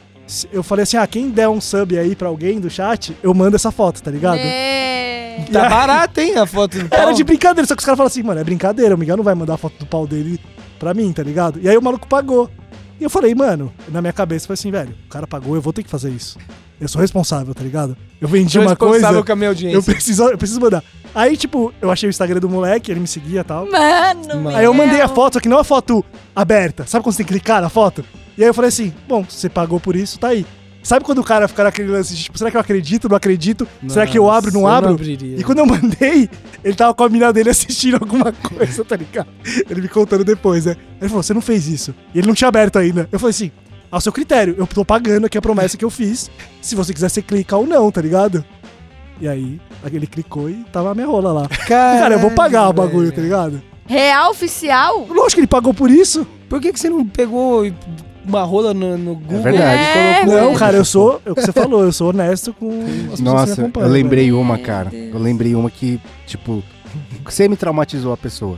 eu 0.51 0.61
falei 0.61 0.83
assim, 0.83 0.97
ah, 0.97 1.07
quem 1.07 1.29
der 1.29 1.49
um 1.49 1.59
sub 1.59 1.97
aí 1.97 2.15
pra 2.15 2.27
alguém 2.27 2.59
do 2.59 2.69
chat, 2.69 3.15
eu 3.23 3.33
mando 3.33 3.55
essa 3.55 3.71
foto, 3.71 4.01
tá 4.01 4.11
ligado? 4.11 4.39
É. 4.39 5.45
Tá 5.51 5.69
barato, 5.69 6.19
hein, 6.19 6.37
a 6.37 6.45
foto 6.45 6.77
do 6.77 6.87
pau. 6.89 6.99
Era 6.99 7.11
de 7.13 7.23
brincadeira, 7.23 7.65
só 7.65 7.75
que 7.75 7.79
os 7.79 7.85
caras 7.85 7.97
falaram 7.97 8.11
assim, 8.11 8.23
mano, 8.23 8.39
é 8.39 8.43
brincadeira, 8.43 8.93
o 8.93 8.97
Miguel 8.97 9.17
não 9.17 9.23
vai 9.23 9.33
mandar 9.33 9.55
a 9.55 9.57
foto 9.57 9.79
do 9.79 9.85
pau 9.85 10.05
dele 10.05 10.39
pra 10.77 10.93
mim, 10.93 11.11
tá 11.13 11.23
ligado? 11.23 11.59
E 11.61 11.67
aí 11.69 11.77
o 11.77 11.81
maluco 11.81 12.07
pagou. 12.07 12.49
E 12.99 13.03
eu 13.03 13.09
falei, 13.09 13.33
mano, 13.33 13.71
na 13.87 14.01
minha 14.01 14.13
cabeça 14.13 14.45
foi 14.45 14.55
assim, 14.55 14.69
velho, 14.69 14.93
o 15.05 15.09
cara 15.09 15.25
pagou, 15.25 15.55
eu 15.55 15.61
vou 15.61 15.71
ter 15.71 15.83
que 15.83 15.89
fazer 15.89 16.09
isso. 16.09 16.37
Eu 16.79 16.87
sou 16.87 17.01
responsável, 17.01 17.53
tá 17.53 17.63
ligado? 17.63 17.95
Eu 18.21 18.27
vendi 18.27 18.53
Sou 18.53 18.61
uma 18.61 18.69
responsável 18.69 19.07
coisa, 19.09 19.23
com 19.25 19.31
a 19.31 19.35
minha 19.35 19.47
eu 19.47 19.51
audiência. 19.51 19.81
preciso, 19.81 20.23
eu 20.29 20.37
preciso 20.37 20.61
mandar. 20.61 20.83
Aí, 21.13 21.35
tipo, 21.35 21.73
eu 21.81 21.91
achei 21.91 22.07
o 22.07 22.11
Instagram 22.11 22.39
do 22.39 22.49
moleque, 22.49 22.91
ele 22.91 22.99
me 22.99 23.07
seguia 23.07 23.41
e 23.41 23.43
tal. 23.43 23.65
Mano, 23.69 24.43
Mano. 24.43 24.55
Aí 24.55 24.63
eu 24.65 24.73
mandei 24.73 25.01
a 25.01 25.07
foto, 25.07 25.33
só 25.33 25.39
que 25.39 25.49
não 25.49 25.57
a 25.59 25.63
foto 25.63 26.05
aberta. 26.35 26.85
Sabe 26.87 27.03
quando 27.03 27.13
você 27.13 27.17
tem 27.17 27.25
que 27.25 27.33
clicar 27.33 27.61
na 27.61 27.69
foto? 27.69 28.03
E 28.37 28.43
aí 28.43 28.49
eu 28.49 28.53
falei 28.53 28.69
assim, 28.69 28.93
bom, 29.07 29.25
você 29.27 29.49
pagou 29.49 29.79
por 29.79 29.95
isso, 29.95 30.17
tá 30.19 30.29
aí. 30.29 30.45
Sabe 30.81 31.03
quando 31.03 31.17
o 31.19 31.23
cara 31.23 31.45
fica 31.47 31.65
naquele 31.65 31.89
lance 31.91 32.15
de, 32.15 32.23
tipo, 32.23 32.37
será 32.37 32.49
que 32.49 32.55
eu 32.55 32.61
acredito, 32.61 33.09
não 33.09 33.17
acredito? 33.17 33.67
será 33.89 34.07
que 34.07 34.17
eu 34.17 34.29
abro, 34.29 34.51
não 34.53 34.61
Nossa, 34.61 34.73
eu 34.73 34.77
abro? 34.77 34.91
abriria. 34.93 35.37
E 35.37 35.43
quando 35.43 35.59
eu 35.59 35.65
mandei, 35.65 36.29
ele 36.63 36.73
tava 36.73 36.93
com 36.93 37.03
a 37.03 37.09
mina 37.09 37.33
dele 37.33 37.49
assistindo 37.49 37.95
alguma 37.95 38.31
coisa, 38.31 38.85
tá 38.85 38.95
ligado? 38.95 39.27
Ele 39.69 39.81
me 39.81 39.89
contando 39.89 40.23
depois, 40.23 40.65
né? 40.65 40.77
Ele 41.01 41.09
falou, 41.09 41.21
você 41.21 41.33
não 41.33 41.41
fez 41.41 41.67
isso. 41.67 41.93
E 42.15 42.19
ele 42.19 42.27
não 42.27 42.33
tinha 42.33 42.47
aberto 42.47 42.79
ainda. 42.79 43.09
Eu 43.11 43.19
falei 43.19 43.31
assim, 43.31 43.51
ao 43.91 43.99
seu 44.01 44.11
critério, 44.11 44.55
eu 44.57 44.67
tô 44.67 44.83
pagando 44.85 45.25
aqui 45.25 45.37
a 45.37 45.41
promessa 45.41 45.77
que 45.77 45.85
eu 45.85 45.89
fiz. 45.89 46.29
Se 46.61 46.75
você 46.75 46.93
quiser, 46.93 47.09
você 47.09 47.21
clica 47.21 47.55
ou 47.57 47.65
não, 47.65 47.89
tá 47.91 48.01
ligado? 48.01 48.43
E 49.21 49.27
aí, 49.27 49.59
ele 49.91 50.07
clicou 50.07 50.49
e 50.49 50.63
tava 50.71 50.91
a 50.91 50.95
minha 50.95 51.07
rola 51.07 51.31
lá. 51.33 51.47
Cara, 51.67 52.15
eu 52.15 52.19
vou 52.19 52.31
pagar 52.31 52.69
o 52.69 52.73
bagulho, 52.73 53.05
velho. 53.05 53.15
tá 53.15 53.21
ligado? 53.21 53.61
Real 53.85 54.31
oficial? 54.31 55.07
Lógico 55.09 55.31
que 55.35 55.39
ele 55.41 55.47
pagou 55.47 55.73
por 55.73 55.89
isso. 55.89 56.25
Por 56.47 56.61
que, 56.61 56.71
que 56.71 56.79
você 56.79 56.89
não 56.89 57.05
pegou 57.05 57.63
uma 58.23 58.43
rola 58.43 58.73
no, 58.73 58.97
no 58.97 59.15
Google? 59.15 59.41
verdade. 59.41 59.81
É, 59.81 60.21
e 60.21 60.25
colocou 60.25 60.51
Não, 60.51 60.55
cara, 60.55 60.77
eu 60.77 60.85
sou, 60.85 61.21
é 61.25 61.31
o 61.31 61.35
que 61.35 61.41
você 61.41 61.51
falou, 61.51 61.83
eu 61.83 61.91
sou 61.91 62.09
honesto 62.09 62.53
com 62.53 62.69
as 62.69 62.85
pessoas 62.85 63.15
que 63.15 63.21
me 63.21 63.25
Nossa, 63.29 63.71
eu 63.75 63.87
lembrei 63.87 64.25
velho. 64.25 64.39
uma, 64.39 64.57
cara. 64.57 64.89
Eu 64.93 65.17
lembrei 65.19 65.55
uma 65.55 65.69
que, 65.69 65.99
tipo, 66.27 66.63
você 67.25 67.47
me 67.49 67.55
traumatizou 67.57 68.13
a 68.13 68.17
pessoa. 68.17 68.57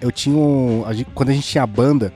Eu 0.00 0.10
tinha 0.10 0.36
um. 0.36 0.82
a 0.86 0.92
gente- 0.92 1.08
quando 1.14 1.28
a 1.28 1.32
gente 1.32 1.46
tinha 1.46 1.62
a 1.62 1.66
banda, 1.66 2.12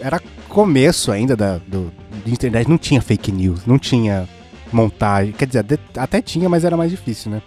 era 0.00 0.20
começo 0.56 1.12
ainda 1.12 1.36
da, 1.36 1.58
do, 1.58 1.92
internet, 2.26 2.66
não 2.66 2.78
tinha 2.78 3.02
fake 3.02 3.30
news, 3.30 3.66
não 3.66 3.78
tinha 3.78 4.26
montagem. 4.72 5.34
Quer 5.34 5.44
dizer, 5.46 5.78
até 5.94 6.22
tinha, 6.22 6.48
mas 6.48 6.64
era 6.64 6.78
mais 6.78 6.90
difícil, 6.90 7.30
né? 7.30 7.42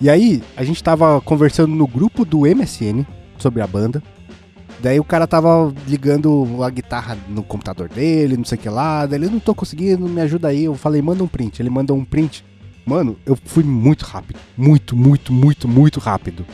E 0.00 0.10
aí, 0.10 0.42
a 0.56 0.64
gente 0.64 0.82
tava 0.82 1.20
conversando 1.20 1.72
no 1.72 1.86
grupo 1.86 2.24
do 2.24 2.40
MSN 2.40 3.06
sobre 3.38 3.62
a 3.62 3.66
banda. 3.68 4.02
Daí 4.80 4.98
o 4.98 5.04
cara 5.04 5.24
tava 5.28 5.72
ligando 5.86 6.64
a 6.64 6.68
guitarra 6.68 7.16
no 7.28 7.44
computador 7.44 7.88
dele, 7.88 8.36
não 8.36 8.44
sei 8.44 8.58
o 8.58 8.60
que 8.60 8.68
lá. 8.68 9.06
Daí 9.06 9.20
ele, 9.20 9.30
não 9.30 9.38
tô 9.38 9.54
conseguindo, 9.54 10.08
me 10.08 10.20
ajuda 10.20 10.48
aí. 10.48 10.64
Eu 10.64 10.74
falei, 10.74 11.00
manda 11.00 11.22
um 11.22 11.28
print. 11.28 11.62
Ele 11.62 11.70
mandou 11.70 11.96
um 11.96 12.04
print. 12.04 12.44
Mano, 12.84 13.16
eu 13.24 13.38
fui 13.44 13.62
muito 13.62 14.04
rápido. 14.04 14.40
Muito, 14.56 14.96
muito, 14.96 15.32
muito, 15.32 15.68
muito 15.68 16.00
rápido. 16.00 16.44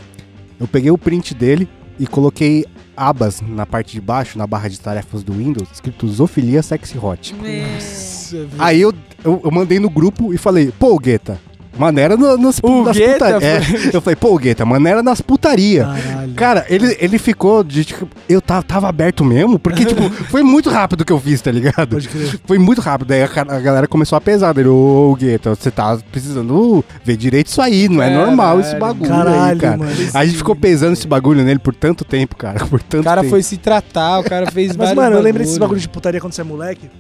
Eu 0.61 0.69
peguei 0.69 0.91
o 0.91 0.99
print 0.99 1.35
dele 1.35 1.67
e 1.99 2.07
coloquei 2.07 2.67
abas 2.99 3.41
na 3.41 3.65
parte 3.65 3.93
de 3.93 4.01
baixo, 4.01 4.37
na 4.37 4.47
barra 4.47 4.69
de 4.69 4.81
tarefas 4.81 5.23
do 5.23 5.33
Windows, 5.33 5.69
escrito 5.73 6.09
Zoofilia 6.09 6.63
Sexy 6.63 6.99
Hot. 6.99 7.35
Nossa, 7.35 8.37
velho. 8.37 8.51
Aí 8.59 8.81
eu, 8.81 8.93
eu, 9.25 9.41
eu 9.45 9.51
mandei 9.51 9.79
no 9.79 9.89
grupo 9.89 10.35
e 10.35 10.39
falei, 10.39 10.73
pô, 10.79 10.99
Guetta, 10.99 11.41
maneira 11.79 12.17
no, 12.17 12.37
nas, 12.37 12.59
O 12.63 12.83
nas 12.85 12.97
Guetta 12.97 13.33
puta- 13.35 13.45
é, 13.47 13.61
Eu 13.93 14.01
falei, 14.01 14.17
pô, 14.17 14.37
Guetta, 14.37 14.65
maneira 14.65 15.03
nas 15.03 15.21
putaria. 15.21 15.85
Caralho. 15.85 16.35
Cara, 16.35 16.67
ele, 16.69 16.97
ele 17.01 17.19
ficou 17.19 17.63
de 17.65 17.85
tipo, 17.85 18.09
eu 18.29 18.41
tava, 18.41 18.63
tava 18.63 18.89
aberto 18.89 19.25
mesmo, 19.25 19.59
porque, 19.59 19.85
tipo, 19.85 20.09
foi 20.31 20.43
muito 20.43 20.69
rápido 20.71 21.05
que 21.05 21.13
eu 21.13 21.19
fiz, 21.21 21.41
tá 21.41 21.51
ligado? 21.51 21.89
Pode 21.89 22.09
crer. 22.09 22.39
Foi 22.47 22.59
muito 22.59 22.81
rápido. 22.81 23.09
Daí 23.09 23.23
a, 23.23 23.27
a 23.27 23.61
galera 23.61 23.87
começou 23.87 24.17
a 24.17 24.21
pesar 24.21 24.53
dele. 24.53 24.69
Ô, 24.69 25.17
Guetta, 25.19 25.55
você 25.55 25.71
tá 25.71 25.99
precisando 26.11 26.85
ver 27.05 27.17
direito 27.17 27.47
isso 27.49 27.61
aí, 27.63 27.89
não 27.89 28.03
é 28.03 28.09
Caralho. 28.11 28.27
normal 28.27 28.61
esse 28.61 28.77
bagulho 28.77 29.13
aí, 29.13 29.19
Caralho, 29.25 29.61
cara. 29.61 29.77
mano. 29.77 29.93
A 30.15 30.25
gente 30.27 30.37
ficou 30.37 30.57
pesando 30.57 30.93
esse 30.95 31.07
bagulho 31.07 31.43
nele 31.45 31.59
por 31.59 31.75
tanto 31.75 32.05
tempo, 32.05 32.37
cara. 32.37 32.59
Por 32.69 32.83
tanto 32.83 33.01
O 33.01 33.05
cara 33.05 33.21
tempo. 33.23 33.31
foi 33.31 33.43
se 33.43 33.57
tratar, 33.57 34.19
o 34.19 34.25
cara 34.25 34.51
fez 34.51 34.75
Mas, 34.77 34.93
mano, 34.95 35.17
eu 35.17 35.23
lembrei 35.23 35.45
desses 35.45 35.59
bagulho. 35.59 35.69
bagulho 35.77 35.81
de 35.81 35.89
putaria 35.89 36.21
quando 36.21 36.33
você 36.33 36.41
é 36.41 36.45
moleque, 36.45 36.91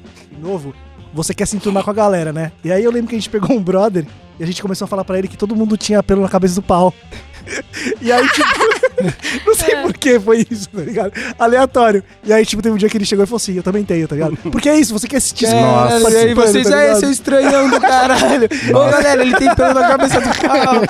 novo. 0.40 0.72
Você 1.12 1.34
quer 1.34 1.46
se 1.46 1.56
enturmar 1.56 1.82
com 1.82 1.90
a 1.90 1.94
galera, 1.94 2.32
né? 2.32 2.52
E 2.64 2.70
aí 2.70 2.84
eu 2.84 2.90
lembro 2.90 3.08
que 3.08 3.16
a 3.16 3.18
gente 3.18 3.28
pegou 3.30 3.56
um 3.56 3.62
brother 3.62 4.04
e 4.38 4.42
a 4.42 4.46
gente 4.46 4.60
começou 4.62 4.84
a 4.84 4.88
falar 4.88 5.04
pra 5.04 5.18
ele 5.18 5.28
que 5.28 5.36
todo 5.36 5.54
mundo 5.56 5.76
tinha 5.76 6.02
pelo 6.02 6.22
na 6.22 6.28
cabeça 6.28 6.54
do 6.56 6.62
pau. 6.62 6.92
E 8.02 8.12
aí, 8.12 8.28
tipo, 8.28 8.46
não 9.46 9.54
sei 9.54 9.76
por 9.76 9.94
que 9.94 10.20
foi 10.20 10.46
isso, 10.50 10.68
tá 10.68 10.82
ligado? 10.82 11.12
Aleatório. 11.38 12.04
E 12.22 12.30
aí, 12.30 12.44
tipo, 12.44 12.60
teve 12.60 12.74
um 12.74 12.78
dia 12.78 12.90
que 12.90 12.96
ele 12.98 13.06
chegou 13.06 13.24
e 13.24 13.26
falou 13.26 13.38
assim: 13.38 13.56
Eu 13.56 13.62
também 13.62 13.84
tenho, 13.84 14.06
tá 14.06 14.14
ligado? 14.14 14.36
Porque 14.52 14.68
é 14.68 14.78
isso, 14.78 14.92
você 14.92 15.08
quer 15.08 15.20
sentir 15.20 15.46
Caralho, 15.46 16.00
Nossa. 16.02 16.10
e 16.10 16.16
aí 16.18 16.34
vocês, 16.34 16.68
tá 16.68 16.76
é, 16.76 16.86
ligado? 16.88 17.00
seu 17.00 17.10
estranhão 17.10 17.70
do 17.70 17.80
caralho. 17.80 18.48
Ô, 18.70 18.90
galera, 18.90 19.22
ele 19.22 19.34
tem 19.36 19.54
pelo 19.54 19.72
na 19.72 19.88
cabeça 19.88 20.20
do 20.20 20.28
carro. 20.28 20.82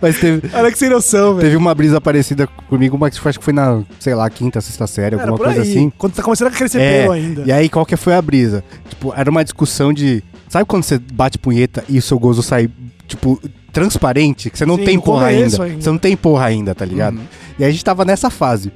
Mas 0.00 0.18
teve, 0.18 0.50
Olha 0.52 0.72
que 0.72 0.78
sem 0.78 0.88
noção, 0.88 1.34
velho. 1.34 1.42
teve 1.46 1.56
uma 1.56 1.74
brisa 1.74 2.00
parecida 2.00 2.48
comigo, 2.68 2.98
mas 2.98 3.20
acho 3.24 3.38
que 3.38 3.44
foi 3.44 3.52
na, 3.54 3.82
sei 4.00 4.14
lá, 4.16 4.28
quinta, 4.28 4.60
sexta 4.60 4.86
série, 4.88 5.14
Era 5.14 5.22
alguma 5.24 5.38
por 5.38 5.44
coisa 5.46 5.62
aí. 5.62 5.70
assim. 5.70 5.92
Quando 5.96 6.14
tá 6.14 6.22
começando 6.24 6.48
a 6.48 6.50
crescer 6.50 6.80
É, 6.80 7.02
pelo 7.02 7.12
ainda. 7.12 7.42
E 7.46 7.52
aí, 7.52 7.68
qual 7.68 7.86
que 7.86 7.96
foi 7.96 8.14
a 8.14 8.22
brisa? 8.22 8.64
Tipo, 8.88 9.14
era 9.16 9.30
uma 9.30 9.44
discussão 9.44 9.92
de. 9.92 10.24
Sabe 10.52 10.66
quando 10.66 10.82
você 10.82 10.98
bate 10.98 11.38
punheta 11.38 11.82
e 11.88 11.96
o 11.96 12.02
seu 12.02 12.18
gozo 12.18 12.42
sai, 12.42 12.68
tipo, 13.08 13.40
transparente? 13.72 14.50
Que 14.50 14.58
você 14.58 14.66
não 14.66 14.76
Sim, 14.76 14.84
tem 14.84 15.00
porra 15.00 15.28
ainda. 15.28 15.64
ainda. 15.64 15.82
Você 15.82 15.90
não 15.90 15.96
tem 15.96 16.14
porra 16.14 16.44
ainda, 16.44 16.74
tá 16.74 16.84
ligado? 16.84 17.16
Uhum. 17.16 17.24
E 17.58 17.64
aí 17.64 17.70
a 17.70 17.72
gente 17.72 17.82
tava 17.82 18.04
nessa 18.04 18.28
fase. 18.28 18.70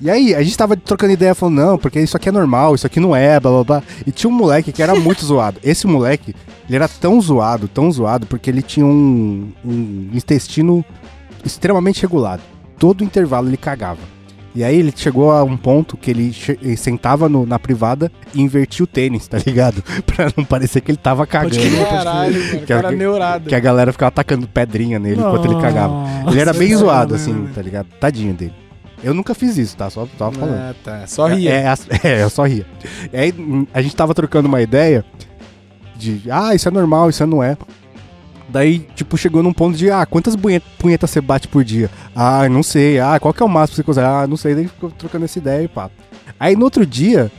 E 0.00 0.08
aí, 0.08 0.36
a 0.36 0.42
gente 0.44 0.56
tava 0.56 0.76
trocando 0.76 1.14
ideia, 1.14 1.34
falando, 1.34 1.56
não, 1.56 1.78
porque 1.78 1.98
isso 1.98 2.16
aqui 2.16 2.28
é 2.28 2.32
normal, 2.32 2.76
isso 2.76 2.86
aqui 2.86 3.00
não 3.00 3.16
é, 3.16 3.40
blá 3.40 3.50
blá 3.50 3.64
blá. 3.64 3.82
E 4.06 4.12
tinha 4.12 4.30
um 4.30 4.32
moleque 4.32 4.70
que 4.70 4.80
era 4.80 4.94
muito 5.00 5.26
zoado. 5.26 5.58
Esse 5.64 5.84
moleque, 5.88 6.32
ele 6.68 6.76
era 6.76 6.86
tão 6.86 7.20
zoado, 7.20 7.66
tão 7.66 7.90
zoado, 7.90 8.24
porque 8.24 8.48
ele 8.48 8.62
tinha 8.62 8.86
um, 8.86 9.50
um 9.64 10.10
intestino 10.14 10.84
extremamente 11.44 12.02
regulado. 12.02 12.42
Todo 12.78 13.02
intervalo 13.02 13.48
ele 13.48 13.56
cagava. 13.56 13.98
E 14.56 14.64
aí 14.64 14.78
ele 14.78 14.92
chegou 14.96 15.30
a 15.30 15.44
um 15.44 15.54
ponto 15.56 15.98
que 15.98 16.10
ele, 16.10 16.32
sentava 16.78 17.28
no- 17.28 17.44
na 17.44 17.58
privada 17.58 18.10
e 18.34 18.40
invertia 18.40 18.82
o 18.84 18.86
tênis, 18.86 19.28
tá 19.28 19.36
ligado? 19.44 19.84
pra 20.06 20.30
não 20.34 20.44
parecer 20.44 20.80
que 20.80 20.90
ele 20.90 20.96
tava 20.96 21.26
cagando. 21.26 21.54
crer. 21.54 21.86
Caralho, 21.88 22.40
o 22.40 22.58
Que 22.64 22.72
a- 22.72 22.76
cara 22.82 22.90
neurado. 22.90 23.48
Que 23.50 23.54
a 23.54 23.60
galera 23.60 23.92
ficava 23.92 24.08
atacando 24.08 24.48
pedrinha 24.48 24.98
nele 24.98 25.20
enquanto 25.20 25.44
ele 25.44 25.60
cagava. 25.60 25.94
Ele 26.30 26.40
era 26.40 26.54
bem 26.54 26.70
Nossa, 26.70 26.84
zoado, 26.84 27.14
mano. 27.18 27.22
assim, 27.44 27.52
tá 27.54 27.60
ligado? 27.60 27.86
Tadinho 28.00 28.32
dele. 28.32 28.54
Eu 29.04 29.12
nunca 29.12 29.34
fiz 29.34 29.58
isso, 29.58 29.76
tá? 29.76 29.90
Só 29.90 30.08
tava 30.18 30.32
falando. 30.32 30.56
Ah, 30.58 30.74
tá. 30.82 31.06
Só 31.06 31.26
ria. 31.26 31.50
É, 31.50 31.64
é, 31.66 31.74
é, 32.08 32.22
eu 32.22 32.30
só 32.30 32.44
ria. 32.44 32.64
E 33.12 33.16
aí 33.16 33.34
a 33.74 33.82
gente 33.82 33.94
tava 33.94 34.14
trocando 34.14 34.48
uma 34.48 34.62
ideia 34.62 35.04
de, 35.96 36.22
ah, 36.30 36.54
isso 36.54 36.66
é 36.66 36.70
normal, 36.70 37.10
isso 37.10 37.26
não 37.26 37.42
é. 37.42 37.58
Daí, 38.48 38.78
tipo, 38.94 39.16
chegou 39.18 39.42
num 39.42 39.52
ponto 39.52 39.76
de, 39.76 39.90
ah, 39.90 40.06
quantas 40.06 40.36
punhe- 40.36 40.60
punhetas 40.78 41.10
você 41.10 41.20
bate 41.20 41.48
por 41.48 41.64
dia? 41.64 41.90
Ah, 42.14 42.48
não 42.48 42.62
sei. 42.62 43.00
Ah, 43.00 43.18
qual 43.20 43.34
que 43.34 43.42
é 43.42 43.46
o 43.46 43.48
máximo 43.48 43.72
que 43.72 43.76
você 43.76 43.82
consegue? 43.82 44.06
Ah, 44.06 44.26
não 44.26 44.36
sei. 44.36 44.54
Daí 44.54 44.68
ficou 44.68 44.90
trocando 44.90 45.24
essa 45.24 45.38
ideia 45.38 45.64
e 45.64 45.68
pá. 45.68 45.90
Aí 46.38 46.54
no 46.54 46.64
outro 46.64 46.86
dia, 46.86 47.30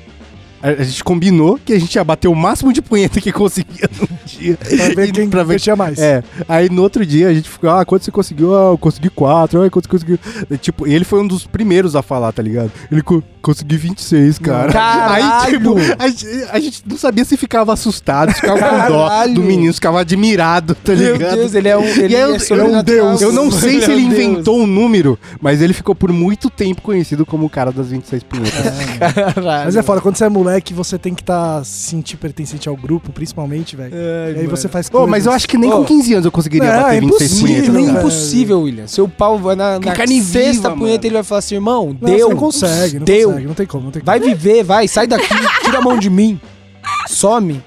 a 0.72 0.84
gente 0.84 1.03
combinou 1.03 1.59
que 1.63 1.74
a 1.74 1.80
gente 1.80 1.93
ia 1.95 2.03
bater 2.03 2.28
o 2.28 2.36
máximo 2.36 2.72
de 2.74 2.82
punheta 2.82 3.20
que 3.22 3.32
conseguia 3.32 3.89
num 3.99 4.07
dia. 4.26 4.57
Pra 4.57 4.88
ver 4.95 5.11
quem 5.11 5.30
pra 5.30 5.43
ver- 5.43 5.59
tinha 5.59 5.76
mais. 5.76 5.97
É, 5.99 6.24
aí 6.47 6.70
no 6.70 6.82
outro 6.82 7.05
dia 7.05 7.28
a 7.30 7.34
gente 7.34 7.49
ficou, 7.49 7.70
ah, 7.70 7.86
quanto 7.86 8.03
você 8.05 8.11
conseguiu? 8.11 8.55
Ah, 8.55 8.72
eu 8.72 8.78
consegui 8.78 9.09
quatro, 9.09 9.61
ah, 9.61 9.70
quanto 9.70 9.86
você 9.86 9.91
conseguiu? 9.91 10.20
E, 10.49 10.57
tipo, 10.57 10.88
e 10.88 10.93
ele 10.93 11.05
foi 11.05 11.20
um 11.22 11.28
dos 11.28 11.45
primeiros 11.45 11.95
a 11.95 12.01
falar, 12.01 12.32
tá 12.32 12.41
ligado? 12.41 12.72
Ele 12.91 13.01
co 13.01 13.22
consegui 13.41 13.78
26, 13.78 14.39
cara. 14.39 14.74
Caralho! 14.74 15.24
Aí, 15.47 15.51
tipo, 15.53 15.76
a, 15.97 16.07
gente- 16.09 16.28
a 16.51 16.59
gente 16.59 16.84
não 16.86 16.97
sabia 16.97 17.24
se 17.24 17.38
ficava 17.38 17.72
assustado, 17.72 18.30
se 18.34 18.41
ficava 18.41 18.59
com 18.59 18.88
dó 18.91 19.28
do 19.28 19.41
menino, 19.41 19.72
se 19.72 19.78
ficava 19.78 20.01
admirado, 20.01 20.76
tá 20.76 20.93
Meu 20.93 21.13
ligado? 21.13 21.36
Deus, 21.36 21.53
ele 21.55 21.70
é 21.70 21.78
um. 21.78 21.84
Ele 21.86 22.13
aí 22.15 22.22
eu- 22.24 22.36
é 22.36 22.39
sobrenatural. 22.39 22.84
Deus. 22.84 23.22
Eu 23.22 23.32
não 23.32 23.49
sei 23.49 23.80
se 23.82 23.89
é 23.89 23.93
ele 23.93 24.05
um 24.05 24.09
Deus. 24.09 24.22
inventou 24.22 24.59
um 24.59 24.68
número, 24.68 25.18
mas 25.39 25.61
ele 25.61 25.72
ficou 25.74 25.95
por 25.95 26.11
muito 26.11 26.49
tempo 26.49 26.82
conhecido 26.82 27.26
como 27.26 27.45
o 27.45 27.49
cara 27.49 27.72
das 27.72 27.88
26 27.88 28.24
punhetas. 28.24 28.51
Caralho. 29.13 29.65
Mas 29.65 29.76
é 29.78 29.82
foda, 29.84 30.01
quando 30.01 30.18
você 30.18 30.26
é 30.26 30.30
moleque, 30.30 30.56
você 30.73 30.97
tem 30.97 31.13
que 31.15 31.21
estar 31.21 31.63
se 31.65 31.89
sentir 31.89 32.17
pertencente 32.17 32.67
ao 32.69 32.75
grupo, 32.75 33.11
principalmente, 33.11 33.75
velho. 33.75 33.93
Ai, 33.93 33.99
E 33.99 34.35
aí 34.35 34.35
mano. 34.45 34.49
você 34.57 34.67
faz 34.67 34.89
Ô, 34.93 35.05
mas 35.07 35.25
eu 35.25 35.31
acho 35.31 35.47
que 35.47 35.57
nem 35.57 35.71
Ô. 35.71 35.77
com 35.79 35.85
15 35.85 36.13
anos 36.13 36.25
eu 36.25 36.31
conseguiria 36.31 36.71
Não, 36.71 36.81
bater 36.83 36.97
é 36.97 36.99
26 37.01 37.31
impossível, 37.31 37.47
punhetas. 37.47 37.73
Nem 37.75 37.85
cara. 37.87 37.99
impossível, 37.99 38.61
William. 38.61 38.87
Seu 38.87 39.07
pau 39.07 39.37
vai 39.37 39.55
na, 39.55 39.79
na 39.79 39.93
carne 39.93 40.21
sexta 40.21 40.69
viva, 40.69 40.75
punheta 40.75 40.97
mano. 40.97 41.05
ele 41.07 41.13
vai 41.13 41.23
falar 41.23 41.39
assim, 41.39 41.55
irmão, 41.55 41.97
Não, 41.99 42.09
deu. 42.09 42.27
você 42.27 42.33
não 42.33 42.39
consegue, 42.39 42.99
não 42.99 43.05
deu. 43.05 43.29
consegue, 43.29 43.47
não 43.47 43.53
tem 43.53 43.65
como, 43.65 43.83
não 43.85 43.91
tem 43.91 44.01
como. 44.01 44.05
Vai 44.05 44.19
viver, 44.19 44.63
vai, 44.63 44.87
sai 44.87 45.07
daqui, 45.07 45.27
tira 45.63 45.77
a 45.77 45.81
mão 45.81 45.97
de 45.97 46.09
mim. 46.09 46.39
Some. 47.07 47.61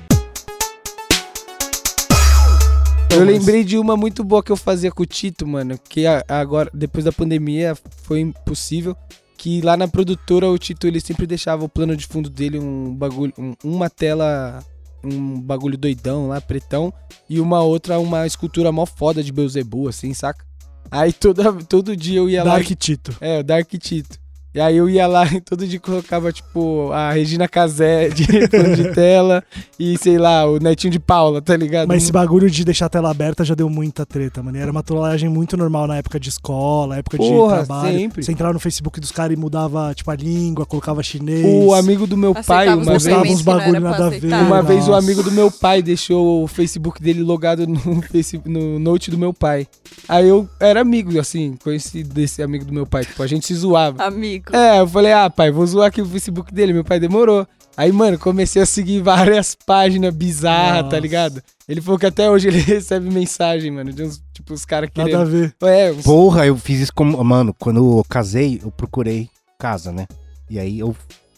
Eu 3.12 3.24
lembrei 3.24 3.64
de 3.64 3.76
uma 3.76 3.97
muito 3.97 4.22
boa 4.22 4.43
que 4.43 4.53
eu 4.53 4.57
fazia 4.57 4.91
com 4.91 5.03
o 5.03 5.07
Tito, 5.07 5.47
mano. 5.47 5.76
Que 5.88 6.05
agora, 6.28 6.70
depois 6.72 7.05
da 7.05 7.11
pandemia, 7.12 7.76
foi 8.05 8.20
impossível. 8.20 8.97
Que 9.43 9.62
lá 9.62 9.74
na 9.74 9.88
produtora, 9.88 10.51
o 10.51 10.59
Tito, 10.59 10.86
ele 10.86 11.01
sempre 11.01 11.26
deixava 11.26 11.64
o 11.64 11.68
plano 11.68 11.97
de 11.97 12.07
fundo 12.07 12.28
dele 12.28 12.59
um 12.59 12.95
bagulho, 12.95 13.32
um- 13.38 13.55
uma 13.64 13.88
tela, 13.88 14.62
um 15.03 15.41
bagulho 15.41 15.78
doidão 15.78 16.28
lá, 16.28 16.43
pretão. 16.43 16.93
E 17.26 17.41
uma 17.41 17.62
outra, 17.62 17.99
uma 17.99 18.26
escultura 18.26 18.70
mó 18.70 18.84
foda 18.84 19.22
de 19.22 19.32
Beuzebu, 19.32 19.88
assim, 19.88 20.12
saca? 20.12 20.45
Aí 20.91 21.11
toda, 21.11 21.55
todo 21.64 21.97
dia 21.97 22.18
eu 22.18 22.28
ia 22.28 22.45
lá... 22.45 22.57
Dark 22.57 22.68
Tito. 22.78 23.16
É, 23.18 23.38
o 23.38 23.43
Dark 23.43 23.70
Tito. 23.78 24.20
E 24.53 24.61
aí 24.61 24.77
eu 24.77 24.91
ia 24.91 25.07
lá 25.07 25.27
e 25.33 25.41
todo 25.41 25.67
dia 25.67 25.79
colocava, 25.79 26.33
tipo, 26.33 26.91
a 26.93 27.13
Regina 27.13 27.47
Casé 27.47 28.09
de 28.09 28.27
de 28.77 28.93
tela 28.93 29.45
e, 29.79 29.97
sei 29.99 30.19
lá, 30.19 30.45
o 30.45 30.59
Netinho 30.59 30.91
de 30.91 30.99
Paula, 30.99 31.41
tá 31.41 31.57
ligado? 31.57 31.87
Mas 31.87 32.03
esse 32.03 32.13
bagulho 32.13 32.51
de 32.51 32.65
deixar 32.65 32.87
a 32.87 32.89
tela 32.89 33.11
aberta 33.11 33.45
já 33.45 33.55
deu 33.55 33.71
muita 33.71 34.05
treta, 34.05 34.43
mano. 34.43 34.59
E 34.59 34.61
Era 34.61 34.71
uma 34.71 34.83
trollagem 34.83 35.29
muito 35.29 35.57
normal 35.57 35.87
na 35.87 35.97
época 35.97 36.19
de 36.19 36.29
escola, 36.29 36.99
época 36.99 37.17
Porra, 37.17 37.61
de 37.61 37.67
trabalho. 37.67 37.99
sempre. 37.99 38.25
Você 38.25 38.33
entrava 38.33 38.53
no 38.53 38.59
Facebook 38.59 39.01
dos 39.01 39.13
caras 39.13 39.37
e 39.37 39.41
mudava, 39.41 39.95
tipo, 39.95 40.11
a 40.11 40.17
língua, 40.17 40.67
colocava 40.67 41.03
chinês. 41.03 41.47
O 41.47 41.73
amigo 41.73 42.07
do 42.07 42.17
meu 42.17 42.35
pai, 42.35 42.69
Aceitava 42.69 42.83
uma 42.83 42.91
vez, 42.91 43.05
postava 43.05 43.29
uns 43.29 43.43
bagulho 43.43 43.81
nada 43.81 44.07
a 44.07 44.11
ver. 44.11 44.35
uma 44.35 44.63
vez 44.63 44.89
o 44.89 44.95
amigo 44.95 45.23
do 45.23 45.31
meu 45.31 45.51
pai 45.51 45.83
deixou 45.83 46.45
o 46.45 46.47
Facebook 46.49 47.01
dele 47.01 47.23
logado 47.23 47.67
no, 47.67 48.03
face, 48.11 48.41
no 48.45 48.79
note 48.79 49.11
do 49.11 49.19
meu 49.19 49.33
pai. 49.33 49.67
Aí 50.09 50.29
eu 50.29 50.49
era 50.59 50.81
amigo, 50.81 51.19
assim, 51.21 51.57
conheci 51.63 52.03
desse 52.03 52.43
amigo 52.43 52.65
do 52.65 52.73
meu 52.73 52.87
pai. 52.87 53.05
Tipo, 53.05 53.23
a 53.23 53.27
gente 53.27 53.47
se 53.47 53.55
zoava. 53.55 54.03
Amigo. 54.03 54.39
É, 54.53 54.80
eu 54.80 54.88
falei, 54.88 55.12
ah, 55.12 55.28
pai, 55.30 55.51
vou 55.51 55.66
zoar 55.66 55.88
aqui 55.88 56.01
o 56.03 56.07
Facebook 56.07 56.53
dele. 56.53 56.72
Meu 56.72 56.84
pai 56.84 56.99
demorou. 57.01 57.47
Aí, 57.76 57.93
mano, 57.93 58.18
comecei 58.18 58.61
a 58.61 58.66
seguir 58.66 59.01
várias 59.03 59.55
páginas 59.55 60.14
bizarras, 60.14 60.91
tá 60.91 60.99
ligado? 60.99 61.43
Ele 61.68 61.80
falou 61.80 61.99
que 61.99 62.07
até 62.07 62.28
hoje 62.30 62.49
ele 62.49 62.59
recebe 62.62 63.09
mensagem, 63.11 63.70
mano, 63.70 63.93
de 63.93 64.03
uns, 64.03 64.22
tipo, 64.34 64.53
os 64.53 64.64
caras 64.64 64.91
Nada 64.95 65.09
a 65.09 65.24
querendo. 65.26 65.30
ver. 65.30 65.55
É, 65.62 65.93
uns... 65.93 66.03
Porra, 66.03 66.47
eu 66.47 66.57
fiz 66.57 66.80
isso 66.80 66.93
como. 66.95 67.22
Mano, 67.22 67.55
quando 67.59 67.99
eu 67.99 68.05
casei, 68.09 68.61
eu 68.62 68.70
procurei 68.70 69.28
casa, 69.59 69.93
né? 69.93 70.07
E 70.49 70.59
aí 70.59 70.80
eu 70.80 70.95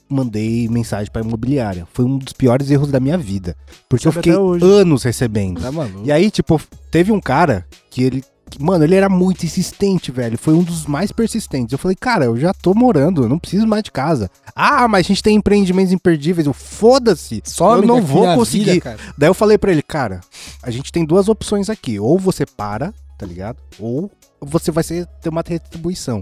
mandei 0.08 0.68
mensagem 0.68 1.10
pra 1.10 1.22
imobiliária. 1.22 1.86
Foi 1.92 2.04
um 2.04 2.18
dos 2.18 2.32
piores 2.32 2.70
erros 2.70 2.90
da 2.90 3.00
minha 3.00 3.16
vida. 3.18 3.56
Porque 3.88 4.06
eu 4.06 4.12
Sabe 4.12 4.22
fiquei 4.24 4.32
até 4.32 4.40
hoje. 4.40 4.64
anos 4.64 5.02
recebendo. 5.02 5.60
Tá 5.60 5.72
maluco. 5.72 6.02
E 6.04 6.12
aí, 6.12 6.30
tipo, 6.30 6.60
teve 6.90 7.12
um 7.12 7.20
cara 7.20 7.66
que 7.90 8.02
ele. 8.02 8.24
Mano, 8.60 8.84
ele 8.84 8.94
era 8.94 9.08
muito 9.08 9.44
insistente, 9.44 10.10
velho. 10.10 10.38
Foi 10.38 10.54
um 10.54 10.62
dos 10.62 10.86
mais 10.86 11.12
persistentes. 11.12 11.72
Eu 11.72 11.78
falei, 11.78 11.96
cara, 11.98 12.24
eu 12.26 12.36
já 12.36 12.52
tô 12.52 12.74
morando, 12.74 13.22
eu 13.22 13.28
não 13.28 13.38
preciso 13.38 13.66
mais 13.66 13.82
de 13.82 13.90
casa. 13.90 14.30
Ah, 14.54 14.86
mas 14.88 15.06
a 15.06 15.08
gente 15.08 15.22
tem 15.22 15.36
empreendimentos 15.36 15.92
imperdíveis. 15.92 16.46
Eu 16.46 16.52
foda-se. 16.52 17.42
Some 17.44 17.82
eu 17.82 17.86
não 17.86 18.02
vou 18.02 18.24
conseguir. 18.34 18.72
vida. 18.74 18.96
Daí 19.16 19.28
eu 19.28 19.34
falei 19.34 19.58
pra 19.58 19.72
ele, 19.72 19.82
cara, 19.82 20.20
a 20.62 20.70
gente 20.70 20.92
tem 20.92 21.04
duas 21.04 21.28
opções 21.28 21.70
aqui. 21.70 21.98
Ou 21.98 22.18
você 22.18 22.44
para, 22.46 22.92
tá 23.18 23.26
ligado? 23.26 23.58
Ou 23.78 24.10
você 24.40 24.70
vai 24.70 24.84
ser, 24.84 25.06
ter 25.20 25.28
uma 25.28 25.42
retribuição. 25.46 26.20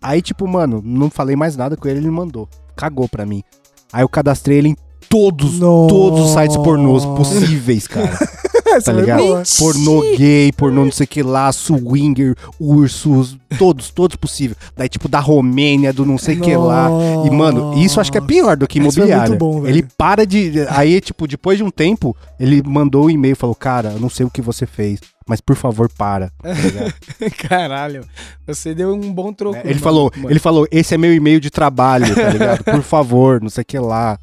Aí, 0.00 0.20
tipo, 0.20 0.46
mano, 0.48 0.82
não 0.84 1.08
falei 1.08 1.36
mais 1.36 1.56
nada 1.56 1.76
com 1.76 1.88
ele, 1.88 2.00
ele 2.00 2.10
mandou. 2.10 2.48
Cagou 2.76 3.08
pra 3.08 3.24
mim. 3.24 3.42
Aí 3.92 4.02
eu 4.02 4.08
cadastrei 4.08 4.58
ele 4.58 4.68
em 4.70 4.76
todos, 5.08 5.58
Nossa. 5.58 5.88
todos 5.88 6.20
os 6.26 6.30
sites 6.32 6.56
pornôs 6.56 7.04
possíveis, 7.04 7.86
cara. 7.86 8.18
Essa 8.76 8.92
tá 8.92 8.92
foi 8.92 9.00
ligado? 9.02 9.42
Pornô 9.58 10.00
gay, 10.16 10.52
pornô 10.52 10.84
não 10.84 10.92
sei 10.92 11.04
o 11.04 11.08
que 11.08 11.22
lá, 11.22 11.52
swinger, 11.52 12.36
ursos, 12.58 13.36
todos, 13.58 13.90
todos 13.90 14.16
possíveis. 14.16 14.58
Daí, 14.76 14.88
tipo, 14.88 15.08
da 15.08 15.20
Romênia, 15.20 15.92
do 15.92 16.04
não 16.04 16.18
sei 16.18 16.36
o 16.36 16.40
que 16.40 16.56
lá. 16.56 16.88
E, 17.26 17.30
mano, 17.30 17.74
isso 17.78 18.00
acho 18.00 18.10
que 18.10 18.18
é 18.18 18.20
pior 18.20 18.56
do 18.56 18.66
que 18.66 18.78
é 18.78 18.82
imobiliária. 18.82 19.28
muito 19.28 19.38
bom, 19.38 19.60
velho. 19.60 19.74
ele 19.74 19.86
para 19.96 20.26
de. 20.26 20.66
Aí, 20.68 21.00
tipo, 21.00 21.26
depois 21.26 21.58
de 21.58 21.64
um 21.64 21.70
tempo, 21.70 22.16
ele 22.38 22.62
mandou 22.62 23.06
um 23.06 23.10
e-mail 23.10 23.32
e 23.32 23.36
falou: 23.36 23.54
Cara, 23.54 23.92
eu 23.92 24.00
não 24.00 24.08
sei 24.08 24.26
o 24.26 24.30
que 24.30 24.42
você 24.42 24.66
fez, 24.66 25.00
mas 25.26 25.40
por 25.40 25.56
favor, 25.56 25.88
para. 25.96 26.30
Tá? 26.42 26.50
Caralho, 27.48 28.04
você 28.46 28.74
deu 28.74 28.94
um 28.94 29.12
bom 29.12 29.32
troco. 29.32 29.56
ele, 29.58 29.68
mano, 29.68 29.80
falou, 29.80 30.12
mano. 30.16 30.30
ele 30.30 30.38
falou: 30.38 30.66
Esse 30.70 30.94
é 30.94 30.98
meu 30.98 31.14
e-mail 31.14 31.40
de 31.40 31.50
trabalho, 31.50 32.14
tá 32.14 32.30
ligado? 32.30 32.64
Por 32.64 32.82
favor, 32.82 33.40
não 33.40 33.50
sei 33.50 33.62
o 33.62 33.64
que 33.64 33.78
lá. 33.78 34.18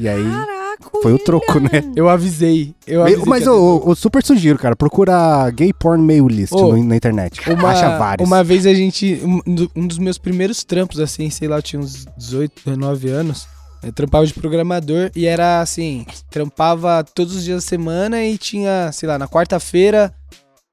E 0.00 0.08
aí, 0.08 0.24
Caraca, 0.24 0.61
foi 1.02 1.12
o 1.12 1.18
troco, 1.18 1.58
né? 1.60 1.82
Eu 1.94 2.08
avisei. 2.08 2.74
Eu 2.86 3.02
avisei 3.02 3.24
Mas 3.26 3.46
eu, 3.46 3.84
eu- 3.86 3.94
super 3.94 4.22
sugiro, 4.24 4.58
cara. 4.58 4.74
Procura 4.76 5.48
gay 5.50 5.72
porn 5.72 6.02
mail 6.02 6.26
list 6.28 6.52
Ô, 6.52 6.74
no- 6.76 6.84
na 6.84 6.96
internet. 6.96 7.40
Uma, 7.50 7.70
Acha 7.70 7.96
vários. 7.98 8.26
Uma 8.28 8.42
vez 8.42 8.66
a 8.66 8.74
gente. 8.74 9.20
Um, 9.24 9.40
um 9.76 9.86
dos 9.86 9.98
meus 9.98 10.18
primeiros 10.18 10.64
trampos, 10.64 11.00
assim, 11.00 11.30
sei 11.30 11.48
lá, 11.48 11.56
eu 11.58 11.62
tinha 11.62 11.80
uns 11.80 12.06
18, 12.16 12.62
19 12.64 13.08
anos. 13.08 13.46
Eu 13.82 13.92
trampava 13.92 14.24
de 14.26 14.32
programador 14.34 15.10
e 15.16 15.26
era 15.26 15.60
assim: 15.60 16.06
trampava 16.30 17.02
todos 17.02 17.34
os 17.36 17.44
dias 17.44 17.64
da 17.64 17.68
semana 17.68 18.22
e 18.24 18.38
tinha, 18.38 18.90
sei 18.92 19.08
lá, 19.08 19.18
na 19.18 19.26
quarta-feira, 19.26 20.12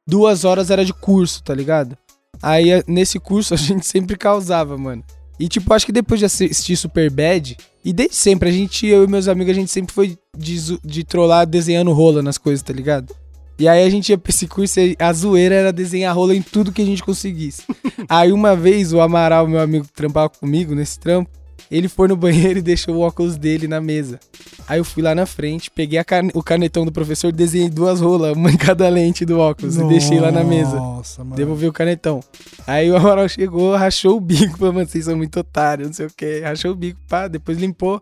duas 0.07 0.45
horas 0.45 0.69
era 0.69 0.85
de 0.85 0.93
curso, 0.93 1.41
tá 1.43 1.53
ligado? 1.53 1.97
Aí 2.41 2.83
nesse 2.87 3.19
curso 3.19 3.53
a 3.55 3.57
gente 3.57 3.85
sempre 3.87 4.15
causava, 4.15 4.77
mano. 4.77 5.03
E 5.39 5.47
tipo, 5.47 5.73
acho 5.73 5.85
que 5.85 5.91
depois 5.91 6.19
de 6.19 6.25
assistir 6.25 6.75
Super 6.75 7.09
Bad, 7.09 7.55
e 7.83 7.93
desde 7.93 8.15
sempre, 8.15 8.49
a 8.49 8.51
gente, 8.51 8.85
eu 8.85 9.05
e 9.05 9.07
meus 9.07 9.27
amigos, 9.27 9.51
a 9.51 9.59
gente 9.59 9.71
sempre 9.71 9.93
foi 9.93 10.17
de, 10.37 10.79
de 10.83 11.03
trollar 11.03 11.47
desenhando 11.47 11.93
rola 11.93 12.21
nas 12.21 12.37
coisas, 12.37 12.61
tá 12.61 12.73
ligado? 12.73 13.15
E 13.57 13.67
aí 13.67 13.83
a 13.83 13.89
gente 13.89 14.09
ia 14.09 14.17
pra 14.17 14.29
esse 14.29 14.47
curso 14.47 14.79
e 14.79 14.95
a 14.99 15.11
zoeira 15.11 15.55
era 15.55 15.73
desenhar 15.73 16.15
rola 16.15 16.35
em 16.35 16.41
tudo 16.41 16.71
que 16.71 16.81
a 16.81 16.85
gente 16.85 17.03
conseguisse. 17.03 17.63
aí 18.07 18.31
uma 18.31 18.55
vez 18.55 18.93
o 18.93 19.01
Amaral, 19.01 19.47
meu 19.47 19.59
amigo 19.59 19.85
que 19.85 19.93
trampava 19.93 20.29
comigo 20.29 20.75
nesse 20.75 20.99
trampo, 20.99 21.29
ele 21.71 21.87
foi 21.87 22.07
no 22.07 22.15
banheiro 22.15 22.59
e 22.59 22.61
deixou 22.61 22.95
o 22.95 22.99
óculos 23.01 23.37
dele 23.37 23.67
na 23.67 23.79
mesa. 23.81 24.19
Aí 24.67 24.79
eu 24.79 24.85
fui 24.85 25.01
lá 25.01 25.13
na 25.15 25.25
frente, 25.25 25.69
peguei 25.71 25.97
a 25.99 26.03
cane- 26.03 26.31
o 26.33 26.43
canetão 26.43 26.85
do 26.85 26.91
professor, 26.91 27.31
desenhei 27.31 27.69
duas 27.69 28.01
rolas, 28.01 28.33
uma 28.37 28.51
em 28.51 28.57
cada 28.57 28.87
lente 28.89 29.25
do 29.25 29.39
óculos, 29.39 29.77
e 29.77 29.83
deixei 29.87 30.19
lá 30.19 30.31
na 30.31 30.43
mesa. 30.43 30.75
Nossa, 30.75 31.23
mano. 31.23 31.35
Devolvi 31.35 31.67
o 31.67 31.73
canetão. 31.73 32.19
Aí 32.67 32.89
o 32.91 32.95
Amaral 32.95 33.27
chegou, 33.29 33.75
rachou 33.75 34.17
o 34.17 34.21
bico, 34.21 34.57
falou, 34.59 34.73
mano, 34.73 34.87
vocês 34.87 35.05
são 35.05 35.15
muito 35.17 35.39
otários, 35.39 35.87
não 35.87 35.93
sei 35.93 36.05
o 36.05 36.11
que. 36.15 36.39
Rachou 36.41 36.71
o 36.71 36.75
bico, 36.75 36.99
pá, 37.07 37.27
depois 37.27 37.57
limpou. 37.57 38.01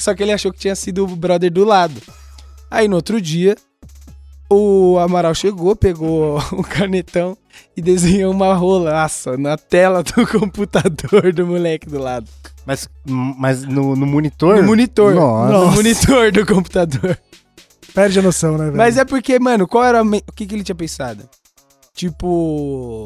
Só 0.00 0.14
que 0.14 0.22
ele 0.22 0.32
achou 0.32 0.52
que 0.52 0.58
tinha 0.58 0.74
sido 0.74 1.04
o 1.04 1.16
brother 1.16 1.50
do 1.52 1.64
lado. 1.64 2.00
Aí 2.70 2.86
no 2.88 2.96
outro 2.96 3.20
dia, 3.20 3.56
o 4.50 4.98
Amaral 4.98 5.34
chegou, 5.34 5.74
pegou 5.76 6.38
o 6.52 6.62
canetão 6.62 7.36
e 7.76 7.80
desenhou 7.82 8.32
uma 8.32 8.54
rola, 8.54 8.92
nossa, 8.92 9.36
na 9.36 9.56
tela 9.56 10.02
do 10.02 10.26
computador 10.26 11.32
do 11.32 11.46
moleque 11.46 11.88
do 11.88 11.98
lado. 11.98 12.28
Mas, 12.68 12.86
mas 13.06 13.64
no, 13.64 13.96
no 13.96 14.04
monitor? 14.06 14.58
No 14.58 14.64
monitor. 14.64 15.14
Nossa. 15.14 15.54
No 15.54 15.72
monitor 15.72 16.30
do 16.30 16.44
computador. 16.44 17.18
Perde 17.94 18.18
a 18.18 18.22
noção, 18.22 18.58
né, 18.58 18.66
velho? 18.66 18.76
Mas 18.76 18.98
é 18.98 19.06
porque, 19.06 19.38
mano, 19.38 19.66
qual 19.66 19.82
era 19.84 20.00
a 20.00 20.04
me- 20.04 20.22
o 20.28 20.32
que, 20.32 20.44
que 20.46 20.54
ele 20.54 20.62
tinha 20.62 20.74
pensado? 20.74 21.26
Tipo, 21.94 22.26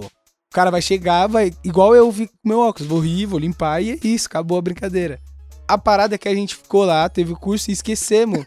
o 0.01 0.11
cara 0.53 0.69
vai 0.69 0.83
chegar, 0.83 1.29
vai. 1.29 1.53
Igual 1.63 1.95
eu 1.95 2.11
vi 2.11 2.27
com 2.27 2.35
meu 2.49 2.59
óculos, 2.59 2.89
vou 2.89 2.99
rir, 2.99 3.25
vou 3.25 3.39
limpar 3.39 3.81
e 3.81 3.93
é 3.93 3.99
isso, 4.03 4.27
acabou 4.27 4.59
a 4.59 4.63
brincadeira. 4.63 5.21
A 5.73 5.79
parada 5.79 6.15
é 6.15 6.19
que 6.19 6.29
a 6.29 6.35
gente 6.35 6.55
ficou 6.57 6.85
lá, 6.85 7.09
teve 7.09 7.33
o 7.33 7.37
curso 7.37 7.71
e 7.71 7.73
esquecemos. 7.73 8.45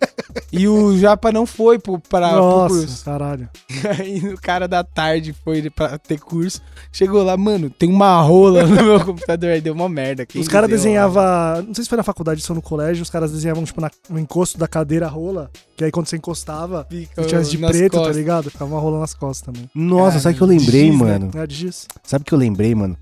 e 0.52 0.68
o 0.68 0.96
Japa 0.98 1.32
não 1.32 1.46
foi 1.46 1.80
pro, 1.80 1.98
pra, 2.00 2.30
pro 2.30 2.38
Nossa, 2.40 2.76
curso. 2.76 3.04
caralho. 3.06 3.50
Aí 4.00 4.20
o 4.34 4.38
cara 4.40 4.68
da 4.68 4.84
tarde 4.84 5.34
foi 5.44 5.70
pra 5.70 5.98
ter 5.98 6.20
curso. 6.20 6.62
Chegou 6.92 7.24
lá, 7.24 7.36
mano, 7.36 7.70
tem 7.70 7.90
uma 7.90 8.22
rola 8.22 8.64
no 8.64 8.76
meu 8.84 9.00
computador. 9.06 9.50
Aí 9.50 9.60
deu 9.62 9.74
uma 9.74 9.90
merda. 9.90 10.26
Quem 10.26 10.40
os 10.40 10.48
caras 10.48 10.70
desenhavam. 10.70 11.64
Não 11.68 11.74
sei 11.74 11.84
se 11.84 11.90
foi 11.90 11.98
na 11.98 12.04
faculdade 12.04 12.44
ou 12.48 12.56
no 12.56 12.62
colégio, 12.62 13.02
os 13.02 13.10
caras 13.10 13.32
desenhavam, 13.32 13.64
tipo, 13.64 13.82
na- 13.82 13.90
no 14.10 14.20
encosto 14.20 14.58
da 14.58 14.68
cadeira 14.68 15.08
a 15.08 15.10
rola. 15.10 15.50
Que 15.76 15.84
aí 15.86 15.92
quando 15.92 16.08
você 16.08 16.18
encostava, 16.18 16.86
Fica 16.90 17.24
se 17.24 17.28
tivesse 17.30 17.52
de 17.52 17.58
preto, 17.58 17.92
tá 17.94 17.98
costas. 17.98 18.18
ligado? 18.18 18.52
Ficava 18.52 18.72
uma 18.72 18.80
rola 18.80 19.00
nas 19.00 19.14
costas 19.16 19.46
também. 19.54 19.70
Nossa, 19.74 20.18
Ah, 20.18 20.22
sabe 20.22 20.36
o 20.36 20.38
que 20.38 20.44
eu 20.44 20.48
lembrei, 20.48 20.92
giz, 20.92 21.02
né? 21.02 21.06
mano? 21.18 21.32
É 21.36 21.48
de 21.48 21.56
giz. 21.56 21.88
Sabe 22.04 22.22
o 22.22 22.26
que 22.26 22.34
eu 22.34 22.38
lembrei, 22.38 22.74
mano? 22.76 22.96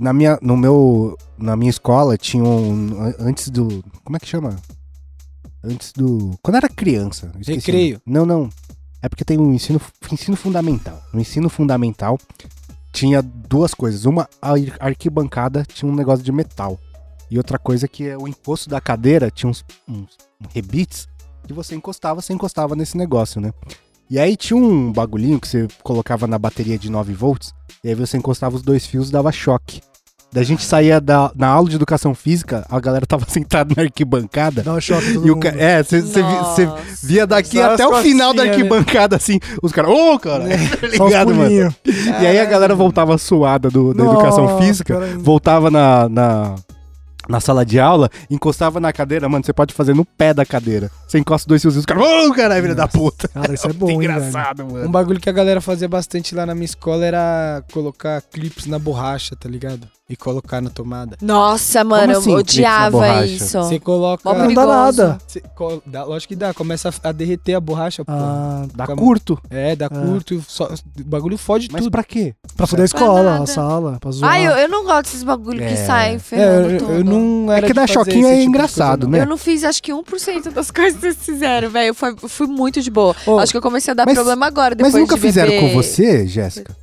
Na 0.00 0.12
minha, 0.14 0.38
no 0.40 0.56
meu, 0.56 1.16
na 1.36 1.54
minha 1.54 1.68
escola 1.70 2.16
tinha 2.16 2.42
um, 2.42 3.02
an- 3.02 3.14
antes 3.20 3.50
do, 3.50 3.84
como 4.02 4.16
é 4.16 4.20
que 4.20 4.26
chama? 4.26 4.56
Antes 5.62 5.92
do. 5.92 6.30
Quando 6.42 6.56
era 6.56 6.68
criança. 6.68 7.30
Recreio. 7.66 8.00
Não, 8.06 8.24
não. 8.24 8.48
É 9.02 9.08
porque 9.08 9.24
tem 9.24 9.38
um 9.38 9.52
ensino, 9.52 9.80
ensino 10.10 10.36
fundamental. 10.36 10.98
No 11.12 11.20
ensino 11.20 11.48
fundamental 11.50 12.18
tinha 12.92 13.20
duas 13.22 13.74
coisas. 13.74 14.06
Uma, 14.06 14.26
a 14.40 14.52
ar- 14.52 14.76
arquibancada 14.80 15.64
tinha 15.64 15.90
um 15.90 15.94
negócio 15.94 16.24
de 16.24 16.32
metal. 16.32 16.78
E 17.30 17.36
outra 17.36 17.58
coisa 17.58 17.86
que 17.86 18.08
é 18.08 18.16
o 18.16 18.26
encosto 18.26 18.68
da 18.70 18.80
cadeira 18.80 19.30
tinha 19.30 19.50
uns, 19.50 19.62
uns 19.86 20.16
rebites 20.54 21.06
que 21.46 21.52
você 21.52 21.74
encostava, 21.74 22.20
você 22.22 22.32
encostava 22.32 22.74
nesse 22.74 22.96
negócio, 22.96 23.40
né? 23.40 23.52
E 24.08 24.18
aí 24.18 24.36
tinha 24.36 24.56
um 24.56 24.90
bagulhinho 24.92 25.38
que 25.38 25.46
você 25.46 25.68
colocava 25.84 26.26
na 26.26 26.38
bateria 26.38 26.76
de 26.78 26.90
9 26.90 27.12
volts, 27.12 27.52
e 27.84 27.88
aí 27.88 27.94
você 27.94 28.16
encostava 28.16 28.56
os 28.56 28.62
dois 28.62 28.84
fios 28.86 29.08
e 29.10 29.12
dava 29.12 29.30
choque. 29.30 29.80
Da 30.32 30.44
gente 30.44 30.62
saía 30.64 31.00
da, 31.00 31.32
na 31.34 31.48
aula 31.48 31.68
de 31.68 31.74
educação 31.74 32.14
física, 32.14 32.64
a 32.70 32.78
galera 32.78 33.04
tava 33.04 33.24
sentada 33.28 33.74
na 33.76 33.82
arquibancada. 33.82 34.62
Dá 34.62 34.74
um 34.74 34.80
choque 34.80 35.14
todo 35.14 35.26
E 35.26 35.30
o 35.30 35.34
mundo. 35.34 35.42
ca... 35.42 35.48
É, 35.56 35.82
você 35.82 36.00
via 37.02 37.26
daqui 37.26 37.56
Só 37.56 37.72
até 37.74 37.86
o 37.86 37.96
final 38.00 38.32
da 38.32 38.44
né? 38.44 38.50
arquibancada, 38.50 39.16
assim, 39.16 39.40
os 39.60 39.72
caras, 39.72 39.90
ô, 39.90 40.18
cara, 40.20 40.44
tá 40.48 40.96
Só 40.96 41.04
os 41.04 41.10
ligado, 41.10 41.34
mano? 41.34 41.42
pulinhos. 41.44 41.74
E 42.22 42.26
aí 42.26 42.38
a 42.38 42.44
galera 42.44 42.74
voltava 42.76 43.18
suada 43.18 43.68
do, 43.70 43.92
da 43.92 44.04
educação 44.04 44.44
Nossa, 44.44 44.62
física, 44.64 44.94
cara, 44.94 45.06
voltava 45.18 45.68
na, 45.68 46.08
na, 46.08 46.54
na 47.28 47.40
sala 47.40 47.66
de 47.66 47.80
aula, 47.80 48.08
encostava 48.30 48.78
na 48.78 48.92
cadeira, 48.92 49.28
mano, 49.28 49.44
você 49.44 49.52
pode 49.52 49.74
fazer 49.74 49.94
no 49.96 50.04
pé 50.04 50.32
da 50.32 50.46
cadeira. 50.46 50.92
Você 51.08 51.18
encosta 51.18 51.48
dois 51.48 51.60
fios 51.60 51.74
e 51.74 51.78
os 51.80 51.84
caras, 51.84 52.04
ô, 52.04 52.32
caralho, 52.32 52.62
filha 52.62 52.74
da 52.76 52.86
puta. 52.86 53.26
Cara, 53.26 53.52
isso 53.52 53.66
é 53.68 53.72
bom, 53.74 53.90
hein, 53.90 53.96
engraçado, 53.96 54.62
Um 54.62 54.72
mano. 54.74 54.88
bagulho 54.90 55.18
que 55.18 55.28
a 55.28 55.32
galera 55.32 55.60
fazia 55.60 55.88
bastante 55.88 56.36
lá 56.36 56.46
na 56.46 56.54
minha 56.54 56.66
escola 56.66 57.04
era 57.04 57.64
colocar 57.72 58.22
clipes 58.22 58.66
na 58.66 58.78
borracha, 58.78 59.34
tá 59.34 59.48
ligado? 59.48 59.88
E 60.10 60.16
colocar 60.16 60.60
na 60.60 60.70
tomada. 60.70 61.16
Nossa, 61.22 61.84
mano, 61.84 62.18
assim, 62.18 62.32
eu 62.32 62.42
clipe 62.44 62.60
na 62.62 62.88
odiava 62.88 63.24
isso. 63.26 63.58
Você 63.62 63.78
coloca. 63.78 64.22
Mó 64.24 64.34
Não 64.36 64.52
dá 64.52 64.66
nada. 64.66 65.18
Você 65.24 65.40
co- 65.54 65.80
dá- 65.86 66.02
lógico 66.02 66.30
que 66.30 66.36
dá, 66.36 66.52
começa 66.52 66.88
a, 66.88 67.08
a 67.10 67.12
derreter 67.12 67.54
a 67.54 67.60
borracha, 67.60 68.04
pô. 68.04 68.10
Ah, 68.12 68.66
Dá 68.74 68.86
Fica- 68.86 68.96
curto. 68.96 69.38
É, 69.48 69.76
dá 69.76 69.88
curto, 69.88 70.42
só- 70.48 70.64
o 70.66 71.04
bagulho 71.04 71.38
fode 71.38 71.68
Mas 71.70 71.82
tudo. 71.84 71.92
pra 71.92 72.02
quê? 72.02 72.34
pra 72.56 72.66
foder 72.66 72.82
a 72.82 72.86
escola, 72.86 73.42
a 73.42 73.46
sala, 73.46 73.98
pra 74.00 74.10
zoar. 74.10 74.32
Ai, 74.32 74.46
eu, 74.48 74.50
eu 74.52 74.68
não 74.68 74.84
gosto 74.84 75.04
desses 75.04 75.22
bagulho 75.22 75.58
que 75.60 75.64
É. 75.74 75.76
saem 75.76 76.16
É, 76.16 76.18
ferrando 76.18 76.70
eu, 76.70 76.78
tudo. 76.80 76.92
eu 76.92 77.04
não 77.04 77.52
É 77.52 77.62
que 77.62 77.72
dar 77.72 77.82
fazer 77.88 77.92
choquinho 77.92 78.26
é 78.26 78.32
tipo 78.38 78.48
engraçado, 78.48 79.02
coisa, 79.06 79.16
né? 79.16 79.22
Eu 79.22 79.28
não 79.28 79.36
fiz, 79.38 79.62
acho 79.62 79.80
que 79.80 79.92
1% 79.92 80.50
das 80.50 80.70
coisas 80.72 80.94
que 80.94 81.00
vocês 81.02 81.16
fizeram, 81.24 81.70
velho. 81.70 81.88
Eu 81.90 81.94
fui, 81.94 82.16
fui 82.28 82.46
muito 82.48 82.82
de 82.82 82.90
boa. 82.90 83.14
Ô, 83.24 83.38
acho 83.38 83.52
que 83.52 83.58
eu 83.58 83.62
comecei 83.62 83.92
a 83.92 83.94
dar 83.94 84.06
mas- 84.06 84.14
problema 84.16 84.44
agora, 84.46 84.74
depois 84.74 84.92
Mas 84.92 85.00
nunca 85.02 85.14
de 85.14 85.20
fizeram 85.20 85.50
beber. 85.52 85.68
com 85.68 85.74
você, 85.80 86.26
Jéssica? 86.26 86.76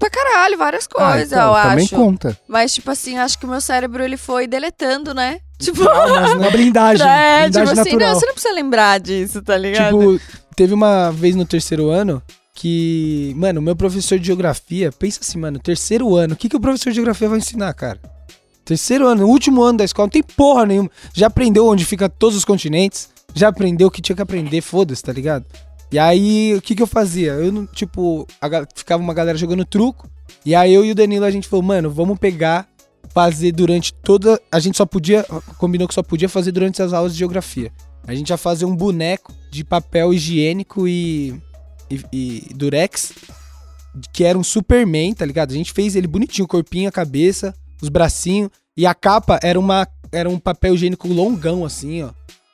Pra 0.00 0.10
caralho, 0.10 0.58
várias 0.58 0.88
Ah, 0.96 1.10
coisas, 1.12 1.30
então, 1.30 1.54
eu 1.56 1.62
também 1.62 1.84
acho. 1.84 1.94
conta. 1.94 2.36
Mas, 2.48 2.74
tipo 2.74 2.90
assim, 2.90 3.18
acho 3.18 3.38
que 3.38 3.44
o 3.44 3.48
meu 3.48 3.60
cérebro, 3.60 4.02
ele 4.02 4.16
foi 4.16 4.46
deletando, 4.48 5.14
né? 5.14 5.38
Tipo, 5.60 5.82
Uma 5.82 6.50
blindagem. 6.50 7.04
é, 7.06 7.42
blindagem 7.42 7.50
tipo 7.68 7.80
assim, 7.80 7.90
natural. 7.92 8.12
não, 8.14 8.18
você 8.20 8.26
não 8.26 8.32
precisa 8.32 8.54
lembrar 8.54 8.98
disso, 8.98 9.42
tá 9.42 9.56
ligado? 9.58 10.18
Tipo, 10.18 10.20
teve 10.56 10.72
uma 10.72 11.10
vez 11.10 11.36
no 11.36 11.44
terceiro 11.44 11.90
ano 11.90 12.22
que, 12.54 13.34
mano, 13.36 13.60
o 13.60 13.62
meu 13.62 13.76
professor 13.76 14.18
de 14.18 14.26
geografia, 14.26 14.90
pensa 14.90 15.20
assim, 15.22 15.38
mano, 15.38 15.58
terceiro 15.58 16.16
ano, 16.16 16.32
o 16.32 16.36
que, 16.36 16.48
que 16.48 16.56
o 16.56 16.60
professor 16.60 16.88
de 16.88 16.94
geografia 16.96 17.28
vai 17.28 17.38
ensinar, 17.38 17.72
cara? 17.74 18.00
Terceiro 18.64 19.06
ano, 19.06 19.26
último 19.26 19.62
ano 19.62 19.78
da 19.78 19.84
escola, 19.84 20.06
não 20.06 20.10
tem 20.10 20.22
porra 20.22 20.64
nenhuma. 20.64 20.90
Já 21.12 21.26
aprendeu 21.26 21.66
onde 21.66 21.84
fica 21.84 22.08
todos 22.08 22.36
os 22.38 22.44
continentes, 22.44 23.10
já 23.34 23.48
aprendeu 23.48 23.88
o 23.88 23.90
que 23.90 24.00
tinha 24.00 24.16
que 24.16 24.22
aprender, 24.22 24.60
foda-se, 24.62 25.02
tá 25.02 25.12
ligado? 25.12 25.44
E 25.92 25.98
aí, 25.98 26.54
o 26.54 26.62
que 26.62 26.74
que 26.74 26.82
eu 26.82 26.86
fazia? 26.86 27.32
Eu, 27.32 27.50
não, 27.50 27.66
tipo, 27.66 28.26
a 28.40 28.48
ficava 28.74 29.02
uma 29.02 29.12
galera 29.12 29.36
jogando 29.36 29.64
truco, 29.64 30.08
e 30.46 30.54
aí 30.54 30.72
eu 30.72 30.84
e 30.84 30.92
o 30.92 30.94
Danilo, 30.94 31.24
a 31.24 31.30
gente 31.30 31.48
falou, 31.48 31.64
mano, 31.64 31.90
vamos 31.90 32.18
pegar, 32.18 32.68
fazer 33.12 33.50
durante 33.52 33.92
toda... 33.92 34.40
A 34.52 34.60
gente 34.60 34.76
só 34.76 34.86
podia, 34.86 35.26
combinou 35.58 35.88
que 35.88 35.94
só 35.94 36.02
podia 36.02 36.28
fazer 36.28 36.52
durante 36.52 36.80
as 36.80 36.92
aulas 36.92 37.12
de 37.12 37.18
geografia. 37.18 37.72
A 38.06 38.14
gente 38.14 38.30
ia 38.30 38.36
fazer 38.36 38.64
um 38.64 38.76
boneco 38.76 39.32
de 39.50 39.64
papel 39.64 40.14
higiênico 40.14 40.86
e, 40.86 41.34
e, 41.90 42.00
e 42.12 42.54
durex, 42.54 43.12
que 44.12 44.22
era 44.22 44.38
um 44.38 44.44
Superman, 44.44 45.12
tá 45.12 45.26
ligado? 45.26 45.50
A 45.50 45.56
gente 45.56 45.72
fez 45.72 45.96
ele 45.96 46.06
bonitinho, 46.06 46.44
o 46.44 46.48
corpinho, 46.48 46.88
a 46.88 46.92
cabeça, 46.92 47.52
os 47.82 47.88
bracinhos, 47.88 48.50
e 48.76 48.86
a 48.86 48.94
capa 48.94 49.40
era, 49.42 49.58
uma, 49.58 49.88
era 50.12 50.30
um 50.30 50.38
papel 50.38 50.74
higiênico 50.74 51.08
longão, 51.08 51.64
assim, 51.64 52.04
ó. 52.04 52.10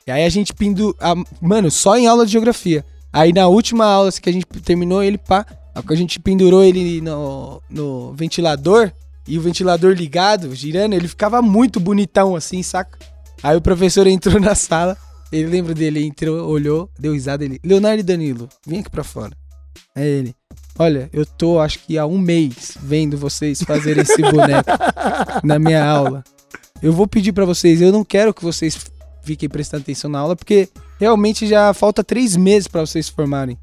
E 0.07 0.11
aí 0.11 0.25
a 0.25 0.29
gente 0.29 0.55
pindu... 0.55 0.95
a- 0.99 1.13
mano, 1.39 1.69
só 1.69 1.95
em 1.97 2.07
aula 2.07 2.25
de 2.25 2.31
geografia. 2.31 2.83
Aí 3.17 3.33
na 3.33 3.47
última 3.47 3.83
aula 3.83 4.09
assim, 4.09 4.21
que 4.21 4.29
a 4.29 4.31
gente 4.31 4.45
terminou 4.63 5.01
ele, 5.03 5.17
pá, 5.17 5.43
a 5.73 5.95
gente 5.95 6.19
pendurou 6.19 6.63
ele 6.63 7.01
no, 7.01 7.59
no 7.67 8.13
ventilador, 8.13 8.91
e 9.27 9.39
o 9.39 9.41
ventilador 9.41 9.95
ligado, 9.95 10.53
girando, 10.53 10.93
ele 10.93 11.07
ficava 11.07 11.41
muito 11.41 11.79
bonitão, 11.79 12.35
assim, 12.35 12.61
saca? 12.61 12.99
Aí 13.41 13.57
o 13.57 13.61
professor 13.61 14.05
entrou 14.07 14.39
na 14.39 14.53
sala, 14.53 14.95
ele 15.31 15.47
lembra 15.49 15.73
dele, 15.73 16.05
entrou, 16.05 16.47
olhou, 16.47 16.91
deu 16.99 17.13
risada, 17.13 17.43
ele, 17.43 17.59
Leonardo 17.63 18.01
e 18.01 18.03
Danilo, 18.03 18.47
vem 18.63 18.81
aqui 18.81 18.89
pra 18.91 19.03
fora. 19.03 19.35
Aí 19.95 20.05
ele, 20.05 20.35
olha, 20.77 21.09
eu 21.11 21.25
tô 21.25 21.59
acho 21.59 21.79
que 21.79 21.97
há 21.97 22.05
um 22.05 22.19
mês 22.19 22.77
vendo 22.79 23.17
vocês 23.17 23.63
fazerem 23.63 24.03
esse 24.03 24.21
boneco 24.21 24.69
na 25.43 25.57
minha 25.57 25.83
aula. 25.83 26.23
Eu 26.83 26.93
vou 26.93 27.07
pedir 27.07 27.31
pra 27.31 27.45
vocês, 27.45 27.81
eu 27.81 27.91
não 27.91 28.05
quero 28.05 28.31
que 28.31 28.43
vocês 28.43 28.77
fiquem 29.27 29.49
prestando 29.49 29.81
atenção 29.81 30.09
na 30.09 30.19
aula, 30.19 30.35
porque 30.35 30.69
realmente 30.99 31.45
já 31.45 31.73
falta 31.73 32.03
três 32.03 32.35
meses 32.35 32.67
pra 32.67 32.81
vocês 32.81 33.07
se 33.07 33.11
formarem. 33.11 33.57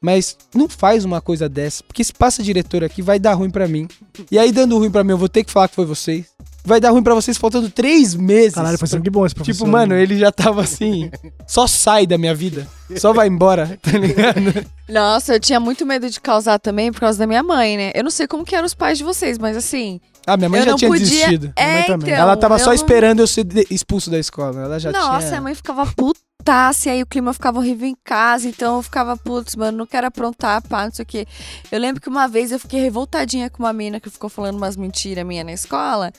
Mas 0.00 0.36
não 0.54 0.68
faz 0.68 1.04
uma 1.04 1.20
coisa 1.20 1.48
dessa, 1.48 1.82
porque 1.82 2.04
se 2.04 2.12
passa 2.12 2.42
diretor 2.42 2.84
aqui, 2.84 3.00
vai 3.00 3.18
dar 3.18 3.34
ruim 3.34 3.50
pra 3.50 3.66
mim. 3.66 3.88
E 4.30 4.38
aí, 4.38 4.52
dando 4.52 4.78
ruim 4.78 4.90
pra 4.90 5.02
mim, 5.02 5.12
eu 5.12 5.18
vou 5.18 5.28
ter 5.28 5.42
que 5.42 5.50
falar 5.50 5.68
que 5.68 5.74
foi 5.74 5.86
vocês. 5.86 6.26
Vai 6.64 6.80
dar 6.80 6.90
ruim 6.90 7.02
pra 7.02 7.14
vocês 7.14 7.38
faltando 7.38 7.70
três 7.70 8.14
meses. 8.14 8.54
Caralho, 8.54 8.76
foi 8.76 8.88
sangue 8.88 9.08
bom 9.08 9.24
esse 9.24 9.34
professor. 9.34 9.64
Tipo, 9.64 9.70
mano, 9.70 9.94
ele 9.94 10.18
já 10.18 10.30
tava 10.32 10.62
assim. 10.62 11.10
só 11.46 11.66
sai 11.66 12.06
da 12.06 12.18
minha 12.18 12.34
vida. 12.34 12.66
Só 12.96 13.12
vai 13.12 13.28
embora, 13.28 13.78
tá 13.82 13.96
ligado? 13.96 14.66
Nossa, 14.88 15.34
eu 15.34 15.40
tinha 15.40 15.60
muito 15.60 15.86
medo 15.86 16.10
de 16.10 16.20
causar 16.20 16.58
também 16.58 16.92
por 16.92 17.00
causa 17.00 17.18
da 17.18 17.26
minha 17.26 17.42
mãe, 17.42 17.76
né? 17.76 17.92
Eu 17.94 18.02
não 18.02 18.10
sei 18.10 18.26
como 18.26 18.44
que 18.44 18.54
eram 18.54 18.66
os 18.66 18.74
pais 18.74 18.98
de 18.98 19.04
vocês, 19.04 19.38
mas 19.38 19.56
assim... 19.56 20.00
Ah, 20.26 20.36
minha 20.36 20.48
mãe 20.48 20.60
eu 20.60 20.66
já 20.66 20.74
tinha 20.74 20.90
podia... 20.90 21.04
desistido. 21.06 21.52
Minha 21.56 21.68
mãe 21.72 21.80
É, 21.80 21.82
também. 21.84 22.10
então, 22.12 22.22
Ela 22.22 22.36
tava 22.36 22.58
só 22.58 22.66
não- 22.66 22.72
esperando 22.74 23.20
eu 23.20 23.26
ser 23.26 23.46
expulso 23.70 24.10
da 24.10 24.18
escola. 24.18 24.60
Ela 24.62 24.78
já 24.80 24.90
Nossa, 24.90 25.28
tinha. 25.28 25.38
a 25.38 25.40
mãe 25.40 25.54
ficava 25.54 25.86
putaça, 25.86 26.88
e 26.88 26.92
aí 26.92 27.02
o 27.02 27.06
clima 27.06 27.32
ficava 27.32 27.58
horrível 27.58 27.88
em 27.88 27.96
casa, 28.04 28.48
então 28.48 28.76
eu 28.76 28.82
ficava, 28.82 29.16
putz, 29.16 29.54
mano, 29.56 29.78
não 29.78 29.86
quero 29.86 30.06
aprontar, 30.06 30.62
pá, 30.62 30.84
não 30.84 30.92
sei 30.92 31.02
o 31.04 31.06
quê. 31.06 31.26
Eu 31.70 31.78
lembro 31.78 32.00
que 32.00 32.08
uma 32.08 32.26
vez 32.26 32.50
eu 32.52 32.58
fiquei 32.58 32.80
revoltadinha 32.80 33.48
com 33.50 33.62
uma 33.62 33.72
mina 33.72 34.00
que 34.00 34.10
ficou 34.10 34.28
falando 34.28 34.56
umas 34.56 34.76
mentiras 34.76 35.24
minha 35.24 35.44
na 35.44 35.52
escola, 35.52 36.12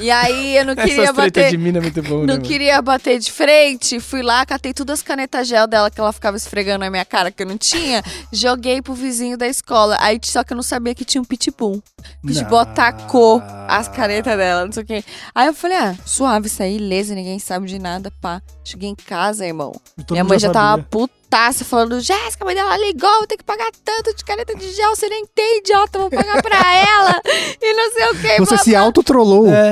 e 0.00 0.10
aí 0.10 0.56
eu 0.56 0.64
não 0.64 0.74
queria 0.76 1.12
bater... 1.12 1.50
de 1.50 1.58
mina 1.58 1.78
é 1.78 1.80
muito 1.80 2.02
bom, 2.02 2.20
né? 2.20 2.26
Não 2.26 2.34
mano? 2.34 2.42
queria 2.42 2.80
bater 2.80 3.18
de 3.18 3.30
frente, 3.30 4.00
fui 4.00 4.22
lá, 4.22 4.44
catei 4.46 4.72
todas 4.72 5.00
as 5.00 5.02
canetas 5.02 5.46
gel 5.46 5.66
dela 5.66 5.90
que 5.90 6.00
ela 6.00 6.12
ficava 6.12 6.36
esfregando 6.36 6.80
na 6.80 6.90
minha 6.90 7.04
cara 7.04 7.30
que 7.30 7.42
eu 7.42 7.46
não 7.46 7.58
tinha, 7.58 8.02
joguei 8.32 8.80
pro 8.80 8.94
vizinho 8.94 9.36
da 9.36 9.46
escola. 9.46 9.96
Aí 10.00 10.18
só 10.24 10.42
que 10.42 10.52
eu 10.52 10.56
não 10.56 10.62
sabia 10.62 10.94
que 10.94 11.04
tinha 11.04 11.20
um 11.20 11.24
pitbull. 11.24 11.82
O 12.22 12.26
pitbull 12.26 12.50
Não. 12.50 12.58
atacou 12.58 13.42
as 13.68 13.88
canetas 13.88 14.36
dela, 14.36 14.64
não 14.64 14.72
sei 14.72 14.82
o 14.82 14.86
quê. 14.86 15.04
Aí 15.34 15.46
eu 15.46 15.54
falei, 15.54 15.76
ah, 15.76 15.94
suave 16.04 16.46
isso 16.46 16.62
aí, 16.62 16.78
lesa, 16.78 17.14
ninguém 17.14 17.38
sabe 17.38 17.66
de 17.66 17.78
nada, 17.78 18.10
pá. 18.20 18.42
Cheguei 18.70 18.88
em 18.90 18.94
casa, 18.94 19.46
irmão. 19.46 19.72
Minha 20.10 20.24
mãe 20.24 20.38
já 20.38 20.50
tava 20.50 20.82
sabia. 20.82 20.86
putaça 20.90 21.64
falando, 21.64 22.00
Jéssica, 22.00 22.44
a 22.44 22.46
mãe 22.46 22.54
dela 22.54 22.76
ligou, 22.78 23.10
vou 23.18 23.26
ter 23.26 23.36
que 23.36 23.44
pagar 23.44 23.70
tanto 23.84 24.14
de 24.14 24.24
caneta 24.24 24.54
de 24.54 24.70
gel, 24.72 24.94
você 24.94 25.08
nem 25.08 25.24
tem, 25.26 25.58
idiota, 25.58 25.98
vou 25.98 26.10
pagar 26.10 26.40
pra 26.42 26.56
ela. 26.76 27.20
e 27.60 27.72
não 27.74 27.92
sei 27.92 28.04
o 28.06 28.20
quê. 28.20 28.36
Você 28.38 28.54
blá, 28.54 28.58
se 28.64 28.76
autotrollou. 28.76 29.48
É. 29.52 29.70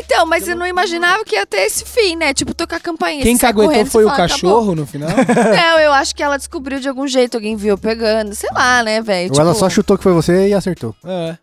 Então, 0.00 0.24
mas 0.26 0.48
eu 0.48 0.56
não 0.56 0.66
imaginava 0.66 1.24
que 1.24 1.34
ia 1.34 1.44
ter 1.46 1.62
esse 1.62 1.84
fim, 1.84 2.16
né? 2.16 2.32
Tipo, 2.32 2.54
tocar 2.54 2.76
a 2.76 2.80
campainha. 2.80 3.22
Quem 3.22 3.36
caguetou 3.36 3.84
foi 3.86 4.04
o 4.04 4.08
fala, 4.08 4.16
cachorro 4.28 4.74
no 4.74 4.86
final? 4.86 5.10
"Acabou". 5.10 5.44
Não, 5.56 5.78
eu 5.80 5.92
acho 5.92 6.14
que 6.14 6.22
ela 6.22 6.36
descobriu 6.36 6.78
de 6.80 6.88
algum 6.88 7.06
jeito, 7.06 7.34
alguém 7.36 7.56
viu 7.56 7.76
pegando. 7.76 8.34
Sei 8.34 8.48
lá, 8.52 8.82
né, 8.82 9.00
velho? 9.02 9.32
Ou 9.34 9.40
ela 9.40 9.54
só 9.54 9.68
chutou 9.68 9.96
que 9.98 10.02
foi 10.04 10.12
você 10.12 10.48
e 10.48 10.54
acertou. 10.54 10.94
é. 11.04 11.36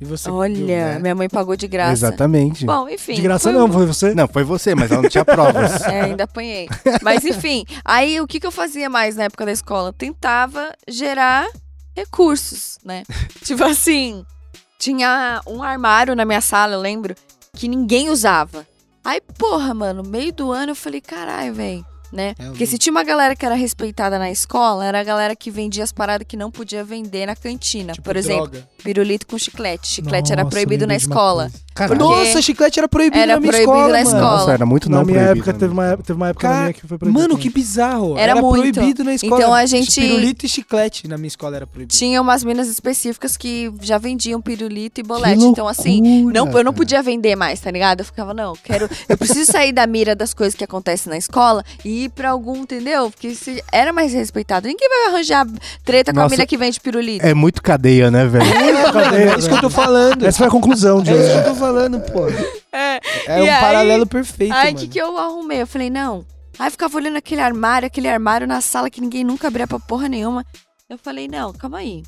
E 0.00 0.04
você 0.04 0.30
Olha, 0.30 0.54
viu, 0.54 0.66
né? 0.66 0.98
minha 0.98 1.14
mãe 1.14 1.28
pagou 1.28 1.56
de 1.56 1.66
graça. 1.66 1.92
Exatamente. 1.92 2.66
Bom, 2.66 2.86
enfim. 2.88 3.14
De 3.14 3.22
graça 3.22 3.44
foi 3.44 3.52
não, 3.58 3.66
um- 3.66 3.72
foi 3.72 3.86
você? 3.86 4.14
Não, 4.14 4.28
foi 4.28 4.44
você, 4.44 4.74
mas 4.74 4.90
ela 4.90 5.00
não 5.02 5.08
tinha 5.08 5.24
provas. 5.24 5.82
É, 5.86 6.02
ainda 6.02 6.24
apanhei. 6.24 6.68
Mas 7.02 7.24
enfim, 7.24 7.64
aí 7.84 8.20
o 8.20 8.26
que, 8.26 8.38
que 8.38 8.46
eu 8.46 8.50
fazia 8.50 8.90
mais 8.90 9.16
na 9.16 9.24
época 9.24 9.46
da 9.46 9.52
escola? 9.52 9.92
Tentava 9.92 10.72
gerar 10.86 11.46
recursos, 11.96 12.78
né? 12.84 13.04
tipo 13.42 13.64
assim, 13.64 14.24
tinha 14.78 15.40
um 15.46 15.62
armário 15.62 16.14
na 16.14 16.24
minha 16.24 16.40
sala, 16.40 16.74
eu 16.74 16.80
lembro, 16.80 17.14
que 17.54 17.66
ninguém 17.68 18.10
usava. 18.10 18.66
Aí, 19.02 19.20
porra, 19.38 19.72
mano, 19.72 20.02
meio 20.02 20.32
do 20.32 20.52
ano 20.52 20.72
eu 20.72 20.76
falei, 20.76 21.00
caralho, 21.00 21.54
velho. 21.54 21.86
Né? 22.12 22.34
É, 22.38 22.44
Porque 22.46 22.66
se 22.66 22.78
tinha 22.78 22.92
uma 22.92 23.02
galera 23.02 23.34
que 23.34 23.44
era 23.44 23.54
respeitada 23.54 24.18
na 24.18 24.30
escola, 24.30 24.84
era 24.86 25.00
a 25.00 25.04
galera 25.04 25.34
que 25.34 25.50
vendia 25.50 25.82
as 25.82 25.92
paradas 25.92 26.26
que 26.26 26.36
não 26.36 26.50
podia 26.50 26.84
vender 26.84 27.26
na 27.26 27.34
cantina. 27.34 27.92
Tipo, 27.94 28.04
Por 28.04 28.16
exemplo, 28.16 28.48
droga. 28.48 28.68
pirulito 28.82 29.26
com 29.26 29.36
chiclete. 29.38 29.88
Chiclete 29.88 30.32
era 30.32 30.42
Nossa, 30.44 30.50
proibido 30.54 30.86
na 30.86 30.94
escola. 30.94 31.50
Caralho. 31.74 31.98
Nossa, 32.00 32.40
chiclete 32.40 32.78
era 32.78 32.88
proibido 32.88 33.18
Era 33.22 33.34
na 33.34 33.40
minha 33.40 33.52
proibido 33.52 33.72
escola, 33.72 33.88
na 33.92 33.98
mano. 34.04 34.16
escola. 34.16 34.36
Nossa, 34.38 34.52
era 34.52 34.64
muito 34.66 34.88
Na 34.88 34.96
não 34.98 35.04
minha 35.04 35.18
proibido, 35.18 35.38
época, 35.40 35.52
né? 35.52 35.58
teve 35.58 35.72
uma, 35.74 35.86
época- 35.86 36.02
teve 36.04 36.16
uma 36.16 36.28
época 36.28 36.46
na 36.48 36.52
Cara, 36.54 36.62
minha 36.64 36.72
que 36.74 36.86
foi 36.86 36.98
proibido. 36.98 37.20
Mano, 37.20 37.36
que 37.38 37.50
bizarro. 37.50 38.16
Era 38.16 38.34
muito. 38.40 38.72
proibido 38.74 39.04
na 39.04 39.14
escola. 39.14 39.40
Então 39.40 39.52
a 39.52 39.66
gente- 39.66 40.00
Pirulito 40.00 40.46
e 40.46 40.48
chiclete 40.48 41.06
na 41.08 41.18
minha 41.18 41.28
escola 41.28 41.56
era 41.56 41.66
proibido. 41.66 41.94
Tinha 41.94 42.22
umas 42.22 42.42
minas 42.44 42.68
específicas 42.68 43.36
que 43.36 43.70
já 43.82 43.98
vendiam 43.98 44.40
pirulito 44.40 45.00
e 45.00 45.02
bolete. 45.02 45.38
Que 45.40 45.44
então, 45.44 45.68
assim, 45.68 46.00
loucura, 46.22 46.32
não, 46.52 46.58
eu 46.58 46.64
não 46.64 46.72
podia 46.72 47.02
vender 47.02 47.36
mais, 47.36 47.60
tá 47.60 47.70
ligado? 47.70 48.00
Eu 48.00 48.04
ficava, 48.06 48.32
não, 48.32 48.54
quero. 48.56 48.88
Eu 49.08 49.18
preciso 49.18 49.50
sair 49.52 49.72
da 49.72 49.86
mira 49.86 50.14
das 50.16 50.32
coisas 50.32 50.54
que 50.54 50.64
acontecem 50.64 51.10
na 51.10 51.18
escola 51.18 51.62
e 51.84 52.05
ir 52.06 52.10
pra 52.10 52.30
algum, 52.30 52.56
entendeu? 52.56 53.10
Porque 53.10 53.34
se 53.34 53.62
era 53.72 53.92
mais 53.92 54.12
respeitado. 54.12 54.66
Ninguém 54.66 54.88
vai 54.88 55.06
arranjar 55.06 55.46
treta 55.84 56.12
com 56.12 56.20
a 56.20 56.28
mina 56.28 56.46
que 56.46 56.56
vende 56.56 56.80
pirulito. 56.80 57.24
É 57.24 57.34
muito 57.34 57.62
cadeia, 57.62 58.10
né, 58.10 58.26
velho? 58.26 58.44
É 59.14 59.38
isso 59.38 59.48
que 59.48 59.54
eu 59.54 59.60
tô 59.60 59.70
falando. 59.70 60.26
Essa 60.26 60.38
foi 60.38 60.46
a 60.46 60.50
conclusão 60.50 61.02
de 61.02 61.12
É 61.12 61.16
isso 61.16 61.32
que 61.32 61.38
eu 61.38 61.44
tô 61.44 61.54
falando, 61.54 62.00
pô. 62.00 62.26
É. 62.72 63.00
É 63.26 63.42
um 63.42 63.44
aí- 63.44 63.60
paralelo 63.60 64.06
perfeito, 64.06 64.52
Aí 64.54 64.72
o 64.72 64.76
que, 64.76 64.88
que 64.88 64.98
eu 64.98 65.16
arrumei? 65.18 65.62
Eu 65.62 65.66
falei, 65.66 65.90
não. 65.90 66.24
Aí 66.58 66.68
eu 66.68 66.70
ficava 66.70 66.96
olhando 66.96 67.16
aquele 67.16 67.40
armário, 67.40 67.86
aquele 67.86 68.08
armário 68.08 68.46
na 68.46 68.60
sala 68.60 68.88
que 68.90 69.00
ninguém 69.00 69.24
nunca 69.24 69.48
abria 69.48 69.66
pra 69.66 69.78
porra 69.78 70.08
nenhuma. 70.08 70.44
Eu 70.88 70.98
falei, 70.98 71.28
não, 71.28 71.52
calma 71.52 71.78
aí. 71.78 72.02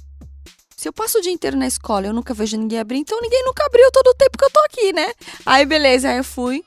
Se 0.77 0.89
eu 0.89 0.93
passo 0.93 1.19
o 1.19 1.21
dia 1.21 1.33
inteiro 1.33 1.57
na 1.57 1.67
escola 1.67 2.07
e 2.07 2.09
eu 2.09 2.15
nunca 2.15 2.33
vejo 2.33 2.57
ninguém 2.57 2.79
abrir, 2.79 2.99
então 2.99 3.21
ninguém 3.21 3.43
nunca 3.45 3.65
abriu 3.67 3.91
todo 3.91 4.09
o 4.09 4.15
tempo 4.15 4.39
que 4.39 4.45
eu 4.45 4.51
tô 4.51 4.61
aqui, 4.61 4.93
né? 4.93 5.09
Aí 5.45 5.67
beleza, 5.67 6.09
aí 6.09 6.19
eu 6.19 6.25
fui, 6.25 6.63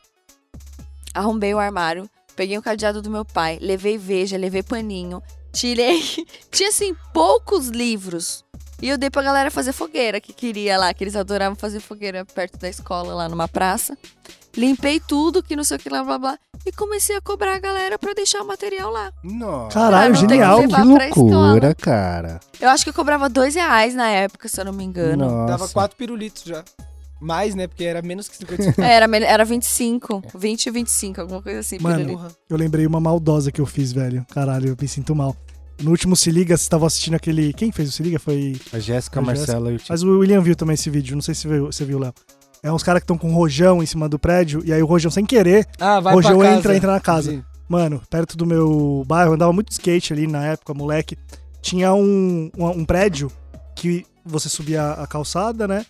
arrombei 1.14 1.54
o 1.54 1.60
armário, 1.60 2.10
peguei 2.42 2.58
o 2.58 2.62
cadeado 2.62 3.04
do 3.04 3.10
meu 3.12 3.24
pai, 3.24 3.60
levei 3.62 4.00
veja, 4.00 4.36
levei 4.36 4.64
paninho, 4.64 5.22
tirei. 5.54 6.02
Tinha 6.50 6.70
assim, 6.70 6.96
poucos 7.14 7.68
livros. 7.68 8.44
E 8.82 8.90
eu 8.90 8.98
dei 8.98 9.12
pra 9.12 9.22
galera 9.22 9.52
fazer 9.52 9.74
fogueira, 9.74 10.20
que 10.20 10.34
queria 10.34 10.76
lá, 10.76 10.92
que 10.92 11.04
eles 11.04 11.16
adoravam 11.16 11.56
fazer 11.56 11.80
fogueira 11.80 12.26
perto 12.26 12.58
da 12.58 12.68
escola, 12.68 13.14
lá 13.14 13.30
numa 13.30 13.48
praça. 13.48 13.96
Limpei 14.58 15.00
tudo, 15.00 15.44
que 15.44 15.56
não 15.56 15.64
sei 15.64 15.78
o 15.78 15.80
que 15.80 15.88
lá, 15.88 16.04
blá 16.04 16.18
blá. 16.18 16.40
E 16.66 16.72
comecei 16.72 17.16
a 17.16 17.22
cobrar 17.22 17.54
a 17.58 17.60
galera 17.60 18.00
pra 18.00 18.12
deixar 18.16 18.42
o 18.42 18.48
material 18.48 18.90
lá. 18.90 19.14
Nossa. 19.24 19.76
Caralho, 19.76 20.14
Pra 20.14 20.22
não 20.22 20.28
ter 20.28 20.34
genial. 20.36 20.56
que 20.62 20.68
Que 20.68 20.68
levar 20.74 20.82
pra 20.82 21.06
loucura, 21.06 21.08
escola. 21.70 21.76
cara. 21.76 22.40
Eu 22.60 22.70
acho 22.70 22.84
que 22.84 22.90
eu 22.90 22.94
cobrava 22.96 23.30
dois 23.30 23.54
reais 23.54 23.94
na 23.94 24.08
época, 24.10 24.48
se 24.50 24.60
eu 24.60 24.66
não 24.66 24.74
me 24.74 24.84
engano. 24.84 25.26
Nossa. 25.30 25.46
Dava 25.52 25.70
quatro 25.70 25.96
pirulitos 25.96 26.42
já. 26.44 26.64
Mais, 27.22 27.54
né? 27.56 27.68
Porque 27.68 27.84
era 27.84 28.02
menos 28.02 28.28
que 28.28 28.36
50 28.38 28.76
É, 28.82 28.94
Era, 28.96 29.18
era 29.18 29.46
25, 29.46 30.22
20 30.36 30.66
e 30.66 30.72
25, 30.72 31.22
alguma 31.22 31.42
coisa 31.42 31.60
assim. 31.60 31.78
Mano. 31.80 32.28
Eu 32.50 32.58
lembrei 32.58 32.86
uma 32.88 33.00
maldosa 33.00 33.52
que 33.52 33.62
eu 33.62 33.66
fiz, 33.66 33.94
velho. 33.94 34.26
Caralho, 34.34 34.70
eu 34.70 34.78
me 34.80 34.88
sinto 34.88 35.16
mal. 35.16 35.36
No 35.82 35.92
último 35.92 36.16
Se 36.16 36.30
Liga, 36.32 36.50
vocês 36.58 36.62
estavam 36.62 36.86
assistindo 36.88 37.16
aquele. 37.16 37.54
Quem 37.54 37.72
fez 37.72 37.90
o 37.90 37.92
Se 37.92 38.04
Liga? 38.04 38.20
Foi. 38.20 38.60
A 38.74 38.80
Jéssica, 38.80 39.20
A 39.20 39.24
Marcela 39.24 39.72
e 39.72 39.76
o. 39.78 39.80
Mas 39.90 40.04
o 40.04 40.20
William 40.20 40.42
viu 40.42 40.56
também 40.56 40.74
esse 40.74 40.90
vídeo. 40.90 41.16
Não 41.16 41.22
sei 41.22 41.34
se 41.36 41.48
viu- 41.48 41.68
você 41.68 41.86
viu, 41.86 42.00
Léo. 42.00 42.14
É 42.64 42.72
uns 42.72 42.84
caras 42.84 43.00
que 43.00 43.06
estão 43.06 43.18
com 43.18 43.30
um 43.30 43.34
rojão 43.34 43.82
em 43.82 43.86
cima 43.86 44.08
do 44.08 44.20
prédio. 44.20 44.62
E 44.66 44.72
aí 44.72 44.82
o 44.84 44.86
rojão, 44.86 45.10
sem 45.10 45.26
querer, 45.26 45.68
Ah, 45.80 46.00
vai 46.00 46.14
rojão 46.14 46.38
pra 46.38 46.48
casa. 46.48 46.60
entra, 46.60 46.76
entra 46.78 46.92
na 46.92 47.00
casa. 47.00 47.32
Sim. 47.32 47.44
Mano, 47.68 48.02
perto 48.10 48.38
do 48.38 48.46
meu 48.46 49.04
bairro, 49.08 49.32
eu 49.32 49.36
andava 49.36 49.52
muito 49.54 49.72
skate 49.72 50.14
ali 50.14 50.28
na 50.28 50.46
época, 50.46 50.74
moleque. 50.74 51.18
Tinha 51.62 51.94
um, 51.94 52.52
um, 52.58 52.66
um 52.68 52.86
prédio 52.86 53.32
que 53.76 54.06
você 54.24 54.50
subia 54.50 54.92
a 54.92 55.08
calçada, 55.08 55.68
né? 55.68 55.84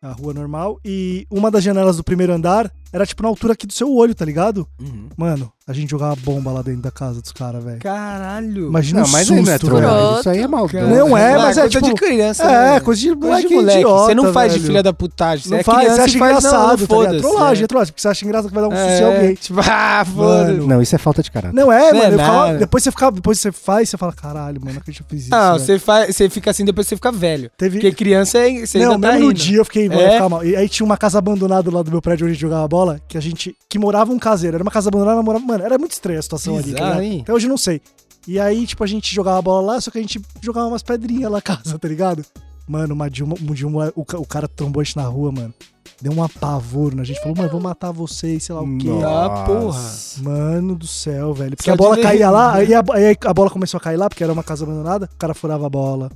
A 0.00 0.12
rua 0.12 0.32
normal. 0.32 0.78
E 0.84 1.26
uma 1.28 1.50
das 1.50 1.64
janelas 1.64 1.96
do 1.96 2.04
primeiro 2.04 2.32
andar 2.32 2.72
era 2.92 3.04
tipo 3.06 3.22
na 3.22 3.28
altura 3.28 3.52
aqui 3.52 3.66
do 3.66 3.72
seu 3.72 3.92
olho, 3.94 4.14
tá 4.14 4.24
ligado? 4.24 4.66
Uhum. 4.80 5.08
Mano, 5.16 5.52
a 5.66 5.72
gente 5.72 5.90
jogava 5.90 6.16
bomba 6.16 6.50
lá 6.52 6.62
dentro 6.62 6.80
da 6.82 6.90
casa 6.90 7.20
dos 7.20 7.32
caras, 7.32 7.62
velho. 7.62 7.78
Caralho. 7.80 8.68
Imagina 8.68 9.00
Não, 9.02 9.08
o 9.08 9.12
mas 9.12 9.30
aí 9.30 9.36
não 9.42 9.52
é 9.52 9.58
susto, 9.58 9.66
trollagem. 9.66 10.20
Isso 10.20 10.28
aí 10.30 10.38
é 10.40 10.46
maldade. 10.48 10.86
Não 10.94 11.16
é, 11.18 11.34
Ah, 11.34 11.38
mas 11.38 11.56
é 11.58 11.60
coisa 11.62 11.80
tipo- 11.80 11.86
de 11.86 11.94
criança, 11.94 12.42
É, 12.44 12.46
né? 12.74 12.80
coisa 12.80 13.00
de 13.00 13.08
Coisa 13.08 13.26
moleque 13.26 13.48
de 13.48 13.54
moleque. 13.54 13.78
idiota, 13.78 14.04
Você 14.06 14.14
não 14.14 14.32
faz 14.32 14.52
de 14.52 14.58
velho. 14.58 14.70
filha 14.70 14.82
da 14.82 14.92
putagem. 14.92 15.44
Você 15.44 15.50
Não 15.50 15.58
é 15.58 15.62
faz, 15.62 15.78
criança 15.78 15.94
você 15.96 16.00
acha 16.02 16.18
faz, 16.18 16.32
não, 16.32 16.38
engraçado, 16.50 16.80
não, 16.80 16.86
tá 16.86 16.96
ligado? 16.96 17.20
Trollagem, 17.20 17.62
é. 17.62 17.64
é 17.64 17.66
trollagem, 17.66 17.92
porque 17.92 18.02
você 18.02 18.08
acha 18.08 18.24
engraçado 18.24 18.48
que 18.48 18.54
vai 18.54 18.62
dar 18.62 18.68
um 18.68 18.78
susto 18.78 18.88
em 18.88 19.02
É, 19.02 19.16
alguém. 19.16 19.34
Tipo, 19.34 19.60
ah. 19.70 20.04
Mano. 20.14 20.66
Não, 20.66 20.82
isso 20.82 20.94
é 20.94 20.98
falta 20.98 21.22
de 21.22 21.30
caráter. 21.30 21.54
Não 21.54 21.70
é, 21.72 21.78
Não 21.80 21.86
é 21.88 21.92
mano. 21.92 22.12
eu 22.14 22.18
ficava- 22.18 22.46
nada. 22.46 22.58
depois 22.58 22.82
você 22.84 22.90
ficava, 22.90 23.12
depois 23.12 23.38
você 23.40 23.52
faz, 23.52 23.88
você 23.90 23.96
fala, 23.98 24.12
caralho, 24.12 24.60
mano, 24.64 24.80
que 24.80 24.90
eu 24.90 24.94
já 24.94 25.04
fiz 25.08 25.22
isso. 25.22 25.30
Não, 25.30 25.54
velho." 25.54 25.64
você, 25.66 25.78
faz, 25.78 26.16
você 26.16 26.30
fica 26.30 26.50
assim, 26.50 26.64
depois 26.64 26.86
você 26.88 26.96
fica 26.96 27.12
velho. 27.12 27.50
Teve... 27.58 27.78
Porque 27.78 27.92
criança 27.92 28.38
é, 28.38 28.64
você 28.66 28.78
não, 28.78 28.92
ainda 28.94 29.06
tá 29.08 29.12
mesmo 29.14 29.26
no 29.28 29.34
dia 29.34 29.58
eu 29.58 29.64
fiquei, 29.64 29.88
mano, 29.88 30.00
É? 30.00 30.28
mal. 30.28 30.44
E 30.44 30.56
aí 30.56 30.68
tinha 30.68 30.86
uma 30.86 30.96
casa 30.96 31.18
abandonada 31.18 31.70
lá 31.70 31.82
do 31.82 31.90
meu 31.90 32.00
prédio 32.00 32.24
onde 32.24 32.30
a 32.32 32.34
gente 32.34 32.40
jogava 32.42 32.66
bola, 32.66 32.77
que 33.08 33.16
a 33.18 33.20
gente. 33.20 33.56
que 33.68 33.78
morava 33.78 34.12
um 34.12 34.18
caseiro. 34.18 34.56
Era 34.56 34.62
uma 34.64 34.70
casa 34.70 34.88
abandonada, 34.88 35.16
mas 35.16 35.24
morava. 35.24 35.44
Mano, 35.44 35.64
era 35.64 35.78
muito 35.78 35.92
estranha 35.92 36.18
a 36.18 36.22
situação 36.22 36.54
ali. 36.56 36.74
Tá? 36.74 36.94
Até 37.22 37.32
hoje 37.32 37.46
eu 37.46 37.50
não 37.50 37.56
sei. 37.58 37.80
E 38.26 38.38
aí, 38.38 38.66
tipo, 38.66 38.84
a 38.84 38.86
gente 38.86 39.14
jogava 39.14 39.40
bola 39.40 39.74
lá, 39.74 39.80
só 39.80 39.90
que 39.90 39.98
a 39.98 40.02
gente 40.02 40.20
jogava 40.42 40.66
umas 40.68 40.82
pedrinhas 40.82 41.30
lá 41.30 41.38
na 41.38 41.42
casa, 41.42 41.78
tá 41.78 41.88
ligado? 41.88 42.24
Mano, 42.66 42.92
uma 42.94 43.08
dia, 43.08 43.24
uma, 43.24 43.34
um 43.40 43.54
dia 43.54 43.66
uma- 43.66 43.90
o, 43.96 44.02
o 44.02 44.26
cara 44.26 44.46
trombou 44.46 44.80
a 44.82 44.84
gente 44.84 44.96
na 44.96 45.04
rua, 45.04 45.32
mano. 45.32 45.54
Deu 46.00 46.12
um 46.12 46.22
apavoro 46.22 46.94
na 46.94 47.02
gente. 47.02 47.18
Falou, 47.20 47.36
mano, 47.36 47.48
vou 47.50 47.60
matar 47.60 47.90
vocês, 47.90 48.44
sei 48.44 48.54
lá 48.54 48.60
o 48.60 48.78
quê. 48.78 48.88
Ah, 49.04 49.44
porra. 49.46 49.80
Mano 50.22 50.76
do 50.76 50.86
céu, 50.86 51.32
velho. 51.32 51.56
Porque 51.56 51.70
Só 51.70 51.74
a 51.74 51.76
bola 51.76 51.96
de- 51.96 52.02
caía 52.02 52.30
lá, 52.30 52.52
aí 52.54 52.74
a, 52.74 52.84
aí 52.92 53.16
a 53.24 53.34
bola 53.34 53.48
começou 53.50 53.78
a 53.78 53.80
cair 53.80 53.96
lá, 53.96 54.08
porque 54.08 54.22
era 54.22 54.32
uma 54.32 54.44
casa 54.44 54.64
abandonada, 54.64 55.08
o 55.12 55.16
cara 55.18 55.32
furava 55.34 55.66
a 55.66 55.70
bola. 55.70 56.10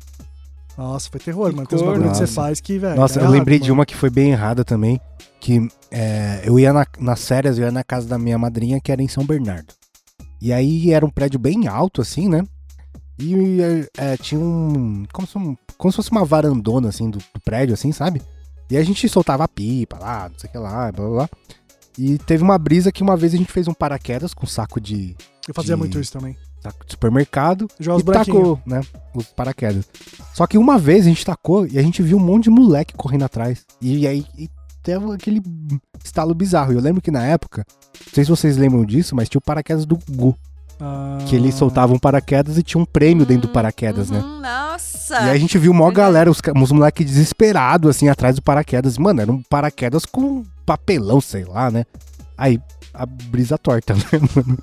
Nossa, 0.76 1.08
foi 1.10 1.20
terror, 1.20 1.50
Que 1.50 1.56
mano. 1.56 1.68
Tem 1.68 1.78
uns 1.78 1.82
cor. 1.82 1.92
bagulho 1.92 2.10
que 2.10 2.16
você 2.16 2.26
faz 2.26 2.60
que, 2.60 2.78
velho. 2.78 2.96
Nossa, 2.96 3.18
é 3.18 3.20
eu 3.20 3.24
errado, 3.24 3.32
lembrei 3.34 3.58
de 3.58 3.64
mano. 3.64 3.74
uma 3.74 3.86
que 3.86 3.94
foi 3.96 4.10
bem 4.10 4.30
errada 4.32 4.64
também. 4.64 5.00
Que 5.40 5.68
é, 5.90 6.40
eu 6.44 6.58
ia 6.58 6.72
na- 6.72 6.86
nas 6.98 7.26
férias, 7.26 7.58
eu 7.58 7.64
ia 7.64 7.72
na 7.72 7.82
casa 7.84 8.06
da 8.06 8.18
minha 8.18 8.38
madrinha, 8.38 8.80
que 8.80 8.90
era 8.92 9.02
em 9.02 9.08
São 9.08 9.24
Bernardo. 9.24 9.74
E 10.40 10.52
aí 10.52 10.92
era 10.92 11.04
um 11.04 11.10
prédio 11.10 11.38
bem 11.38 11.68
alto, 11.68 12.00
assim, 12.00 12.28
né? 12.28 12.42
E 13.18 13.34
é, 13.96 14.16
tinha 14.16 14.40
um 14.40 15.04
como, 15.12 15.26
se 15.28 15.36
um. 15.38 15.56
como 15.76 15.92
se 15.92 15.96
fosse 15.96 16.10
uma 16.10 16.24
varandona, 16.24 16.88
assim, 16.88 17.10
do, 17.10 17.18
do 17.18 17.40
prédio, 17.44 17.74
assim, 17.74 17.92
sabe? 17.92 18.22
E 18.70 18.76
a 18.76 18.82
gente 18.82 19.06
soltava 19.08 19.46
pipa 19.46 19.98
lá, 19.98 20.28
não 20.30 20.38
sei 20.38 20.48
o 20.48 20.52
que 20.52 20.58
lá, 20.58 20.90
blá 20.90 21.06
blá 21.06 21.10
blá. 21.10 21.28
E 21.98 22.16
teve 22.18 22.42
uma 22.42 22.56
brisa 22.56 22.90
que 22.90 23.02
uma 23.02 23.16
vez 23.16 23.34
a 23.34 23.36
gente 23.36 23.52
fez 23.52 23.68
um 23.68 23.74
paraquedas 23.74 24.32
com 24.32 24.46
saco 24.46 24.80
de, 24.80 25.14
Eu 25.46 25.52
fazia 25.54 25.74
de- 25.74 25.78
muito 25.78 26.00
isso 26.00 26.10
também. 26.12 26.36
De 26.86 26.92
supermercado 26.92 27.68
Jogar 27.78 27.96
os 27.96 28.02
e 28.02 28.24
tacou, 28.24 28.60
né? 28.64 28.80
Os 29.14 29.26
paraquedas. 29.26 29.84
Só 30.32 30.46
que 30.46 30.56
uma 30.56 30.78
vez 30.78 31.04
a 31.06 31.08
gente 31.08 31.24
tacou 31.24 31.66
e 31.66 31.78
a 31.78 31.82
gente 31.82 32.02
viu 32.02 32.16
um 32.16 32.20
monte 32.20 32.44
de 32.44 32.50
moleque 32.50 32.94
correndo 32.94 33.24
atrás. 33.24 33.64
E 33.80 34.06
aí 34.06 34.24
e 34.38 34.48
teve 34.82 35.12
aquele 35.12 35.42
estalo 36.04 36.34
bizarro. 36.34 36.72
Eu 36.72 36.80
lembro 36.80 37.00
que 37.00 37.10
na 37.10 37.24
época, 37.24 37.64
não 38.06 38.12
sei 38.14 38.24
se 38.24 38.30
vocês 38.30 38.56
lembram 38.56 38.84
disso, 38.84 39.14
mas 39.14 39.28
tinha 39.28 39.38
o 39.38 39.42
paraquedas 39.42 39.86
do 39.86 39.96
Gugu. 39.96 40.36
Ah, 40.80 41.18
Que 41.26 41.36
ele 41.36 41.52
soltava 41.52 41.92
um 41.92 41.98
paraquedas 41.98 42.58
e 42.58 42.62
tinha 42.62 42.80
um 42.80 42.84
prêmio 42.84 43.24
dentro 43.24 43.48
do 43.48 43.52
paraquedas, 43.52 44.10
né? 44.10 44.18
Uhum, 44.18 44.40
Nossa! 44.40 45.14
E 45.14 45.30
aí 45.30 45.30
a 45.30 45.38
gente 45.38 45.56
viu 45.58 45.72
mó 45.72 45.86
Verdade. 45.86 46.06
galera, 46.06 46.30
os, 46.30 46.40
uns 46.56 46.72
moleques 46.72 47.06
desesperados, 47.06 47.88
assim, 47.90 48.08
atrás 48.08 48.34
do 48.36 48.42
paraquedas. 48.42 48.98
Mano, 48.98 49.20
era 49.20 49.30
um 49.30 49.42
paraquedas 49.42 50.04
com 50.04 50.42
papelão, 50.66 51.20
sei 51.20 51.44
lá, 51.44 51.70
né? 51.70 51.84
Aí, 52.36 52.60
a 52.92 53.06
brisa 53.06 53.56
torta, 53.56 53.94
né, 53.94 54.02
mano? 54.34 54.58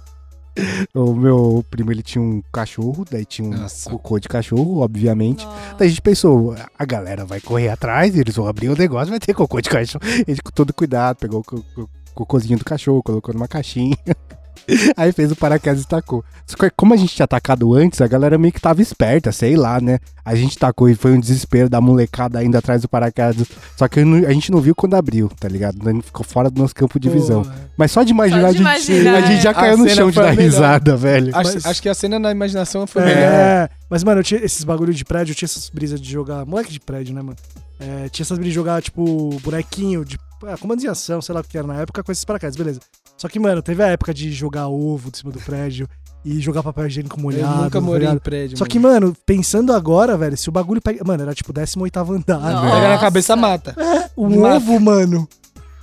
O 0.94 1.14
meu 1.14 1.64
primo, 1.70 1.92
ele 1.92 2.02
tinha 2.02 2.22
um 2.22 2.42
cachorro, 2.52 3.06
daí 3.10 3.26
tinha 3.26 3.48
um 3.48 3.52
Nossa. 3.54 3.90
cocô 3.90 4.20
de 4.20 4.28
cachorro, 4.28 4.80
obviamente. 4.82 5.46
Nossa. 5.46 5.76
Daí 5.78 5.88
a 5.88 5.90
gente 5.90 6.02
pensou, 6.02 6.56
a 6.78 6.86
galera 6.86 7.26
vai 7.26 7.40
correr 7.42 7.70
atrás, 7.70 8.16
eles 8.18 8.36
vão 8.36 8.48
abrir 8.48 8.70
o 8.70 8.76
negócio, 8.78 9.10
vai 9.10 9.20
ter 9.20 9.34
cocô 9.34 9.60
de 9.62 9.70
cachorro. 9.70 10.04
Ele 10.28 10.42
com 10.42 10.52
todo 10.52 10.74
cuidado, 10.74 11.18
pegou 11.18 11.42
o 11.42 11.44
co- 11.44 11.64
co- 11.76 11.90
cocôzinho 12.14 12.58
do 12.60 12.66
cachorro, 12.66 13.04
colocou 13.04 13.34
numa 13.34 13.48
caixinha. 13.48 13.96
Aí 14.96 15.12
fez 15.12 15.32
o 15.32 15.36
paraquedas 15.36 15.82
e 15.84 15.88
tacou. 15.88 16.24
Só 16.46 16.56
que 16.58 16.70
como 16.76 16.94
a 16.94 16.98
gente 16.98 17.16
tinha 17.16 17.24
atacado 17.24 17.74
antes, 17.74 18.02
a 18.02 18.08
galera 18.08 18.38
meio 18.38 18.52
que 18.54 18.62
tava 18.62 18.82
esperta, 18.82 19.32
sei 19.32 19.56
lá, 19.56 19.80
né? 19.82 20.00
A 20.24 20.36
gente 20.36 20.58
tacou 20.58 20.88
e 20.90 20.96
foi 20.96 21.12
um 21.14 21.20
desespero 21.20 21.68
da 21.70 21.82
molecada 21.82 22.38
ainda 22.40 22.60
atrás 22.60 22.82
do 22.82 22.88
paraquedas. 22.90 23.48
Só 23.76 23.88
que 23.88 24.04
não- 24.04 24.28
a 24.28 24.32
gente 24.32 24.52
não 24.52 24.62
viu 24.62 24.76
quando 24.76 24.94
abriu, 24.96 25.30
tá 25.40 25.48
ligado? 25.48 25.78
A 25.88 25.92
gente 25.92 26.04
ficou 26.06 26.24
fora 26.26 26.50
do 26.50 26.62
nosso 26.62 26.76
campo 26.76 27.00
de 27.00 27.10
visão. 27.10 27.44
Porra. 27.44 27.70
Mas 27.78 27.92
só 27.92 28.04
de 28.04 28.12
imaginar, 28.12 28.42
Só 28.42 28.48
a, 28.48 28.52
de 28.52 28.58
gente, 28.58 28.62
imaginar, 28.92 29.16
a 29.16 29.22
gente 29.22 29.42
já 29.44 29.50
é. 29.50 29.54
caiu 29.54 29.74
A 29.74 29.78
no 29.78 29.90
chão 29.90 30.12
de 30.12 30.20
a 30.20 30.22
dar 30.24 30.30
melhor. 30.36 30.42
risada, 30.44 30.96
velho. 30.98 31.36
Acho, 31.36 31.54
Mas- 31.56 31.66
acho 31.66 31.82
que 31.82 31.90
a 31.90 31.94
cena 31.94 32.20
na 32.20 32.32
imaginação 32.32 32.86
foi 32.86 33.04
melhor. 33.04 33.18
É, 33.24 33.70
mas, 33.90 34.04
mano, 34.04 34.20
eu 34.20 34.24
tinha 34.24 34.44
esses 34.44 34.64
bagulho 34.64 34.94
de 34.94 35.04
prédio, 35.06 35.32
eu 35.32 35.36
tinha 35.36 35.48
essas 35.48 35.70
brisas 35.70 36.00
de 36.00 36.12
jogar. 36.12 36.46
Moleque 36.46 36.72
de 36.72 36.80
prédio, 36.80 37.14
né, 37.16 37.22
mano? 37.22 37.38
É, 37.80 38.10
tinha 38.10 38.24
essas 38.24 38.38
brisas 38.38 38.52
de 38.52 38.56
jogar, 38.56 38.82
tipo, 38.82 39.30
bonequinho 39.42 40.04
de. 40.06 40.18
Ah, 40.46 40.58
comando 40.58 40.80
de 40.80 40.88
ação, 40.88 41.22
sei 41.22 41.36
lá 41.36 41.42
o 41.42 41.44
que 41.44 41.58
era 41.58 41.68
na 41.68 41.76
época, 41.76 42.02
com 42.04 42.12
esses 42.12 42.24
paraquedas, 42.24 42.56
beleza. 42.56 42.80
Só 43.20 43.28
que, 43.28 43.38
mano, 43.38 43.62
teve 43.62 43.84
a 43.84 43.88
época 43.88 44.14
de 44.14 44.32
jogar 44.32 44.70
ovo 44.70 45.12
de 45.12 45.18
cima 45.18 45.30
do 45.30 45.42
prédio 45.42 45.86
e 46.24 46.40
jogar 46.40 46.64
papel 46.64 46.88
higiênico 46.88 47.20
molhado. 47.20 47.54
Eu 47.54 47.64
nunca 47.64 47.70
tá 47.70 47.82
morei 47.82 48.08
em 48.08 48.18
prédio. 48.18 48.58
Só 48.58 48.66
que, 48.66 48.80
mano, 48.80 49.14
pensando 49.26 49.74
agora, 49.74 50.18
velho, 50.18 50.38
se 50.38 50.48
o 50.48 50.54
bagulho 50.54 50.82
pega. 50.82 51.04
Mano, 51.04 51.24
era 51.24 51.36
tipo 51.36 51.52
18 51.52 52.00
andar. 52.00 52.40
Pega 52.72 52.88
na 52.88 52.98
cabeça, 52.98 53.36
mata. 53.36 53.76
Um 54.18 54.40
Mata. 54.40 54.56
ovo, 54.56 54.80
mano. 54.80 55.28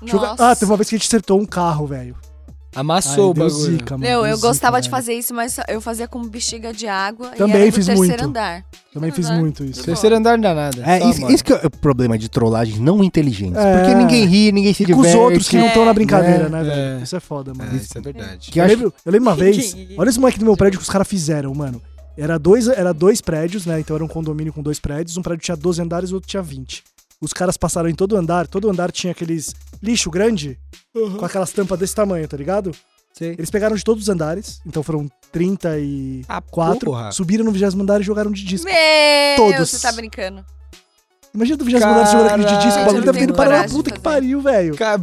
Joga-. 0.03 0.35
Ah, 0.39 0.57
teve 0.57 0.71
uma 0.71 0.79
vez 0.79 0.89
que 0.89 0.95
a 0.95 0.99
gente 0.99 1.09
acertou 1.09 1.39
um 1.39 1.45
carro, 1.45 1.87
velho. 1.87 2.17
Amassou 2.77 3.25
Ai, 3.25 3.31
o 3.31 3.35
bagulho. 3.35 3.51
zica, 3.51 3.97
mano, 3.99 4.09
Meu, 4.11 4.27
eu 4.27 4.37
zica, 4.37 4.49
gostava 4.49 4.81
de 4.81 4.89
velho. 4.89 4.97
fazer 5.01 5.15
isso, 5.15 5.33
mas 5.35 5.57
eu 5.69 5.81
fazia 5.81 6.07
com 6.07 6.23
bexiga 6.29 6.73
de 6.73 6.87
água 6.87 7.29
Também 7.31 7.69
e 7.69 7.73
fiz 7.73 7.87
terceiro 7.87 7.97
muito. 8.13 8.25
andar. 8.25 8.65
Também 8.93 9.11
fiz 9.11 9.31
muito 9.31 9.63
isso. 9.65 9.75
Terceiro 9.83 9.87
Terceiro 9.87 10.17
andar 10.17 10.33
não 10.37 10.43
dá 10.43 10.55
nada. 10.55 10.83
É, 10.85 11.01
só 11.01 11.11
isso, 11.11 11.31
isso 11.33 11.45
que 11.45 11.53
é 11.53 11.61
o 11.65 11.71
problema 11.71 12.17
de 12.19 12.29
trollagem 12.29 12.79
não 12.79 13.03
inteligentes. 13.03 13.57
É. 13.57 13.79
Porque 13.79 13.95
ninguém 13.95 14.25
ri, 14.27 14.53
ninguém 14.53 14.73
se 14.75 14.83
E 14.83 14.87
com 14.87 14.97
diverte. 14.97 15.17
os 15.17 15.23
outros 15.23 15.49
que 15.49 15.57
não 15.57 15.67
estão 15.69 15.85
na 15.85 15.93
brincadeira, 15.95 16.45
É. 16.45 16.49
né, 16.49 16.63
velho? 16.63 17.01
É. 17.01 17.03
Isso 17.03 17.17
é 17.17 17.21
foda, 17.21 17.53
mano. 17.55 17.71
É, 17.73 17.77
isso 17.77 17.97
é 17.97 18.01
verdade. 18.01 18.51
Que 18.51 18.59
Eu 18.61 18.65
acho- 18.65 18.75
lembro, 18.75 18.95
eu 19.05 19.13
lembro 19.13 19.29
uma 19.29 19.37
vez, 19.37 19.77
olha 19.97 20.09
esse 20.09 20.21
moleque 20.21 20.39
do 20.39 20.45
meu 20.45 20.57
prédio 20.57 20.79
que 20.79 20.83
os 20.85 20.91
caras 20.91 21.09
fizeram, 21.09 21.55
mano. 21.55 21.81
Era 22.19 22.39
dois, 22.39 22.67
era 22.69 22.95
dois 22.95 23.21
prédios, 23.21 23.67
né? 23.67 23.79
Então 23.81 23.95
era 23.97 24.05
um 24.05 24.09
condomínio 24.09 24.51
com 24.53 24.63
dois 24.63 24.79
prédios. 24.81 25.17
Um 25.19 25.23
prédio 25.23 25.43
tinha 25.45 25.57
12 25.57 25.83
andares 25.83 26.09
e 26.09 26.13
o 26.13 26.17
outro 26.17 26.29
tinha 26.29 26.43
20. 26.43 26.83
Os 27.21 27.33
caras 27.33 27.57
passaram 27.57 27.89
em 27.89 27.95
todo 27.95 28.17
andar, 28.17 28.47
todo 28.47 28.69
andar 28.71 28.93
tinha 28.93 29.11
aqueles 29.13 29.55
lixo 29.83 30.11
grande, 30.11 30.59
com 30.93 31.25
aquelas 31.25 31.51
tampas 31.53 31.79
desse 31.79 31.95
tamanho, 31.95 32.27
tá 32.29 32.37
ligado? 32.37 32.73
Sei. 33.13 33.31
Eles 33.33 33.51
pegaram 33.51 33.75
de 33.75 33.83
todos 33.83 34.03
os 34.03 34.09
andares, 34.11 34.61
então 34.67 34.83
foram 34.83 35.09
34, 35.33 36.27
Ah, 36.29 36.43
porra. 36.43 37.13
subiram 37.13 37.45
no 37.45 37.51
20 37.53 37.81
andar 37.81 38.01
e 38.01 38.05
jogaram 38.05 38.31
de 38.31 38.45
disco. 38.45 38.67
Meu, 38.67 39.37
Todos. 39.37 39.71
você 39.71 39.81
tá 39.81 39.93
brincando. 39.93 40.45
Imagina 41.37 41.59
tu 41.59 41.65
vigésimo 41.67 41.91
andar 41.91 42.07
jogando 42.07 42.29
aquele 42.29 42.47
de 42.47 42.65
disco, 42.65 42.81
o 42.81 42.85
bagulho 42.87 43.05
deve 43.05 43.19
ter 43.19 43.25
ido 43.25 43.33
eu 43.33 43.37
parar 43.37 43.63
na 43.63 43.69
puta 43.69 43.91
que 43.91 44.01
pariu, 44.01 44.41
velho. 44.41 44.75
Cara, 44.75 45.01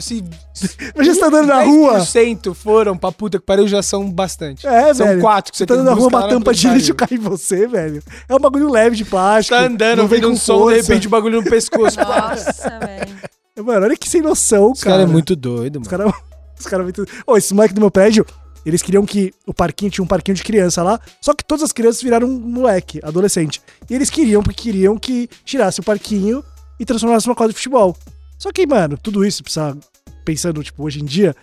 se 0.00 0.24
Imagina 0.94 1.14
você 1.14 1.20
tá 1.20 1.26
andando 1.28 1.46
na 1.46 1.62
rua. 1.62 1.98
10% 2.00 2.54
foram 2.54 2.96
pra 2.96 3.12
puta 3.12 3.38
que 3.38 3.46
pariu, 3.46 3.68
já 3.68 3.82
são 3.82 4.10
bastante. 4.10 4.66
É, 4.66 4.92
são 4.92 5.06
velho. 5.06 5.20
quatro 5.20 5.52
que 5.52 5.56
Você 5.58 5.62
você 5.62 5.66
tá 5.66 5.74
tem 5.74 5.82
andando 5.82 5.94
na 5.94 6.00
rua, 6.00 6.08
uma 6.08 6.28
tampa 6.28 6.52
de 6.52 6.68
lixo 6.68 6.94
cai 6.94 7.08
em 7.12 7.18
você, 7.18 7.66
velho. 7.68 8.02
É 8.28 8.34
um 8.34 8.38
bagulho 8.38 8.68
leve 8.68 8.96
de 8.96 9.04
plástico. 9.04 9.56
Tá 9.56 9.64
andando, 9.64 10.06
vem 10.08 10.24
um 10.26 10.36
som, 10.36 10.68
de 10.68 10.76
repente 10.76 11.06
o 11.06 11.10
bagulho 11.10 11.40
no 11.40 11.48
pescoço. 11.48 11.96
Nossa, 12.00 12.78
velho. 12.80 13.64
Mano, 13.64 13.86
olha 13.86 13.96
que 13.96 14.08
sem 14.08 14.22
noção, 14.22 14.72
Os 14.72 14.82
cara. 14.82 14.96
caras 14.96 15.08
é 15.08 15.12
muito 15.12 15.36
doido, 15.36 15.80
Os 15.80 15.88
mano. 15.88 16.04
caras. 16.12 16.20
Os 16.58 16.66
caras 16.66 16.84
muito. 16.84 17.06
Ô, 17.26 17.36
esse 17.36 17.54
moleque 17.54 17.74
do 17.74 17.80
meu 17.80 17.90
prédio, 17.90 18.26
eles 18.68 18.82
queriam 18.82 19.04
que 19.06 19.32
o 19.46 19.54
parquinho 19.54 19.90
tinha 19.90 20.04
um 20.04 20.08
parquinho 20.08 20.34
de 20.34 20.42
criança 20.42 20.82
lá, 20.82 21.00
só 21.20 21.34
que 21.34 21.44
todas 21.44 21.64
as 21.64 21.72
crianças 21.72 22.02
viraram 22.02 22.28
um 22.28 22.38
moleque, 22.38 23.00
adolescente. 23.02 23.60
E 23.88 23.94
eles 23.94 24.10
queriam, 24.10 24.42
porque 24.42 24.62
queriam 24.62 24.98
que 24.98 25.28
tirasse 25.44 25.80
o 25.80 25.82
parquinho 25.82 26.44
e 26.78 26.84
transformasse 26.84 27.26
numa 27.26 27.34
quadra 27.34 27.52
de 27.52 27.58
futebol. 27.58 27.96
Só 28.38 28.50
que, 28.52 28.66
mano, 28.66 28.96
tudo 28.96 29.24
isso 29.24 29.42
precisa. 29.42 29.76
Pensando, 30.24 30.62
tipo, 30.62 30.84
hoje 30.84 31.00
em 31.00 31.04
dia, 31.04 31.34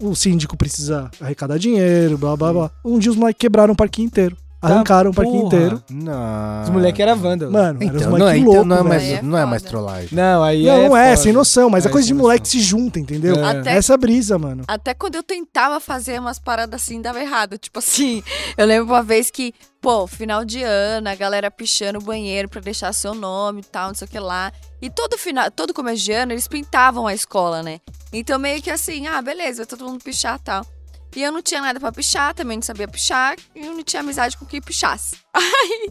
o 0.00 0.14
síndico 0.14 0.56
precisa 0.56 1.10
arrecadar 1.20 1.58
dinheiro, 1.58 2.18
blá 2.18 2.36
blá 2.36 2.52
blá. 2.52 2.70
Um 2.84 2.98
dia 2.98 3.10
os 3.10 3.16
moleques 3.16 3.40
quebraram 3.40 3.72
o 3.72 3.76
parquinho 3.76 4.06
inteiro. 4.06 4.36
Arrancaram 4.60 5.10
o 5.10 5.14
parquinho 5.14 5.42
porra. 5.42 5.56
inteiro. 5.56 5.82
Não. 5.90 6.62
Os 6.64 6.70
moleques 6.70 7.00
eram 7.00 7.16
vândalos. 7.16 7.52
Mano, 7.52 7.78
eram 7.82 7.94
os 7.96 8.02
Então, 8.02 8.10
não, 8.10 8.16
é, 8.16 8.18
moleques 8.38 8.42
então 8.42 8.64
não, 8.64 8.76
é 8.78 8.82
mais, 8.82 9.02
é 9.04 9.22
não 9.22 9.38
é 9.38 9.44
mais 9.46 9.62
trollagem. 9.62 10.08
Não, 10.12 10.42
aí 10.42 10.64
Não, 10.64 10.88
não 10.88 10.96
é, 10.96 11.10
foda. 11.10 11.16
sem 11.18 11.32
noção, 11.32 11.70
mas 11.70 11.84
é 11.84 11.88
Aí 11.88 11.92
coisa 11.92 12.06
de 12.08 12.14
moleque 12.14 12.40
noção. 12.46 12.60
se 12.60 12.66
junta, 12.66 12.98
entendeu? 12.98 13.36
É. 13.36 13.58
Até- 13.58 13.76
Essa 13.76 13.96
brisa, 13.96 14.38
mano. 14.38 14.64
Até 14.66 14.94
quando 14.94 15.14
eu 15.16 15.22
tentava 15.22 15.78
fazer 15.78 16.18
umas 16.18 16.38
paradas 16.38 16.80
assim, 16.82 17.00
dava 17.00 17.20
errado. 17.20 17.58
Tipo 17.58 17.78
assim, 17.78 18.22
eu 18.56 18.66
lembro 18.66 18.86
uma 18.92 19.02
vez 19.02 19.30
que, 19.30 19.52
pô, 19.80 20.06
final 20.06 20.44
de 20.44 20.62
ano, 20.62 21.08
a 21.08 21.14
galera 21.14 21.50
pichando 21.50 21.98
o 21.98 22.02
banheiro 22.02 22.48
pra 22.48 22.60
deixar 22.60 22.92
seu 22.92 23.14
nome 23.14 23.60
e 23.60 23.64
tal, 23.64 23.88
não 23.88 23.94
sei 23.94 24.06
o 24.06 24.10
que 24.10 24.18
lá. 24.18 24.52
E 24.80 24.90
todo 24.90 25.16
final, 25.18 25.50
todo 25.50 25.72
começo 25.74 26.02
de 26.02 26.12
ano, 26.12 26.32
eles 26.32 26.48
pintavam 26.48 27.06
a 27.06 27.14
escola, 27.14 27.62
né? 27.62 27.78
Então 28.12 28.38
meio 28.38 28.60
que 28.62 28.70
assim, 28.70 29.06
ah, 29.06 29.20
beleza, 29.22 29.58
vai 29.58 29.66
todo 29.66 29.84
mundo 29.84 30.02
pichar 30.02 30.38
e 30.38 30.42
tal. 30.42 30.66
E 31.16 31.22
eu 31.22 31.32
não 31.32 31.40
tinha 31.40 31.62
nada 31.62 31.80
pra 31.80 31.90
pichar, 31.90 32.34
também 32.34 32.58
não 32.58 32.62
sabia 32.62 32.86
pichar, 32.86 33.36
e 33.54 33.64
eu 33.64 33.72
não 33.74 33.82
tinha 33.82 34.00
amizade 34.00 34.36
com 34.36 34.44
quem 34.44 34.60
pichasse. 34.60 35.16
Aí 35.34 35.90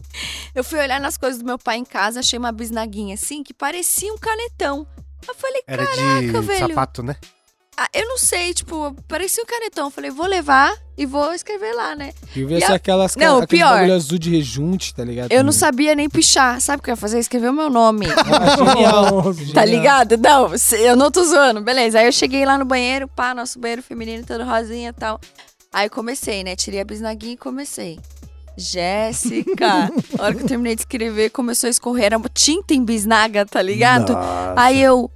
eu 0.54 0.62
fui 0.62 0.78
olhar 0.78 1.00
nas 1.00 1.16
coisas 1.16 1.40
do 1.40 1.44
meu 1.44 1.58
pai 1.58 1.78
em 1.78 1.84
casa, 1.84 2.20
achei 2.20 2.38
uma 2.38 2.52
bisnaguinha 2.52 3.14
assim, 3.14 3.42
que 3.42 3.52
parecia 3.52 4.12
um 4.12 4.18
canetão. 4.18 4.86
Eu 5.26 5.34
falei, 5.34 5.62
Era 5.66 5.84
Caraca, 5.84 6.40
de 6.40 6.40
velho. 6.46 6.68
sapato, 6.68 7.02
né? 7.02 7.16
ah, 7.76 7.88
eu 7.92 8.06
não 8.08 8.16
sei, 8.16 8.54
tipo, 8.54 8.94
parecia 9.08 9.42
um 9.42 9.46
canetão. 9.46 9.86
Eu 9.88 9.90
falei, 9.90 10.10
vou 10.10 10.26
levar 10.26 10.72
e 10.98 11.04
vou 11.06 11.32
escrever 11.34 11.72
lá, 11.74 11.94
né? 11.94 12.12
Eu 12.34 12.46
vi 12.48 12.54
E 12.54 12.56
essa 12.62 12.72
a- 12.72 12.76
aquelas 12.76 13.14
Não, 13.16 13.38
aquele 13.38 13.60
pior. 13.60 13.74
bagulho 13.74 13.94
azul 13.94 14.18
de 14.18 14.30
rejunte, 14.30 14.94
tá 14.94 15.04
ligado? 15.04 15.30
Eu 15.32 15.44
não 15.44 15.52
sabia 15.52 15.94
nem 15.94 16.08
pichar. 16.08 16.60
Sabe 16.60 16.80
o 16.80 16.82
que 16.82 16.90
eu 16.90 16.92
ia 16.92 16.96
fazer? 16.96 17.18
Escrever 17.18 17.50
o 17.50 17.52
meu 17.52 17.68
nome. 17.70 18.06
Ah, 18.16 18.56
genial. 18.56 19.54
Tá 19.54 19.64
ligado? 19.64 20.16
Não, 20.16 20.56
se- 20.56 20.80
eu 20.80 20.96
não 20.96 21.10
tô 21.10 21.24
zoando. 21.24 21.60
Beleza. 21.60 21.98
Aí 21.98 22.06
eu 22.06 22.12
cheguei 22.12 22.44
lá 22.44 22.56
no 22.58 22.64
banheiro, 22.64 23.06
pá, 23.08 23.34
nosso 23.34 23.58
banheiro 23.58 23.82
feminino 23.82 24.24
todo 24.24 24.44
rosinha 24.44 24.90
e 24.90 24.92
tal. 24.92 25.20
Aí 25.72 25.88
comecei, 25.90 26.42
né? 26.42 26.56
Tirei 26.56 26.80
a 26.80 26.84
bisnaguinha 26.84 27.34
e 27.34 27.36
comecei. 27.36 27.98
Jéssica. 28.56 29.90
a 30.18 30.22
hora 30.22 30.34
que 30.34 30.42
eu 30.42 30.46
terminei 30.46 30.74
de 30.74 30.80
escrever, 30.82 31.30
começou 31.30 31.66
a 31.68 31.70
escorrer. 31.70 32.06
Era 32.06 32.18
tinta 32.32 32.72
em 32.74 32.82
bisnaga, 32.84 33.44
tá 33.44 33.60
ligado? 33.60 34.12
Nossa. 34.14 34.54
Aí 34.56 34.80
eu. 34.80 35.10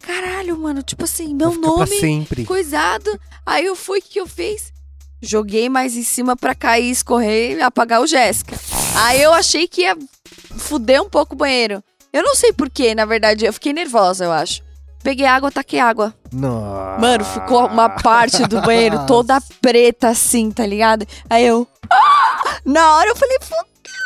Caralho, 0.00 0.58
mano, 0.58 0.82
tipo 0.82 1.04
assim, 1.04 1.34
meu 1.34 1.52
pra 1.52 1.60
nome. 1.60 1.86
sempre. 1.98 2.44
coisado. 2.44 3.18
Aí 3.46 3.64
eu 3.64 3.74
fui, 3.74 4.00
o 4.00 4.02
que 4.02 4.20
eu 4.20 4.26
fiz? 4.26 4.70
Joguei 5.24 5.68
mais 5.68 5.96
em 5.96 6.02
cima 6.02 6.36
pra 6.36 6.54
cair, 6.54 6.90
escorrer 6.90 7.56
e 7.58 7.62
apagar 7.62 8.00
o 8.00 8.06
Jéssica. 8.06 8.56
Aí 8.96 9.20
eu 9.22 9.32
achei 9.32 9.66
que 9.66 9.82
ia 9.82 9.96
fuder 10.56 11.02
um 11.02 11.08
pouco 11.08 11.34
o 11.34 11.38
banheiro. 11.38 11.82
Eu 12.12 12.22
não 12.22 12.34
sei 12.34 12.52
porquê, 12.52 12.94
na 12.94 13.04
verdade, 13.04 13.44
eu 13.44 13.52
fiquei 13.52 13.72
nervosa, 13.72 14.24
eu 14.24 14.32
acho. 14.32 14.62
Peguei 15.02 15.26
água, 15.26 15.50
taquei 15.50 15.80
água. 15.80 16.14
Nossa. 16.32 16.98
Mano, 17.00 17.24
ficou 17.24 17.66
uma 17.66 17.90
parte 17.90 18.46
do 18.46 18.60
banheiro 18.62 19.04
toda 19.06 19.40
preta 19.60 20.08
assim, 20.08 20.50
tá 20.50 20.64
ligado? 20.64 21.06
Aí 21.28 21.44
eu. 21.46 21.66
"Ah!" 21.90 22.58
Na 22.64 22.94
hora 22.96 23.08
eu 23.10 23.16
falei, 23.16 23.36
fudeu, 23.40 23.58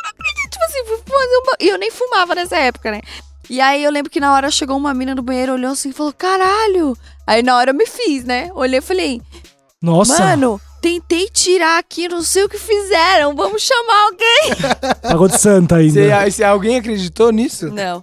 não 0.02 0.10
acredito. 0.10 0.50
Tipo 0.50 0.64
assim, 0.64 0.84
fui 0.86 0.96
fazer 1.06 1.36
um. 1.36 1.44
ba- 1.44 1.56
E 1.60 1.68
eu 1.68 1.78
nem 1.78 1.90
fumava 1.90 2.34
nessa 2.34 2.56
época, 2.56 2.90
né? 2.90 3.00
E 3.50 3.60
aí 3.60 3.84
eu 3.84 3.90
lembro 3.92 4.10
que 4.10 4.18
na 4.20 4.32
hora 4.34 4.50
chegou 4.50 4.76
uma 4.76 4.92
mina 4.92 5.14
no 5.14 5.22
banheiro, 5.22 5.52
olhou 5.54 5.70
assim 5.72 5.90
e 5.90 5.92
falou: 5.92 6.12
caralho. 6.12 6.96
Aí 7.26 7.42
na 7.42 7.56
hora 7.56 7.70
eu 7.70 7.74
me 7.74 7.86
fiz, 7.86 8.24
né? 8.24 8.50
Olhei 8.54 8.78
e 8.78 8.82
falei, 8.82 9.22
Nossa, 9.80 10.18
mano, 10.24 10.60
tentei 10.80 11.28
tirar 11.30 11.78
aqui, 11.78 12.08
não 12.08 12.22
sei 12.22 12.44
o 12.44 12.48
que 12.48 12.58
fizeram, 12.58 13.34
vamos 13.34 13.62
chamar 13.62 14.04
alguém. 14.04 15.00
pagou 15.02 15.28
de 15.28 15.38
santa 15.40 15.76
ainda. 15.76 16.24
Se, 16.26 16.36
se 16.36 16.44
alguém 16.44 16.76
acreditou 16.78 17.30
nisso? 17.32 17.68
Não. 17.70 18.02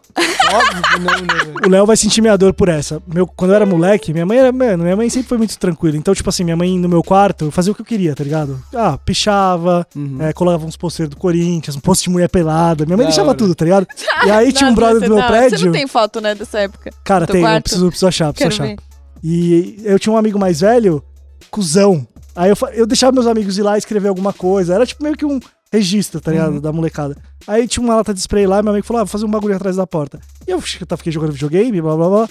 Óbvio 0.53 0.81
que 0.84 0.99
não, 0.99 1.22
né? 1.22 1.53
O 1.65 1.69
Léo 1.69 1.85
vai 1.85 1.97
se 1.97 2.06
intimidar 2.07 2.38
por 2.53 2.69
essa. 2.69 3.02
Meu, 3.07 3.26
quando 3.27 3.52
eu 3.52 3.56
era 3.56 3.65
moleque, 3.65 4.11
minha 4.14 4.26
mãe 4.26 4.38
era. 4.39 4.52
Mano, 4.52 4.84
minha 4.84 4.95
mãe 4.95 5.10
sempre 5.10 5.27
foi 5.30 5.38
muito 5.38 5.57
tranquila. 5.57 5.97
Então, 5.97 6.14
tipo 6.14 6.30
assim, 6.30 6.43
minha 6.43 6.56
mãe 6.56 6.77
no 6.77 6.88
meu 6.89 7.03
quarto 7.03 7.49
fazia 7.52 7.72
o 7.72 7.76
que 7.76 7.81
eu 7.81 7.85
queria, 7.85 8.14
tá 8.15 8.23
ligado? 8.23 8.61
Ah, 8.73 8.97
pichava, 8.97 9.85
Uhum. 9.95 10.18
é, 10.22 10.34
colocava 10.34 10.65
uns 10.65 10.76
posters 10.77 11.10
do 11.10 11.15
Corinthians, 11.18 11.76
um 11.76 11.80
post 11.80 12.03
de 12.03 12.10
mulher 12.10 12.30
pelada. 12.30 12.85
Minha 12.85 12.97
mãe 12.97 13.06
Da 13.06 13.10
deixava 13.10 13.30
hora. 13.30 13.38
tudo, 13.38 13.56
tá 13.56 13.65
ligado? 13.65 13.88
E 14.26 14.30
aí 14.31 14.52
tinha 14.52 14.69
um 14.69 14.76
brother 14.76 14.99
você 14.99 15.06
do 15.07 15.14
meu 15.15 15.22
não, 15.23 15.27
prédio. 15.27 15.57
Você 15.60 15.65
não 15.65 15.72
tem 15.72 15.88
foto, 15.88 16.19
né, 16.22 16.35
dessa 16.35 16.60
época? 16.60 16.91
Cara, 17.03 17.26
tem, 17.27 17.41
eu 17.43 17.61
preciso, 17.61 17.88
preciso 17.88 18.07
achar, 18.07 18.34
preciso 18.34 18.49
Quero 18.61 18.64
achar. 18.72 18.76
ver. 18.76 18.95
E 19.23 19.80
eu 19.84 19.97
tinha 19.97 20.14
um 20.14 20.18
amigo 20.18 20.38
mais 20.38 20.60
velho, 20.61 21.03
cuzão. 21.49 22.06
Aí 22.36 22.49
eu, 22.49 22.57
eu 22.74 22.86
deixava 22.86 23.14
meus 23.14 23.28
amigos 23.28 23.57
ir 23.57 23.64
lá 23.64 23.78
escrever 23.78 24.10
alguma 24.10 24.34
coisa. 24.34 24.74
Era 24.76 24.86
tipo 24.86 25.02
meio 25.03 25.16
que 25.16 25.26
um 25.26 25.40
registro, 25.72 26.20
tá 26.20 26.32
ligado? 26.32 26.60
Da 26.60 26.72
molecada. 26.72 27.16
Aí 27.48 27.68
tinha 27.68 27.84
uma 27.84 27.95
lata 27.95 28.14
de 28.14 28.20
spray 28.20 28.45
lá 28.45 28.60
e 28.60 28.64
meu 28.64 28.72
amigo 28.74 28.86
falou: 28.86 29.02
ah, 29.02 29.03
vou 29.06 29.12
fazer 29.12 29.26
um 29.26 29.32
bagulho 29.32 29.56
atrás 29.56 29.76
da 29.76 29.88
porta. 29.88 30.20
E 30.48 30.52
eu 30.52 30.62
tá, 30.88 30.98
fiquei 30.98 31.12
jogando 31.12 31.32
videogame, 31.32 31.82
blá 31.82 31.95
blá 31.95 32.10
blá. 32.10 32.30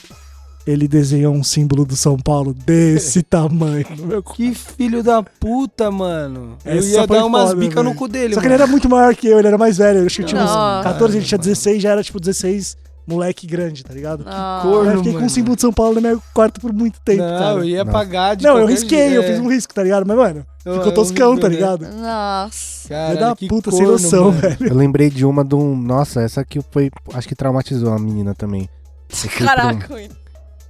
Ele 0.67 0.89
desenhou 0.89 1.35
um 1.35 1.45
símbolo 1.45 1.85
do 1.85 1.95
São 1.95 2.17
Paulo 2.17 2.55
desse 2.55 3.23
tamanho 3.25 3.85
meu. 3.99 4.23
Que 4.23 4.55
filho 4.55 5.03
da 5.03 5.23
puta, 5.23 5.91
mano. 5.91 6.57
Eu 6.65 6.79
Essa 6.79 6.89
ia 6.89 7.07
dar 7.07 7.27
umas 7.27 7.53
bicas 7.53 7.85
no 7.85 7.95
cu 7.95 8.09
dele, 8.09 8.35
Só 8.35 8.41
que 8.41 8.47
ele 8.47 8.55
mano. 8.55 8.63
era 8.63 8.71
muito 8.71 8.89
maior 8.89 9.15
que 9.15 9.27
eu, 9.27 9.39
ele 9.39 9.49
era 9.49 9.59
mais 9.59 9.77
velho. 9.77 10.01
Eu 10.01 10.07
acho 10.07 10.17
que 10.17 10.23
eu 10.23 10.27
tinha 10.27 10.43
uns 10.43 10.51
Nossa. 10.51 10.89
14, 10.89 11.19
ele 11.19 11.27
tinha 11.27 11.39
16, 11.39 11.83
já 11.83 11.91
era 11.91 12.03
tipo 12.03 12.19
16 12.19 12.79
moleque 13.07 13.47
grande, 13.47 13.83
tá 13.85 13.93
ligado? 13.93 14.25
Não. 14.25 14.63
Corno, 14.63 14.91
eu 14.93 14.97
fiquei 14.99 15.13
com 15.13 15.19
um 15.19 15.21
mano. 15.23 15.31
símbolo 15.31 15.57
de 15.57 15.63
São 15.63 15.73
Paulo 15.73 15.95
no 15.97 16.01
meu 16.01 16.23
quarto 16.33 16.61
por 16.61 16.73
muito 16.73 16.99
tempo, 17.01 17.23
Não, 17.23 17.39
cara. 17.39 17.55
eu 17.57 17.65
ia 17.65 17.85
Não. 17.85 17.93
pagar 17.93 18.35
de 18.37 18.45
Não, 18.45 18.59
eu 18.59 18.67
risquei, 18.67 19.11
jeito, 19.11 19.15
eu 19.15 19.23
fiz 19.25 19.39
um 19.39 19.49
risco, 19.49 19.75
tá 19.75 19.83
ligado? 19.83 20.07
Mas, 20.07 20.17
mano, 20.17 20.47
Eu- 20.65 20.75
ficou 20.79 20.93
toscão, 20.93 21.37
tá 21.39 21.49
ligado? 21.49 21.87
Nossa. 21.89 22.89
Caralho, 22.89 23.21
da 23.21 23.37
que 23.37 23.49
puta, 23.49 23.71
sem 23.71 23.81
corno, 23.81 23.93
noção, 23.93 24.25
mano. 24.27 24.41
velho. 24.41 24.69
Eu 24.69 24.75
lembrei 24.75 25.11
de 25.11 25.25
uma 25.25 25.45
de 25.45 25.55
um. 25.55 25.77
Nossa, 25.77 26.23
essa 26.23 26.41
aqui 26.41 26.61
foi. 26.71 26.91
Acho 27.13 27.29
que 27.29 27.35
traumatizou 27.35 27.93
a 27.93 27.99
menina 27.99 28.35
também. 28.35 28.69
Pra 29.09 29.43
um- 29.43 29.47
Caraca, 29.47 29.95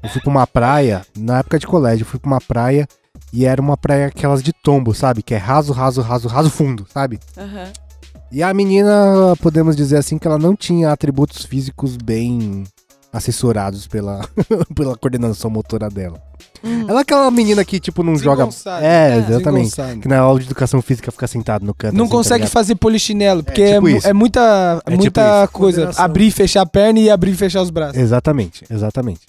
eu 0.02 0.08
fui 0.10 0.20
pra 0.20 0.30
uma 0.30 0.46
praia, 0.46 1.02
na 1.18 1.38
época 1.38 1.58
de 1.58 1.66
colégio, 1.66 2.02
eu 2.02 2.06
fui 2.06 2.18
pra 2.20 2.28
uma 2.30 2.40
praia 2.40 2.86
e 3.32 3.46
era 3.46 3.60
uma 3.60 3.76
praia 3.76 4.06
aquelas 4.06 4.42
de 4.42 4.52
tombo, 4.52 4.92
sabe? 4.94 5.22
Que 5.22 5.34
é 5.34 5.38
raso, 5.38 5.72
raso, 5.72 6.00
raso, 6.02 6.28
raso 6.28 6.50
fundo, 6.50 6.86
sabe? 6.92 7.18
Aham. 7.38 7.68
E 8.34 8.42
a 8.42 8.52
menina, 8.52 9.36
podemos 9.40 9.76
dizer 9.76 9.96
assim, 9.96 10.18
que 10.18 10.26
ela 10.26 10.36
não 10.38 10.56
tinha 10.56 10.90
atributos 10.90 11.44
físicos 11.44 11.96
bem 11.96 12.64
assessorados 13.12 13.86
pela, 13.86 14.28
pela 14.74 14.96
coordenação 14.96 15.48
motora 15.48 15.88
dela. 15.88 16.20
Hum. 16.64 16.84
Ela 16.88 16.98
é 16.98 17.02
aquela 17.02 17.30
menina 17.30 17.64
que, 17.64 17.78
tipo, 17.78 18.02
não 18.02 18.16
joga. 18.16 18.44
Desengonçado. 18.46 18.84
É, 18.84 19.18
exatamente. 19.18 19.70
Desengonçado. 19.70 20.00
Que 20.00 20.08
na 20.08 20.18
aula 20.18 20.40
de 20.40 20.46
educação 20.46 20.82
física 20.82 21.12
fica 21.12 21.28
sentado 21.28 21.64
no 21.64 21.72
canto. 21.72 21.94
Não 21.94 22.06
assim, 22.06 22.10
tá 22.10 22.16
consegue 22.16 22.38
ligado? 22.40 22.52
fazer 22.52 22.74
polichinelo, 22.74 23.44
porque 23.44 23.62
É, 23.62 23.70
é, 23.70 23.74
tipo 23.74 23.88
isso. 23.88 24.08
é 24.08 24.12
muita, 24.12 24.82
É 24.84 24.90
tipo 24.90 25.02
muita 25.02 25.44
isso. 25.44 25.52
coisa. 25.52 25.90
Abrir 25.96 26.26
e 26.26 26.30
fechar 26.32 26.62
a 26.62 26.66
perna 26.66 26.98
e 26.98 27.08
abrir 27.10 27.30
e 27.30 27.36
fechar 27.36 27.62
os 27.62 27.70
braços. 27.70 27.96
Exatamente, 27.96 28.64
exatamente. 28.68 29.20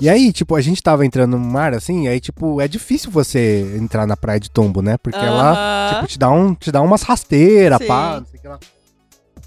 E 0.00 0.08
aí, 0.10 0.30
tipo, 0.32 0.54
a 0.54 0.60
gente 0.60 0.82
tava 0.82 1.06
entrando 1.06 1.38
no 1.38 1.44
mar, 1.44 1.72
assim, 1.72 2.04
e 2.04 2.08
aí, 2.08 2.20
tipo, 2.20 2.60
é 2.60 2.68
difícil 2.68 3.10
você 3.10 3.74
entrar 3.80 4.06
na 4.06 4.16
praia 4.16 4.38
de 4.38 4.50
tombo, 4.50 4.82
né? 4.82 4.98
Porque 4.98 5.18
ela, 5.18 5.52
Aham. 5.52 5.94
tipo, 5.94 6.06
te 6.06 6.18
dá, 6.18 6.30
um, 6.30 6.54
te 6.54 6.70
dá 6.70 6.82
umas 6.82 7.02
rasteiras, 7.02 7.78
Sim. 7.78 7.86
pá, 7.86 8.18
não 8.20 8.26
sei 8.26 8.38
o 8.38 8.42
que 8.42 8.48
lá. 8.48 8.58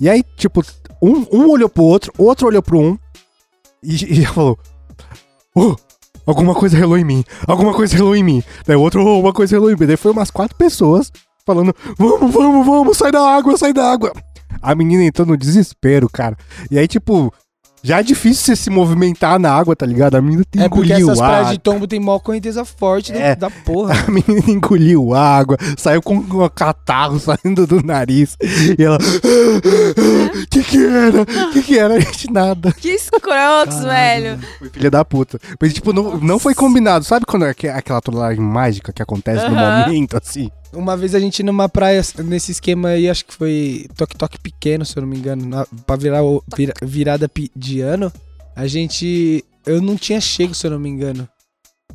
E 0.01 0.09
aí, 0.09 0.23
tipo, 0.35 0.63
um, 1.01 1.25
um 1.31 1.49
olhou 1.51 1.69
pro 1.69 1.83
outro, 1.83 2.11
outro 2.17 2.47
olhou 2.47 2.63
pro 2.63 2.79
um, 2.79 2.97
e, 3.83 4.21
e 4.21 4.25
falou, 4.25 4.57
"Ô, 5.55 5.75
alguma 6.25 6.55
coisa 6.55 6.75
relou 6.75 6.97
em 6.97 7.03
mim, 7.03 7.23
alguma 7.47 7.73
coisa 7.73 7.95
relou 7.95 8.15
em 8.15 8.23
mim. 8.23 8.43
Daí 8.65 8.75
o 8.75 8.81
outro, 8.81 9.05
"Ô, 9.05 9.19
uma 9.19 9.31
coisa 9.33 9.55
relou 9.55 9.69
em 9.71 9.75
mim. 9.75 9.85
Daí 9.85 9.97
foi 9.97 10.11
umas 10.11 10.31
quatro 10.31 10.57
pessoas 10.57 11.11
falando, 11.45 11.75
vamos, 11.97 12.33
vamos, 12.33 12.65
vamos, 12.65 12.97
sai 12.97 13.11
da 13.11 13.21
água, 13.21 13.55
sai 13.55 13.71
da 13.73 13.91
água. 13.91 14.11
A 14.61 14.73
menina 14.73 15.03
entrou 15.03 15.27
no 15.27 15.37
desespero, 15.37 16.09
cara. 16.09 16.35
E 16.71 16.77
aí, 16.79 16.87
tipo, 16.87 17.31
já 17.83 17.99
é 17.99 18.03
difícil 18.03 18.43
você 18.45 18.55
se 18.55 18.69
movimentar 18.69 19.39
na 19.39 19.51
água, 19.51 19.75
tá 19.75 19.85
ligado? 19.85 20.15
A 20.15 20.21
menina 20.21 20.43
É 20.57 20.67
porque 20.67 20.85
engoliu 20.91 21.07
essas 21.11 21.17
praias 21.19 21.39
água. 21.41 21.51
de 21.53 21.59
tombo 21.59 21.87
tem 21.87 21.99
mó 21.99 22.19
correnteza 22.19 22.65
forte 22.65 23.11
do- 23.11 23.17
É. 23.19 23.35
da 23.35 23.49
porra. 23.49 23.93
A 24.07 24.11
menina 24.11 24.49
engoliu 24.51 25.13
água, 25.13 25.57
saiu 25.77 26.01
com 26.01 26.15
um 26.15 26.49
catarro 26.49 27.19
saindo 27.21 27.65
do 27.67 27.83
nariz. 27.83 28.37
E 28.77 28.83
ela. 28.83 28.97
que 30.49 30.63
que 30.63 30.77
era? 30.85 31.25
que 31.53 31.61
que 31.63 31.77
era? 31.79 31.95
A 31.95 31.99
gente 31.99 32.31
nada. 32.31 32.71
Que 32.73 32.89
escrotos, 32.89 33.79
velho. 33.83 34.39
Foi 34.59 34.69
filha 34.69 34.91
da 34.91 35.05
puta. 35.05 35.39
Mas, 35.61 35.73
tipo, 35.73 35.93
não, 35.93 36.17
não 36.17 36.39
foi 36.39 36.53
combinado. 36.53 37.05
Sabe 37.05 37.25
quando 37.25 37.45
é 37.45 37.49
aque- 37.51 37.67
aquela 37.69 38.01
trollagem 38.01 38.41
mágica 38.43 38.91
que 38.93 39.01
acontece 39.01 39.45
no 39.47 39.55
momento, 39.55 40.17
assim? 40.17 40.49
Uma 40.71 40.95
vez 40.95 41.15
a 41.15 41.19
gente 41.19 41.41
numa 41.41 41.67
praia, 41.67 42.01
nesse 42.23 42.51
esquema 42.51 42.89
aí, 42.89 43.09
acho 43.09 43.25
que 43.25 43.33
foi 43.33 43.87
toque-toque 43.95 44.39
pequeno, 44.39 44.85
se 44.85 44.95
eu 44.97 45.01
não 45.01 45.09
me 45.09 45.17
engano, 45.17 45.45
na, 45.45 45.65
pra 45.85 45.95
virar 45.95 46.23
o, 46.23 46.43
vira- 46.55 46.73
virada 46.81 47.29
de 47.55 47.81
ano, 47.81 48.11
a 48.55 48.67
gente. 48.67 49.43
Eu 49.65 49.81
não 49.81 49.95
tinha 49.95 50.21
chego, 50.21 50.53
se 50.53 50.65
eu 50.67 50.71
não 50.71 50.79
me 50.79 50.89
engano. 50.89 51.27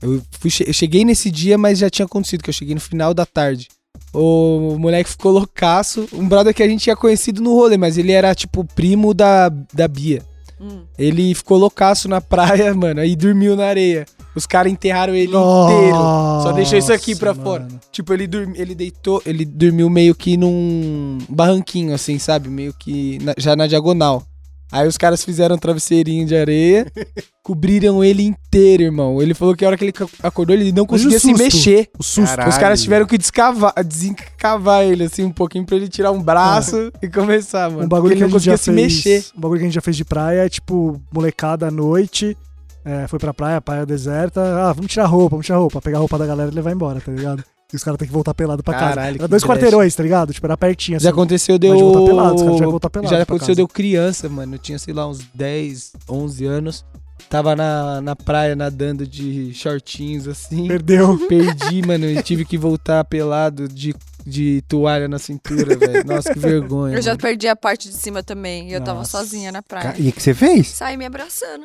Eu, 0.03 0.21
fui, 0.41 0.51
eu 0.67 0.73
cheguei 0.73 1.05
nesse 1.05 1.31
dia, 1.31 1.57
mas 1.57 1.79
já 1.79 1.89
tinha 1.89 2.05
acontecido, 2.07 2.43
que 2.43 2.51
eu 2.51 2.55
cheguei 2.55 2.75
no 2.75 2.81
final 2.81 3.15
da 3.15 3.25
tarde. 3.25 3.69
O 4.13 4.77
moleque 4.79 5.11
ficou 5.11 5.33
loucaço. 5.33 6.09
Um 6.13 6.29
brother 6.29 6.53
que 6.53 6.63
a 6.63 6.69
gente 6.69 6.83
tinha 6.83 6.97
conhecido 6.97 7.41
no 7.41 7.55
rolê, 7.55 7.77
mas 7.77 7.97
ele 7.97 8.13
era 8.13 8.35
tipo 8.35 8.65
primo 8.65 9.15
da, 9.15 9.49
da 9.73 9.87
Bia. 9.89 10.23
Hum. 10.61 10.83
Ele 10.99 11.35
ficou 11.35 11.59
loucaço 11.59 12.09
na 12.09 12.21
praia, 12.21 12.73
mano, 12.75 13.01
aí 13.01 13.15
dormiu 13.17 13.57
na 13.57 13.67
areia. 13.67 14.05
Os 14.35 14.47
caras 14.47 14.73
enterraram 14.73 15.15
ele 15.15 15.29
inteiro. 15.29 15.97
Só 16.43 16.53
deixou 16.53 16.79
isso 16.79 16.93
aqui 16.93 17.15
pra 17.15 17.31
Nossa, 17.33 17.43
fora. 17.43 17.63
mano. 17.65 17.81
Tipo, 17.93 18.13
ele, 18.13 18.27
dormi, 18.27 18.59
ele 18.59 18.75
deitou, 18.75 19.23
ele 19.25 19.45
dormiu 19.45 19.89
meio 19.89 20.15
que 20.15 20.37
num 20.37 21.19
barranquinho, 21.29 21.95
assim, 21.95 22.19
sabe? 22.19 22.49
Meio 22.49 22.75
que 22.75 23.19
na- 23.23 23.35
já 23.39 23.55
na 23.55 23.67
diagonal. 23.67 24.25
Aí 24.73 24.89
os 24.89 24.99
caras 24.99 25.25
fizeram 25.25 25.55
um 25.55 25.59
travesseirinho 25.59 26.27
de 26.27 26.35
areia, 26.35 26.91
cobriram 27.45 28.03
ele 28.03 28.25
inteiro, 28.25 28.83
irmão. 28.83 29.23
Ele 29.23 29.33
falou 29.33 29.55
que 29.55 29.65
a 29.65 29.69
hora 29.69 29.77
que 29.77 29.85
ele 29.85 29.93
acordou, 30.21 30.57
ele 30.57 30.73
não 30.73 30.85
conseguia 30.85 31.21
se 31.21 31.33
mexer. 31.33 31.89
O 31.97 32.03
susto. 32.03 32.31
Caralho. 32.31 32.49
Os 32.51 32.59
caras 32.59 32.83
tiveram 32.83 33.07
que 33.07 33.17
descavar, 33.17 33.73
desencavar 33.85 34.85
ele, 34.85 35.05
assim, 35.05 35.23
um 35.23 35.31
pouquinho 35.31 35.65
pra 35.65 35.77
ele 35.77 35.87
tirar 35.89 36.11
um 36.11 36.21
braço 36.21 36.91
e 37.01 37.09
começar, 37.09 37.71
mano. 37.71 37.85
Um 37.85 37.89
bagulho 37.89 38.15
Porque 38.15 38.17
que 38.17 38.25
ele 38.25 38.31
a 38.31 38.33
não 38.33 38.39
gente 38.41 38.47
já 38.47 38.53
conseguia 38.59 38.89
se 38.89 39.05
fez. 39.05 39.05
mexer. 39.23 39.31
Um 39.37 39.41
bagulho 39.41 39.59
que 39.61 39.65
a 39.65 39.69
gente 39.69 39.75
já 39.75 39.81
fez 39.81 39.97
de 39.97 40.05
praia 40.05 40.41
é 40.45 40.49
tipo, 40.49 41.01
molecada 41.13 41.69
à 41.69 41.71
noite. 41.71 42.37
É, 42.85 43.07
foi 43.09 43.19
pra 43.19 43.33
praia, 43.33 43.61
praia 43.61 43.87
deserta. 43.87 44.41
Ah, 44.69 44.73
vamos 44.73 44.91
tirar 44.91 45.07
roupa, 45.07 45.31
vamos 45.31 45.47
tirar 45.47 45.59
roupa. 45.59 45.81
Pegar 45.81 45.99
a 45.99 46.01
roupa 46.01 46.19
da 46.19 46.27
galera 46.27 46.51
e 46.51 46.55
levar 46.55 46.71
embora, 46.73 47.01
tá 47.01 47.11
ligado? 47.11 47.43
E 47.73 47.77
os 47.77 47.83
caras 47.83 47.99
têm 47.99 48.07
que 48.07 48.15
voltar 48.15 48.35
pelado 48.35 48.63
pra 48.63 48.75
casa. 48.75 48.89
Caralho, 48.95 49.17
Era 49.17 49.27
dois 49.29 49.43
trash. 49.43 49.51
quarteirões, 49.57 49.95
tá 49.97 50.03
ligado? 50.03 50.33
Tipo, 50.33 50.47
era 50.47 50.57
pertinho 50.57 50.97
assim. 50.97 51.05
Já 51.05 51.11
aconteceu, 51.11 51.59
deu. 51.59 51.71
Mas 51.71 51.79
de 51.79 51.85
voltar 51.85 52.07
pelado, 52.07 52.35
os 52.37 52.43
caras 52.43 52.61
que 52.61 52.67
voltar 52.67 52.91
pelado 52.91 53.09
Já 53.11 53.17
pra 53.17 53.23
aconteceu, 53.23 53.47
casa. 53.49 53.57
deu 53.57 53.69
criança, 53.69 54.29
mano. 54.29 54.55
Eu 54.55 54.59
tinha, 54.59 54.79
sei 54.79 54.95
lá, 54.95 55.09
uns 55.09 55.21
10, 55.35 55.93
11 56.09 56.45
anos. 56.47 56.85
Tava 57.29 57.57
na, 57.57 58.01
na 58.01 58.15
praia 58.15 58.55
nadando 58.55 59.07
de 59.07 59.53
shortinhos 59.55 60.29
assim. 60.29 60.69
Perdeu. 60.69 61.19
Perdi, 61.27 61.83
mano, 61.85 62.05
e 62.05 62.23
tive 62.23 62.45
que 62.45 62.57
voltar 62.59 63.03
pelado 63.05 63.67
de, 63.67 63.95
de 64.25 64.63
toalha 64.69 65.09
na 65.09 65.19
cintura, 65.19 65.75
velho. 65.77 66.05
Nossa, 66.07 66.33
que 66.33 66.39
vergonha. 66.39 66.95
Eu 66.97 67.03
já 67.03 67.13
mano. 67.13 67.23
perdi 67.23 67.49
a 67.49 67.57
parte 67.57 67.89
de 67.89 67.95
cima 67.97 68.23
também. 68.23 68.69
E 68.71 68.75
eu 68.75 68.81
tava 68.83 68.99
Nossa. 69.01 69.19
sozinha 69.19 69.51
na 69.51 69.63
praia. 69.63 69.95
E 69.99 70.11
o 70.11 70.13
que 70.13 70.23
você 70.23 70.35
fez? 70.35 70.69
Saí 70.69 70.97
me 70.97 71.07
abraçando. 71.07 71.65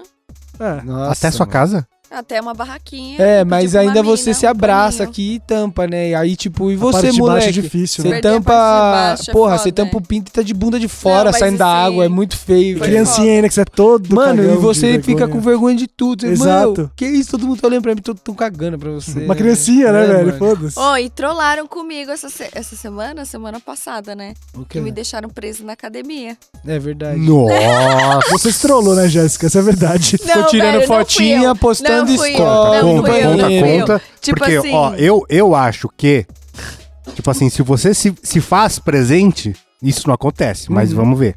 É. 0.59 0.81
Nossa, 0.81 1.11
Até 1.27 1.31
sua 1.31 1.45
mano. 1.45 1.53
casa? 1.53 1.87
Até 2.11 2.41
uma 2.41 2.53
barraquinha. 2.55 3.21
É, 3.21 3.39
pedi 3.39 3.49
mas 3.49 3.75
ainda 3.75 4.01
você 4.01 4.31
mina, 4.31 4.39
se 4.39 4.45
um 4.47 4.49
abraça 4.49 5.03
aqui 5.03 5.35
e 5.35 5.39
tampa, 5.39 5.85
né? 5.85 6.15
Aí, 6.15 6.35
tipo, 6.35 6.71
e 6.71 6.75
você, 6.75 7.07
é 7.07 7.11
moleque? 7.11 7.51
difícil, 7.51 8.03
Você 8.03 8.09
né? 8.09 8.17
A 8.17 8.21
tampa. 8.21 8.51
parte 8.51 8.79
de 8.79 8.91
baixo 8.91 9.29
é 9.29 9.33
Porra, 9.33 9.51
foda, 9.51 9.63
você 9.63 9.71
tampa 9.71 9.95
é. 9.95 9.97
o 9.97 10.01
pinto 10.01 10.29
e 10.29 10.31
tá 10.31 10.41
de 10.41 10.53
bunda 10.53 10.79
de 10.79 10.87
fora, 10.87 11.31
Não, 11.31 11.37
saindo 11.37 11.57
da 11.59 11.65
assim, 11.67 11.85
água. 11.93 12.05
É 12.05 12.09
muito 12.09 12.35
feio. 12.35 12.79
Criancinha 12.79 13.33
ainda 13.33 13.47
que 13.47 13.53
você 13.53 13.61
é 13.61 13.65
todo 13.65 14.15
Mano, 14.15 14.43
e 14.43 14.55
você 14.57 14.97
de 14.97 15.03
fica 15.03 15.19
vergonha. 15.19 15.27
com 15.35 15.39
vergonha 15.39 15.75
de 15.75 15.87
tudo. 15.87 16.21
Você, 16.21 16.31
Exato. 16.33 16.81
Mano, 16.81 16.91
que 16.95 17.05
isso? 17.05 17.29
Todo 17.31 17.45
mundo 17.47 17.61
tá 17.61 17.67
olhando 17.67 17.83
pra 17.83 17.93
mim, 17.93 18.01
todo 18.01 18.19
tão 18.19 18.33
cagando 18.33 18.79
pra 18.79 18.89
você. 18.89 19.19
Uma 19.25 19.35
criancinha, 19.35 19.91
né, 19.91 20.03
É, 20.03 20.07
velho? 20.07 20.37
Foda-se. 20.37 20.79
Ô, 20.79 20.97
e 20.97 21.09
trollaram 21.11 21.67
comigo 21.67 22.09
essa, 22.09 22.27
se- 22.29 22.49
essa 22.53 22.75
semana, 22.75 23.23
semana 23.23 23.59
passada, 23.59 24.15
né? 24.15 24.33
O 24.55 24.65
Que 24.65 24.79
me 24.79 24.91
deixaram 24.91 25.29
preso 25.29 25.63
na 25.63 25.73
academia. 25.73 26.35
É 26.65 26.79
verdade. 26.79 27.19
Nossa. 27.19 27.51
Você 28.31 28.51
se 28.51 28.61
trollou, 28.61 28.95
né, 28.95 29.07
Jéssica? 29.07 29.45
Isso 29.45 29.57
é 29.57 29.61
verdade. 29.61 30.17
Ficou 30.17 30.45
tirando 30.47 30.81
fotinha, 30.87 31.53
postando 31.53 31.98
Story. 32.07 32.33
não 32.33 33.01
conta, 33.01 33.11
conta, 33.11 33.49
conta. 33.79 34.01
Tipo 34.21 34.37
porque, 34.39 34.55
assim- 34.55 34.73
ó, 34.73 34.93
eu, 34.95 35.25
eu 35.29 35.55
acho 35.55 35.89
que, 35.97 36.25
tipo 37.15 37.29
assim, 37.31 37.49
se 37.49 37.61
você 37.61 37.93
se, 37.93 38.13
se 38.23 38.39
faz 38.41 38.79
presente, 38.79 39.55
isso 39.81 40.07
não 40.07 40.13
acontece, 40.15 40.71
mas 40.71 40.91
Uhum. 40.91 40.97
vamos 40.97 41.19
ver. 41.19 41.35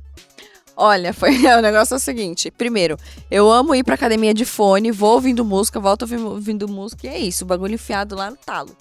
Olha, 0.76 1.12
foi 1.12 1.30
o 1.47 1.60
negócio 1.60 1.94
é 1.94 1.97
o 1.97 2.01
seguinte. 2.01 2.51
Primeiro, 2.51 2.97
eu 3.30 3.51
amo 3.51 3.74
ir 3.74 3.84
pra 3.84 3.94
academia 3.94 4.32
de 4.34 4.44
fone, 4.44 4.90
vou 4.90 5.12
ouvindo 5.14 5.44
música, 5.44 5.78
volto 5.78 6.02
ouvi- 6.02 6.16
ouvindo 6.16 6.66
música 6.68 7.06
e 7.06 7.10
é 7.10 7.18
isso. 7.18 7.44
O 7.44 7.47
bagulho 7.47 7.74
enfiado 7.74 8.14
lá 8.16 8.30
no 8.30 8.36
talo. 8.36 8.74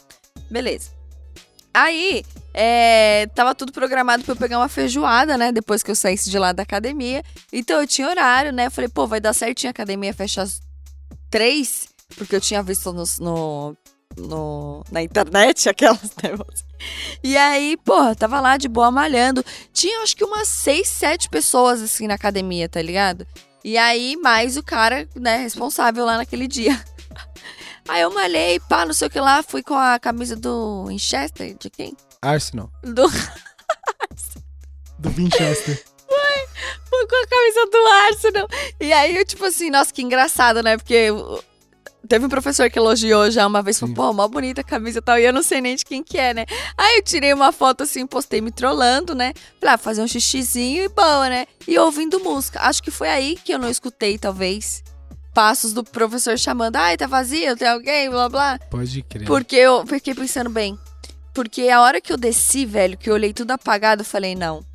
Beleza. 0.49 0.90
Aí, 1.74 2.24
é, 2.53 3.28
tava 3.34 3.56
tudo 3.56 3.72
programado 3.72 4.24
pra 4.24 4.34
eu 4.34 4.36
pegar 4.38 4.58
uma 4.58 4.68
feijoada, 4.68 5.38
né? 5.38 5.53
Depois 5.53 5.82
que 5.82 5.90
eu 5.90 5.95
saísse 5.95 6.30
de 6.30 6.38
lá 6.38 6.52
da 6.52 6.64
academia. 6.64 7.24
Então 7.52 7.80
eu 7.80 7.88
tinha 7.88 8.10
horário, 8.10 8.52
né? 8.52 8.66
Eu 8.66 8.72
falei, 8.72 8.90
pô, 8.90 9.08
vai 9.08 9.22
dar 9.22 9.32
certinho 9.34 9.70
a 9.70 9.72
academia 9.72 10.14
fecha 10.14 10.41
às 10.41 10.62
três, 11.32 11.88
porque 12.18 12.36
eu 12.36 12.41
tinha 12.41 12.62
visto 12.62 12.91
no, 12.94 13.03
no, 13.20 13.78
no- 14.18 14.84
na 14.91 15.02
internet 15.02 15.68
aquelas 15.70 16.12
negócios. 16.22 16.66
E 17.24 17.38
aí, 17.38 17.78
porra, 17.78 18.14
tava 18.16 18.40
lá 18.41 18.58
de 18.58 18.68
boa 18.68 18.91
malhando. 18.91 19.44
Tinha 19.74 20.03
acho 20.03 20.16
que 20.16 20.24
umas 20.24 20.48
seis, 20.48 20.88
sete 20.88 21.30
pessoas 21.30 21.82
assim 21.82 22.06
na 22.08 22.16
academia, 22.16 22.68
tá 22.68 22.82
ligado? 22.82 23.26
E 23.64 23.78
aí, 23.78 24.18
mais 24.18 24.58
o 24.58 24.64
cara, 24.64 25.08
né, 25.16 25.38
responsável 25.38 26.03
lá 26.06 26.18
naquele 26.18 26.48
dia. 26.48 26.80
Aí 27.88 28.02
eu 28.02 28.14
malhei, 28.14 28.60
pá, 28.60 28.86
não 28.86 28.94
sei 28.94 29.08
o 29.08 29.12
que 29.12 29.20
lá, 29.20 29.41
fui 29.44 29.62
com 29.64 29.74
a 29.76 29.99
camisa 29.99 30.36
do 30.36 30.86
Winchester, 30.88 31.56
de 31.60 31.70
quem? 31.70 31.95
Arsenal. 32.22 32.72
Do, 32.84 33.10
Do 34.99 35.10
Winchester. 35.10 35.84
fui 36.90 37.08
com 37.08 37.16
a 37.16 37.28
camisa 37.28 37.66
do 37.72 37.88
Arsenal. 37.88 38.48
E 38.80 38.94
aí 38.94 39.16
eu, 39.16 39.26
tipo 39.26 39.46
assim, 39.46 39.70
nossa, 39.70 39.94
que 39.94 40.02
engraçado, 40.02 40.62
né? 40.62 40.78
Porque 40.78 41.08
teve 42.08 42.26
um 42.26 42.30
professor 42.30 42.70
que 42.70 42.78
elogiou 42.78 43.32
já 43.32 43.46
uma 43.48 43.62
vez, 43.62 43.80
falou, 43.80 43.96
pô, 43.96 44.14
mó 44.14 44.28
bonita 44.28 44.62
a 44.62 44.64
camisa 44.64 45.00
e 45.00 45.02
tal, 45.02 45.18
e 45.18 45.24
eu 45.24 45.32
não 45.32 45.44
sei 45.44 45.62
nem 45.62 45.76
de 45.76 45.86
quem 45.86 46.04
que 46.04 46.18
é, 46.18 46.34
né? 46.34 46.46
Aí 46.78 46.98
eu 46.98 47.04
tirei 47.04 47.34
uma 47.34 47.52
foto 47.52 47.84
assim, 47.84 48.06
postei 48.06 48.42
me 48.42 48.52
trollando, 48.52 49.16
né? 49.16 49.34
Pra 49.60 49.78
fazer 49.78 50.02
um 50.02 50.08
xixizinho 50.08 50.84
e 50.84 50.90
boa, 50.90 51.30
né? 51.30 51.46
E 51.68 51.78
ouvindo 51.80 52.20
música. 52.20 52.60
Acho 52.62 52.84
que 52.84 52.92
foi 52.92 53.10
aí 53.10 53.38
que 53.44 53.54
eu 53.54 53.60
não 53.60 53.70
escutei, 53.70 54.18
talvez, 54.18 54.84
passos 55.34 55.74
do 55.74 55.84
professor 55.84 56.38
chamando, 56.38 56.76
ai, 56.76 56.98
tá 56.98 57.08
vazio, 57.08 57.56
tem 57.56 57.68
alguém, 57.68 58.10
blá 58.10 58.28
blá. 58.28 58.60
Pode 58.70 59.02
crer. 59.04 59.26
Porque 59.26 59.56
eu 59.56 59.86
fiquei 59.86 60.14
pensando 60.14 60.50
bem. 60.50 60.78
Porque 61.34 61.70
a 61.70 61.82
hora 61.82 62.02
que 62.02 62.12
eu 62.12 62.18
desci, 62.18 62.66
velho, 62.66 62.98
que 62.98 63.10
eu 63.10 63.14
olhei 63.14 63.32
tudo 63.32 63.52
apagado, 63.52 64.02
eu 64.02 64.06
falei, 64.06 64.36
não. 64.36 64.66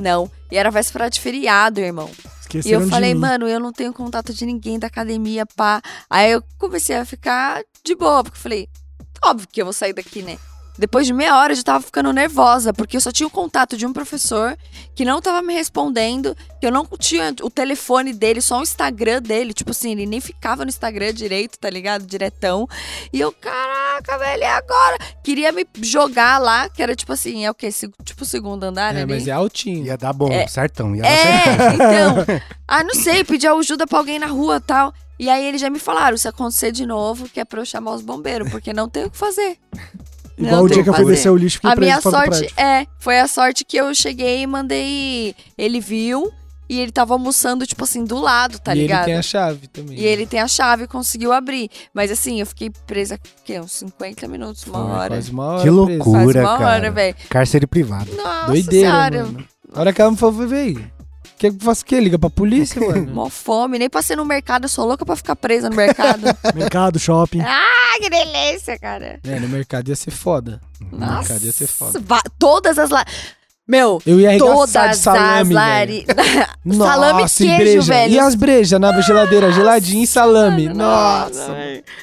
Não. 0.00 0.30
E 0.50 0.56
era 0.56 0.70
véspera 0.70 1.10
de 1.10 1.20
feriado, 1.20 1.80
irmão. 1.80 2.10
E 2.10 2.40
Esqueceram 2.40 2.80
eu 2.80 2.84
de 2.84 2.90
falei, 2.90 3.14
mano, 3.14 3.46
eu 3.46 3.60
não 3.60 3.72
tenho 3.72 3.92
contato 3.92 4.32
de 4.32 4.44
ninguém 4.44 4.78
da 4.78 4.88
academia, 4.88 5.46
pá. 5.46 5.80
Aí 6.08 6.32
eu 6.32 6.42
comecei 6.58 6.96
a 6.96 7.04
ficar 7.04 7.62
de 7.84 7.94
boa, 7.94 8.24
porque 8.24 8.36
eu 8.36 8.42
falei, 8.42 8.68
óbvio 9.22 9.46
que 9.52 9.60
eu 9.60 9.66
vou 9.66 9.72
sair 9.72 9.92
daqui, 9.92 10.22
né? 10.22 10.38
Depois 10.80 11.06
de 11.06 11.12
meia 11.12 11.36
hora 11.36 11.52
eu 11.52 11.56
já 11.56 11.62
tava 11.62 11.82
ficando 11.84 12.10
nervosa, 12.12 12.72
porque 12.72 12.96
eu 12.96 13.00
só 13.02 13.12
tinha 13.12 13.26
o 13.26 13.30
contato 13.30 13.76
de 13.76 13.84
um 13.84 13.92
professor 13.92 14.56
que 14.94 15.04
não 15.04 15.20
tava 15.20 15.42
me 15.42 15.52
respondendo, 15.52 16.34
que 16.58 16.66
eu 16.66 16.72
não 16.72 16.86
tinha 16.98 17.34
o 17.42 17.50
telefone 17.50 18.14
dele, 18.14 18.40
só 18.40 18.58
o 18.58 18.62
Instagram 18.62 19.20
dele. 19.20 19.52
Tipo 19.52 19.72
assim, 19.72 19.92
ele 19.92 20.06
nem 20.06 20.20
ficava 20.20 20.64
no 20.64 20.70
Instagram 20.70 21.12
direito, 21.12 21.58
tá 21.58 21.68
ligado? 21.68 22.06
Diretão. 22.06 22.66
E 23.12 23.20
eu, 23.20 23.30
caraca, 23.30 24.16
velho, 24.18 24.42
é 24.42 24.50
agora? 24.52 24.96
Queria 25.22 25.52
me 25.52 25.66
jogar 25.82 26.38
lá, 26.38 26.68
que 26.70 26.82
era 26.82 26.96
tipo 26.96 27.12
assim, 27.12 27.44
é 27.44 27.50
o 27.50 27.54
quê? 27.54 27.70
Se- 27.70 27.90
Tipo 28.02 28.22
o 28.22 28.26
segundo 28.26 28.64
andar, 28.64 28.94
É, 28.96 29.02
ali? 29.02 29.12
mas 29.12 29.28
é 29.28 29.32
altinho. 29.32 29.84
Ia 29.84 29.96
dar 29.98 30.12
bom, 30.14 30.32
É. 30.32 30.46
certão. 30.48 30.96
Ia 30.96 31.02
dar 31.02 31.08
certão. 31.10 31.66
É, 31.66 31.74
então. 31.74 32.40
Ah, 32.66 32.84
não 32.84 32.94
sei, 32.94 33.22
pedir 33.24 33.48
ajuda 33.48 33.84
pra 33.86 33.98
alguém 33.98 34.18
na 34.18 34.28
rua 34.28 34.56
e 34.56 34.60
tal. 34.60 34.94
E 35.18 35.28
aí 35.28 35.44
eles 35.44 35.60
já 35.60 35.68
me 35.68 35.78
falaram, 35.80 36.16
se 36.16 36.26
acontecer 36.28 36.70
de 36.72 36.86
novo, 36.86 37.28
que 37.28 37.40
é 37.40 37.44
pra 37.44 37.60
eu 37.60 37.64
chamar 37.66 37.92
os 37.92 38.00
bombeiros, 38.00 38.48
porque 38.48 38.72
não 38.72 38.88
tem 38.88 39.04
o 39.04 39.10
que 39.10 39.18
fazer. 39.18 39.58
Igual 40.40 40.56
Não 40.56 40.64
o 40.64 40.68
dia 40.68 40.82
que 40.82 40.88
eu 40.88 40.94
fui 40.94 41.04
descer 41.04 41.30
o 41.30 41.36
lixo, 41.36 41.56
fiquei 41.56 41.70
A 41.70 41.76
minha 41.76 42.00
sorte 42.00 42.46
é, 42.56 42.86
foi 42.98 43.20
a 43.20 43.28
sorte 43.28 43.64
que 43.64 43.76
eu 43.76 43.94
cheguei 43.94 44.42
e 44.42 44.46
mandei. 44.46 45.34
Ele 45.58 45.80
viu 45.80 46.32
e 46.68 46.80
ele 46.80 46.90
tava 46.90 47.14
almoçando, 47.14 47.66
tipo 47.66 47.84
assim, 47.84 48.04
do 48.04 48.18
lado, 48.18 48.58
tá 48.58 48.74
e 48.74 48.78
ligado? 48.78 49.00
ele 49.00 49.06
tem 49.06 49.18
a 49.18 49.22
chave 49.22 49.66
também. 49.66 49.98
E 49.98 50.04
ele 50.04 50.24
tem 50.24 50.40
a 50.40 50.48
chave 50.48 50.84
e 50.84 50.86
conseguiu 50.86 51.32
abrir. 51.32 51.68
Mas 51.92 52.10
assim, 52.10 52.40
eu 52.40 52.46
fiquei 52.46 52.70
presa, 52.86 53.16
o 53.16 53.44
quê? 53.44 53.60
Uns 53.60 53.72
50 53.72 54.28
minutos, 54.28 54.64
uma 54.66 54.78
Foi 54.78 54.92
hora. 54.92 55.08
Quase 55.08 55.30
uma 55.32 55.44
hora. 55.46 55.62
Que 55.62 55.70
loucura. 55.70 55.98
Quase 56.04 56.38
uma 56.38 56.58
cara. 56.58 56.70
hora, 56.70 56.90
velho. 56.90 57.16
Cárcere 57.28 57.66
privado. 57.66 58.10
Nossa 58.14 58.46
Doideira, 58.46 58.88
senhora. 58.88 59.24
mano. 59.24 59.44
A 59.72 59.80
hora 59.80 59.92
que 59.92 60.00
ela 60.00 60.10
me 60.10 60.16
falou, 60.16 60.46
veio. 60.46 60.90
Que 61.40 61.50
faça 61.52 61.80
o 61.82 61.86
quê? 61.86 61.98
Liga 61.98 62.18
pra 62.18 62.28
polícia, 62.28 62.78
mano. 62.86 63.14
Mó 63.14 63.30
fome, 63.30 63.78
nem 63.78 63.88
passei 63.88 64.14
no 64.14 64.26
mercado, 64.26 64.64
eu 64.64 64.68
sou 64.68 64.86
louca 64.86 65.06
pra 65.06 65.16
ficar 65.16 65.34
presa 65.34 65.70
no 65.70 65.74
mercado. 65.74 66.20
Mercado, 66.54 66.98
shopping. 66.98 67.40
ah, 67.40 67.96
que 67.98 68.10
delícia, 68.10 68.78
cara. 68.78 69.18
É, 69.24 69.40
no 69.40 69.48
mercado 69.48 69.88
ia 69.88 69.96
ser 69.96 70.10
foda. 70.10 70.60
No 70.92 70.98
Nossa, 70.98 71.20
mercado 71.32 71.46
ia 71.46 71.52
ser 71.52 71.66
foda. 71.66 71.98
todas 72.38 72.78
as 72.78 72.90
la... 72.90 73.06
Meu, 73.70 74.02
Eu 74.04 74.18
ia 74.20 74.36
todas 74.36 74.72
de 74.90 74.96
salame, 74.96 75.30
as 75.40 75.48
velho. 75.48 75.54
lari... 75.54 76.06
salame 76.76 77.18
e 77.20 77.22
Nossa, 77.22 77.42
e 77.44 77.46
queijo, 77.46 77.62
breja. 77.62 77.82
velho. 77.92 78.12
E 78.14 78.18
as 78.18 78.34
brejas 78.34 78.80
na 78.80 79.00
geladeira, 79.00 79.52
geladinho 79.52 80.02
e 80.02 80.06
salame. 80.08 80.68
Nossa. 80.68 81.56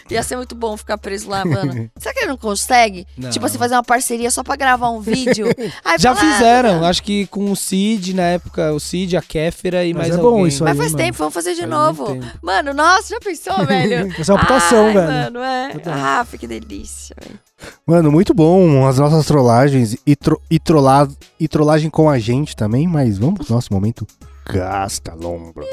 Ia 0.09 0.23
ser 0.23 0.37
muito 0.37 0.55
bom 0.55 0.77
ficar 0.77 0.97
preso 0.97 1.29
lá, 1.29 1.43
mano. 1.43 1.89
Será 1.99 2.13
que 2.13 2.21
ele 2.21 2.27
não 2.29 2.37
consegue? 2.37 3.05
Não. 3.17 3.29
Tipo 3.29 3.45
assim, 3.45 3.57
fazer 3.57 3.75
uma 3.75 3.83
parceria 3.83 4.31
só 4.31 4.43
pra 4.43 4.55
gravar 4.55 4.89
um 4.91 5.01
vídeo? 5.01 5.47
Aí 5.83 5.97
Já 5.99 6.15
fala, 6.15 6.31
fizeram, 6.33 6.85
"Ah, 6.85 6.89
acho 6.89 7.03
que 7.03 7.27
com 7.27 7.51
o 7.51 7.55
Cid, 7.55 8.13
na 8.13 8.23
época, 8.23 8.71
o 8.71 8.79
Cid, 8.79 9.17
a 9.17 9.21
Kéfera 9.21 9.83
e 9.83 9.93
Mas 9.93 10.07
mais 10.07 10.17
é 10.19 10.21
bom 10.21 10.27
alguém. 10.29 10.47
isso 10.47 10.63
aí. 10.63 10.69
Mas 10.69 10.77
faz 10.77 10.91
mano. 10.93 11.03
tempo, 11.03 11.17
vamos 11.17 11.33
fazer 11.33 11.51
de 11.53 11.59
Faz 11.61 11.69
novo. 11.69 12.17
Mano, 12.41 12.73
nossa, 12.73 13.09
já 13.09 13.19
pensou, 13.19 13.65
velho? 13.65 14.13
Essa 14.17 14.31
é 14.31 14.35
uma 14.35 14.41
putação, 14.41 14.87
Ai, 14.87 14.93
velho. 14.93 15.07
Mano, 15.07 15.39
é. 15.41 15.71
Ah, 15.87 16.25
que 16.39 16.47
delícia, 16.47 17.15
velho. 17.21 17.39
Mano, 17.85 18.11
muito 18.11 18.33
bom 18.33 18.85
as 18.87 18.97
nossas 18.99 19.25
trollagens 19.25 19.97
e, 20.05 20.15
tro 20.15 20.39
e, 20.49 20.59
trolla 20.59 21.07
e 21.39 21.47
trollagem 21.47 21.89
com 21.89 22.09
a 22.09 22.19
gente 22.19 22.55
também, 22.55 22.87
mas 22.87 23.17
vamos 23.17 23.45
pro 23.45 23.53
nosso 23.53 23.73
momento. 23.73 24.05
Gasta 24.51 25.13
lombra. 25.15 25.65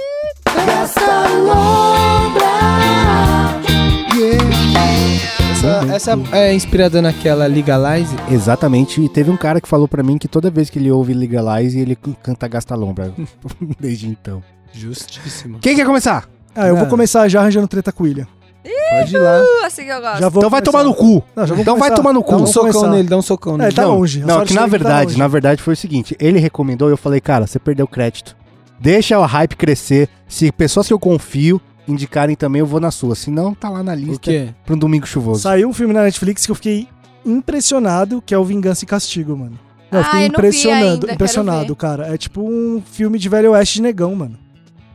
Essa, 5.50 5.94
essa 5.94 6.18
é 6.32 6.52
inspirada 6.54 7.00
naquela 7.00 7.46
Legalize. 7.46 8.14
Exatamente, 8.30 9.00
e 9.00 9.08
teve 9.08 9.30
um 9.30 9.36
cara 9.36 9.60
que 9.60 9.68
falou 9.68 9.88
pra 9.88 10.02
mim 10.02 10.18
que 10.18 10.28
toda 10.28 10.50
vez 10.50 10.68
que 10.70 10.78
ele 10.78 10.90
ouve 10.90 11.14
Legalize, 11.14 11.78
ele 11.78 11.96
canta 12.22 12.46
Gasta 12.48 12.74
lombra. 12.74 13.12
Desde 13.80 14.08
então. 14.08 14.42
Justíssimo. 14.72 15.58
Quem 15.60 15.74
quer 15.76 15.86
começar? 15.86 16.28
Ah, 16.54 16.66
eu 16.68 16.74
vou 16.74 16.84
Não. 16.84 16.90
começar 16.90 17.26
já 17.28 17.40
arranjando 17.40 17.66
treta 17.68 17.92
com 17.92 18.04
o 18.04 18.06
William. 18.06 18.26
Pode 18.64 19.14
ir 19.14 19.18
lá. 19.18 19.40
Uh, 19.42 19.64
assim 19.66 19.84
que 19.84 19.90
eu 19.90 20.00
gosto. 20.00 20.20
Já 20.20 20.28
vou 20.28 20.40
Então 20.40 20.50
vai 20.50 20.60
começar. 20.62 20.72
tomar 20.72 20.84
no 20.84 20.94
cu. 20.94 21.22
Não, 21.36 21.46
já 21.46 21.54
vou 21.54 21.62
Então 21.62 21.74
vai 21.76 21.88
começar. 21.90 21.96
tomar 21.96 22.12
no 22.12 22.20
Dá 22.20 22.26
cu. 22.26 22.32
um 22.32 22.36
Vamos 22.38 22.50
socão 22.50 22.72
começar. 22.72 22.90
nele, 22.90 23.08
dá 23.08 23.16
um 23.18 23.22
socão 23.22 23.54
É, 23.54 23.56
nele. 23.58 23.68
ele 23.68 23.76
tá 23.76 23.82
não, 23.82 23.94
longe. 23.96 24.22
A 24.22 24.26
Não, 24.26 24.34
sorte 24.36 24.48
que 24.48 24.54
na 24.54 24.60
dele 24.60 24.70
tá 24.72 24.78
verdade, 24.78 25.06
longe. 25.06 25.18
na 25.18 25.28
verdade 25.28 25.62
foi 25.62 25.74
o 25.74 25.76
seguinte, 25.76 26.16
ele 26.18 26.38
recomendou 26.38 26.88
e 26.88 26.92
eu 26.92 26.96
falei, 26.96 27.20
cara, 27.20 27.46
você 27.46 27.58
perdeu 27.58 27.84
o 27.84 27.88
crédito. 27.88 28.36
Deixa 28.80 29.18
o 29.18 29.24
hype 29.24 29.54
crescer. 29.56 30.08
Se 30.26 30.50
pessoas 30.50 30.86
que 30.86 30.92
eu 30.92 30.98
confio 30.98 31.60
indicarem 31.86 32.34
também, 32.34 32.60
eu 32.60 32.66
vou 32.66 32.80
na 32.80 32.90
sua. 32.90 33.14
Se 33.14 33.30
não, 33.30 33.54
tá 33.54 33.68
lá 33.68 33.82
na 33.82 33.92
O 33.92 33.96
lista 33.96 34.18
quê? 34.30 34.48
pra 34.64 34.74
um 34.74 34.78
domingo 34.78 35.06
chuvoso. 35.06 35.40
Saiu 35.42 35.68
um 35.68 35.72
filme 35.72 35.92
na 35.94 36.02
Netflix 36.02 36.44
que 36.46 36.50
eu 36.50 36.54
fiquei 36.56 36.88
impressionado, 37.24 38.22
que 38.24 38.34
é 38.34 38.38
o 38.38 38.44
Vingança 38.44 38.84
e 38.84 38.86
Castigo, 38.86 39.36
mano. 39.36 39.58
Não, 39.90 40.00
eu 40.00 40.02
Ah, 40.02 40.04
fiquei 40.04 40.18
eu 40.18 40.22
não 40.22 40.26
vi 40.28 40.32
impressionado, 40.34 40.84
ainda, 40.86 41.00
quero 41.00 41.14
impressionado, 41.14 41.66
ver. 41.68 41.74
cara. 41.76 42.14
É 42.14 42.16
tipo 42.18 42.40
um 42.42 42.82
filme 42.84 43.18
de 43.18 43.28
velho 43.28 43.52
oeste 43.52 43.74
de 43.74 43.82
negão, 43.82 44.14
mano. 44.14 44.38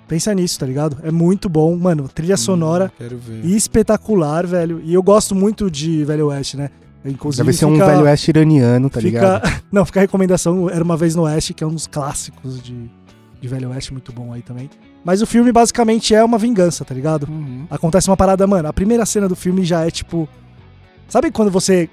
Pensa 0.09 0.33
nisso, 0.33 0.59
tá 0.59 0.65
ligado? 0.65 0.97
É 1.03 1.11
muito 1.11 1.47
bom, 1.47 1.73
mano. 1.77 2.09
Trilha 2.09 2.35
sonora 2.35 2.85
Hum, 2.87 2.97
Quero 2.97 3.17
ver. 3.17 3.45
espetacular, 3.45 4.45
velho. 4.45 4.81
E 4.83 4.93
eu 4.93 5.01
gosto 5.03 5.33
muito 5.35 5.69
de 5.71 6.03
velho 6.03 6.27
oeste, 6.27 6.57
né? 6.57 6.69
Inclusive, 7.05 7.45
Deve 7.45 7.55
ser 7.55 7.65
um 7.65 7.73
fica- 7.73 7.85
velho 7.85 8.01
oeste 8.03 8.31
iraniano, 8.31 8.89
tá 8.89 8.99
ligado? 8.99 9.45
fica... 9.47 9.63
Não, 9.71 9.85
fica 9.85 9.99
a 9.99 10.01
recomendação. 10.01 10.69
Era 10.69 10.83
uma 10.83 10.97
vez 10.97 11.15
no 11.15 11.21
Oeste, 11.21 11.53
que 11.53 11.63
é 11.63 11.67
um 11.67 11.71
dos 11.71 11.87
clássicos 11.87 12.61
de, 12.61 12.89
de 13.39 13.47
velho 13.47 13.69
oeste, 13.69 13.93
muito 13.93 14.11
bom 14.11 14.33
aí 14.33 14.41
também. 14.41 14.69
Mas 15.05 15.21
o 15.21 15.27
filme 15.27 15.51
basicamente 15.51 16.13
é 16.13 16.21
uma 16.23 16.37
vingança, 16.37 16.83
tá 16.83 16.93
ligado? 16.93 17.27
Uhum. 17.29 17.65
acontece 17.69 18.09
uma 18.09 18.17
parada, 18.17 18.45
mano. 18.47 18.67
A 18.67 18.73
primeira 18.73 19.05
cena 19.05 19.29
do 19.29 19.35
filme 19.35 19.63
já 19.63 19.85
é 19.85 19.91
tipo. 19.91 20.27
Sabe 21.07 21.31
quando 21.31 21.49
você 21.51 21.87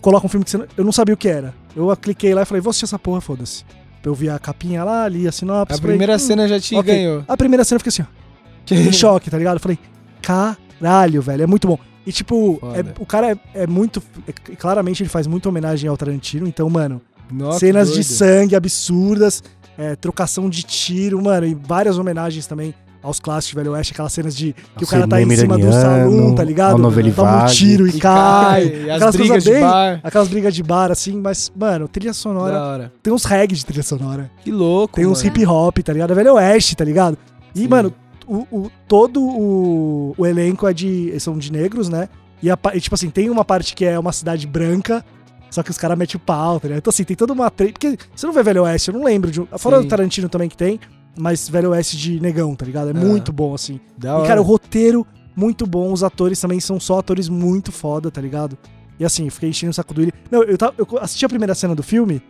coloca 0.00 0.26
um 0.26 0.28
filme 0.28 0.44
que 0.44 0.50
você 0.50 0.58
não- 0.58 0.66
eu 0.76 0.84
não 0.84 0.92
sabia 0.92 1.14
o 1.14 1.16
que 1.16 1.28
era? 1.28 1.54
Eu 1.74 1.96
cliquei 1.96 2.34
lá 2.34 2.42
e 2.42 2.44
falei, 2.44 2.60
vou 2.60 2.70
assistir 2.70 2.84
essa 2.84 2.98
porra, 2.98 3.20
foda-se. 3.20 3.64
Eu 4.04 4.14
vi 4.14 4.28
a 4.30 4.38
capinha 4.38 4.82
lá, 4.84 5.06
li 5.08 5.28
a 5.28 5.32
sinopse. 5.32 5.74
A 5.74 5.76
falei, 5.76 5.92
primeira 5.92 6.16
"Hum". 6.16 6.18
cena 6.18 6.48
já 6.48 6.58
te 6.58 6.74
ok. 6.74 6.94
ganhou. 6.94 7.24
A 7.28 7.36
primeira 7.36 7.64
cena 7.64 7.76
eu 7.76 7.80
fiquei 7.80 7.90
assim, 7.90 8.02
ó, 8.02 8.74
em 8.74 8.92
choque, 8.92 9.30
tá 9.30 9.36
ligado? 9.38 9.56
Eu 9.56 9.60
falei, 9.60 9.78
caralho, 10.22 11.20
velho, 11.22 11.42
é 11.42 11.46
muito 11.46 11.66
bom. 11.68 11.78
E 12.06 12.12
tipo, 12.12 12.58
é- 12.74 13.00
o 13.00 13.06
cara 13.06 13.32
é, 13.32 13.38
é 13.62 13.66
muito. 13.66 14.02
é- 14.26 14.32
claramente 14.56 15.02
ele 15.02 15.10
faz 15.10 15.26
muita 15.26 15.48
homenagem 15.48 15.88
ao 15.88 15.96
Tarantino, 15.96 16.46
então, 16.46 16.68
mano, 16.70 17.00
Nossa, 17.30 17.58
cenas 17.60 17.92
de 17.92 18.02
sangue 18.02 18.56
absurdas, 18.56 19.42
é, 19.76 19.94
trocação 19.96 20.48
de 20.48 20.62
tiro, 20.62 21.22
mano, 21.22 21.46
e 21.46 21.54
várias 21.54 21.98
homenagens 21.98 22.46
também 22.46 22.74
aos 23.02 23.18
clássicos 23.20 23.48
de 23.50 23.54
Velho 23.56 23.72
Oeste, 23.72 23.92
aquelas 23.92 24.12
cenas 24.12 24.34
de 24.36 24.54
que 24.76 24.84
o 24.84 24.86
cara 24.86 25.06
tá 25.08 25.20
em 25.20 25.28
cima 25.36 25.56
do 25.58 25.72
salão, 25.72 26.34
tá 26.34 26.44
ligado? 26.44 26.72
Toma 26.76 27.44
um 27.44 27.46
tiro 27.46 27.86
e 27.86 27.90
E 27.90 27.98
cai. 28.00 28.68
cai, 28.70 28.90
as 28.90 28.96
Aquelas 28.96 29.16
brigas 29.16 29.28
coisas 29.30 29.44
de 29.44 29.50
bem- 29.52 29.60
bar. 29.62 30.00
Aquelas 30.02 30.28
brigas 30.28 30.54
de 30.54 30.62
bar, 30.62 30.90
assim, 30.90 31.20
mas, 31.20 31.50
mano, 31.56 31.88
trilha 31.88 32.12
sonora. 32.12 32.52
Da 32.52 32.64
hora. 32.64 32.92
Tem 33.02 33.12
uns 33.12 33.24
reggae 33.24 33.54
de 33.54 33.64
trilha 33.64 33.82
sonora. 33.82 34.30
Que 34.44 34.50
louco, 34.50 34.94
Tem 34.96 35.06
uns 35.06 35.22
mano. 35.22 35.36
hip 35.36 35.46
hop, 35.46 35.78
tá 35.78 35.92
ligado? 35.92 36.12
É 36.12 36.14
Velho 36.14 36.34
Oeste, 36.34 36.76
tá 36.76 36.84
ligado? 36.84 37.16
E, 37.54 37.60
Sim. 37.60 37.68
mano, 37.68 37.92
o, 38.26 38.46
o- 38.50 38.70
todo 38.86 39.20
o, 39.22 40.14
o 40.16 40.26
elenco 40.26 40.66
é 40.68 40.72
de. 40.72 41.18
São 41.18 41.36
de 41.38 41.50
negros, 41.50 41.88
né? 41.88 42.08
E, 42.42 42.50
a 42.50 42.58
e, 42.74 42.80
tipo 42.80 42.94
assim, 42.94 43.10
tem 43.10 43.28
uma 43.28 43.44
parte 43.44 43.74
que 43.74 43.84
é 43.84 43.98
uma 43.98 44.12
cidade 44.12 44.46
branca, 44.46 45.04
só 45.50 45.62
que 45.62 45.70
os 45.70 45.76
caras 45.76 45.98
metem 45.98 46.16
o 46.16 46.20
pau, 46.20 46.60
tá 46.60 46.68
ligado? 46.68 46.78
Então, 46.78 46.90
assim, 46.90 47.04
tem 47.04 47.16
toda 47.16 47.32
uma. 47.32 47.50
Porque 47.50 47.98
você 48.14 48.26
não 48.26 48.32
vê 48.32 48.42
Velho 48.42 48.62
Oeste, 48.62 48.88
eu 48.88 48.94
não 48.94 49.04
lembro 49.04 49.30
de 49.30 49.40
um. 49.40 49.46
Fora 49.58 49.76
Sim. 49.78 49.82
do 49.82 49.88
Tarantino 49.88 50.28
também 50.28 50.48
que 50.48 50.56
tem, 50.56 50.78
mas 51.18 51.48
Velho 51.48 51.70
Oeste 51.70 51.96
de 51.96 52.20
negão, 52.20 52.54
tá 52.54 52.64
ligado? 52.64 52.90
É 52.90 52.94
muito 52.94 53.32
bom, 53.32 53.54
assim. 53.54 53.80
Da 53.98 54.08
E, 54.10 54.12
hora. 54.12 54.26
cara, 54.28 54.40
o 54.40 54.44
roteiro, 54.44 55.06
muito 55.36 55.66
bom. 55.66 55.92
Os 55.92 56.02
atores 56.02 56.40
também 56.40 56.60
são 56.60 56.78
só 56.80 56.98
atores 56.98 57.28
muito 57.28 57.70
foda, 57.72 58.10
tá 58.10 58.20
ligado? 58.20 58.56
E 58.98 59.04
assim, 59.04 59.24
eu 59.26 59.32
fiquei 59.32 59.48
enchendo 59.50 59.70
o 59.70 59.74
saco 59.74 59.94
do 59.94 59.98
William. 60.00 60.12
Não, 60.30 60.42
eu, 60.42 60.58
tava, 60.58 60.74
eu 60.76 60.86
assisti 61.00 61.24
a 61.24 61.28
primeira 61.28 61.54
cena 61.54 61.74
do 61.74 61.82
filme 61.82 62.22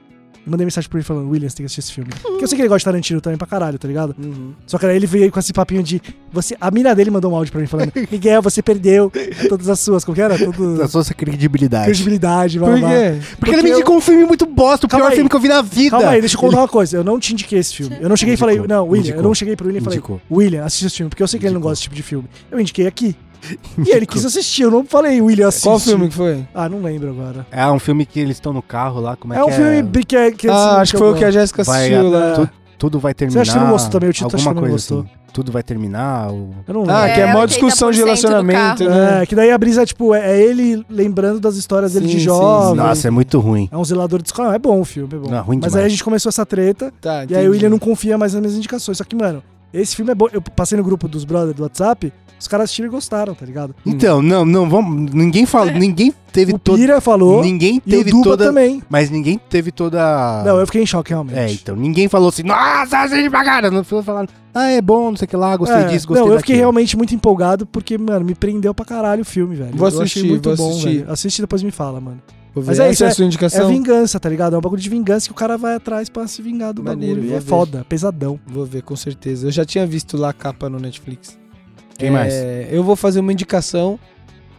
mandei 0.47 0.65
mensagem 0.67 0.89
pro 0.89 0.99
ele 0.99 1.05
falando: 1.05 1.29
William, 1.31 1.49
você 1.49 1.57
tem 1.57 1.65
que 1.65 1.67
assistir 1.67 1.81
esse 1.81 1.93
filme. 1.93 2.11
Porque 2.23 2.45
eu 2.45 2.49
sei 2.49 2.57
que 2.57 2.63
ele 2.63 2.69
gosta 2.69 2.79
de 2.81 2.85
Tarantino 2.87 3.21
também 3.21 3.37
pra 3.39 3.47
caralho, 3.47 3.79
tá 3.79 3.87
ligado? 3.87 4.15
Uhum. 4.19 4.53
Só 4.67 4.79
que 4.79 4.87
aí 4.87 4.97
ele 4.97 5.07
veio 5.07 5.31
com 5.31 5.39
esse 5.39 5.53
papinho 5.53 5.83
de. 5.83 6.01
Você, 6.33 6.57
a 6.61 6.71
mina 6.71 6.95
dele 6.95 7.11
mandou 7.11 7.33
um 7.33 7.37
áudio 7.37 7.53
pra 7.53 7.61
mim 7.61 7.67
falando: 7.67 7.93
Miguel, 8.11 8.43
você 8.43 8.63
perdeu 8.63 9.13
todas 9.49 9.69
as 9.69 9.81
suas. 9.81 10.05
Como 10.05 10.15
que 10.15 10.23
era? 10.23 10.37
Da 10.39 10.47
Toda 10.53 10.89
sua 10.89 11.15
credibilidade. 11.15 11.85
credibilidade, 11.87 12.59
blá, 12.59 12.69
Por 12.71 12.79
blá, 12.79 12.89
quê? 12.91 12.97
Porque, 13.21 13.37
Porque 13.37 13.51
ele 13.55 13.63
me 13.63 13.71
eu- 13.71 13.75
indicou 13.77 13.97
um 13.97 14.01
filme 14.01 14.25
muito 14.25 14.47
bosta, 14.47 14.87
o 14.87 14.89
Calma 14.89 15.05
pior 15.07 15.11
aí. 15.11 15.17
filme 15.17 15.29
que 15.31 15.37
eu 15.37 15.41
vi 15.41 15.49
na 15.49 15.63
vida. 15.63 15.91
Calma 15.91 16.11
aí, 16.11 16.21
deixa 16.21 16.37
eu 16.37 16.41
contar 16.41 16.59
uma 16.59 16.69
coisa. 16.69 16.97
Eu 16.97 17.05
não 17.05 17.19
te 17.21 17.33
indiquei 17.33 17.59
esse 17.59 17.75
filme. 17.75 17.97
Eu 18.01 18.09
não 18.09 18.17
cheguei 18.17 18.35
e 18.35 18.37
falei, 18.37 18.57
Indicou, 18.57 18.77
não, 18.77 18.85
William, 18.85 18.97
eu 18.97 19.01
indicou. 19.01 19.23
não 19.23 19.35
cheguei 19.35 19.57
pro 19.57 19.67
William 19.67 19.81
e 19.81 19.85
falei, 19.85 19.99
Indicou. 19.99 20.21
William, 20.31 20.65
assiste 20.65 20.87
esse 20.87 20.97
filme, 20.97 21.11
porque 21.11 21.23
eu 21.23 21.29
sei 21.29 21.39
que 21.41 21.47
ele 21.47 21.53
não 21.55 21.59
Indicou. 21.59 21.71
gosta 21.71 21.81
desse 21.81 21.83
tipo 21.85 21.95
de 21.97 22.03
filme. 22.03 22.29
Eu 22.51 22.61
indiquei 22.61 22.87
aqui. 22.87 23.15
E 23.87 23.91
ele 23.91 24.07
quis 24.07 24.25
assistir, 24.25 24.63
eu 24.63 24.71
não 24.71 24.85
falei, 24.85 25.21
William, 25.21 25.49
assiste. 25.49 25.65
Qual 25.65 25.79
filme 25.79 26.09
que 26.09 26.15
foi? 26.15 26.47
Ah, 26.55 26.69
não 26.69 26.83
lembro 26.83 27.11
agora. 27.11 27.47
É 27.51 27.67
um 27.71 27.79
filme 27.79 28.05
que 28.05 28.21
eles 28.21 28.37
estão 28.37 28.53
no 28.53 28.63
carro 28.63 29.01
lá, 29.01 29.17
como 29.17 29.33
é, 29.35 29.39
É, 29.39 29.45
um 29.45 29.47
que 29.49 29.53
filme 29.55 29.83
bi- 29.83 30.05
que, 30.05 30.17
é- 30.17 30.31
que 30.31 30.49
ah, 30.49 30.55
assim, 30.73 30.81
acho 30.83 30.93
que 30.93 30.99
foi 30.99 31.13
o 31.13 31.15
que 31.15 31.25
a 31.25 31.31
Jéssica 31.31 31.63
assistiu 31.63 32.07
a- 32.07 32.11
lá. 32.11 32.35
tu- 32.35 32.51
Tudo 32.79 32.99
vai 32.99 33.13
terminar. 33.13 33.43
acha 33.43 33.53
que 33.53 33.59
não 33.59 33.71
gostou 33.71 33.91
também? 33.93 34.09
O 34.09 34.11
acho 34.11 34.25
alguma 34.25 34.41
que 34.43 34.47
não 34.55 34.55
coisa 34.61 34.73
gostou. 34.75 35.01
assim. 35.01 35.11
Tudo 35.33 35.53
vai 35.53 35.63
terminar. 35.63 36.29
ou- 36.31 36.51
Eu 36.67 36.75
não 36.75 36.81
lembro. 36.81 36.95
Ah, 36.97 37.09
que 37.09 37.21
é 37.21 37.25
É, 37.25 37.33
mó 37.33 37.45
discussão 37.47 37.91
de 37.91 37.99
80% 38.03 38.03
do 38.03 38.05
relacionamento, 38.07 38.85
né? 38.89 39.23
É, 39.23 39.27
que 39.27 39.35
daí 39.37 39.51
a 39.53 39.59
brisa, 39.59 39.85
tipo, 39.87 40.13
é 40.15 40.33
é 40.33 40.43
ele 40.43 40.85
lembrando 40.91 41.39
das 41.39 41.55
histórias 41.57 41.93
dele 41.93 42.07
Sim, 42.09 42.13
de 42.15 42.19
sim, 42.21 42.25
jovem. 42.25 42.71
sim. 42.71 42.77
Nossa, 42.77 43.07
é 43.09 43.11
muito 43.11 43.39
ruim. 43.39 43.69
É 43.71 43.77
um 43.77 43.85
zelador 43.85 44.21
de 44.23 44.29
escola. 44.29 44.55
É 44.55 44.59
bom 44.59 44.81
o 44.81 44.85
filme, 44.85 45.15
é 45.15 45.19
bom. 45.19 45.31
Não, 45.31 45.37
é 45.39 45.41
ruim 45.41 45.59
Mas 45.63 45.67
demais. 45.71 45.77
aí 45.77 45.85
a 45.85 45.89
gente 45.89 46.03
começou 46.03 46.31
essa 46.31 46.45
treta, 46.45 46.93
Tá, 47.01 47.25
e 47.29 47.35
aí 47.37 47.47
o 47.47 47.53
William 47.53 47.69
não 47.69 47.79
confia 47.79 48.19
mais 48.19 48.33
nas 48.33 48.41
minhas 48.41 48.57
indicações. 48.57 48.99
Só 48.99 49.05
que, 49.05 49.15
mano, 49.15 49.41
esse 49.73 49.95
filme 49.95 50.11
é 50.11 50.15
bom. 50.17 50.27
Eu 50.33 50.41
passei 50.43 50.77
no 50.77 50.83
grupo 50.83 51.07
dos 51.07 51.25
brothers 51.25 51.55
do 51.55 51.63
WhatsApp, 51.63 52.13
os 52.41 52.49
caras 52.49 52.65
assistiram 52.65 52.89
e 52.89 52.91
gostaram, 52.91 53.35
tá 53.35 53.45
ligado? 53.47 53.75
Então, 53.87 54.21
não, 54.23 54.45
não, 54.45 54.69
vamos. 54.69 55.13
Ninguém 55.13 55.47
fala. 55.47 55.71
Ninguém 55.79 56.13
teve 56.33 56.55
O 56.55 56.59
toda. 56.59 56.79
Pira 56.79 57.01
falou, 57.01 57.43
Ninguém 57.43 57.77
e 57.77 57.79
o 57.79 57.99
teve 57.99 58.11
Duba 58.11 58.25
toda. 58.25 58.45
também. 58.47 58.83
Mas 58.89 59.11
ninguém 59.11 59.39
teve 59.51 59.71
toda. 59.73 60.43
Não, 60.45 60.59
eu 60.59 60.67
fiquei 60.67 60.83
em 60.83 60.87
choque, 60.87 61.11
realmente. 61.11 61.37
É, 61.39 61.51
então, 61.53 61.75
ninguém 61.77 62.09
falou 62.09 62.29
assim, 62.29 62.43
nossa, 62.43 63.09
pra 63.31 63.45
cara. 63.45 63.71
Não 63.71 63.83
foi 63.85 64.03
falando, 64.03 64.29
ah, 64.55 64.69
é 64.71 64.81
bom, 64.81 65.11
não 65.11 65.17
sei 65.17 65.27
o 65.27 65.29
que 65.29 65.37
lá, 65.37 65.57
gostei 65.57 65.79
É, 65.83 65.85
disso, 65.89 66.07
gostei 66.09 66.25
Não, 66.25 66.33
eu 66.33 66.39
fiquei 66.39 66.55
daquilo. 66.55 66.59
realmente 66.59 66.97
muito 66.97 67.15
empolgado 67.15 67.67
porque, 67.67 67.99
mano, 67.99 68.25
me 68.25 68.35
prendeu 68.35 68.73
pra 68.75 68.85
caralho 68.85 69.23
o 69.23 69.25
filme, 69.25 69.55
velho. 69.57 69.73
Vou 69.77 69.89
eu 69.89 70.01
assistir, 70.01 70.21
achei 70.21 70.31
muito 70.31 70.49
vou 70.49 70.57
bom, 70.57 70.71
assistir. 70.71 70.99
velho. 71.01 71.13
Assiste 71.13 71.39
e 71.39 71.43
depois 71.43 71.63
me 71.63 71.71
fala, 71.71 72.01
mano. 72.01 72.21
Vou 72.55 72.63
ver. 72.65 72.69
Mas 72.71 72.81
é 72.81 72.85
Essa 72.85 72.93
isso, 72.93 73.05
é 73.05 73.07
a 73.07 73.11
é- 73.11 73.15
sua 73.15 73.25
É 73.25 73.27
indicação? 73.27 73.69
vingança, 73.69 74.19
tá 74.21 74.29
ligado? 74.29 74.55
É 74.55 74.59
um 74.59 74.61
bagulho 74.61 74.81
de 74.83 74.91
vingança 74.91 75.27
que 75.27 75.33
o 75.33 75.37
cara 75.37 75.57
vai 75.59 75.75
atrás 75.77 76.09
pra 76.09 76.27
se 76.27 76.41
vingar 76.43 76.73
do 76.73 76.83
Maneiro, 76.83 77.17
bagulho. 77.17 77.27
E 77.27 77.29
vou 77.31 77.37
é 77.37 77.41
ver. 77.41 77.47
foda, 77.49 77.87
pesadão. 77.89 78.41
Vou 78.47 78.65
ver, 78.65 78.83
com 78.83 78.97
certeza. 78.97 79.47
Eu 79.47 79.53
já 79.53 79.65
tinha 79.65 79.87
visto 79.87 80.17
lá 80.17 80.31
a 80.31 80.33
capa 80.33 80.69
no 80.69 80.79
Netflix. 80.81 81.39
Quem 82.01 82.09
É, 82.09 82.11
mais? 82.11 82.35
Eu 82.71 82.83
vou 82.83 82.97
fazer 82.97 83.21
uma 83.21 83.33
indicação 83.33 83.99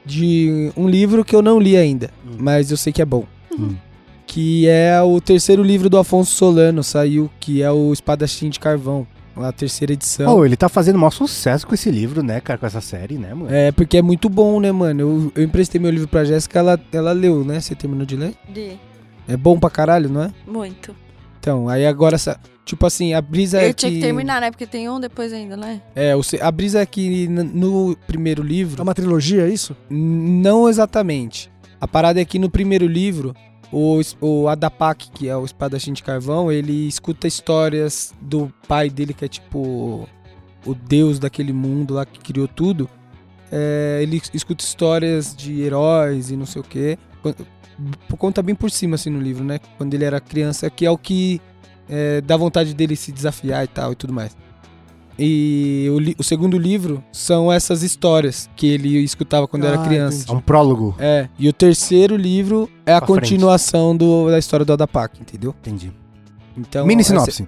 de 0.05 0.71
um 0.75 0.87
livro 0.87 1.23
que 1.25 1.35
eu 1.35 1.41
não 1.41 1.59
li 1.59 1.75
ainda, 1.77 2.09
Hum. 2.25 2.35
mas 2.39 2.71
eu 2.71 2.77
sei 2.77 2.91
que 2.93 3.01
é 3.01 3.05
bom. 3.05 3.25
Hum. 3.57 3.75
Que 4.25 4.67
é 4.67 5.01
o 5.01 5.19
terceiro 5.19 5.61
livro 5.61 5.89
do 5.89 5.97
Afonso 5.97 6.31
Solano, 6.31 6.83
saiu, 6.83 7.29
que 7.39 7.61
é 7.61 7.69
o 7.71 7.91
Espadachim 7.91 8.49
de 8.49 8.59
Carvão, 8.59 9.05
a 9.35 9.51
terceira 9.51 9.91
edição. 9.93 10.37
Oh, 10.37 10.45
ele 10.45 10.55
tá 10.55 10.69
fazendo 10.69 10.97
maior 10.97 11.11
sucesso 11.11 11.67
com 11.67 11.73
esse 11.75 11.91
livro, 11.91 12.23
né, 12.23 12.39
cara, 12.39 12.57
com 12.57 12.65
essa 12.65 12.79
série, 12.81 13.17
né, 13.17 13.33
mano? 13.33 13.53
É, 13.53 13.71
porque 13.71 13.97
é 13.97 14.01
muito 14.01 14.29
bom, 14.29 14.59
né, 14.59 14.71
mano? 14.71 15.01
Eu, 15.01 15.31
eu 15.35 15.43
emprestei 15.43 15.81
meu 15.81 15.91
livro 15.91 16.07
pra 16.07 16.23
Jéssica, 16.23 16.59
ela, 16.59 16.79
ela 16.93 17.11
leu, 17.11 17.43
né? 17.43 17.59
Você 17.59 17.75
terminou 17.75 18.05
de 18.05 18.15
ler? 18.15 18.33
De 18.49 18.71
É 19.27 19.35
bom 19.35 19.59
pra 19.59 19.69
caralho, 19.69 20.09
não 20.09 20.23
é? 20.23 20.31
muito. 20.47 20.95
Então, 21.41 21.67
aí 21.67 21.87
agora, 21.87 22.13
essa, 22.13 22.39
tipo 22.63 22.85
assim, 22.85 23.15
a 23.15 23.21
brisa 23.21 23.59
é 23.59 23.69
Eu 23.69 23.73
tinha 23.73 23.91
que 23.91 23.99
terminar, 23.99 24.39
né? 24.39 24.51
Porque 24.51 24.67
tem 24.67 24.87
um 24.87 24.99
depois 24.99 25.33
ainda, 25.33 25.57
né? 25.57 25.81
É, 25.95 26.15
o 26.15 26.21
se- 26.21 26.39
a 26.39 26.51
brisa 26.51 26.79
é 26.81 26.85
que 26.85 27.27
no 27.27 27.97
primeiro 28.05 28.43
É 28.43 28.45
livro, 28.45 28.83
uma 28.83 28.93
trilogia, 28.93 29.47
é 29.47 29.49
isso? 29.49 29.75
não 29.89 30.69
exatamente. 30.69 31.51
A 31.79 31.87
parada 31.87 32.21
é 32.21 32.25
que 32.25 32.37
no 32.37 32.47
primeiro 32.47 32.85
livro, 32.85 33.33
o, 33.71 33.99
o 34.21 34.47
Adapak, 34.47 35.09
que 35.09 35.27
é 35.27 35.35
o 35.35 35.43
espadachim 35.43 35.93
de 35.93 36.03
carvão, 36.03 36.51
ele 36.51 36.87
escuta 36.87 37.27
histórias 37.27 38.13
do 38.21 38.53
pai 38.67 38.87
dele, 38.87 39.15
que 39.15 39.25
é 39.25 39.27
tipo 39.27 40.07
o 40.63 40.75
deus 40.75 41.17
daquele 41.17 41.51
mundo 41.51 41.95
lá 41.95 42.05
que 42.05 42.19
criou 42.19 42.47
tudo. 42.47 42.87
É, 43.51 43.99
ele 44.03 44.21
escuta 44.31 44.63
histórias 44.63 45.35
de 45.35 45.59
heróis 45.61 46.29
e 46.29 46.37
não 46.37 46.45
sei 46.45 46.61
o 46.61 46.63
quê. 46.63 46.99
Con- 48.09 48.17
Conta 48.17 48.41
bem 48.41 48.55
por 48.55 48.69
cima, 48.71 48.95
assim, 48.95 49.09
no 49.09 49.19
livro, 49.19 49.43
né? 49.43 49.59
Quando 49.77 49.93
ele 49.93 50.03
era 50.05 50.19
criança, 50.19 50.69
que 50.69 50.85
é 50.85 50.91
o 50.91 50.97
que 50.97 51.41
é, 51.89 52.21
dá 52.21 52.37
vontade 52.37 52.73
dele 52.73 52.95
se 52.95 53.11
desafiar 53.11 53.63
e 53.63 53.67
tal 53.67 53.91
e 53.91 53.95
tudo 53.95 54.13
mais. 54.13 54.35
E 55.19 55.87
o, 56.17 56.21
o 56.21 56.23
segundo 56.23 56.57
livro 56.57 57.03
são 57.11 57.51
essas 57.51 57.83
histórias 57.83 58.49
que 58.55 58.65
ele 58.67 58.97
escutava 59.03 59.47
quando 59.47 59.65
era 59.67 59.79
Ah, 59.79 59.85
criança. 59.85 60.25
É 60.31 60.33
um 60.33 60.39
prólogo. 60.39 60.95
É, 60.97 61.27
e 61.37 61.47
o 61.47 61.53
terceiro 61.53 62.15
livro 62.15 62.69
é 62.85 62.93
a 62.93 62.99
Pra 63.01 63.07
continuação 63.07 63.95
do- 63.95 64.29
da 64.31 64.39
história 64.39 64.65
do 64.65 64.73
Adapak, 64.73 65.19
entendeu? 65.21 65.53
Entendi. 65.59 65.91
Então, 66.57 66.85
Mini 66.87 67.01
essa- 67.01 67.09
sinopse. 67.11 67.47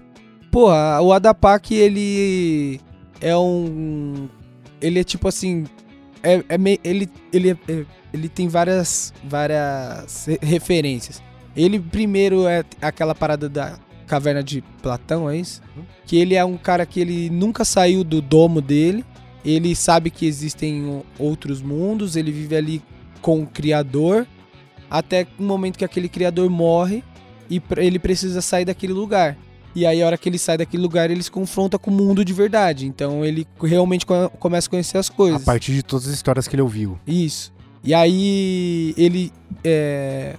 Porra, 0.51 1.01
o 1.01 1.11
Adapak, 1.13 1.73
ele 1.73 2.79
é 3.19 3.35
um. 3.35 4.27
Ele 4.79 4.99
é 4.99 5.03
tipo 5.03 5.27
assim. 5.27 5.63
É, 6.23 6.43
é 6.49 6.57
meio- 6.57 6.79
ele, 6.83 7.09
ele, 7.31 7.51
é- 7.51 7.57
é- 7.71 7.85
ele 8.13 8.29
tem 8.29 8.47
várias, 8.47 9.13
várias 9.23 10.25
re- 10.25 10.39
referências. 10.41 11.21
Ele 11.55 11.79
primeiro 11.79 12.47
é 12.47 12.63
aquela 12.81 13.13
parada 13.13 13.47
da 13.47 13.77
caverna 14.07 14.43
de 14.43 14.61
Platão, 14.81 15.29
é 15.29 15.37
isso? 15.37 15.61
Que 16.05 16.17
ele 16.17 16.35
é 16.35 16.43
um 16.43 16.57
cara 16.57 16.85
que 16.85 16.99
ele 16.99 17.29
nunca 17.29 17.63
saiu 17.65 18.03
do 18.03 18.21
domo 18.21 18.61
dele. 18.61 19.05
Ele 19.45 19.75
sabe 19.75 20.09
que 20.09 20.25
existem 20.25 21.03
outros 21.19 21.61
mundos, 21.61 22.15
ele 22.15 22.31
vive 22.31 22.55
ali 22.55 22.81
com 23.21 23.41
o 23.41 23.47
criador, 23.47 24.25
até 24.89 25.27
o 25.37 25.43
momento 25.43 25.77
que 25.77 25.85
aquele 25.85 26.07
criador 26.09 26.49
morre 26.49 27.03
e 27.49 27.61
ele 27.77 27.99
precisa 27.99 28.41
sair 28.41 28.65
daquele 28.65 28.93
lugar. 28.93 29.37
E 29.75 29.85
aí, 29.85 30.03
a 30.03 30.05
hora 30.05 30.17
que 30.17 30.29
ele 30.29 30.37
sai 30.37 30.57
daquele 30.57 30.83
lugar, 30.83 31.09
ele 31.09 31.23
se 31.23 31.31
confronta 31.31 31.79
com 31.79 31.89
o 31.89 31.93
mundo 31.93 32.23
de 32.23 32.31
verdade. 32.31 32.85
Então, 32.85 33.25
ele 33.25 33.47
realmente 33.61 34.05
co- 34.05 34.29
começa 34.39 34.67
a 34.67 34.69
conhecer 34.69 34.97
as 34.97 35.09
A 35.09 35.13
coisas. 35.13 35.43
partir 35.43 35.73
de 35.73 35.81
todas 35.83 36.07
as 36.07 36.13
histórias 36.13 36.47
que 36.47 36.55
ele 36.55 36.61
ouviu. 36.61 36.99
Isso. 37.07 37.51
E 37.83 37.93
aí, 37.93 38.93
ele. 38.97 39.31
é, 39.63 40.35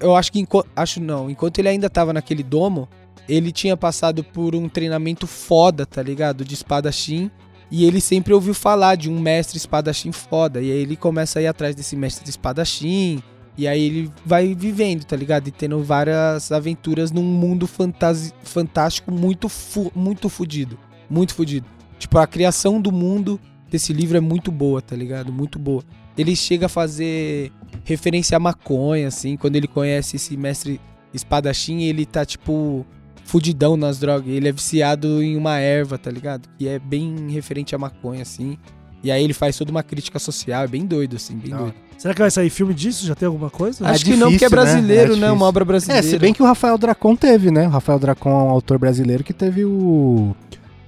Eu 0.00 0.16
acho 0.16 0.32
que. 0.32 0.46
Acho 0.74 1.00
não. 1.00 1.28
Enquanto 1.30 1.58
ele 1.58 1.68
ainda 1.68 1.90
tava 1.90 2.12
naquele 2.12 2.42
domo, 2.42 2.88
ele 3.28 3.52
tinha 3.52 3.76
passado 3.76 4.24
por 4.24 4.54
um 4.56 4.68
treinamento 4.68 5.26
foda, 5.26 5.84
tá 5.84 6.02
ligado? 6.02 6.44
De 6.44 6.54
espadachim. 6.54 7.30
E 7.70 7.84
ele 7.84 8.00
sempre 8.00 8.34
ouviu 8.34 8.52
falar 8.54 8.96
de 8.96 9.08
um 9.08 9.20
mestre 9.20 9.56
espadachim 9.56 10.10
foda. 10.10 10.60
E 10.60 10.72
aí 10.72 10.78
ele 10.78 10.96
começa 10.96 11.38
a 11.38 11.42
ir 11.42 11.46
atrás 11.46 11.74
desse 11.74 11.94
mestre 11.94 12.28
espadachim. 12.28 13.22
E 13.58 13.68
aí 13.68 13.82
ele 13.82 14.12
vai 14.24 14.54
vivendo, 14.54 15.04
tá 15.04 15.16
ligado? 15.16 15.48
E 15.48 15.50
tendo 15.50 15.82
várias 15.82 16.50
aventuras 16.50 17.10
num 17.10 17.22
mundo 17.22 17.66
fantástico 17.66 19.12
muito, 19.12 19.48
fu 19.48 19.92
muito 19.94 20.28
fudido. 20.28 20.78
Muito 21.08 21.34
fudido. 21.34 21.66
Tipo, 21.98 22.18
a 22.18 22.26
criação 22.26 22.80
do 22.80 22.90
mundo 22.90 23.38
desse 23.70 23.92
livro 23.92 24.16
é 24.16 24.20
muito 24.20 24.50
boa, 24.50 24.80
tá 24.80 24.96
ligado? 24.96 25.32
Muito 25.32 25.58
boa. 25.58 25.82
Ele 26.16 26.34
chega 26.34 26.66
a 26.66 26.68
fazer 26.68 27.52
referência 27.84 28.36
a 28.36 28.40
maconha, 28.40 29.08
assim, 29.08 29.36
quando 29.36 29.56
ele 29.56 29.66
conhece 29.66 30.16
esse 30.16 30.36
mestre 30.36 30.80
espadachim, 31.12 31.82
ele 31.82 32.06
tá, 32.06 32.24
tipo, 32.24 32.86
fudidão 33.24 33.76
nas 33.76 33.98
drogas. 33.98 34.28
Ele 34.28 34.48
é 34.48 34.52
viciado 34.52 35.22
em 35.22 35.36
uma 35.36 35.58
erva, 35.58 35.98
tá 35.98 36.10
ligado? 36.10 36.48
Que 36.58 36.68
é 36.68 36.78
bem 36.78 37.30
referente 37.30 37.74
a 37.74 37.78
maconha, 37.78 38.22
assim. 38.22 38.56
E 39.02 39.10
aí 39.10 39.22
ele 39.22 39.34
faz 39.34 39.56
toda 39.56 39.70
uma 39.70 39.82
crítica 39.82 40.18
social, 40.18 40.64
é 40.64 40.68
bem 40.68 40.86
doido, 40.86 41.16
assim, 41.16 41.36
bem 41.36 41.50
Da 41.50 41.58
doido. 41.58 41.74
Será 42.00 42.14
que 42.14 42.20
vai 42.22 42.30
sair 42.30 42.48
filme 42.48 42.72
disso? 42.72 43.06
Já 43.06 43.14
tem 43.14 43.26
alguma 43.26 43.50
coisa? 43.50 43.86
É 43.86 43.90
Acho 43.90 44.04
que 44.06 44.16
não, 44.16 44.30
porque 44.30 44.44
é 44.44 44.48
difícil, 44.48 44.56
né? 44.56 44.62
brasileiro, 44.72 45.02
É 45.02 45.04
né? 45.08 45.14
difícil. 45.16 45.34
Uma 45.34 45.46
obra 45.46 45.64
É, 45.64 45.66
brasileira. 45.66 46.02
se 46.02 46.18
bem 46.18 46.32
que 46.32 46.42
o 46.42 46.46
Rafael 46.46 46.78
Dracon 46.78 47.14
teve, 47.14 47.50
né? 47.50 47.66
O 47.66 47.70
Rafael 47.70 47.98
Dracon 47.98 48.30
é 48.30 48.34
um 48.44 48.48
autor 48.48 48.78
brasileiro 48.78 49.22
que 49.22 49.34
teve 49.34 49.66
o. 49.66 50.34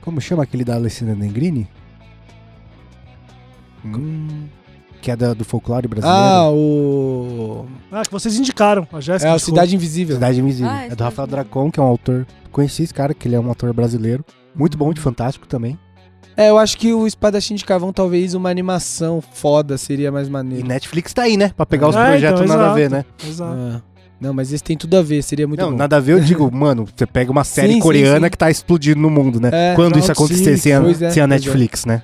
Como 0.01 0.20
chama 0.22 0.43
aquele 0.43 0.64
da 0.64 0.74
Alessandra 0.74 1.14
Negrini? 1.14 1.68
Hum. 3.84 4.47
Que 5.01 5.10
é 5.10 5.16
da- 5.16 5.34
do 5.34 5.44
folclore 5.44 5.89
brasileiro. 5.89 6.18
Ah, 6.18 6.48
o. 6.51 7.66
Ah, 7.90 8.02
que 8.02 8.12
vocês 8.12 8.39
indicaram. 8.39 8.86
A 8.93 9.01
Jéssica. 9.01 9.30
É 9.30 9.34
a. 9.34 9.39
Cidade 9.39 9.74
Invisível. 9.74 10.14
Cidade 10.16 10.40
Invisível. 10.40 10.70
Ah, 10.70 10.76
é 10.84 10.86
do 10.86 10.90
Cidade 10.93 11.02
Rafael 11.02 11.26
Invisível. 11.26 11.44
Dracon, 11.44 11.70
que 11.70 11.80
é 11.80 11.82
um 11.82 11.86
autor. 11.86 12.26
Conheci 12.52 12.84
esse 12.84 12.94
cara, 12.94 13.12
que 13.12 13.26
ele 13.28 13.34
é 13.34 13.40
um 13.40 13.48
autor 13.48 13.72
brasileiro. 13.74 14.24
Muito 14.55 14.78
bom, 14.78 14.93
de 14.94 15.01
fantástico 15.01 15.47
também. 15.47 15.78
É, 16.36 16.50
eu 16.50 16.59
acho 16.59 16.76
que 16.78 16.92
o 16.92 17.06
Espadachim 17.06 17.54
de 17.54 17.64
Cavão, 17.64 17.92
talvez 17.92 18.34
uma 18.34 18.48
animação 18.50 19.22
foda 19.32 19.76
seria 19.76 20.10
mais 20.10 20.28
E 20.28 20.30
maneiro. 20.30 20.66
Netflix 20.66 21.12
tá 21.12 21.22
aí, 21.22 21.36
né? 21.36 21.52
Pra 21.56 21.66
pegar 21.66 21.88
os 21.88 21.96
É, 21.96 22.06
projetos 22.10 22.40
então, 22.42 22.56
nada 22.56 22.62
a 22.62 22.64
exato. 22.66 22.74
ver, 22.76 22.90
né? 22.90 23.04
Exato. 23.26 23.56
Ah. 23.59 23.82
Não, 24.20 24.32
mas 24.32 24.52
esse 24.52 24.62
tem 24.62 24.76
tudo 24.76 24.96
a 24.96 25.02
ver, 25.02 25.20
seria 25.22 25.48
muito 25.48 25.59
não, 25.60 25.72
bom. 25.72 25.76
nada 25.76 25.96
a 25.96 26.00
ver, 26.00 26.12
eu 26.12 26.20
digo, 26.20 26.48
mano, 26.54 26.86
você 26.96 27.04
pega 27.04 27.30
uma 27.32 27.42
série 27.42 27.68
Sim, 27.68 27.74
sim, 27.74 27.80
coreana 27.80 28.26
sim. 28.26 28.30
que 28.30 28.38
tá 28.38 28.50
explodindo 28.50 29.00
no 29.00 29.10
mundo, 29.10 29.40
né? 29.40 29.50
É, 29.52 29.74
Quando 29.74 29.98
isso 29.98 30.12
acontecer 30.12 30.56
sem 30.59 30.72
a, 30.72 30.80
é, 30.80 31.10
sem 31.10 31.20
a 31.20 31.24
é. 31.24 31.26
Netflix, 31.26 31.84
né? 31.84 32.02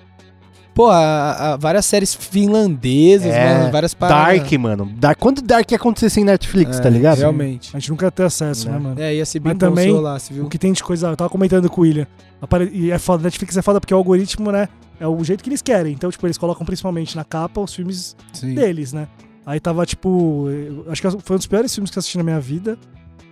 Pô, 0.78 0.86
a- 0.90 1.54
a- 1.54 1.56
várias 1.56 1.84
séries 1.86 2.14
finlandesas, 2.14 3.34
É, 3.34 3.58
mano, 3.58 3.72
várias 3.72 3.94
paradas. 3.94 4.38
Dark, 4.38 4.52
mano. 4.60 4.92
Dark, 4.96 5.18
quando 5.18 5.42
Dark 5.42 5.68
ia 5.72 5.76
acontecer 5.76 6.08
sem 6.08 6.22
Netflix, 6.22 6.78
É, 6.78 6.80
tá 6.80 6.88
ligado? 6.88 7.18
Realmente. 7.18 7.70
A 7.74 7.80
gente 7.80 7.90
nunca 7.90 8.06
ia 8.06 8.10
ter 8.12 8.22
acesso, 8.22 8.66
Né? 8.68 8.72
né, 8.74 8.78
mano? 8.78 9.00
É, 9.00 9.12
ia 9.12 9.26
ser 9.26 9.40
bem 9.40 9.54
Mas 9.54 9.58
também, 9.58 9.88
se 9.88 9.90
rolasse, 9.92 10.32
viu? 10.32 10.44
O 10.44 10.48
que 10.48 10.56
tem 10.56 10.72
de 10.72 10.84
coisa. 10.84 11.08
Eu 11.08 11.16
tava 11.16 11.28
comentando 11.28 11.68
com 11.68 11.80
o 11.80 11.84
William. 11.84 12.06
apare- 12.40 12.70
E 12.72 12.92
é 12.92 12.98
foda. 13.00 13.24
Netflix 13.24 13.56
é 13.56 13.62
foda 13.62 13.80
porque 13.80 13.92
o 13.92 13.96
algoritmo, 13.96 14.52
né? 14.52 14.68
É 15.00 15.06
o 15.08 15.24
jeito 15.24 15.42
que 15.42 15.50
eles 15.50 15.60
querem. 15.60 15.92
Então, 15.92 16.08
tipo, 16.12 16.24
eles 16.24 16.38
colocam 16.38 16.64
principalmente 16.64 17.16
na 17.16 17.24
capa 17.24 17.60
os 17.60 17.74
filmes 17.74 18.14
Sim. 18.32 18.54
deles, 18.54 18.92
né? 18.92 19.08
Aí 19.44 19.58
tava, 19.58 19.84
tipo. 19.84 20.46
Acho 20.88 21.02
que 21.02 21.10
foi 21.22 21.34
um 21.34 21.38
dos 21.38 21.46
piores 21.48 21.74
filmes 21.74 21.90
que 21.90 21.98
eu 21.98 22.00
assisti 22.00 22.16
na 22.18 22.22
minha 22.22 22.38
vida. 22.38 22.78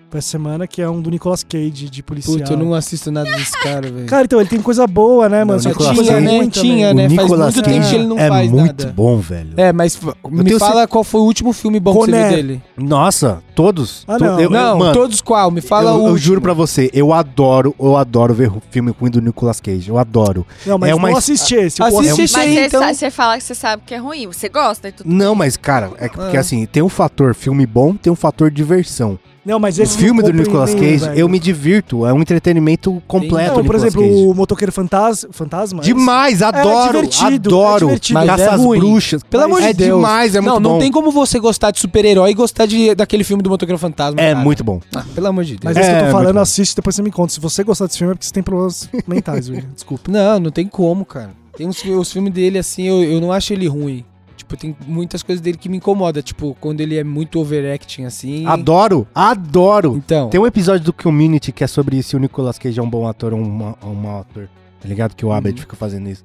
Foi 0.09 0.19
essa 0.19 0.29
semana, 0.29 0.69
que 0.69 0.81
é 0.81 0.89
um 0.89 1.03
do 1.03 1.11
Nicolas 1.11 1.43
Cage, 1.43 1.91
de 1.91 2.01
policial. 2.01 2.39
Puta, 2.39 2.53
eu 2.53 2.57
não 2.57 2.73
assisto 2.75 3.11
nada 3.11 3.29
desse 3.29 3.51
cara, 3.61 3.91
velho. 3.91 4.07
Cara, 4.07 4.25
então, 4.25 4.39
ele 4.41 4.49
tem 4.49 4.63
coisa 4.63 4.87
boa, 4.87 5.29
né, 5.29 5.43
mano? 5.43 5.61
Não, 5.61 5.73
Só 5.73 5.75
coisa 5.75 5.93
tinha, 5.95 6.13
ruim 6.15 6.23
né? 6.25 6.31
também. 6.33 6.49
Tinha, 6.49 6.91
O 6.91 6.95
né? 6.95 7.03
Faz 7.09 7.23
Nicolas 7.23 7.55
muito 7.55 7.65
tempo 7.65 7.77
Cage 7.79 7.91
que 7.91 7.95
ele 7.97 8.07
não 8.07 8.17
é 8.19 8.29
faz 8.29 8.51
muito 8.53 8.85
nada. 8.85 8.93
bom, 8.95 9.19
velho. 9.19 9.51
É, 9.57 9.73
mas 9.73 9.99
me 10.31 10.59
fala 10.61 10.87
qual 10.87 11.03
foi 11.03 11.21
o 11.21 11.25
último 11.25 11.53
filme 11.53 11.81
bom 11.81 11.93
que 11.93 11.99
você 12.13 12.13
viu 12.13 12.29
dele. 12.37 12.63
Nossa, 12.77 13.43
todos. 13.57 14.05
Ah, 14.07 14.17
não. 14.17 14.41
eu- 14.41 14.49
não, 14.49 14.79
mano, 14.79 14.93
todos 14.95 15.21
qual? 15.21 15.51
Me 15.51 15.61
fala 15.61 15.91
eu, 15.91 16.05
o 16.05 16.09
eu 16.11 16.17
juro 16.17 16.41
pra 16.41 16.53
você, 16.55 16.89
eu 16.95 17.13
adoro, 17.13 17.75
eu 17.77 17.97
adoro 17.97 18.33
ver 18.33 18.49
o 18.57 18.63
filme 18.71 18.95
ruim 18.99 19.11
do 19.11 19.21
Nicolas 19.21 19.61
Cage. 19.61 19.89
Eu 19.89 19.99
adoro. 19.99 20.47
Não, 20.65 20.79
mas 20.79 20.91
É 20.91 20.95
uma 20.95 21.11
não 21.11 21.17
assisti 21.17 21.57
esse. 21.57 21.83
eu 21.83 21.87
Assiste 21.87 22.05
assisti- 22.13 22.23
esse 22.23 22.33
Mas 22.33 22.47
aí, 22.47 22.55
você, 22.55 22.67
então. 22.67 22.95
você 22.95 23.11
fala 23.11 23.37
que 23.39 23.43
você 23.43 23.55
sabe 23.57 23.83
que 23.85 23.93
é 23.93 23.99
ruim, 23.99 24.29
você 24.29 24.49
gosta 24.49 24.89
e 24.89 24.93
tudo. 24.93 25.11
Não, 25.13 25.35
mas, 25.35 25.57
cara, 25.57 25.91
é 25.99 26.09
que- 26.09 26.15
porque 26.17 26.37
Ah. 26.37 26.41
assim, 26.41 26.65
tem 26.65 26.81
um 26.81 26.89
fator 26.89 27.35
filme 27.35 27.67
bom, 27.67 27.97
tem 27.97 28.13
um 28.13 28.17
fator 28.17 28.53
diversão. 28.53 29.19
Não, 29.47 29.61
mas 29.61 29.79
O 29.79 29.83
esse 29.83 29.97
filme 29.97 30.23
não 30.23 30.31
do 30.31 30.37
Nicolas 30.37 30.75
Cage, 30.75 30.97
velho. 30.99 31.19
eu 31.19 31.29
me 31.29 31.39
divirto, 31.39 32.05
é 32.05 32.13
um 32.13 32.21
entretenimento 32.21 33.01
completo. 33.07 33.37
Não, 33.49 33.55
por 33.55 33.63
Nicolas 33.63 33.83
exemplo, 33.85 34.03
Cage. 34.03 34.15
o 34.27 34.35
Motoqueiro 34.35 34.73
Fantasma. 34.73 35.29
Fantasma? 35.33 35.83
Demais, 35.83 36.43
adoro, 36.43 36.93
divertido, 37.07 37.49
adoro. 37.51 37.75
é 37.77 37.89
divertido. 37.89 38.19
Mas 38.19 38.27
Caça 38.27 38.43
é 38.43 38.57
ruim. 38.57 38.79
bruxas. 38.81 39.23
Pelo 39.23 39.45
amor 39.45 39.63
é 39.63 39.69
de 39.73 39.75
Deus. 39.85 39.97
demais, 39.97 40.35
é 40.35 40.41
muito 40.41 40.53
não, 40.55 40.61
bom. 40.61 40.69
não 40.71 40.79
tem 40.81 40.91
como 40.91 41.11
você 41.13 41.39
gostar 41.39 41.71
de 41.71 41.79
super-herói 41.79 42.31
e 42.31 42.35
gostar 42.35 42.67
de, 42.67 42.95
daquele 42.95 43.23
filme 43.23 43.43
do 43.43 43.49
Motoqueiro 43.49 43.79
Fantasma. 43.79 44.21
É 44.21 44.33
cara. 44.33 44.45
muito 44.45 44.65
bom. 44.65 44.81
Ah, 44.95 45.05
pelo 45.15 45.29
amor 45.29 45.45
de 45.45 45.53
Deus. 45.57 45.63
Mas 45.63 45.77
esse 45.77 45.89
que 45.89 45.95
eu 45.95 46.01
É, 46.01 46.07
tô 46.07 46.11
falando, 46.13 46.39
assiste, 46.39 46.75
depois 46.75 46.97
você 46.97 47.03
me 47.03 47.13
conta. 47.13 47.33
Se 47.33 47.39
você 47.41 47.63
gostar 47.63 47.87
desse 47.87 47.99
filme 47.99 48.13
é 48.13 48.15
porque 48.15 48.27
você 48.27 48.33
tem 48.33 48.43
problemas 48.43 48.89
mentais, 49.07 49.49
William. 49.49 49.69
Desculpa. 49.73 50.11
Não, 50.11 50.41
não 50.41 50.51
tem 50.51 50.67
como, 50.67 51.05
cara. 51.05 51.31
Tem 51.57 51.67
uns, 51.69 51.83
os 51.85 52.13
filmes 52.13 52.33
dele, 52.33 52.59
assim, 52.59 52.83
eu, 52.83 53.03
eu 53.05 53.21
não 53.21 53.31
acho 53.33 53.53
ele 53.53 53.69
ruim. 53.69 54.05
Tipo, 54.47 54.57
tem 54.57 54.77
muitas 54.87 55.25
coisas 55.25 55.41
dele 55.43 55.59
que 55.59 55.69
me 55.69 55.79
incomodam. 55.79 56.23
Tipo, 56.23 56.57
quando 56.61 56.81
ele 56.81 56.97
é 56.97 57.03
muito 57.03 57.41
overacting, 57.41 58.05
assim. 58.05 58.47
Adoro, 58.47 59.07
adoro. 59.13 59.97
Então. 59.97 60.29
Tem 60.31 60.39
um 60.41 60.47
episódio 60.47 60.85
do 60.85 60.93
Community 60.93 61.51
que 61.51 61.65
é 61.65 61.67
sobre 61.67 62.01
se 62.01 62.15
o 62.15 62.19
Nicolas 62.21 62.57
Cage 62.57 62.79
é 62.79 62.83
um 62.83 62.89
bom 62.89 63.09
ator 63.09 63.35
ou 63.35 63.41
um, 63.41 63.45
ma- 63.51 63.75
um 63.83 63.95
mau 63.95 64.21
ator. 64.21 64.49
Tá 64.81 64.89
ligado? 64.89 65.17
Que 65.17 65.27
o 65.27 65.33
Abed 65.33 65.57
Uhum. 65.57 65.61
fica 65.63 65.75
fazendo 65.75 66.09
isso. 66.09 66.25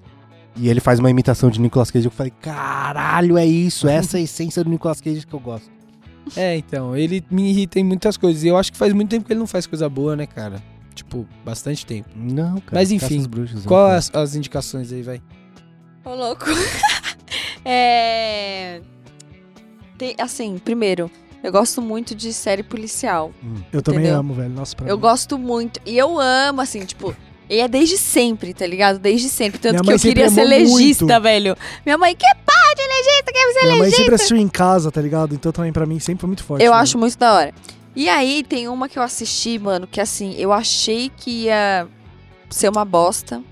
E 0.56 0.70
ele 0.70 0.80
faz 0.80 1.00
uma 1.00 1.10
imitação 1.10 1.50
de 1.50 1.60
Nicolas 1.60 1.90
Cage. 1.90 2.06
Eu 2.06 2.12
falei, 2.12 2.32
caralho, 2.40 3.40
é 3.40 3.46
isso. 3.46 3.88
Essa 3.88 4.18
é 4.18 4.20
a 4.20 4.24
essência 4.24 4.64
do 4.64 4.70
Nicolas 4.70 5.02
Cage 5.02 5.26
que 5.26 5.34
eu 5.34 5.40
gosto. 5.40 5.72
É, 6.38 6.56
então, 6.56 6.96
ele 6.96 7.24
me 7.32 7.50
irrita 7.50 7.80
em 7.80 7.84
muitas 7.84 8.18
coisas. 8.18 8.44
E 8.44 8.50
eu 8.50 8.58
acho 8.58 8.72
que 8.72 8.78
faz 8.78 8.94
muito 8.94 9.10
tempo 9.10 9.26
que 9.26 9.34
ele 9.34 9.40
não 9.40 9.48
faz 9.48 9.66
coisa 9.66 9.90
boa, 9.90 10.16
né, 10.16 10.28
cara? 10.28 10.62
Tipo, 10.94 11.26
bastante 11.44 11.84
tempo. 11.88 12.10
Não, 12.16 12.60
cara. 12.60 12.74
Mas 12.74 12.92
enfim, 12.92 13.24
bruxas, 13.28 13.66
Qual 13.66 13.88
né, 13.90 13.96
as, 13.96 14.12
as 14.14 14.36
indicações 14.36 14.92
aí, 14.94 15.02
vai? 15.02 15.22
Ô, 16.06 16.14
louco. 16.14 16.46
é. 17.66 18.82
Tem, 19.98 20.16
assim, 20.20 20.58
primeiro, 20.58 21.12
eu 21.44 21.52
gosto 21.52 21.82
muito 21.82 22.16
de 22.16 22.34
série 22.34 22.64
policial. 22.64 23.32
Eu 23.72 23.82
também 23.82 24.08
amo, 24.08 24.34
velho. 24.34 24.50
Nossa, 24.50 24.76
pra 24.76 24.88
Eu 24.88 24.96
mim. 24.96 25.02
gosto 25.02 25.38
muito. 25.38 25.80
E 25.86 25.98
eu 25.98 26.20
amo, 26.20 26.62
assim, 26.62 26.84
tipo. 26.86 27.16
E 27.50 27.60
é 27.60 27.68
desde 27.68 27.98
sempre, 27.98 28.54
tá 28.54 28.66
ligado? 28.66 28.98
Desde 28.98 29.28
sempre. 29.28 29.60
Tanto 29.60 29.74
Minha 29.74 29.82
que 29.82 29.88
mãe 29.88 29.96
eu 29.96 30.00
queria 30.00 30.30
ser 30.30 30.46
legista, 30.46 31.06
muito. 31.06 31.22
velho. 31.24 31.58
Minha 31.86 31.98
mãe, 31.98 32.16
que 32.16 32.26
pá 32.26 32.74
de 32.76 32.82
legista, 32.82 33.32
quer 33.34 33.54
ser 33.54 33.60
Minha 33.60 33.72
mãe 33.72 33.80
legista. 33.82 33.98
sempre 33.98 34.16
assistiu 34.16 34.38
em 34.38 34.48
casa, 34.48 34.90
tá 34.92 35.02
ligado? 35.02 35.36
Então 35.36 35.52
também 35.52 35.74
pra 35.74 35.86
mim 35.86 36.00
sempre 36.00 36.22
foi 36.22 36.28
muito 36.28 36.44
forte. 36.44 36.64
Eu 36.64 36.72
né? 36.72 36.78
acho 36.78 36.98
muito 36.98 37.18
da 37.18 37.34
hora. 37.34 37.54
E 37.94 38.08
aí 38.08 38.42
tem 38.48 38.70
uma 38.70 38.88
que 38.88 38.98
eu 38.98 39.04
assisti, 39.04 39.60
mano, 39.60 39.86
que 39.86 40.00
assim, 40.00 40.34
eu 40.38 40.54
achei 40.54 41.12
que 41.16 41.44
ia 41.46 41.86
ser 42.50 42.70
uma 42.70 42.86
bosta. 42.86 43.44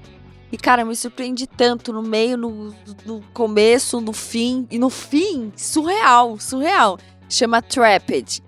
E, 0.51 0.57
cara, 0.57 0.83
me 0.83 0.95
surpreendi 0.95 1.45
tanto 1.45 1.93
no 1.93 2.01
meio, 2.01 2.35
no, 2.35 2.73
no 3.05 3.21
começo, 3.33 4.01
no 4.01 4.13
fim. 4.13 4.67
E 4.71 4.79
no 4.79 4.89
fim, 4.89 5.51
surreal, 5.55 6.39
surreal. 6.39 6.97
Chama 7.29 7.61
Trapped. 7.61 8.41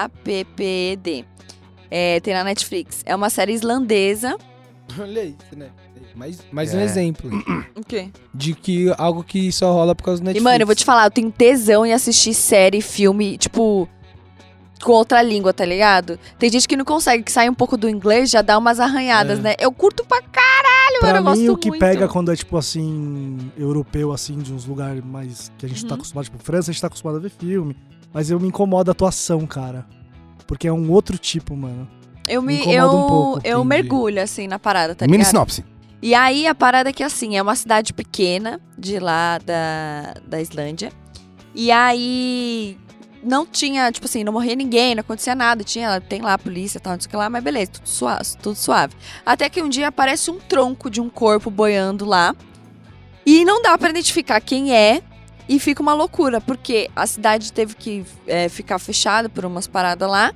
T-R-A-P-P-E-D. 0.00 1.24
É, 1.90 2.20
tem 2.20 2.34
na 2.34 2.44
Netflix. 2.44 3.02
É 3.04 3.14
uma 3.14 3.30
série 3.30 3.52
islandesa. 3.52 4.36
Olha 4.98 5.22
isso, 5.24 5.56
né? 5.56 5.68
Mais, 6.14 6.38
mais 6.50 6.74
um 6.74 6.80
É. 6.80 6.84
exemplo 6.84 7.30
O 7.76 7.84
quê? 7.86 8.10
de 8.34 8.52
que 8.52 8.92
algo 8.98 9.22
que 9.22 9.52
só 9.52 9.72
rola 9.72 9.94
por 9.94 10.02
causa 10.02 10.20
do 10.20 10.24
E, 10.24 10.26
Netflix. 10.26 10.44
mano, 10.44 10.62
eu 10.62 10.66
vou 10.66 10.74
te 10.74 10.84
falar, 10.84 11.04
eu 11.06 11.10
tenho 11.10 11.30
tesão 11.30 11.86
em 11.86 11.92
assistir 11.92 12.34
série, 12.34 12.80
filme, 12.82 13.38
tipo, 13.38 13.88
com 14.82 14.90
outra 14.92 15.22
língua, 15.22 15.52
tá 15.52 15.64
ligado? 15.64 16.18
Tem 16.38 16.50
gente 16.50 16.66
que 16.66 16.76
não 16.76 16.84
consegue, 16.84 17.22
que 17.22 17.30
sai 17.30 17.48
um 17.48 17.54
pouco 17.54 17.76
do 17.76 17.88
inglês, 17.88 18.28
já 18.28 18.42
dá 18.42 18.58
umas 18.58 18.80
arranhadas, 18.80 19.38
É. 19.38 19.42
né? 19.42 19.54
Eu 19.60 19.70
curto 19.70 20.04
pra 20.04 20.20
caralho, 20.98 21.00
Pra 21.00 21.22
mano, 21.22 21.36
eu 21.36 21.40
mim, 21.40 21.46
gosto 21.46 21.54
o 21.54 21.58
que 21.58 21.68
muito. 21.68 21.80
pega 21.80 22.08
quando 22.08 22.32
é, 22.32 22.36
tipo, 22.36 22.56
assim, 22.56 23.38
europeu, 23.56 24.12
assim, 24.12 24.38
de 24.38 24.52
uns 24.52 24.64
lugares 24.66 25.04
mais 25.04 25.52
que 25.58 25.66
a 25.66 25.68
gente 25.68 25.84
tá 25.84 25.90
Uhum. 25.90 25.94
acostumado, 25.96 26.24
tipo, 26.24 26.38
França, 26.38 26.70
a 26.70 26.72
gente 26.72 26.80
tá 26.80 26.86
acostumado 26.88 27.16
a 27.16 27.20
ver 27.20 27.30
filme. 27.30 27.76
Mas 28.12 28.30
eu 28.30 28.40
me 28.40 28.48
incomoda 28.48 28.90
a 28.90 28.92
atuação, 28.92 29.46
cara. 29.46 29.86
Porque 30.46 30.66
é 30.66 30.72
um 30.72 30.90
outro 30.90 31.16
tipo, 31.16 31.56
mano. 31.56 31.88
Eu 32.26 32.42
me, 32.42 32.58
me 32.66 32.74
eu, 32.74 32.86
um 32.86 33.06
pouco, 33.06 33.40
eu 33.44 33.58
entendi. 33.58 33.68
mergulho, 33.68 34.22
assim, 34.22 34.46
na 34.48 34.58
parada, 34.58 34.94
tá 34.94 35.04
Mini 35.06 35.18
ligado? 35.18 35.30
sinopse. 35.30 35.64
E 36.02 36.14
aí 36.14 36.46
a 36.46 36.54
parada 36.54 36.90
é 36.90 36.92
que 36.92 37.02
assim, 37.02 37.36
é 37.36 37.42
uma 37.42 37.54
cidade 37.54 37.92
pequena 37.92 38.58
de 38.78 38.98
lá 38.98 39.38
da, 39.38 40.14
da 40.26 40.40
Islândia. 40.40 40.90
E 41.54 41.70
aí 41.70 42.78
não 43.22 43.46
tinha, 43.46 43.90
tipo 43.92 44.06
assim, 44.06 44.24
não 44.24 44.32
morria 44.32 44.54
ninguém, 44.54 44.94
não 44.94 45.00
acontecia 45.00 45.34
nada. 45.34 45.62
Tinha, 45.62 46.00
tem 46.00 46.20
lá 46.20 46.34
a 46.34 46.38
polícia 46.38 46.78
e 46.78 46.80
tal, 46.80 46.94
não 46.94 47.00
sei 47.00 47.06
o 47.06 47.10
que 47.10 47.16
lá, 47.16 47.28
mas 47.28 47.42
beleza, 47.42 47.72
tudo 47.72 47.88
suave, 47.88 48.24
tudo 48.42 48.56
suave. 48.56 48.94
Até 49.24 49.48
que 49.48 49.62
um 49.62 49.68
dia 49.68 49.88
aparece 49.88 50.30
um 50.30 50.38
tronco 50.38 50.90
de 50.90 51.00
um 51.00 51.08
corpo 51.08 51.50
boiando 51.50 52.04
lá. 52.04 52.34
E 53.24 53.44
não 53.44 53.62
dá 53.62 53.76
pra 53.76 53.90
identificar 53.90 54.40
quem 54.40 54.74
é. 54.74 55.02
E 55.48 55.58
fica 55.58 55.82
uma 55.82 55.94
loucura, 55.94 56.40
porque 56.40 56.88
a 56.94 57.04
cidade 57.08 57.52
teve 57.52 57.74
que 57.74 58.04
é, 58.26 58.48
ficar 58.48 58.78
fechada 58.78 59.28
por 59.28 59.44
umas 59.44 59.66
paradas 59.66 60.08
lá. 60.08 60.32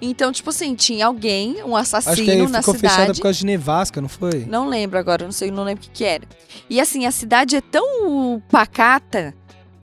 Então, 0.00 0.32
tipo 0.32 0.50
assim, 0.50 0.74
tinha 0.74 1.06
alguém, 1.06 1.62
um 1.62 1.76
Acho 1.76 1.90
que 1.92 1.96
assassino 1.96 2.30
aí 2.32 2.48
na 2.48 2.60
ficou 2.60 2.74
fechada 2.74 3.00
cidade. 3.02 3.18
por 3.20 3.22
causa 3.22 3.38
de 3.38 3.46
nevasca, 3.46 4.00
não 4.00 4.08
foi? 4.08 4.44
Não 4.46 4.68
lembro 4.68 4.98
agora, 4.98 5.24
não 5.24 5.32
sei, 5.32 5.50
não 5.50 5.62
lembro 5.64 5.84
o 5.84 5.86
que, 5.86 5.90
que 5.90 6.04
era. 6.04 6.24
E 6.68 6.80
assim, 6.80 7.06
a 7.06 7.12
cidade 7.12 7.56
é 7.56 7.60
tão 7.60 8.42
pacata 8.50 9.34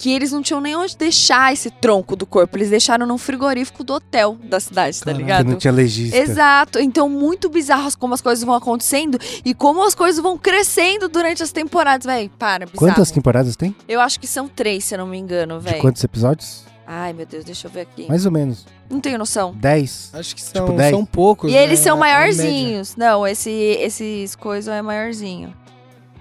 que 0.03 0.11
eles 0.11 0.33
não 0.33 0.41
tinham 0.41 0.59
nem 0.59 0.75
onde 0.75 0.97
deixar 0.97 1.53
esse 1.53 1.69
tronco 1.71 2.13
do 2.17 2.25
corpo. 2.25 2.57
Eles 2.57 2.69
deixaram 2.69 3.05
num 3.07 3.17
frigorífico 3.17 3.85
do 3.85 3.93
hotel 3.93 4.37
da 4.43 4.59
cidade, 4.59 4.99
tá 4.99 5.05
Caralho. 5.05 5.17
Que 5.17 5.23
ligado? 5.23 5.47
não 5.49 5.55
tinha 5.55 5.71
legista. 5.71 6.17
Exato. 6.17 6.77
Então, 6.77 7.07
muito 7.07 7.47
bizarras 7.47 7.95
como 7.95 8.13
as 8.13 8.19
coisas 8.19 8.43
vão 8.43 8.53
acontecendo 8.53 9.17
e 9.45 9.53
como 9.53 9.81
as 9.87 9.95
coisas 9.95 10.21
vão 10.21 10.37
crescendo 10.37 11.07
durante 11.07 11.41
as 11.41 11.53
temporadas, 11.53 12.05
velho. 12.05 12.29
Para, 12.37 12.65
bizarro. 12.65 12.79
Quantas 12.79 13.11
temporadas 13.11 13.55
tem? 13.55 13.73
Eu 13.87 14.01
acho 14.01 14.19
que 14.19 14.27
são 14.27 14.45
três, 14.49 14.83
se 14.83 14.93
eu 14.93 14.97
não 14.97 15.07
me 15.07 15.17
engano, 15.17 15.57
De 15.59 15.63
velho. 15.69 15.79
quantos 15.79 16.03
episódios? 16.03 16.65
Ai, 16.85 17.13
meu 17.13 17.25
Deus, 17.25 17.45
deixa 17.45 17.67
eu 17.67 17.71
ver 17.71 17.81
aqui. 17.81 18.05
Mais 18.09 18.25
ou 18.25 18.31
menos. 18.33 18.65
Não 18.89 18.99
tenho 18.99 19.17
noção. 19.17 19.53
Dez. 19.55 20.09
Acho 20.11 20.35
que 20.35 20.41
são, 20.41 20.65
Tipo, 20.65 20.77
dez. 20.77 20.91
são 20.93 21.05
poucos. 21.05 21.49
E 21.49 21.55
eles 21.55 21.79
né? 21.79 21.85
são 21.85 21.93
A- 21.95 21.99
a 21.99 22.01
média. 22.01 22.17
maiorzinhos. 22.19 22.95
Não, 22.97 23.25
esse, 23.25 23.49
esses 23.49 24.35
coisas 24.35 24.67
é 24.73 24.81
maiorzinho. 24.81 25.53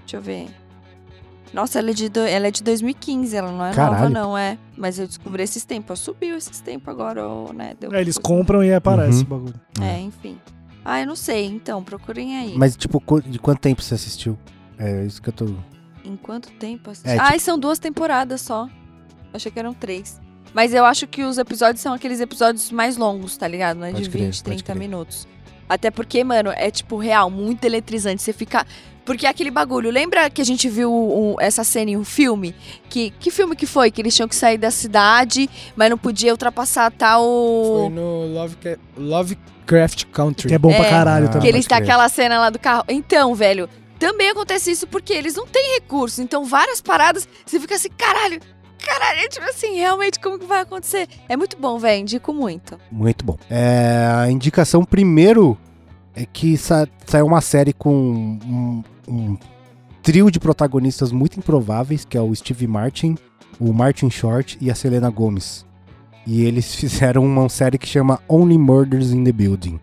Deixa 0.05 0.15
eu 0.15 0.21
ver. 0.21 0.47
Nossa, 1.53 1.77
ela 1.79 1.91
é, 1.91 1.93
de 1.93 2.09
do- 2.09 2.19
ela 2.19 2.47
é 2.47 2.51
de 2.51 2.63
2015, 2.63 3.35
ela 3.35 3.51
não 3.51 3.63
é 3.65 3.69
nova, 3.69 3.75
Caralho. 3.75 4.09
não, 4.09 4.37
é. 4.37 4.57
Mas 4.75 4.97
eu 4.97 5.05
descobri 5.07 5.43
esses 5.43 5.63
tempos. 5.63 5.99
Subiu 5.99 6.35
esses 6.35 6.59
tempos 6.59 6.87
agora, 6.89 7.21
né? 7.53 7.75
Deu 7.79 7.93
É, 7.93 8.01
eles 8.01 8.17
compram 8.17 8.63
e 8.63 8.73
aparece 8.73 9.19
Uhum. 9.19 9.21
o 9.21 9.25
bagulho. 9.25 9.61
É, 9.81 9.99
enfim. 9.99 10.37
Ah, 10.83 10.99
eu 10.99 11.07
não 11.07 11.15
sei, 11.15 11.45
então, 11.45 11.83
procurem 11.83 12.35
aí. 12.37 12.55
Mas, 12.57 12.75
tipo, 12.75 13.01
de 13.27 13.37
quanto 13.39 13.59
tempo 13.59 13.81
você 13.81 13.93
assistiu? 13.93 14.37
É 14.77 15.05
isso 15.05 15.21
que 15.21 15.29
eu 15.29 15.33
tô. 15.33 15.45
Em 16.03 16.17
quanto 16.17 16.51
tempo 16.53 16.89
assisti? 16.89 17.09
É, 17.09 17.17
Ai, 17.19 17.37
são 17.39 17.57
duas 17.57 17.77
temporadas 17.79 18.41
só. 18.41 18.67
Achei 19.31 19.51
que 19.51 19.59
eram 19.59 19.73
três. 19.73 20.19
Mas 20.53 20.73
eu 20.73 20.83
acho 20.85 21.07
que 21.07 21.23
os 21.23 21.37
episódios 21.37 21.81
são 21.81 21.93
aqueles 21.93 22.19
episódios 22.19 22.69
mais 22.71 22.97
longos, 22.97 23.37
tá 23.37 23.47
ligado? 23.47 23.77
Não 23.77 23.85
é 23.87 23.91
Pode 23.91 24.03
de 24.03 24.09
crer, 24.09 24.25
20, 24.25 24.33
pode 24.43 24.43
30 24.43 24.63
crer. 24.63 24.75
minutos. 24.77 25.27
Até 25.69 25.89
porque, 25.89 26.23
mano, 26.23 26.51
é 26.55 26.69
tipo 26.69 26.97
real, 26.97 27.29
muito 27.31 27.63
eletrizante. 27.63 28.21
Você 28.21 28.33
fica. 28.33 28.65
Porque 29.05 29.25
é 29.25 29.29
aquele 29.29 29.51
bagulho. 29.51 29.91
Lembra 29.91 30.29
que 30.29 30.41
a 30.41 30.45
gente 30.45 30.69
viu 30.69 30.91
um- 30.93 31.35
essa 31.39 31.63
cena 31.63 31.91
em 31.91 31.97
um 31.97 32.05
filme? 32.05 32.55
Que, 32.89 33.09
que 33.19 33.29
filme 33.29 33.55
que 33.55 33.65
foi? 33.65 33.91
Que 33.91 34.01
eles 34.01 34.15
tinham 34.15 34.27
que 34.29 34.35
sair 34.35 34.57
da 34.57 34.71
cidade, 34.71 35.49
mas 35.75 35.89
não 35.89 35.97
podia 35.97 36.31
ultrapassar 36.31 36.89
tal. 36.91 37.21
Foi 37.23 37.89
no 37.89 38.27
Lovecra- 38.33 38.79
Lovecraft 38.97 40.05
Country. 40.05 40.47
Que 40.47 40.55
é 40.55 40.57
bom 40.57 40.71
É, 40.71 40.77
pra 40.79 40.89
caralho 40.89 41.25
Ah, 41.25 41.29
também. 41.29 41.41
Que 41.41 41.47
eles 41.55 41.65
têm 41.65 41.77
aquela 41.77 42.07
cena 42.09 42.39
lá 42.39 42.49
do 42.49 42.57
carro. 42.59 42.83
Então, 42.87 43.35
velho, 43.35 43.67
também 43.99 44.29
acontece 44.29 44.71
isso 44.71 44.87
porque 44.87 45.11
eles 45.13 45.35
não 45.35 45.45
têm 45.47 45.75
recursos. 45.75 46.19
Então, 46.19 46.45
várias 46.45 46.81
paradas, 46.81 47.27
você 47.45 47.59
fica 47.59 47.75
assim, 47.75 47.89
caralho, 47.97 48.39
caralho, 48.79 49.19
é 49.19 49.27
tipo 49.27 49.45
assim, 49.49 49.75
realmente, 49.75 50.19
como 50.19 50.39
que 50.39 50.45
vai 50.45 50.61
acontecer? 50.61 51.07
É 51.27 51.35
muito 51.35 51.57
bom, 51.57 51.77
velho, 51.77 52.01
indico 52.01 52.33
muito. 52.33 52.79
Muito 52.91 53.25
bom. 53.25 53.37
É, 53.49 54.07
a 54.15 54.29
indicação 54.31 54.83
primeiro 54.85 55.57
é 56.15 56.25
que 56.25 56.55
sa 56.57 56.87
saiu 57.05 57.25
uma 57.25 57.41
série 57.41 57.73
com 57.73 57.91
um, 57.93 58.83
um 59.07 59.37
trio 60.01 60.29
de 60.29 60.39
protagonistas 60.39 61.11
muito 61.11 61.39
improváveis, 61.39 62.05
que 62.05 62.17
é 62.17 62.21
o 62.21 62.33
Steve 62.35 62.67
Martin, 62.67 63.17
o 63.59 63.71
Martin 63.73 64.09
Short 64.09 64.57
e 64.59 64.69
a 64.69 64.75
Selena 64.75 65.09
Gomez. 65.09 65.65
E 66.25 66.43
eles 66.43 66.73
fizeram 66.75 67.25
uma 67.25 67.47
série 67.49 67.77
que 67.77 67.87
chama 67.87 68.19
Only 68.27 68.57
Murders 68.57 69.11
in 69.11 69.23
the 69.23 69.31
Building, 69.31 69.79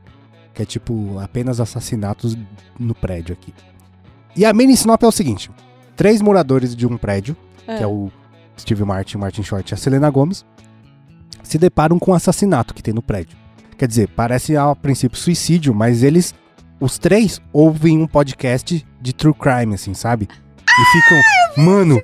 que 0.55 0.63
é 0.63 0.65
tipo 0.65 1.19
apenas 1.19 1.61
assassinatos 1.61 2.37
no 2.79 2.95
prédio 2.95 3.33
aqui. 3.33 3.53
E 4.37 4.45
a 4.45 4.53
mini 4.53 4.77
sinop 4.77 5.03
é 5.03 5.07
o 5.07 5.13
seguinte: 5.13 5.51
três 5.97 6.21
moradores 6.21 6.77
de 6.77 6.87
um 6.87 6.97
prédio 6.97 7.37
que 7.77 7.83
é 7.83 7.87
o 7.87 8.11
Steve 8.59 8.85
Martin, 8.85 9.19
Martin 9.19 9.43
Short 9.43 9.73
e 9.73 9.75
a 9.75 9.77
Selena 9.77 10.11
Gomez, 10.11 10.45
se 11.43 11.59
deparam 11.59 11.99
com 11.99 12.11
o 12.11 12.15
assassinato 12.15 12.75
que 12.75 12.83
tem 12.83 12.93
no 12.93 13.03
prédio. 13.03 13.37
Quer 13.79 13.89
dizer, 13.89 14.09
parece 14.09 14.57
a 14.57 14.75
princípio 14.75 15.19
suicídio, 15.19 15.75
mas 15.75 16.03
eles, 16.03 16.35
os 16.81 16.99
três, 16.99 17.41
ouvem 17.53 17.99
um 17.99 18.07
podcast 18.07 18.85
de 19.01 19.13
true 19.13 19.35
crime, 19.35 19.75
assim, 19.75 19.95
sabe? 19.95 20.29
E 20.69 20.85
ficam, 20.93 21.65
mano, 21.65 22.01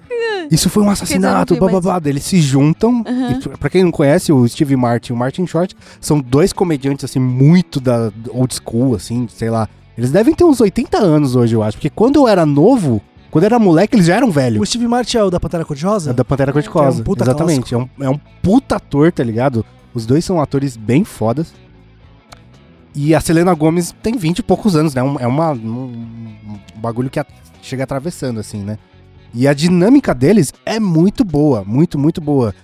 isso 0.51 0.69
foi 0.69 0.83
um 0.83 0.91
assassinato, 0.91 1.55
mas- 1.59 1.61
bababá. 1.73 1.99
Daí 1.99 2.13
Eles 2.13 2.25
se 2.25 2.41
juntam. 2.41 3.03
Uhum. 3.07 3.31
E, 3.33 3.59
pra 3.59 3.71
quem 3.71 3.85
não 3.85 3.91
conhece, 3.91 4.33
o 4.33 4.47
Steve 4.47 4.77
Martin 4.77 5.13
e 5.13 5.15
o 5.15 5.19
Martin 5.19 5.47
Short 5.47 5.75
são 6.01 6.21
dois 6.21 6.53
comediantes, 6.53 7.05
assim, 7.05 7.19
muito 7.19 7.81
da 7.81 8.13
old 8.31 8.55
school, 8.55 8.95
assim, 8.95 9.27
sei 9.29 9.51
lá. 9.51 9.69
Eles 9.97 10.11
devem 10.11 10.35
ter 10.35 10.45
uns 10.45 10.61
80 10.61 10.99
anos 10.99 11.35
hoje, 11.37 11.55
eu 11.55 11.63
acho. 11.63 11.79
Porque 11.79 11.89
quando 11.89 12.17
eu 12.17 12.29
era 12.29 12.45
novo, 12.45 13.01
quando 13.31 13.45
eu 13.45 13.47
era 13.47 13.59
moleque, 13.59 13.97
eles 13.97 14.07
já 14.07 14.17
eram 14.17 14.31
velhos. 14.31 14.61
O 14.61 14.67
Steve 14.67 14.87
Martin 14.87 15.17
é 15.17 15.25
o 15.25 15.31
da 15.31 15.41
Pantera 15.41 15.65
Cor-de-Rosa? 15.65 16.11
É 16.11 16.13
da 16.13 16.25
Pantera 16.25 16.53
Cor-de-Rosa. 16.53 16.99
É 16.99 17.01
um 17.01 17.05
puta 17.05 17.25
Exatamente. 17.25 17.75
É 17.75 17.79
um, 17.79 17.89
é 18.01 18.11
um 18.11 18.19
puta 18.43 18.77
ator, 18.77 19.11
tá 19.11 19.25
ligado? 19.25 19.65
Os 19.95 20.05
dois 20.05 20.25
são 20.25 20.41
atores 20.41 20.77
bem 20.77 21.03
fodas. 21.05 21.55
E 22.97 23.15
a 23.15 23.21
Selena 23.21 23.53
Gomes 23.55 23.95
tem 24.03 24.17
20 24.17 24.39
e 24.39 24.43
poucos 24.43 24.75
anos, 24.75 24.95
né? 24.95 25.03
Um- 25.03 25.21
é 25.21 25.27
uma, 25.27 25.53
um, 25.53 25.93
um 26.75 26.81
bagulho 26.81 27.11
que 27.11 27.21
a- 27.21 27.27
chega 27.63 27.85
atravessando, 27.85 28.41
assim, 28.41 28.63
né? 28.63 28.79
E 29.35 29.47
a 29.47 29.53
dinâmica 29.53 30.15
deles 30.15 30.53
é 30.65 30.81
muito 30.81 31.23
boa, 31.25 31.63
muito, 31.63 31.99
muito 31.99 32.21
boa. 32.21 32.55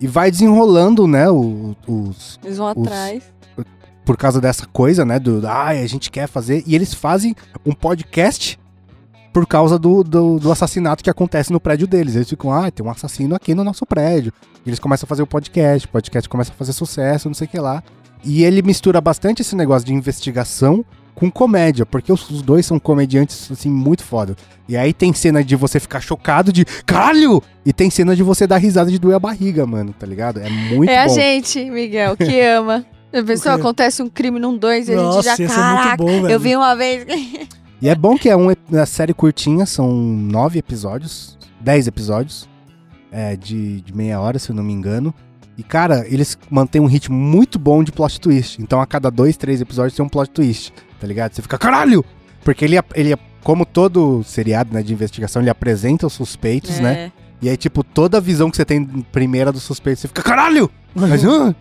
E 0.00 0.06
vai 0.06 0.30
desenrolando, 0.30 1.06
né, 1.08 1.28
o- 1.28 1.74
os, 1.88 2.38
Eles 2.44 2.56
vão 2.58 2.72
Os- 2.76 2.86
atrás. 2.86 3.22
por 4.04 4.16
causa 4.16 4.40
dessa 4.40 4.64
coisa, 4.66 5.04
né? 5.04 5.18
Do, 5.18 5.46
ah, 5.46 5.68
a 5.70 5.86
gente 5.86 6.10
quer 6.10 6.28
fazer. 6.28 6.62
E 6.66 6.74
eles 6.74 6.94
fazem 6.94 7.34
um 7.66 7.72
podcast 7.72 8.58
por 9.32 9.46
causa 9.46 9.78
do, 9.78 10.02
do, 10.04 10.38
do 10.38 10.50
assassinato 10.52 11.02
que 11.04 11.10
acontece 11.10 11.52
no 11.52 11.60
prédio 11.60 11.86
deles. 11.86 12.14
Eles 12.14 12.28
ficam, 12.28 12.52
ah, 12.52 12.70
tem 12.70 12.84
um 12.86 12.90
assassino 12.90 13.34
aqui 13.34 13.54
no 13.54 13.64
nosso 13.64 13.84
prédio. 13.84 14.32
E 14.64 14.68
eles 14.70 14.78
começam 14.78 15.06
a 15.06 15.08
fazer 15.08 15.22
o 15.22 15.26
podcast, 15.26 15.86
o 15.86 15.90
podcast 15.90 16.28
começa 16.28 16.52
a 16.52 16.54
fazer 16.54 16.72
sucesso, 16.72 17.28
não 17.28 17.34
sei 17.34 17.46
o 17.46 17.50
que 17.50 17.58
lá. 17.58 17.82
E 18.24 18.44
ele 18.44 18.62
mistura 18.62 19.00
bastante 19.00 19.42
esse 19.42 19.56
negócio 19.56 19.86
de 19.86 19.94
investigação 19.94 20.84
com 21.14 21.30
comédia, 21.30 21.84
porque 21.84 22.10
os, 22.10 22.30
os 22.30 22.40
dois 22.40 22.64
são 22.64 22.78
comediantes, 22.78 23.50
assim, 23.50 23.68
muito 23.68 24.02
foda. 24.02 24.34
E 24.66 24.76
aí 24.76 24.92
tem 24.92 25.12
cena 25.12 25.44
de 25.44 25.54
você 25.54 25.78
ficar 25.78 26.00
chocado 26.00 26.50
de 26.52 26.64
caralho! 26.86 27.42
E 27.64 27.72
tem 27.72 27.90
cena 27.90 28.16
de 28.16 28.22
você 28.22 28.46
dar 28.46 28.56
risada 28.56 28.90
de 28.90 28.98
doer 28.98 29.16
a 29.16 29.18
barriga, 29.18 29.66
mano, 29.66 29.94
tá 29.98 30.06
ligado? 30.06 30.40
É 30.40 30.48
muito 30.48 30.90
é 30.90 30.96
bom. 30.96 31.12
a 31.12 31.14
gente, 31.14 31.62
Miguel, 31.70 32.16
que 32.16 32.40
ama. 32.40 32.86
A 33.12 33.22
pessoa 33.22 33.56
acontece 33.56 34.02
um 34.02 34.08
crime 34.08 34.38
num 34.38 34.56
dois 34.56 34.88
e 34.88 34.94
a 34.94 34.96
gente 34.96 35.04
Nossa, 35.04 35.22
já, 35.22 35.34
é 35.34 35.38
muito 35.38 35.54
caraca, 35.54 35.96
bom, 35.96 36.22
velho. 36.22 36.30
eu 36.30 36.40
vi 36.40 36.56
uma 36.56 36.74
vez. 36.74 37.04
E 37.82 37.88
é 37.88 37.94
bom 37.94 38.16
que 38.16 38.28
é 38.28 38.36
um, 38.36 38.52
uma 38.70 38.86
série 38.86 39.12
curtinha, 39.12 39.66
são 39.66 39.92
nove 39.92 40.58
episódios, 40.58 41.36
dez 41.60 41.86
episódios, 41.86 42.48
é, 43.10 43.36
de, 43.36 43.80
de 43.80 43.94
meia 43.94 44.20
hora, 44.20 44.38
se 44.38 44.50
eu 44.50 44.54
não 44.54 44.62
me 44.62 44.72
engano. 44.72 45.12
E, 45.60 45.62
cara, 45.62 46.06
eles 46.08 46.38
mantêm 46.48 46.80
um 46.80 46.86
ritmo 46.86 47.14
muito 47.14 47.58
bom 47.58 47.84
de 47.84 47.92
plot 47.92 48.18
twist. 48.18 48.62
Então, 48.62 48.80
a 48.80 48.86
cada 48.86 49.10
dois, 49.10 49.36
três 49.36 49.60
episódios 49.60 49.94
tem 49.94 50.02
um 50.02 50.08
plot 50.08 50.30
twist, 50.30 50.72
tá 50.98 51.06
ligado? 51.06 51.34
Você 51.34 51.42
fica, 51.42 51.58
caralho! 51.58 52.02
Porque 52.42 52.64
ele, 52.64 52.76
ele 52.94 53.14
como 53.44 53.66
todo 53.66 54.22
seriado 54.24 54.72
né, 54.72 54.82
de 54.82 54.90
investigação, 54.90 55.42
ele 55.42 55.50
apresenta 55.50 56.06
os 56.06 56.14
suspeitos, 56.14 56.80
né? 56.80 56.92
É. 56.92 57.12
E 57.42 57.48
aí, 57.50 57.58
tipo, 57.58 57.84
toda 57.84 58.16
a 58.16 58.20
visão 58.22 58.50
que 58.50 58.56
você 58.56 58.64
tem 58.64 58.82
primeira 59.12 59.52
do 59.52 59.60
suspeito, 59.60 60.00
você 60.00 60.08
fica, 60.08 60.22
caralho! 60.22 60.70
Mas, 60.94 61.26
ah, 61.26 61.54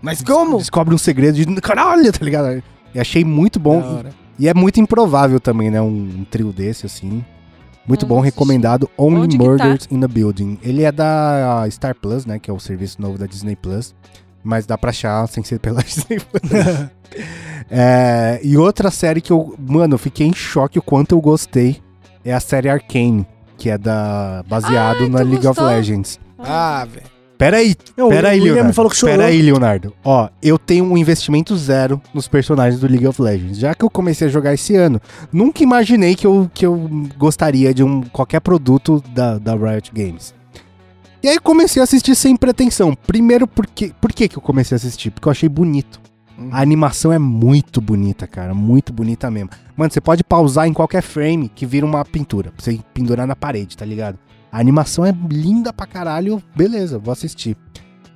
Mas 0.00 0.22
como? 0.22 0.56
Descobre 0.56 0.94
um 0.94 0.98
segredo 0.98 1.34
de 1.36 1.60
caralho, 1.60 2.10
tá 2.10 2.24
ligado? 2.24 2.62
E 2.94 2.98
achei 2.98 3.26
muito 3.26 3.60
bom. 3.60 4.02
E 4.38 4.48
é 4.48 4.54
muito 4.54 4.80
improvável 4.80 5.38
também, 5.38 5.70
né? 5.70 5.82
Um, 5.82 6.20
um 6.20 6.24
trio 6.24 6.50
desse, 6.50 6.86
assim. 6.86 7.22
Muito 7.88 8.06
bom, 8.06 8.20
assisti. 8.20 8.34
recomendado. 8.34 8.88
Only 8.96 9.28
tá? 9.28 9.42
Murders 9.42 9.88
in 9.90 10.00
the 10.00 10.08
Building. 10.08 10.58
Ele 10.62 10.82
é 10.84 10.92
da 10.92 11.66
Star 11.70 11.94
Plus, 11.94 12.26
né? 12.26 12.38
Que 12.38 12.50
é 12.50 12.54
o 12.54 12.60
serviço 12.60 13.00
novo 13.00 13.16
da 13.18 13.26
Disney 13.26 13.56
Plus. 13.56 13.94
Mas 14.44 14.66
dá 14.66 14.78
pra 14.78 14.90
achar 14.90 15.26
sem 15.28 15.42
ser 15.42 15.58
pela 15.58 15.82
Disney 15.84 16.18
Plus. 16.20 16.50
É, 17.70 18.38
e 18.42 18.56
outra 18.56 18.90
série 18.90 19.20
que 19.20 19.32
eu. 19.32 19.54
Mano, 19.58 19.94
eu 19.94 19.98
fiquei 19.98 20.26
em 20.26 20.32
choque 20.34 20.78
o 20.78 20.82
quanto 20.82 21.12
eu 21.14 21.20
gostei. 21.20 21.82
É 22.24 22.32
a 22.32 22.40
série 22.40 22.68
Arcane. 22.68 23.26
Que 23.56 23.70
é 23.70 23.78
da. 23.78 24.44
Baseado 24.46 25.02
Ai, 25.04 25.08
na 25.08 25.18
League 25.20 25.44
gostou? 25.44 25.50
of 25.66 25.74
Legends. 25.74 26.20
Ah, 26.38 26.86
velho. 26.88 27.06
Pera 27.38 27.58
aí, 27.58 27.76
Não, 27.96 28.08
Pera 28.08 28.28
o 28.28 28.30
William 28.32 28.52
Leonardo. 28.54 28.74
falou 28.74 28.90
que 28.90 28.96
chorou. 28.96 29.16
Pera 29.16 29.28
aí, 29.28 29.40
Leonardo. 29.40 29.94
Ó, 30.04 30.28
eu 30.42 30.58
tenho 30.58 30.84
um 30.84 30.98
investimento 30.98 31.56
zero 31.56 32.02
nos 32.12 32.26
personagens 32.26 32.80
do 32.80 32.88
League 32.88 33.06
of 33.06 33.22
Legends. 33.22 33.58
Já 33.58 33.74
que 33.76 33.84
eu 33.84 33.88
comecei 33.88 34.26
a 34.26 34.30
jogar 34.30 34.52
esse 34.54 34.74
ano, 34.74 35.00
nunca 35.32 35.62
imaginei 35.62 36.16
que 36.16 36.26
eu, 36.26 36.50
que 36.52 36.66
eu 36.66 36.90
gostaria 37.16 37.72
de 37.72 37.84
um 37.84 38.02
qualquer 38.02 38.40
produto 38.40 39.02
da, 39.14 39.38
da 39.38 39.54
Riot 39.54 39.92
Games. 39.94 40.34
E 41.22 41.28
aí 41.28 41.38
comecei 41.38 41.80
a 41.80 41.84
assistir 41.84 42.14
sem 42.16 42.36
pretensão. 42.36 42.94
Primeiro, 43.06 43.46
porque, 43.46 43.92
por 44.00 44.12
que, 44.12 44.28
que 44.28 44.36
eu 44.36 44.42
comecei 44.42 44.74
a 44.74 44.78
assistir? 44.78 45.10
Porque 45.10 45.28
eu 45.28 45.32
achei 45.32 45.48
bonito. 45.48 46.00
A 46.52 46.60
animação 46.60 47.12
é 47.12 47.18
muito 47.18 47.80
bonita, 47.80 48.26
cara. 48.26 48.54
Muito 48.54 48.92
bonita 48.92 49.28
mesmo. 49.30 49.50
Mano, 49.76 49.92
você 49.92 50.00
pode 50.00 50.22
pausar 50.22 50.66
em 50.68 50.72
qualquer 50.72 51.02
frame 51.02 51.48
que 51.52 51.66
vira 51.66 51.84
uma 51.86 52.04
pintura. 52.04 52.50
Pra 52.52 52.64
você 52.64 52.78
pendurar 52.94 53.26
na 53.26 53.34
parede, 53.34 53.76
tá 53.76 53.84
ligado? 53.84 54.18
A 54.50 54.58
animação 54.58 55.04
é 55.04 55.14
linda 55.30 55.72
pra 55.72 55.86
caralho. 55.86 56.42
Beleza, 56.56 56.98
vou 56.98 57.12
assistir. 57.12 57.56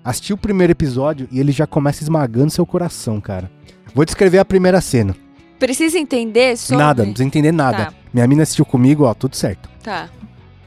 Assisti 0.04 0.32
o 0.32 0.36
primeiro 0.36 0.72
episódio 0.72 1.28
e 1.30 1.38
ele 1.38 1.52
já 1.52 1.66
começa 1.66 2.02
esmagando 2.02 2.50
seu 2.50 2.66
coração, 2.66 3.20
cara. 3.20 3.50
Vou 3.94 4.04
descrever 4.04 4.38
a 4.38 4.44
primeira 4.44 4.80
cena. 4.80 5.14
Precisa 5.58 5.98
entender 5.98 6.56
sobre... 6.56 6.82
Nada, 6.82 7.04
não 7.04 7.12
precisa 7.12 7.26
entender 7.26 7.52
nada. 7.52 7.86
Tá. 7.86 7.94
Minha 8.12 8.26
mina 8.26 8.42
assistiu 8.42 8.64
comigo, 8.64 9.04
ó, 9.04 9.14
tudo 9.14 9.36
certo. 9.36 9.68
Tá. 9.82 10.08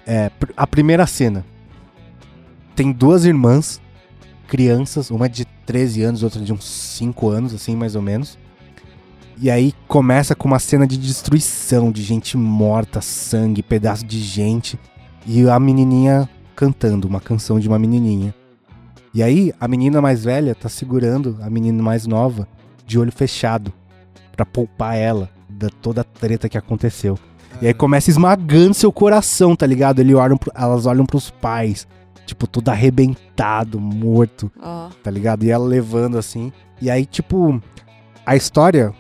É, 0.08 0.32
a 0.56 0.66
primeira 0.66 1.06
cena. 1.06 1.46
Tem 2.76 2.92
duas 2.92 3.26
irmãs, 3.26 3.82
crianças, 4.48 5.10
uma 5.10 5.28
de 5.28 5.46
13 5.66 6.04
anos, 6.04 6.24
outra 6.24 6.40
de 6.40 6.54
uns 6.54 6.66
5 6.66 7.30
anos, 7.30 7.54
assim, 7.54 7.76
mais 7.76 7.96
ou 7.96 8.02
menos. 8.02 8.38
E 9.38 9.52
aí 9.52 9.74
começa 9.88 10.34
com 10.34 10.48
uma 10.48 10.60
cena 10.60 10.88
de 10.88 10.98
destruição, 10.98 11.92
de 11.92 12.02
gente 12.02 12.38
morta, 12.38 13.02
sangue, 13.02 13.62
pedaço 13.62 14.06
de 14.06 14.20
gente. 14.20 14.80
E 15.26 15.50
a 15.50 15.60
menininha 15.60 16.30
cantando 16.56 17.08
uma 17.08 17.20
canção 17.20 17.60
de 17.60 17.68
uma 17.68 17.80
menininha. 17.80 18.34
E 19.14 19.24
aí 19.24 19.54
a 19.60 19.68
menina 19.68 20.02
mais 20.02 20.24
velha 20.24 20.54
tá 20.54 20.70
segurando 20.70 21.38
a 21.42 21.50
menina 21.50 21.82
mais 21.82 22.06
nova 22.06 22.48
de 22.86 23.00
olho 23.00 23.12
fechado 23.12 23.72
pra 24.36 24.46
poupar 24.46 24.96
ela 24.96 25.30
da 25.50 25.70
toda 25.70 26.02
a 26.02 26.04
treta 26.04 26.50
que 26.50 26.58
aconteceu. 26.58 27.18
E 27.62 27.68
aí 27.68 27.74
começa 27.74 28.10
esmagando 28.10 28.74
seu 28.74 28.92
coração, 28.92 29.56
tá 29.56 29.66
ligado? 29.66 30.00
Ele 30.00 30.14
olham 30.14 30.38
pro- 30.38 30.52
elas 30.54 30.86
olham 30.86 31.06
pros 31.06 31.30
pais, 31.32 31.88
tipo, 32.26 32.46
tudo 32.46 32.68
arrebentado, 32.70 33.80
morto, 33.80 34.52
Ó. 34.62 34.90
tá 35.02 35.10
ligado? 35.10 35.44
E 35.46 35.50
ela 35.52 35.66
levando 35.66 36.18
assim. 36.18 36.52
E 36.82 36.90
aí, 36.92 37.06
tipo, 37.06 37.62
a 38.26 38.36
história 38.36 38.94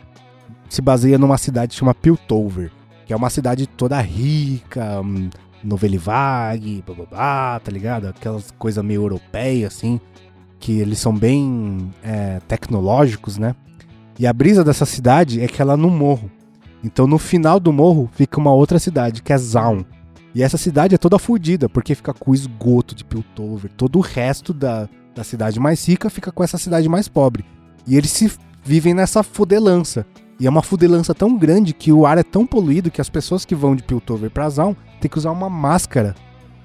se 0.69 0.81
baseia 0.81 1.17
numa 1.17 1.37
cidade 1.37 1.71
que 1.73 1.75
chama 1.79 1.93
Piltover, 1.93 2.71
que 3.05 3.11
é 3.11 3.15
uma 3.15 3.29
cidade 3.29 3.67
toda 3.67 3.99
rica, 3.99 5.01
hum, 5.65 5.69
Nouvelle 5.69 5.97
Vague, 5.97 6.83
bababá, 6.85 7.59
tá 7.59 7.71
ligado? 7.71 8.07
Aquelas 8.07 8.51
coisas 8.51 8.83
meio 8.83 9.01
europeias, 9.01 9.75
assim, 9.75 9.99
que 10.59 10.79
eles 10.79 10.99
são 10.99 11.13
bem 11.13 11.91
é, 12.03 12.39
tecnológicos, 12.47 13.37
né? 13.37 13.55
E 14.17 14.25
a 14.25 14.33
brisa 14.33 14.63
dessa 14.63 14.85
cidade 14.85 15.41
é 15.41 15.47
que 15.47 15.61
ela 15.61 15.73
é 15.73 15.77
no 15.77 15.89
morro. 15.89 16.31
Então 16.83 17.07
no 17.07 17.17
final 17.17 17.59
do 17.59 17.73
morro 17.73 18.09
fica 18.13 18.39
uma 18.39 18.53
outra 18.53 18.79
cidade, 18.79 19.21
que 19.21 19.33
é 19.33 19.37
Zaun. 19.37 19.83
E 20.33 20.43
essa 20.43 20.57
cidade 20.57 20.93
é 20.93 20.97
toda 20.97 21.17
fodida, 21.17 21.67
porque 21.67 21.95
fica 21.95 22.13
com 22.13 22.31
o 22.31 22.35
esgoto 22.35 22.93
de 22.93 23.03
Piltover. 23.03 23.71
Todo 23.75 23.97
o 23.97 24.01
resto 24.01 24.53
da, 24.53 24.87
da 25.15 25.23
cidade 25.23 25.59
mais 25.59 25.87
rica 25.87 26.09
fica 26.09 26.31
com 26.31 26.43
essa 26.43 26.57
cidade 26.57 26.87
mais 26.89 27.07
pobre. 27.07 27.45
E 27.87 27.95
eles 27.97 28.11
se 28.11 28.31
vivem 28.63 28.93
nessa 28.93 29.23
fudelança. 29.23 30.05
E 30.39 30.45
é 30.47 30.49
uma 30.49 30.61
fudelança 30.63 31.13
tão 31.13 31.37
grande 31.37 31.73
que 31.73 31.91
o 31.91 32.05
ar 32.05 32.17
é 32.17 32.23
tão 32.23 32.45
poluído 32.45 32.91
que 32.91 32.99
as 33.01 33.09
pessoas 33.09 33.45
que 33.45 33.55
vão 33.55 33.75
de 33.75 33.83
Piltover 33.83 34.29
pra 34.29 34.49
Zaun 34.49 34.75
tem 34.99 35.09
que 35.09 35.17
usar 35.17 35.31
uma 35.31 35.49
máscara. 35.49 36.13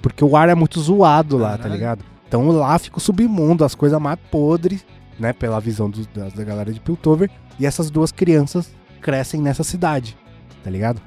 Porque 0.03 0.25
o 0.25 0.37
ar 0.37 0.49
é 0.49 0.55
muito 0.55 0.81
zoado 0.81 1.37
lá, 1.37 1.53
tá 1.53 1.59
Caralho. 1.59 1.75
ligado? 1.75 2.05
Então 2.27 2.49
lá 2.51 2.79
fica 2.79 2.99
o 2.99 3.01
submundo, 3.01 3.65
as 3.65 3.75
coisas 3.75 4.01
mais 4.01 4.19
podres, 4.31 4.85
né? 5.19 5.33
Pela 5.33 5.61
visão 5.61 5.89
dos- 5.91 6.07
da, 6.09 6.29
da 6.29 6.43
galera 6.45 6.73
de 6.73 6.81
Piltover. 6.81 7.31
E 7.59 7.67
essas 7.67 7.91
duas 7.91 8.11
crianças 8.11 8.71
crescem 9.01 9.41
nessa 9.41 9.63
cidade, 9.63 10.17
tá 10.65 10.71
ligado? 10.71 11.01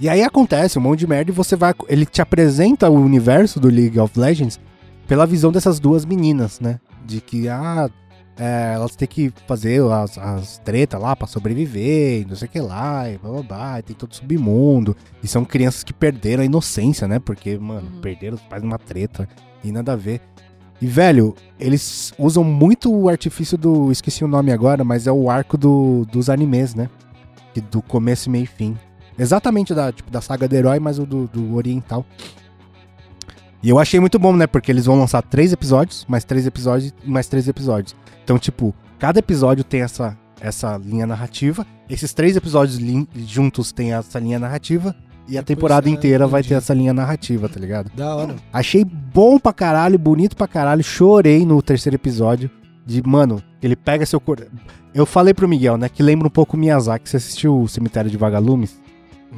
E 0.00 0.08
aí 0.08 0.22
acontece 0.22 0.78
um 0.78 0.82
monte 0.82 1.00
de 1.00 1.06
merda 1.06 1.30
e 1.30 1.34
você 1.34 1.54
vai. 1.54 1.74
Ele 1.88 2.04
te 2.06 2.20
apresenta 2.20 2.90
o 2.90 2.94
universo 2.94 3.60
do 3.60 3.68
League 3.68 4.00
of 4.00 4.18
Legends 4.18 4.58
pela 5.06 5.26
visão 5.26 5.52
dessas 5.52 5.78
duas 5.78 6.04
meninas, 6.04 6.58
né? 6.58 6.80
De 7.04 7.20
que, 7.20 7.48
ah, 7.48 7.88
é, 8.36 8.72
elas 8.74 8.96
têm 8.96 9.06
que 9.06 9.32
fazer 9.46 9.82
as, 9.90 10.16
as 10.18 10.58
tretas 10.58 11.00
lá 11.00 11.14
pra 11.14 11.26
sobreviver, 11.26 12.22
e 12.22 12.24
não 12.24 12.34
sei 12.34 12.48
o 12.48 12.50
que 12.50 12.60
lá, 12.60 13.08
e 13.10 13.18
blá 13.18 13.30
blá 13.30 13.42
blá, 13.42 13.78
e 13.78 13.82
tem 13.82 13.96
todo 13.96 14.14
submundo. 14.14 14.96
E 15.22 15.28
são 15.28 15.44
crianças 15.44 15.84
que 15.84 15.92
perderam 15.92 16.42
a 16.42 16.46
inocência, 16.46 17.06
né? 17.06 17.18
Porque, 17.18 17.58
mano, 17.58 17.88
Uhum. 17.94 18.00
perderam 18.00 18.36
os 18.36 18.42
pais 18.42 18.62
numa 18.62 18.78
treta 18.78 19.28
e 19.62 19.70
nada 19.70 19.92
a 19.92 19.96
ver. 19.96 20.20
E, 20.80 20.86
velho, 20.86 21.34
eles 21.60 22.12
usam 22.18 22.42
muito 22.42 22.92
o 22.92 23.08
artifício 23.08 23.56
do. 23.56 23.92
Esqueci 23.92 24.24
o 24.24 24.28
nome 24.28 24.50
agora, 24.50 24.82
mas 24.82 25.06
é 25.06 25.12
o 25.12 25.30
arco 25.30 25.56
do, 25.56 26.04
dos 26.10 26.28
animes, 26.28 26.74
né? 26.74 26.90
Do 27.70 27.80
começo, 27.82 28.28
meio 28.30 28.44
e 28.44 28.46
fim. 28.46 28.76
Exatamente 29.16 29.74
da, 29.74 29.92
tipo, 29.92 30.10
da 30.10 30.20
saga 30.20 30.48
do 30.48 30.54
herói, 30.56 30.80
mas 30.80 30.98
o 30.98 31.06
do, 31.06 31.28
do 31.28 31.54
oriental. 31.54 32.04
E 33.62 33.68
eu 33.68 33.78
achei 33.78 34.00
muito 34.00 34.18
bom, 34.18 34.34
né? 34.34 34.46
Porque 34.46 34.72
eles 34.72 34.86
vão 34.86 34.98
lançar 34.98 35.22
três 35.22 35.52
episódios, 35.52 36.04
mais 36.08 36.24
três 36.24 36.46
episódios 36.46 36.92
e 37.04 37.08
mais 37.08 37.28
três 37.28 37.46
episódios. 37.46 37.94
Então, 38.24 38.38
tipo, 38.38 38.74
cada 38.98 39.20
episódio 39.20 39.62
tem 39.62 39.82
essa, 39.82 40.18
essa 40.40 40.76
linha 40.76 41.06
narrativa. 41.06 41.64
Esses 41.88 42.12
três 42.12 42.36
episódios 42.36 42.78
juntos 43.26 43.70
têm 43.70 43.92
essa 43.92 44.18
linha 44.18 44.38
narrativa. 44.38 44.94
E 45.28 45.38
a 45.38 45.40
Depois, 45.40 45.46
temporada 45.46 45.88
é, 45.88 45.92
inteira 45.92 46.26
vai 46.26 46.42
ter 46.42 46.54
essa 46.54 46.74
linha 46.74 46.92
narrativa, 46.92 47.48
tá 47.48 47.60
ligado? 47.60 47.90
Da 47.94 48.16
hora. 48.16 48.34
Achei 48.52 48.84
bom 48.84 49.38
pra 49.38 49.52
caralho, 49.52 49.96
bonito 49.96 50.36
pra 50.36 50.48
caralho. 50.48 50.82
Chorei 50.82 51.46
no 51.46 51.62
terceiro 51.62 51.94
episódio. 51.94 52.50
De, 52.84 53.00
mano, 53.06 53.40
ele 53.62 53.76
pega 53.76 54.04
seu 54.04 54.20
cor. 54.20 54.44
Eu 54.92 55.06
falei 55.06 55.32
pro 55.32 55.48
Miguel, 55.48 55.76
né? 55.76 55.88
Que 55.88 56.02
lembra 56.02 56.26
um 56.26 56.30
pouco 56.30 56.56
o 56.56 56.60
Miyazaki. 56.60 57.08
Você 57.08 57.16
assistiu 57.16 57.60
o 57.60 57.68
Cemitério 57.68 58.10
de 58.10 58.16
Vagalumes? 58.16 58.81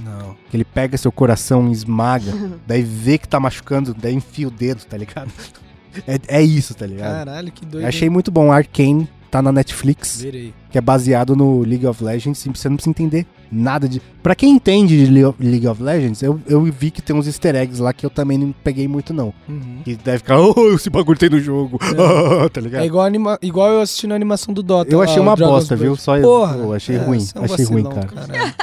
Não. 0.02 0.34
Que 0.50 0.56
ele 0.56 0.64
pega 0.64 0.96
seu 0.96 1.12
coração 1.12 1.68
e 1.68 1.72
esmaga. 1.72 2.32
daí 2.66 2.82
vê 2.82 3.18
que 3.18 3.28
tá 3.28 3.38
machucando, 3.38 3.94
daí 3.94 4.14
enfia 4.14 4.48
o 4.48 4.50
dedo, 4.50 4.84
tá 4.84 4.96
ligado? 4.96 5.30
É, 6.08 6.38
é 6.40 6.42
isso, 6.42 6.74
tá 6.74 6.84
ligado? 6.84 7.24
Caralho, 7.24 7.52
que 7.52 7.64
doido. 7.64 7.86
Achei 7.86 8.10
muito 8.10 8.28
bom. 8.28 8.50
Arcane 8.50 9.08
tá 9.30 9.40
na 9.40 9.52
Netflix, 9.52 10.20
Verei. 10.22 10.52
que 10.68 10.76
é 10.76 10.80
baseado 10.80 11.36
no 11.36 11.60
League 11.60 11.86
of 11.86 12.02
Legends. 12.02 12.44
E 12.44 12.48
você 12.48 12.68
não 12.68 12.74
precisa 12.74 12.90
entender 12.90 13.24
nada 13.48 13.88
de. 13.88 14.02
Pra 14.20 14.34
quem 14.34 14.50
entende 14.50 15.06
de 15.06 15.08
Le- 15.08 15.32
League 15.38 15.68
of 15.68 15.80
Legends, 15.80 16.20
eu, 16.20 16.40
eu 16.48 16.60
vi 16.64 16.90
que 16.90 17.00
tem 17.00 17.14
uns 17.14 17.28
easter 17.28 17.54
eggs 17.54 17.80
lá 17.80 17.92
que 17.92 18.04
eu 18.04 18.10
também 18.10 18.36
não 18.36 18.52
peguei 18.64 18.88
muito, 18.88 19.14
não. 19.14 19.32
Uhum. 19.48 19.82
Que 19.84 19.94
deve 19.94 20.18
ficar, 20.18 20.40
oh, 20.40 20.74
esse 20.74 20.90
bagulho 20.90 21.16
tem 21.16 21.30
no 21.30 21.38
jogo. 21.38 21.78
tá 22.52 22.60
ligado? 22.60 22.82
É 22.82 22.86
igual, 22.86 23.04
anima... 23.06 23.38
igual 23.40 23.70
eu 23.70 23.80
assistindo 23.80 24.10
a 24.10 24.16
animação 24.16 24.52
do 24.52 24.64
Dota. 24.64 24.90
Eu 24.92 24.98
lá, 24.98 25.04
achei 25.04 25.22
uma 25.22 25.36
bosta, 25.36 25.76
viu? 25.76 25.94
Só 25.94 26.16
eu, 26.16 26.22
Porra. 26.22 26.56
eu 26.56 26.72
achei 26.72 26.96
É, 26.96 26.98
ruim. 26.98 27.24
é 27.36 27.38
um 27.40 27.44
achei 27.44 27.64
ruim, 27.66 27.82
vacilão, 27.84 28.02
cara. 28.08 28.54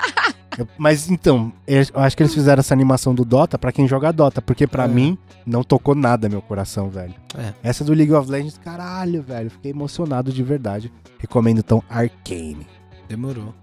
Mas 0.78 1.10
então, 1.10 1.52
eu 1.68 1.82
acho 1.96 2.16
que 2.18 2.24
eles 2.24 2.34
fizeram 2.34 2.60
essa 2.60 2.74
animação 2.74 3.16
do 3.16 3.24
Dota 3.24 3.58
pra 3.58 3.72
quem 3.72 3.88
joga 3.88 4.12
Dota, 4.12 4.42
porque 4.42 4.68
pra 4.68 4.86
É. 4.86 4.88
mim 4.88 5.18
não 5.46 5.64
tocou 5.64 5.96
nada 5.96 6.28
meu 6.30 6.42
coração, 6.42 6.90
velho. 6.90 7.14
É. 7.38 7.54
Essa 7.64 7.84
do 7.84 7.94
League 7.94 8.14
of 8.14 8.30
Legends, 8.30 8.58
caralho, 8.58 9.22
velho. 9.24 9.50
Fiquei 9.50 9.72
emocionado 9.72 10.32
de 10.32 10.44
verdade. 10.44 10.92
Recomendo 11.20 11.60
então 11.60 11.84
Arcane. 11.90 12.68
Demorou. 13.08 13.54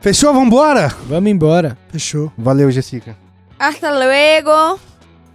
Fechou? 0.00 0.32
Vambora? 0.34 0.88
Vamos 1.06 1.30
embora. 1.30 1.76
Fechou. 1.88 2.32
Valeu, 2.36 2.70
Jessica. 2.70 3.16
Hasta 3.58 3.90
luego. 3.92 4.80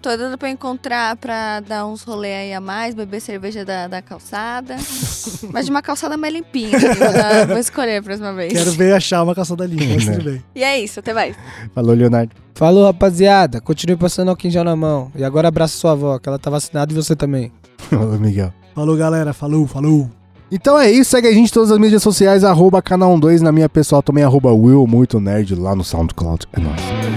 Tô 0.07 0.15
dando 0.15 0.37
pra 0.37 0.49
encontrar, 0.49 1.17
pra 1.17 1.59
dar 1.59 1.85
uns 1.85 2.01
rolê 2.03 2.33
aí 2.33 2.53
a 2.53 2.61
mais, 2.61 2.95
beber 2.95 3.19
cerveja 3.19 3.65
da, 3.65 3.89
da 3.89 4.01
calçada. 4.01 4.77
Mas 5.51 5.65
de 5.65 5.71
uma 5.71 5.81
calçada 5.81 6.15
mais 6.15 6.33
limpinha. 6.33 6.77
assim, 6.77 6.87
vou, 6.87 7.47
vou 7.49 7.57
escolher 7.57 7.97
a 7.97 8.01
próxima 8.01 8.31
vez. 8.31 8.53
Quero 8.53 8.71
ver 8.71 8.93
achar 8.93 9.21
uma 9.21 9.35
calçada 9.35 9.65
limpa, 9.65 9.83
mas 9.83 10.05
Né. 10.05 10.13
tudo 10.13 10.31
bem. 10.31 10.43
E 10.55 10.63
é 10.63 10.79
isso, 10.79 11.01
até 11.01 11.13
mais. 11.13 11.35
Falou, 11.75 11.93
Leonardo. 11.93 12.33
Falou, 12.55 12.85
rapaziada. 12.85 13.59
Continue 13.59 13.97
passando 13.97 14.33
em 14.41 14.49
gel 14.49 14.63
na 14.63 14.77
mão. 14.77 15.11
E 15.13 15.25
agora 15.25 15.49
abraça 15.49 15.77
sua 15.77 15.91
avó, 15.91 16.17
que 16.19 16.29
ela 16.29 16.39
tá 16.39 16.49
vacinada 16.49 16.89
e 16.89 16.95
você 16.95 17.13
também. 17.13 17.51
Falou, 17.77 18.17
Miguel. 18.17 18.53
Falou, 18.73 18.95
galera. 18.95 19.33
Falou, 19.33 19.67
falou. 19.67 20.09
Então 20.49 20.79
é 20.79 20.89
isso, 20.89 21.11
segue 21.11 21.27
a 21.27 21.33
gente 21.33 21.49
em 21.49 21.53
todas 21.53 21.69
as 21.69 21.77
mídias 21.77 22.01
sociais, 22.01 22.45
arroba 22.45 22.81
canal 22.81 23.19
12, 23.19 23.43
na 23.43 23.51
minha 23.51 23.67
pessoal 23.67 24.01
também, 24.01 24.23
arroba 24.23 24.53
Will 24.53 24.87
Muito 24.87 25.19
Nerd 25.19 25.53
lá 25.55 25.75
no 25.75 25.83
SoundCloud. 25.83 26.45
É 26.53 26.61
nóis. 26.61 27.16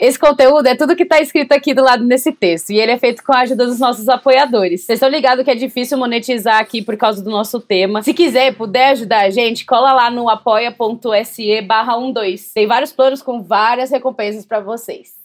Esse 0.00 0.18
conteúdo 0.18 0.66
é 0.66 0.74
tudo 0.74 0.96
que 0.96 1.04
tá 1.04 1.20
escrito 1.20 1.52
aqui 1.52 1.74
do 1.74 1.82
lado 1.82 2.02
nesse 2.02 2.32
texto. 2.32 2.70
E 2.70 2.80
ele 2.80 2.92
é 2.92 2.98
feito 2.98 3.22
com 3.22 3.34
a 3.34 3.40
ajuda 3.40 3.66
dos 3.66 3.78
nossos 3.78 4.08
apoiadores. 4.08 4.80
Vocês 4.80 4.96
estão 4.96 5.10
ligados 5.10 5.44
que 5.44 5.50
é 5.50 5.54
difícil 5.54 5.98
monetizar 5.98 6.58
aqui 6.58 6.80
por 6.80 6.96
causa 6.96 7.22
do 7.22 7.28
nosso 7.28 7.60
tema. 7.60 8.02
Se 8.02 8.14
quiser 8.14 8.54
puder 8.54 8.92
ajudar 8.92 9.26
a 9.26 9.30
gente, 9.30 9.66
cola 9.66 9.92
lá 9.92 10.10
no 10.10 10.30
apoia.se 10.30 11.60
barra 11.60 11.98
12. 11.98 12.54
Tem 12.54 12.66
vários 12.66 12.92
planos 12.92 13.20
com 13.20 13.42
várias 13.42 13.90
recompensas 13.90 14.46
pra 14.46 14.60
vocês. 14.60 15.19